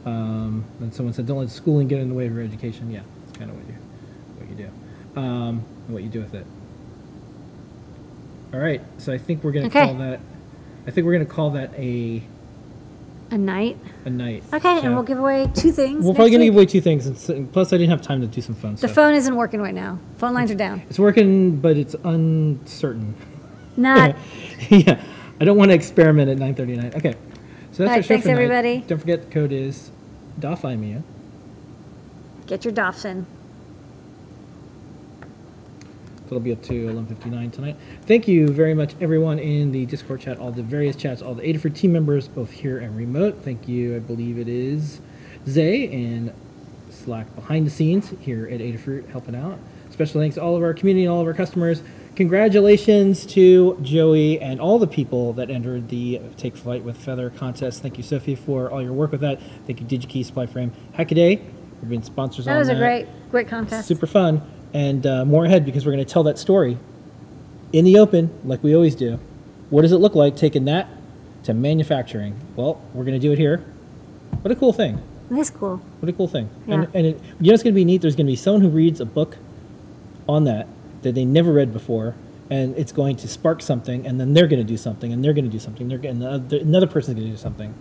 Um, 0.07 0.65
then 0.79 0.93
someone 0.93 1.13
said, 1.13 1.27
"Don't 1.27 1.39
let 1.39 1.51
schooling 1.51 1.89
get 1.89 2.01
in 2.01 2.09
the 2.09 2.15
way 2.15 2.27
of 2.27 2.35
your 2.35 2.43
education." 2.43 2.91
Yeah, 2.91 3.01
that's 3.27 3.37
kind 3.39 3.51
of 3.51 3.57
what 3.57 3.67
you 3.67 3.75
what 4.39 4.49
you 4.49 4.55
do, 5.15 5.21
um, 5.21 5.63
and 5.87 5.95
what 5.95 6.03
you 6.03 6.09
do 6.09 6.21
with 6.21 6.35
it. 6.35 6.47
All 8.53 8.61
right. 8.61 8.81
So 8.99 9.13
I 9.13 9.19
think 9.19 9.45
we're 9.45 9.53
gonna 9.53 9.67
Okay. 9.67 9.85
call 9.85 9.95
that. 9.97 10.21
I 10.87 10.91
think 10.91 11.07
we're 11.07 11.13
gonna 11.13 11.25
call 11.27 11.51
that 11.51 11.73
a 11.79 12.23
A 13.31 13.39
night. 13.39 13.77
a 14.05 14.11
night. 14.11 14.43
Okay, 14.53 14.81
and 14.81 14.95
we'll 14.95 15.03
give 15.05 15.19
away 15.19 15.49
two 15.55 15.71
things. 15.73 16.05
We're 16.05 16.15
probably 16.15 16.31
gonna 16.31 16.43
week. 16.45 16.49
give 16.49 16.55
away 16.57 16.67
two 16.67 16.81
things, 16.81 17.29
and, 17.29 17.53
plus 17.53 17.73
I 17.73 17.77
didn't 17.79 17.91
have 17.91 18.03
time 18.03 18.21
to 18.23 18.27
do 18.27 18.41
some 18.41 18.55
fun 18.55 18.77
stuff. 18.77 18.89
The 18.89 18.93
stuff. 18.93 18.95
phone 19.05 19.15
isn't 19.15 19.35
working 19.37 19.61
right 19.61 19.75
now. 19.75 19.99
Phone 20.19 20.35
lines 20.35 20.51
are 20.51 20.55
down. 20.57 20.83
It's 20.89 20.99
working, 20.99 21.57
but 21.57 21.77
it's 21.77 21.95
uncertain. 22.05 23.15
Not. 23.77 24.17
yeah, 24.69 25.01
I 25.41 25.45
don't 25.45 25.57
want 25.57 25.71
to 25.71 25.75
experiment 25.75 26.29
at 26.31 26.39
9:39. 26.39 26.97
Okay, 26.97 27.13
so 27.13 27.17
that's 27.17 27.81
All 27.81 27.85
our 27.87 27.89
right, 27.91 28.05
show 28.05 28.09
thanks, 28.09 28.25
for 28.27 28.31
everybody. 28.33 28.85
Don't 28.87 28.99
forget 28.99 29.23
the 29.27 29.31
code 29.31 29.53
is 29.53 29.91
DOFIMU. 30.41 31.03
Get 32.47 32.65
your 32.65 32.73
Dobson. 32.73 33.27
That'll 36.31 36.39
be 36.39 36.53
up 36.53 36.63
to 36.63 36.89
11:59 36.89 37.51
tonight. 37.51 37.77
Thank 38.07 38.29
you 38.29 38.47
very 38.47 38.73
much, 38.73 38.95
everyone 39.01 39.41
in 39.41 39.73
the 39.73 39.85
Discord 39.85 40.21
chat, 40.21 40.39
all 40.39 40.53
the 40.53 40.63
various 40.63 40.95
chats, 40.95 41.23
all 41.23 41.35
the 41.35 41.43
Adafruit 41.43 41.75
team 41.75 41.93
members, 41.93 42.29
both 42.29 42.53
here 42.53 42.79
and 42.79 42.97
remote. 42.97 43.39
Thank 43.43 43.67
you. 43.67 43.97
I 43.97 43.99
believe 43.99 44.39
it 44.39 44.47
is 44.47 45.01
Zay 45.49 45.89
and 45.89 46.33
Slack 46.89 47.35
behind 47.35 47.67
the 47.67 47.71
scenes 47.71 48.13
here 48.21 48.47
at 48.47 48.61
Adafruit 48.61 49.09
helping 49.09 49.35
out. 49.35 49.59
Special 49.91 50.21
thanks 50.21 50.37
to 50.37 50.43
all 50.43 50.55
of 50.55 50.63
our 50.63 50.73
community 50.73 51.05
and 51.05 51.13
all 51.13 51.21
of 51.21 51.27
our 51.27 51.35
customers. 51.35 51.83
Congratulations 52.15 53.27
to 53.27 53.77
Joey 53.83 54.41
and 54.41 54.61
all 54.61 54.79
the 54.79 54.87
people 54.87 55.33
that 55.33 55.51
entered 55.51 55.89
the 55.89 56.21
Take 56.37 56.57
Flight 56.57 56.85
with 56.85 56.97
Feather 56.97 57.31
contest. 57.31 57.83
Thank 57.83 57.97
you, 57.97 58.05
Sophie, 58.05 58.37
for 58.37 58.71
all 58.71 58.81
your 58.81 58.93
work 58.93 59.11
with 59.11 59.23
that. 59.23 59.41
Thank 59.67 59.81
you, 59.81 59.87
DigiKey, 59.99 60.31
Supplyframe, 60.31 60.71
Hackaday. 60.97 61.41
We've 61.81 61.91
been 61.91 62.05
sponsors 62.05 62.45
That 62.45 62.53
on 62.53 62.59
that. 62.59 62.67
That 62.67 62.73
was 62.75 62.79
a 62.79 62.81
great, 62.81 63.31
great 63.33 63.49
contest. 63.49 63.89
super 63.89 64.07
fun 64.07 64.43
and 64.73 65.07
uh, 65.07 65.25
more 65.25 65.45
ahead 65.45 65.65
because 65.65 65.85
we're 65.85 65.93
going 65.93 66.05
to 66.05 66.11
tell 66.11 66.23
that 66.25 66.39
story 66.39 66.79
in 67.73 67.85
the 67.85 67.99
open 67.99 68.31
like 68.45 68.63
we 68.63 68.75
always 68.75 68.95
do. 68.95 69.19
What 69.71 69.83
does 69.83 69.93
it 69.93 69.99
look 69.99 70.15
like 70.15 70.37
taking 70.37 70.65
that 70.67 70.89
to 71.45 71.55
manufacturing? 71.55 72.39
Well 72.57 72.81
we're 72.95 73.05
going 73.05 73.21
to 73.21 73.27
do 73.27 73.33
it 73.33 73.39
here. 73.39 73.59
What 74.43 74.51
a 74.51 74.57
cool 74.57 74.73
thing. 74.73 75.03
That's 75.31 75.51
cool. 75.51 75.77
what 76.01 76.09
a 76.09 76.13
cool 76.13 76.29
thing. 76.29 76.51
Yeah. 76.67 76.75
and, 76.75 76.89
and 76.95 77.07
it, 77.07 77.21
you 77.41 77.49
know 77.49 77.55
it's 77.55 77.63
going 77.63 77.75
to 77.75 77.79
be 77.79 77.85
neat? 77.85 78.03
There's 78.03 78.17
going 78.17 78.27
to 78.27 78.33
be 78.33 78.37
someone 78.37 78.63
who 78.63 78.69
reads 78.69 79.01
a 79.01 79.07
book 79.07 79.37
on 80.29 80.45
that 80.45 80.67
that 81.03 81.15
they 81.15 81.25
never 81.25 81.53
read 81.53 81.73
before 81.73 82.15
and 82.51 82.77
it's 82.77 82.93
going 82.93 83.17
to 83.17 83.29
spark 83.29 83.63
something 83.63 84.07
and 84.07 84.21
then 84.21 84.35
they're 84.35 84.49
going 84.49 84.61
to 84.61 84.67
do 84.67 84.77
something 84.77 85.13
and 85.13 85.25
they're 85.25 85.33
going 85.33 85.45
to 85.45 85.51
do 85.51 85.59
something 85.59 85.89
they're 85.89 85.99
going 85.99 86.17
another, 86.17 86.59
another 86.59 86.87
person's 86.87 87.15
going 87.15 87.27
to 87.27 87.33
do 87.33 87.39
something. 87.39 87.73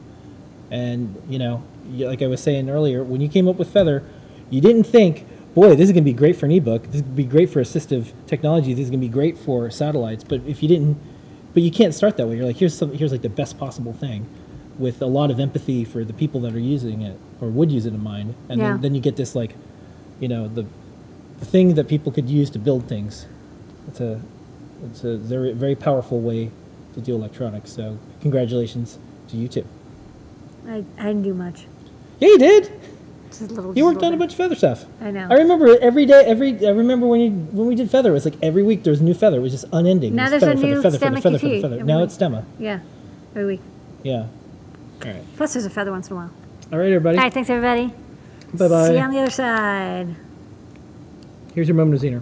And 0.72 1.22
you 1.28 1.40
know, 1.40 1.64
like 1.91 2.22
I 2.22 2.28
was 2.28 2.41
saying 2.41 2.70
earlier, 2.70 3.03
when 3.03 3.22
you 3.22 3.30
came 3.30 3.48
up 3.48 3.56
with 3.56 3.72
Feather, 3.72 4.03
you 4.49 4.61
didn't 4.61 4.84
think, 4.84 5.26
boy, 5.55 5.76
this 5.76 5.85
is 5.89 5.91
going 5.91 6.03
to 6.03 6.09
be 6.11 6.13
great 6.13 6.35
for 6.35 6.45
an 6.45 6.51
ebook. 6.51 6.84
This 6.88 6.95
is 6.95 7.01
going 7.01 7.15
to 7.15 7.17
be 7.17 7.23
great 7.23 7.49
for 7.49 7.61
assistive 7.61 8.11
technology. 8.27 8.73
This 8.73 8.85
is 8.85 8.89
going 8.89 9.01
to 9.01 9.07
be 9.07 9.11
great 9.11 9.38
for 9.38 9.69
satellites. 9.69 10.23
But 10.23 10.41
if 10.45 10.61
you 10.61 10.69
didn't, 10.69 10.97
but 11.53 11.63
you 11.63 11.71
can't 11.71 11.93
start 11.93 12.17
that 12.17 12.27
way. 12.27 12.35
You're 12.38 12.45
like, 12.45 12.57
here's 12.57 12.77
some, 12.77 12.93
here's 12.93 13.11
like 13.11 13.21
the 13.21 13.30
best 13.30 13.57
possible 13.57 13.93
thing, 13.93 14.27
with 14.77 15.01
a 15.01 15.05
lot 15.07 15.31
of 15.31 15.39
empathy 15.39 15.84
for 15.84 16.03
the 16.03 16.13
people 16.13 16.39
that 16.41 16.53
are 16.53 16.59
using 16.59 17.01
it 17.01 17.17
or 17.41 17.49
would 17.49 17.71
use 17.71 17.85
it 17.85 17.93
in 17.93 18.03
mind. 18.03 18.35
And 18.47 18.59
Yeah. 18.59 18.71
then, 18.73 18.81
then 18.81 18.95
you 18.95 19.01
get 19.01 19.15
this 19.15 19.35
like, 19.35 19.55
you 20.19 20.27
know, 20.27 20.47
the, 20.47 20.65
the 21.39 21.45
thing 21.45 21.73
that 21.76 21.88
people 21.88 22.11
could 22.11 22.30
use 22.30 22.49
to 22.51 22.59
build 22.59 22.88
things. 22.88 23.26
It's 23.88 23.99
a, 24.01 24.21
it's 24.85 25.03
a 25.03 25.17
very 25.17 25.51
very 25.53 25.76
powerful 25.76 26.19
way 26.21 26.51
to 26.93 27.01
do 27.01 27.15
electronics. 27.15 27.71
So 27.71 27.97
congratulations 28.21 28.97
to 29.30 29.38
you 29.38 29.47
too. 29.47 29.65
I, 30.67 30.84
I 30.97 31.07
didn't 31.07 31.23
do 31.23 31.34
much. 31.34 31.65
Yeah, 32.19 32.30
you 32.30 32.38
did. 32.38 32.78
Just 33.30 33.51
little. 33.51 33.77
You 33.77 33.85
worked 33.85 34.03
on 34.03 34.14
a 34.14 34.18
bunch 34.18 34.31
of 34.31 34.38
feather 34.38 34.56
stuff. 34.56 34.85
I 35.01 35.11
know. 35.11 35.27
I 35.30 35.35
remember 35.35 35.77
every 35.81 36.06
day. 36.06 36.23
Every 36.26 36.65
I 36.65 36.72
remember 36.72 37.07
when 37.07 37.22
you 37.22 37.31
when 37.31 37.68
we 37.68 37.76
did 37.76 37.89
feather. 37.89 38.10
It 38.10 38.14
was 38.14 38.26
like 38.26 38.35
every 38.41 38.64
week 38.64 38.84
there 38.84 38.91
was 38.91 39.01
a 39.01 39.03
new 39.03 39.14
feather. 39.14 39.38
It 39.38 39.41
was 39.41 39.51
just 39.51 39.65
unending. 39.72 40.15
Now 40.15 40.30
there's 40.30 40.43
a 40.43 40.47
feather, 40.47 40.61
new 40.65 40.81
feather, 40.81 40.97
feather, 40.97 41.18
Stemma 41.18 41.22
feather, 41.22 41.39
feather, 41.39 41.61
feather. 41.61 41.84
Now 41.84 41.99
week. 41.99 42.06
it's 42.06 42.18
stemma. 42.18 42.43
Yeah, 42.57 42.80
every 43.31 43.45
week. 43.45 43.61
Yeah. 44.03 44.26
All 45.06 45.11
right. 45.11 45.23
Plus, 45.38 45.53
there's 45.53 45.65
a 45.65 45.69
feather 45.69 45.91
once 45.91 46.07
in 46.07 46.14
a 46.14 46.15
while. 46.18 46.31
All 46.72 46.80
right, 46.80 46.88
everybody. 46.88 47.18
All 47.18 47.23
right, 47.23 47.34
thanks 47.34 47.49
everybody. 47.49 47.93
Bye 48.53 48.68
bye. 48.68 48.88
See 48.88 48.93
you 48.93 48.99
on 48.99 49.11
the 49.11 49.19
other 49.19 49.31
side. 49.31 50.15
Here's 51.53 51.68
your 51.68 51.76
moment 51.76 51.95
of 51.95 52.01
Zener. 52.01 52.22